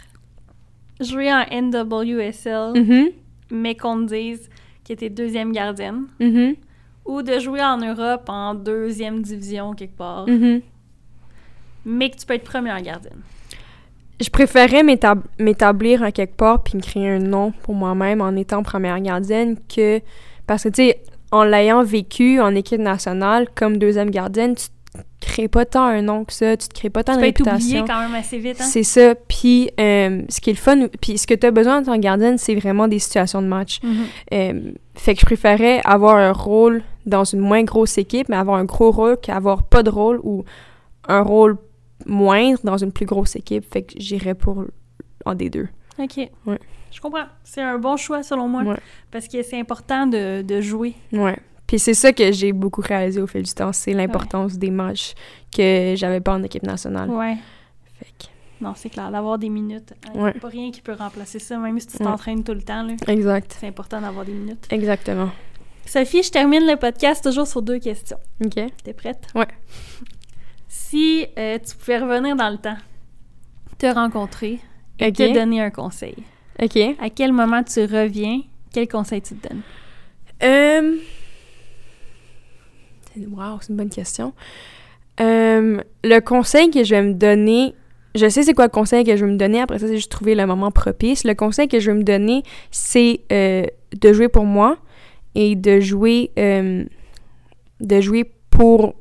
jouer 0.99 1.31
en 1.31 1.45
NWSL, 1.51 2.73
Mhm, 2.75 3.09
mais 3.51 3.75
qu'on 3.75 4.05
te 4.05 4.13
dise 4.15 4.49
que 4.87 4.93
t'es 4.93 5.09
deuxième 5.09 5.51
gardienne, 5.51 6.05
mhm, 6.19 6.55
ou 7.05 7.21
de 7.21 7.39
jouer 7.39 7.63
en 7.63 7.77
Europe 7.77 8.27
en 8.27 8.55
deuxième 8.55 9.21
division 9.21 9.73
quelque 9.73 9.95
part, 9.97 10.27
mhm. 10.27 10.61
Mais 11.87 12.09
que 12.11 12.17
tu 12.17 12.25
peux 12.25 12.33
être 12.35 12.43
première 12.43 12.79
gardienne. 12.81 13.17
Je 14.19 14.29
préférais 14.29 14.83
m'étab- 14.83 15.23
m'établir 15.39 16.03
à 16.03 16.11
quelque 16.11 16.35
part 16.35 16.63
puis 16.63 16.75
me 16.75 16.81
créer 16.81 17.07
un 17.09 17.19
nom 17.19 17.51
pour 17.63 17.75
moi-même 17.75 18.19
en 18.21 18.35
étant 18.35 18.61
première 18.63 18.99
gardienne 18.99 19.57
que... 19.73 20.01
Parce 20.47 20.63
que, 20.63 20.69
tu 20.69 20.83
sais, 20.87 20.99
en 21.31 21.43
l'ayant 21.43 21.83
vécu 21.83 22.39
en 22.41 22.55
équipe 22.55 22.81
nationale 22.81 23.47
comme 23.53 23.77
deuxième 23.77 24.09
gardienne, 24.09 24.55
tu 24.55 24.67
te 24.69 25.03
crées 25.19 25.47
pas 25.47 25.65
tant 25.65 25.83
un 25.83 26.01
nom 26.01 26.23
que 26.25 26.33
ça, 26.33 26.57
tu 26.57 26.67
te 26.69 26.73
crées 26.73 26.89
pas 26.89 27.03
tant 27.03 27.13
Tu 27.13 27.17
de 27.17 27.21
peux 27.23 27.27
être 27.27 27.41
oublié 27.41 27.53
réputation. 27.79 27.85
quand 27.85 27.99
même 28.01 28.15
assez 28.15 28.39
vite, 28.39 28.59
hein? 28.59 28.63
C'est 28.63 28.83
ça. 28.83 29.13
Puis, 29.27 29.69
euh, 29.79 30.21
ce 30.29 30.41
qui 30.41 30.49
est 30.49 30.53
le 30.53 30.57
fun, 30.57 30.87
puis 30.99 31.17
ce 31.19 31.27
que 31.27 31.33
tu 31.35 31.45
as 31.45 31.51
besoin 31.51 31.79
en 31.79 31.83
tant 31.83 31.93
que 31.95 31.99
gardienne, 32.01 32.37
c'est 32.39 32.55
vraiment 32.55 32.87
des 32.87 32.97
situations 32.99 33.41
de 33.43 33.47
match. 33.47 33.79
Mhm. 33.83 33.91
Euh, 34.33 34.61
fait 34.95 35.13
que 35.13 35.19
je 35.19 35.25
préférais 35.25 35.81
avoir 35.83 36.15
un 36.15 36.31
rôle 36.31 36.81
dans 37.05 37.23
une 37.25 37.39
moins 37.39 37.63
grosse 37.63 37.97
équipe, 37.99 38.29
mais 38.29 38.35
avoir 38.37 38.57
un 38.57 38.65
gros 38.65 38.89
rôle 38.91 39.17
qu'avoir 39.21 39.61
pas 39.63 39.83
de 39.83 39.89
rôle 39.91 40.19
ou 40.23 40.43
un 41.07 41.21
rôle 41.21 41.57
moindre 42.07 42.59
dans 42.63 42.77
une 42.77 42.91
plus 42.91 43.05
grosse 43.05 43.35
équipe. 43.35 43.65
Fait 43.71 43.83
que 43.83 43.93
j'irais 43.97 44.35
pour 44.35 44.65
des 45.35 45.49
deux. 45.49 45.67
OK. 45.99 46.17
Ouais. 46.45 46.59
Je 46.91 47.01
comprends. 47.01 47.25
C'est 47.43 47.61
un 47.61 47.77
bon 47.77 47.97
choix, 47.97 48.23
selon 48.23 48.47
moi, 48.47 48.63
Ouais. 48.63 48.77
parce 49.11 49.27
que 49.27 49.43
c'est 49.43 49.59
important 49.59 50.07
de, 50.07 50.41
de 50.41 50.61
jouer. 50.61 50.93
Ouais. 51.11 51.37
Puis 51.67 51.79
c'est 51.79 51.93
ça 51.93 52.13
que 52.13 52.31
j'ai 52.31 52.53
beaucoup 52.53 52.79
réalisé 52.81 53.21
au 53.21 53.27
fil 53.27 53.43
du 53.43 53.51
temps, 53.53 53.73
c'est 53.73 53.91
l'importance 53.93 54.57
des 54.57 54.69
matchs 54.71 55.13
que 55.55 55.95
j'avais 55.97 56.21
pas 56.21 56.33
en 56.35 56.43
équipe 56.43 56.63
nationale. 56.63 57.09
Ouais. 57.09 57.35
Fait 57.99 58.05
que- 58.17 58.63
Non, 58.63 58.71
c'est 58.75 58.89
clair, 58.89 59.11
d'avoir 59.11 59.37
des 59.37 59.49
minutes. 59.49 59.93
Il 60.15 60.21
Ouais. 60.21 60.29
a 60.29 60.39
pas 60.39 60.47
rien 60.47 60.71
qui 60.71 60.81
peut 60.81 60.93
remplacer 60.93 61.39
ça, 61.39 61.57
même 61.57 61.77
si 61.79 61.87
tu 61.87 61.97
t'entraînes 61.97 62.43
tout 62.45 62.53
le 62.53 62.61
temps. 62.61 62.83
là. 62.83 62.93
Exact. 63.07 63.57
C'est 63.59 63.67
important 63.67 63.99
d'avoir 63.99 64.23
des 64.23 64.31
minutes. 64.31 64.65
Exactement. 64.71 65.29
Sophie, 65.85 66.23
je 66.23 66.31
termine 66.31 66.65
le 66.65 66.77
podcast 66.77 67.21
toujours 67.23 67.47
sur 67.47 67.61
deux 67.61 67.79
questions. 67.79 68.17
OK. 68.45 68.55
T'es 68.83 68.93
prête? 68.93 69.27
Ouais. 69.35 69.47
Si 70.89 71.27
euh, 71.37 71.59
tu 71.59 71.75
pouvais 71.75 71.97
revenir 71.97 72.37
dans 72.37 72.49
le 72.49 72.57
temps, 72.57 72.77
te 73.77 73.87
rencontrer 73.87 74.61
et 74.99 75.11
te 75.11 75.33
donner 75.33 75.59
un 75.59 75.69
conseil, 75.69 76.15
OK. 76.63 76.77
à 77.01 77.09
quel 77.09 77.33
moment 77.33 77.61
tu 77.61 77.81
reviens, 77.81 78.39
quel 78.71 78.87
conseil 78.87 79.21
tu 79.21 79.35
te 79.35 79.49
donnes? 79.49 79.63
Euh... 80.43 80.95
Wow, 83.17 83.57
c'est 83.59 83.67
une 83.71 83.75
bonne 83.75 83.89
question. 83.89 84.31
Euh, 85.19 85.81
le 86.05 86.19
conseil 86.21 86.69
que 86.71 86.85
je 86.85 86.95
vais 86.95 87.03
me 87.03 87.15
donner, 87.15 87.75
je 88.15 88.29
sais 88.29 88.43
c'est 88.43 88.53
quoi 88.53 88.67
le 88.67 88.71
conseil 88.71 89.03
que 89.03 89.17
je 89.17 89.25
vais 89.25 89.31
me 89.31 89.37
donner, 89.37 89.59
après 89.59 89.79
ça, 89.79 89.87
c'est 89.87 89.97
juste 89.97 90.11
trouver 90.11 90.35
le 90.35 90.45
moment 90.45 90.71
propice. 90.71 91.25
Le 91.25 91.33
conseil 91.33 91.67
que 91.67 91.81
je 91.81 91.91
vais 91.91 91.97
me 91.97 92.03
donner, 92.03 92.43
c'est 92.71 93.19
euh, 93.33 93.65
de 93.93 94.13
jouer 94.13 94.29
pour 94.29 94.45
moi 94.45 94.77
et 95.35 95.57
de 95.57 95.81
jouer, 95.81 96.31
euh, 96.39 96.85
de 97.81 97.99
jouer 97.99 98.31
pour 98.51 98.95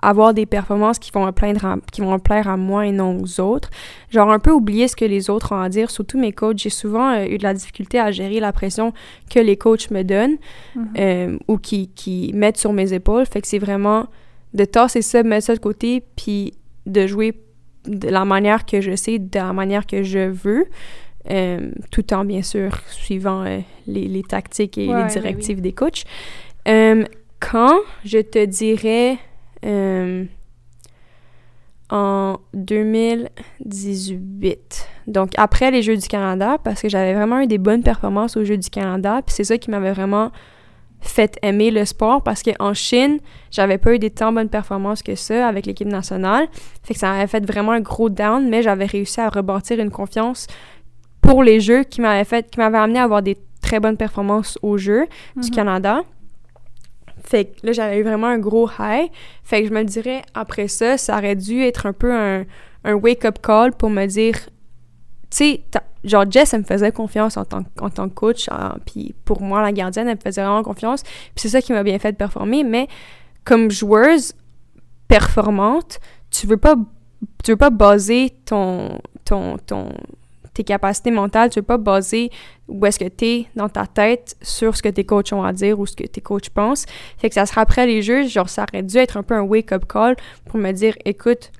avoir 0.00 0.32
des 0.34 0.46
performances 0.46 0.98
qui 0.98 1.10
vont, 1.12 1.26
me 1.26 1.32
plaindre 1.32 1.64
à- 1.64 1.76
qui 1.92 2.00
vont 2.00 2.12
me 2.12 2.18
plaire 2.18 2.48
à 2.48 2.56
moi 2.56 2.86
et 2.86 2.92
non 2.92 3.18
aux 3.20 3.40
autres. 3.40 3.68
Genre 4.10 4.30
un 4.30 4.38
peu 4.38 4.52
oublier 4.52 4.86
ce 4.88 4.94
que 4.96 5.04
les 5.04 5.28
autres 5.30 5.52
ont 5.52 5.60
à 5.60 5.68
dire, 5.68 5.90
surtout 5.90 6.18
mes 6.18 6.32
coachs. 6.32 6.58
J'ai 6.58 6.70
souvent 6.70 7.10
euh, 7.12 7.24
eu 7.26 7.38
de 7.38 7.42
la 7.42 7.52
difficulté 7.54 7.98
à 7.98 8.10
gérer 8.12 8.38
la 8.40 8.52
pression 8.52 8.92
que 9.28 9.40
les 9.40 9.56
coachs 9.56 9.90
me 9.90 10.02
donnent 10.04 10.36
Mhm. 10.76 10.88
euh, 10.98 11.38
ou 11.48 11.58
qui, 11.58 11.88
qui 11.88 12.30
mettent 12.34 12.58
sur 12.58 12.72
mes 12.72 12.92
épaules. 12.92 13.26
Fait 13.26 13.40
que 13.40 13.46
c'est 13.48 13.58
vraiment 13.58 14.06
de 14.54 14.64
tasser 14.64 15.02
ça, 15.02 15.22
mettre 15.22 15.46
ça 15.46 15.54
de 15.54 15.60
côté, 15.60 16.02
puis 16.16 16.54
de 16.86 17.06
jouer 17.06 17.34
de 17.86 18.08
la 18.08 18.24
manière 18.24 18.66
que 18.66 18.80
je 18.80 18.94
sais, 18.96 19.18
de 19.18 19.28
la 19.38 19.52
manière 19.52 19.86
que 19.86 20.02
je 20.02 20.28
veux, 20.30 20.66
euh, 21.30 21.70
tout 21.90 22.12
en, 22.14 22.24
bien 22.24 22.42
sûr, 22.42 22.70
suivant 22.88 23.44
euh, 23.44 23.58
les, 23.86 24.06
les 24.08 24.22
tactiques 24.22 24.78
et 24.78 24.88
Ouais, 24.88 25.02
les 25.04 25.10
directives 25.10 25.60
des 25.60 25.72
coachs. 25.72 26.04
Quand, 27.40 27.78
je 28.04 28.18
te 28.18 28.44
dirais... 28.44 29.18
euh, 29.64 30.24
en 31.90 32.36
2018. 32.54 34.88
Donc, 35.06 35.30
après 35.36 35.70
les 35.70 35.82
Jeux 35.82 35.96
du 35.96 36.06
Canada, 36.08 36.58
parce 36.62 36.82
que 36.82 36.88
j'avais 36.88 37.14
vraiment 37.14 37.40
eu 37.40 37.46
des 37.46 37.58
bonnes 37.58 37.82
performances 37.82 38.36
aux 38.36 38.44
Jeux 38.44 38.58
du 38.58 38.70
Canada, 38.70 39.20
puis 39.24 39.34
c'est 39.34 39.44
ça 39.44 39.56
qui 39.58 39.70
m'avait 39.70 39.92
vraiment 39.92 40.30
fait 41.00 41.38
aimer 41.42 41.70
le 41.70 41.84
sport, 41.84 42.22
parce 42.22 42.42
qu'en 42.42 42.74
Chine, 42.74 43.18
j'avais 43.50 43.78
pas 43.78 43.94
eu 43.94 43.98
des 44.00 44.10
tant 44.10 44.32
bonnes 44.32 44.48
performances 44.48 45.02
que 45.02 45.14
ça 45.14 45.46
avec 45.46 45.66
l'équipe 45.66 45.86
nationale. 45.88 46.48
Fait 46.82 46.94
que 46.94 47.00
ça 47.00 47.12
m'avait 47.12 47.26
fait 47.28 47.44
vraiment 47.46 47.72
un 47.72 47.80
gros 47.80 48.10
down, 48.10 48.48
mais 48.48 48.62
j'avais 48.62 48.86
réussi 48.86 49.20
à 49.20 49.28
rebâtir 49.28 49.78
une 49.78 49.90
confiance 49.90 50.46
pour 51.20 51.42
les 51.44 51.60
Jeux 51.60 51.84
qui 51.84 52.00
m'avait 52.00 52.24
fait, 52.24 52.50
qui 52.50 52.58
m'avait 52.58 52.78
amené 52.78 52.98
à 52.98 53.04
avoir 53.04 53.22
des 53.22 53.36
très 53.62 53.78
bonnes 53.80 53.96
performances 53.96 54.58
aux 54.62 54.76
Jeux 54.76 55.06
du 55.36 55.48
Mhm. 55.48 55.54
Canada. 55.54 56.02
Fait 57.28 57.46
que 57.46 57.66
là, 57.66 57.72
j'avais 57.72 57.98
eu 57.98 58.02
vraiment 58.02 58.28
un 58.28 58.38
gros 58.38 58.68
high. 58.78 59.10
Fait 59.44 59.62
que 59.62 59.68
je 59.68 59.74
me 59.74 59.84
dirais, 59.84 60.22
après 60.34 60.68
ça, 60.68 60.96
ça 60.96 61.18
aurait 61.18 61.36
dû 61.36 61.62
être 61.62 61.86
un 61.86 61.92
peu 61.92 62.12
un, 62.12 62.44
un 62.84 62.94
wake-up 62.94 63.38
call 63.42 63.72
pour 63.72 63.90
me 63.90 64.06
dire 64.06 64.36
sais, 65.30 65.60
genre 66.04 66.24
Jess, 66.30 66.54
elle 66.54 66.60
me 66.60 66.64
faisait 66.64 66.92
confiance 66.92 67.36
en 67.36 67.44
tant, 67.44 67.64
en 67.80 67.90
tant 67.90 68.08
que 68.08 68.14
coach, 68.14 68.48
puis 68.86 69.14
pour 69.24 69.42
moi, 69.42 69.62
la 69.62 69.72
gardienne, 69.72 70.08
elle 70.08 70.16
me 70.16 70.20
faisait 70.20 70.42
vraiment 70.42 70.62
confiance, 70.62 71.02
puis 71.02 71.36
c'est 71.36 71.48
ça 71.48 71.60
qui 71.60 71.72
m'a 71.72 71.82
bien 71.82 71.98
fait 71.98 72.12
performer, 72.12 72.64
mais 72.64 72.88
comme 73.44 73.70
joueuse 73.70 74.34
performante, 75.06 76.00
tu 76.30 76.46
veux 76.46 76.56
pas, 76.56 76.76
tu 77.44 77.52
veux 77.52 77.56
pas 77.56 77.70
baser 77.70 78.34
ton, 78.44 78.98
ton, 79.24 79.58
ton, 79.58 79.90
tes 80.58 80.64
capacités 80.64 81.12
mentales, 81.12 81.50
tu 81.50 81.60
veux 81.60 81.64
pas 81.64 81.78
baser 81.78 82.30
où 82.66 82.84
est-ce 82.84 82.98
que 82.98 83.08
tu 83.08 83.24
es 83.24 83.46
dans 83.54 83.68
ta 83.68 83.86
tête 83.86 84.36
sur 84.42 84.76
ce 84.76 84.82
que 84.82 84.88
tes 84.88 85.04
coachs 85.04 85.32
ont 85.32 85.44
à 85.44 85.52
dire 85.52 85.78
ou 85.78 85.86
ce 85.86 85.94
que 85.94 86.04
tes 86.04 86.20
coachs 86.20 86.50
pensent. 86.50 86.84
Fait 87.16 87.28
que 87.28 87.36
ça 87.36 87.46
sera 87.46 87.60
après 87.60 87.86
les 87.86 88.02
jeux, 88.02 88.26
genre 88.26 88.48
ça 88.48 88.64
aurait 88.68 88.82
dû 88.82 88.96
être 88.96 89.16
un 89.16 89.22
peu 89.22 89.34
un 89.34 89.42
wake-up 89.42 89.84
call 89.88 90.16
pour 90.46 90.58
me 90.58 90.72
dire, 90.72 90.96
écoute, 91.04 91.52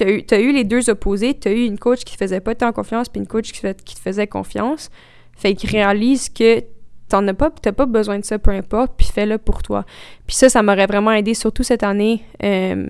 eu, 0.00 0.22
as 0.30 0.38
eu 0.38 0.52
les 0.52 0.62
deux 0.62 0.88
opposés, 0.88 1.34
t'as 1.34 1.50
eu 1.50 1.64
une 1.64 1.76
coach 1.76 2.04
qui 2.04 2.14
te 2.14 2.18
faisait 2.18 2.38
pas 2.38 2.54
tant 2.54 2.72
confiance 2.72 3.08
puis 3.08 3.20
une 3.20 3.26
coach 3.26 3.50
qui, 3.50 3.60
qui 3.84 3.96
te 3.96 4.00
faisait 4.00 4.28
confiance. 4.28 4.90
Fait 5.36 5.54
qu'ils 5.56 5.70
réalise 5.70 6.28
que 6.28 6.62
t'en 7.08 7.26
as 7.26 7.34
pas, 7.34 7.50
t'as 7.50 7.72
pas 7.72 7.86
besoin 7.86 8.20
de 8.20 8.24
ça, 8.24 8.38
peu 8.38 8.52
importe, 8.52 8.92
puis 8.96 9.08
fais-le 9.12 9.38
pour 9.38 9.64
toi. 9.64 9.84
Puis 10.28 10.36
ça, 10.36 10.48
ça 10.48 10.62
m'aurait 10.62 10.86
vraiment 10.86 11.10
aidé, 11.10 11.34
surtout 11.34 11.64
cette 11.64 11.82
année 11.82 12.22
euh, 12.44 12.86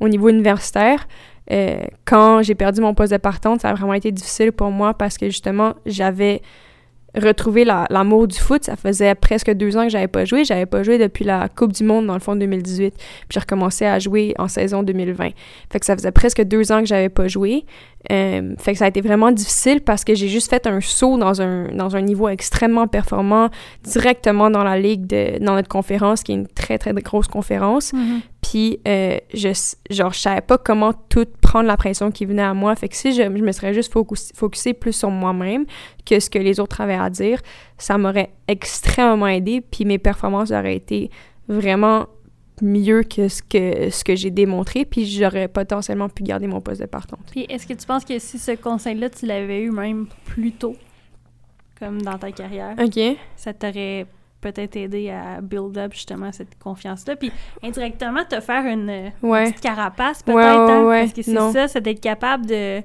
au 0.00 0.08
niveau 0.08 0.28
universitaire. 0.28 1.06
Euh, 1.50 1.82
quand 2.04 2.42
j'ai 2.42 2.54
perdu 2.54 2.80
mon 2.80 2.94
poste 2.94 3.12
de 3.12 3.18
partante, 3.18 3.62
ça 3.62 3.70
a 3.70 3.74
vraiment 3.74 3.94
été 3.94 4.12
difficile 4.12 4.52
pour 4.52 4.70
moi 4.70 4.94
parce 4.94 5.18
que 5.18 5.26
justement, 5.26 5.74
j'avais 5.86 6.42
retrouvé 7.14 7.64
l'amour 7.64 8.26
du 8.26 8.38
foot. 8.38 8.64
Ça 8.64 8.76
faisait 8.76 9.14
presque 9.14 9.50
deux 9.52 9.76
ans 9.76 9.84
que 9.84 9.90
j'avais 9.90 10.08
pas 10.08 10.24
joué. 10.24 10.44
J'avais 10.44 10.66
pas 10.66 10.82
joué 10.82 10.98
depuis 10.98 11.24
la 11.24 11.48
Coupe 11.48 11.72
du 11.72 11.84
Monde, 11.84 12.06
dans 12.06 12.14
le 12.14 12.20
fond, 12.20 12.36
2018. 12.36 12.94
Puis 12.94 13.04
j'ai 13.30 13.40
recommencé 13.40 13.84
à 13.84 13.98
jouer 13.98 14.34
en 14.38 14.48
saison 14.48 14.82
2020. 14.82 15.30
Fait 15.70 15.80
que 15.80 15.86
ça 15.86 15.96
faisait 15.96 16.12
presque 16.12 16.42
deux 16.42 16.72
ans 16.72 16.80
que 16.80 16.86
j'avais 16.86 17.08
pas 17.08 17.28
joué. 17.28 17.64
Euh, 18.10 18.54
fait 18.58 18.72
que 18.72 18.78
ça 18.78 18.86
a 18.86 18.88
été 18.88 19.00
vraiment 19.00 19.30
difficile 19.30 19.80
parce 19.80 20.04
que 20.04 20.14
j'ai 20.14 20.28
juste 20.28 20.50
fait 20.50 20.66
un 20.66 20.80
saut 20.80 21.18
dans 21.18 21.40
un, 21.40 21.68
dans 21.68 21.94
un 21.94 22.00
niveau 22.00 22.28
extrêmement 22.28 22.88
performant 22.88 23.48
directement 23.84 24.50
dans 24.50 24.64
la 24.64 24.78
ligue, 24.78 25.06
de, 25.06 25.38
dans 25.44 25.54
notre 25.54 25.68
conférence, 25.68 26.22
qui 26.22 26.32
est 26.32 26.36
une 26.36 26.48
très, 26.48 26.78
très 26.78 26.92
grosse 26.94 27.28
conférence. 27.28 27.92
Mm-hmm. 27.92 28.20
Puis, 28.42 28.80
euh, 28.88 29.18
je, 29.32 29.48
genre, 29.90 30.12
je 30.12 30.18
savais 30.18 30.40
pas 30.40 30.58
comment 30.58 30.92
tout 31.08 31.26
prendre 31.40 31.66
la 31.66 31.76
pression 31.76 32.10
qui 32.10 32.26
venait 32.26 32.42
à 32.42 32.54
moi. 32.54 32.74
Fait 32.74 32.88
que 32.88 32.96
si 32.96 33.12
je, 33.12 33.22
me 33.22 33.52
serais 33.52 33.72
juste 33.72 33.92
focusé 34.34 34.74
plus 34.74 34.92
sur 34.92 35.10
moi-même 35.10 35.64
que 36.04 36.18
ce 36.18 36.28
que 36.28 36.38
les 36.38 36.58
autres 36.58 36.80
avaient 36.80 36.94
à 36.94 37.08
dire, 37.08 37.40
ça 37.78 37.98
m'aurait 37.98 38.30
extrêmement 38.48 39.28
aidé. 39.28 39.60
Puis 39.60 39.84
mes 39.84 39.98
performances 39.98 40.50
auraient 40.50 40.76
été 40.76 41.10
vraiment 41.48 42.06
mieux 42.62 43.02
que 43.02 43.28
ce 43.28 43.42
que, 43.42 43.90
ce 43.90 44.04
que 44.04 44.16
j'ai 44.16 44.30
démontré, 44.30 44.84
puis 44.84 45.04
j'aurais 45.04 45.48
potentiellement 45.48 46.08
pu 46.08 46.22
garder 46.22 46.46
mon 46.46 46.60
poste 46.60 46.80
de 46.80 46.86
partante. 46.86 47.26
Puis 47.30 47.44
est-ce 47.48 47.66
que 47.66 47.74
tu 47.74 47.86
penses 47.86 48.04
que 48.04 48.18
si 48.18 48.38
ce 48.38 48.52
conseil-là, 48.52 49.10
tu 49.10 49.26
l'avais 49.26 49.62
eu 49.62 49.70
même 49.70 50.06
plus 50.24 50.52
tôt, 50.52 50.76
comme 51.78 52.00
dans 52.00 52.18
ta 52.18 52.30
carrière, 52.32 52.76
ça 53.36 53.52
t'aurait 53.52 54.06
peut-être 54.40 54.76
aidé 54.76 55.10
à 55.10 55.40
build 55.40 55.78
up 55.78 55.92
justement 55.92 56.32
cette 56.32 56.58
confiance-là, 56.58 57.16
puis 57.16 57.30
indirectement 57.62 58.24
te 58.24 58.40
faire 58.40 58.64
une, 58.64 59.12
petite 59.20 59.60
carapace 59.60 60.22
peut-être, 60.22 60.40
hein, 60.40 60.84
parce 60.88 61.12
que 61.12 61.22
c'est 61.22 61.52
ça, 61.52 61.68
c'est 61.68 61.80
d'être 61.80 62.00
capable 62.00 62.46
de 62.46 62.82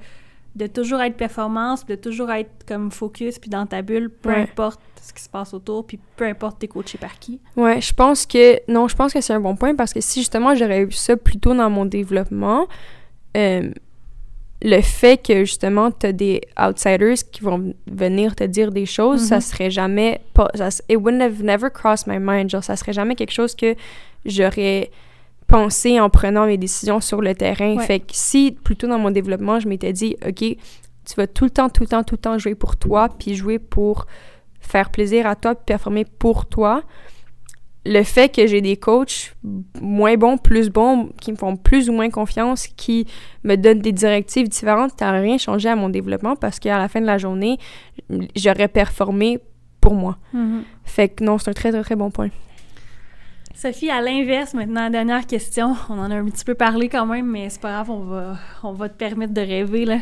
de 0.58 0.66
toujours 0.66 1.02
être 1.02 1.16
performance, 1.16 1.86
de 1.86 1.96
toujours 1.96 2.32
être 2.32 2.66
comme 2.68 2.92
focus, 2.92 3.38
puis 3.38 3.50
dans 3.50 3.66
ta 3.66 3.82
bulle, 3.84 4.10
peu 4.10 4.32
importe 4.32 4.82
ce 5.02 5.14
qui 5.14 5.22
se 5.22 5.30
passe 5.30 5.54
autour, 5.54 5.86
puis 5.86 6.00
peu 6.16 6.26
importe 6.26 6.60
t'es 6.60 6.68
coaché 6.68 6.98
par 6.98 7.18
qui. 7.20 7.40
Ouais, 7.56 7.80
je 7.80 7.94
pense 7.94 8.26
que, 8.26 8.60
non, 8.70 8.88
je 8.88 8.96
pense 8.96 9.14
que 9.14 9.22
c'est 9.22 9.34
un 9.34 9.40
bon 9.40 9.56
point 9.56 9.76
parce 9.76 9.94
que 9.94 10.02
si 10.02 10.20
justement 10.20 10.56
j'aurais 10.56 10.82
eu 10.82 10.92
ça 10.92 11.16
plus 11.16 11.38
tôt 11.40 11.54
dans 11.54 11.70
mon 11.70 11.86
développement, 11.86 12.68
euh, 13.38 13.72
le 14.64 14.82
fait 14.82 15.24
que 15.24 15.46
justement 15.46 15.92
tu 15.92 16.08
as 16.08 16.12
des 16.12 16.42
outsiders 16.60 17.18
qui 17.32 17.44
vont 17.44 17.74
venir 17.86 18.36
te 18.36 18.44
dire 18.44 18.72
des 18.72 18.88
choses, 18.88 19.22
ça 19.22 19.38
mm-hmm. 19.38 19.42
serait 19.42 19.72
jamais 19.72 20.22
pas 20.34 20.50
ça, 20.56 20.70
it 20.90 20.98
wouldn't 20.98 21.22
have 21.22 21.44
never 21.44 21.70
crossed 21.70 22.08
my 22.08 22.18
mind, 22.20 22.50
genre 22.50 22.64
ça 22.64 22.76
serait 22.76 22.94
jamais 22.94 23.14
quelque 23.14 23.34
chose 23.34 23.56
que 23.56 23.76
j'aurais 24.26 24.90
penser 25.48 26.00
en 26.00 26.10
prenant 26.10 26.46
mes 26.46 26.58
décisions 26.58 27.00
sur 27.00 27.22
le 27.22 27.34
terrain. 27.34 27.80
Fait 27.80 28.00
que 28.00 28.12
si, 28.12 28.52
plutôt 28.52 28.88
dans 28.88 29.00
mon 29.00 29.12
développement, 29.12 29.60
je 29.60 29.68
m'étais 29.68 29.94
dit, 29.94 30.16
OK, 30.28 30.40
tu 30.40 31.16
vas 31.16 31.28
tout 31.28 31.46
le 31.46 31.50
temps, 31.50 31.70
tout 31.70 31.84
le 31.84 31.88
temps, 31.88 32.04
tout 32.04 32.16
le 32.16 32.20
temps 32.20 32.38
jouer 32.38 32.56
pour 32.56 32.76
toi, 32.76 33.10
puis 33.18 33.36
jouer 33.36 33.60
pour 33.60 34.06
faire 34.60 34.90
plaisir 34.90 35.26
à 35.26 35.36
toi, 35.36 35.56
puis 35.56 35.64
performer 35.66 36.04
pour 36.04 36.46
toi, 36.46 36.84
le 37.86 38.04
fait 38.04 38.34
que 38.34 38.46
j'ai 38.46 38.60
des 38.60 38.76
coachs 38.76 39.36
moins 39.82 40.18
bons, 40.18 40.38
plus 40.38 40.70
bons, 40.70 41.10
qui 41.22 41.32
me 41.32 41.38
font 41.38 41.56
plus 41.56 41.90
ou 41.90 41.94
moins 41.94 42.10
confiance, 42.10 42.68
qui 42.68 43.08
me 43.46 43.56
donnent 43.56 43.80
des 43.80 43.94
directives 43.94 44.50
différentes, 44.50 44.92
ça 45.00 45.12
n'a 45.12 45.22
rien 45.22 45.38
changé 45.38 45.70
à 45.70 45.76
mon 45.78 45.88
développement 45.88 46.36
parce 46.36 46.60
qu'à 46.60 46.78
la 46.78 46.90
fin 46.90 47.00
de 47.00 47.06
la 47.06 47.18
journée, 47.18 47.58
j'aurais 48.36 48.68
performé 48.68 49.40
pour 49.80 49.94
moi. 49.94 50.18
Mm-hmm. 50.36 50.62
Fait 50.84 51.08
que 51.08 51.24
non, 51.24 51.38
c'est 51.38 51.50
un 51.50 51.54
très, 51.54 51.72
très, 51.72 51.82
très 51.82 51.96
bon 51.96 52.12
point. 52.12 52.30
Sophie, 53.60 53.90
à 53.90 54.02
l'inverse, 54.02 54.54
maintenant, 54.54 54.88
dernière 54.92 55.26
question. 55.26 55.76
On 55.90 55.98
en 55.98 56.12
a 56.12 56.16
un 56.16 56.26
petit 56.26 56.46
peu 56.46 56.54
parlé 56.54 56.90
quand 56.90 57.08
même, 57.08 57.26
mais 57.26 57.50
c'est 57.50 57.60
pas 57.60 57.72
grave, 57.72 57.90
on 57.90 58.02
va, 58.02 58.38
on 58.62 58.72
va 58.72 58.88
te 58.88 58.94
permettre 58.94 59.34
de 59.34 59.42
rêver. 59.42 59.86
là. 59.86 59.98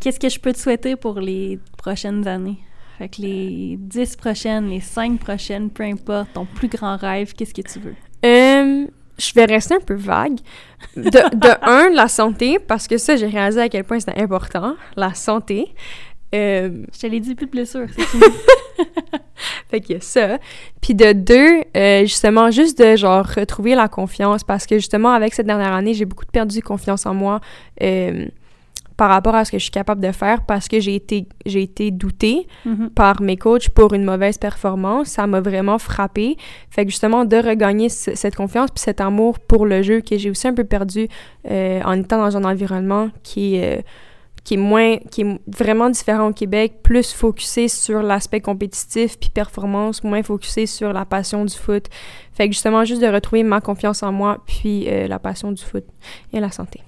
Qu'est-ce 0.00 0.18
que 0.18 0.28
je 0.28 0.40
peux 0.40 0.52
te 0.52 0.58
souhaiter 0.58 0.96
pour 0.96 1.20
les 1.20 1.60
prochaines 1.78 2.26
années? 2.26 2.58
Fait 2.98 3.08
que 3.08 3.22
les 3.22 3.76
dix 3.78 4.16
prochaines, 4.16 4.68
les 4.68 4.80
cinq 4.80 5.20
prochaines, 5.20 5.70
peu 5.70 5.84
importe, 5.84 6.32
ton 6.32 6.44
plus 6.44 6.66
grand 6.66 6.96
rêve, 6.96 7.34
qu'est-ce 7.34 7.54
que 7.54 7.62
tu 7.62 7.78
veux? 7.78 7.94
Euh, 8.24 8.86
je 9.16 9.32
vais 9.34 9.44
rester 9.44 9.74
un 9.74 9.80
peu 9.80 9.94
vague. 9.94 10.38
De, 10.96 11.02
de 11.04 11.48
un, 11.62 11.90
la 11.90 12.08
santé, 12.08 12.58
parce 12.58 12.88
que 12.88 12.98
ça, 12.98 13.14
j'ai 13.14 13.28
réalisé 13.28 13.60
à 13.60 13.68
quel 13.68 13.84
point 13.84 14.00
c'était 14.00 14.20
important, 14.20 14.74
la 14.96 15.14
santé. 15.14 15.72
Euh, 16.34 16.84
je 16.92 16.98
te 16.98 17.06
l'ai 17.06 17.20
dit 17.20 17.34
plus 17.34 17.46
de 17.46 17.50
blessures, 17.50 17.86
c'est 17.96 18.04
fait 19.70 19.80
qu'il 19.80 19.94
y 19.94 19.98
a 19.98 20.00
ça. 20.00 20.38
Puis 20.80 20.94
de 20.94 21.12
deux, 21.12 21.62
euh, 21.76 22.00
justement, 22.00 22.50
juste 22.50 22.78
de 22.78 22.96
genre 22.96 23.24
retrouver 23.24 23.74
la 23.74 23.88
confiance 23.88 24.42
parce 24.42 24.66
que 24.66 24.76
justement, 24.76 25.10
avec 25.10 25.34
cette 25.34 25.46
dernière 25.46 25.72
année, 25.72 25.94
j'ai 25.94 26.04
beaucoup 26.04 26.26
perdu 26.26 26.60
confiance 26.62 27.06
en 27.06 27.14
moi 27.14 27.40
euh, 27.82 28.26
par 28.96 29.10
rapport 29.10 29.34
à 29.34 29.44
ce 29.44 29.52
que 29.52 29.58
je 29.58 29.62
suis 29.62 29.70
capable 29.70 30.00
de 30.00 30.10
faire 30.10 30.44
parce 30.46 30.68
que 30.68 30.80
j'ai 30.80 30.96
été, 30.96 31.28
j'ai 31.44 31.62
été 31.62 31.90
doutée 31.92 32.48
mm-hmm. 32.66 32.88
par 32.90 33.22
mes 33.22 33.36
coachs 33.36 33.68
pour 33.68 33.94
une 33.94 34.04
mauvaise 34.04 34.38
performance. 34.38 35.08
Ça 35.08 35.26
m'a 35.28 35.40
vraiment 35.40 35.78
frappé. 35.78 36.36
Fait 36.70 36.84
que 36.84 36.90
justement, 36.90 37.24
de 37.24 37.36
regagner 37.36 37.88
cette 37.88 38.34
confiance 38.34 38.70
puis 38.70 38.82
cet 38.82 39.00
amour 39.00 39.38
pour 39.38 39.64
le 39.64 39.82
jeu 39.82 40.00
que 40.00 40.18
j'ai 40.18 40.30
aussi 40.30 40.48
un 40.48 40.54
peu 40.54 40.64
perdu 40.64 41.08
en 41.44 41.92
étant 41.92 42.18
dans 42.18 42.36
un 42.36 42.44
environnement 42.44 43.10
qui 43.22 43.56
est 43.56 43.84
qui 44.46 44.54
est 44.54 44.58
moins, 44.58 44.98
qui 45.10 45.22
est 45.22 45.40
vraiment 45.48 45.90
différent 45.90 46.28
au 46.28 46.32
Québec, 46.32 46.74
plus 46.84 47.12
focusé 47.12 47.66
sur 47.66 48.00
l'aspect 48.00 48.40
compétitif 48.40 49.18
puis 49.18 49.28
performance, 49.28 50.04
moins 50.04 50.22
focusé 50.22 50.66
sur 50.66 50.92
la 50.92 51.04
passion 51.04 51.44
du 51.44 51.52
foot. 51.52 51.86
Fait 52.32 52.46
que 52.46 52.52
justement, 52.52 52.84
juste 52.84 53.02
de 53.02 53.08
retrouver 53.08 53.42
ma 53.42 53.60
confiance 53.60 54.04
en 54.04 54.12
moi 54.12 54.38
puis 54.46 54.88
euh, 54.88 55.08
la 55.08 55.18
passion 55.18 55.50
du 55.50 55.64
foot 55.64 55.84
et 56.32 56.38
la 56.38 56.52
santé. 56.52 56.80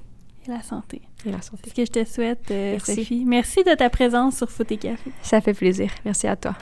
Et 0.46 0.52
la 0.52 0.62
santé. 0.62 1.02
Et 1.26 1.32
la 1.32 1.42
santé. 1.42 1.62
C'est 1.64 1.70
ce 1.70 1.74
que 1.74 1.84
je 1.84 2.04
te 2.04 2.08
souhaite, 2.08 2.48
euh, 2.52 2.72
Merci. 2.74 2.94
Sophie. 2.94 3.24
Merci 3.26 3.64
de 3.64 3.74
ta 3.74 3.90
présence 3.90 4.36
sur 4.36 4.48
Foot 4.48 4.70
et 4.70 4.76
Café. 4.76 5.10
Ça 5.20 5.40
fait 5.40 5.52
plaisir. 5.52 5.90
Merci 6.04 6.28
à 6.28 6.36
toi. 6.36 6.54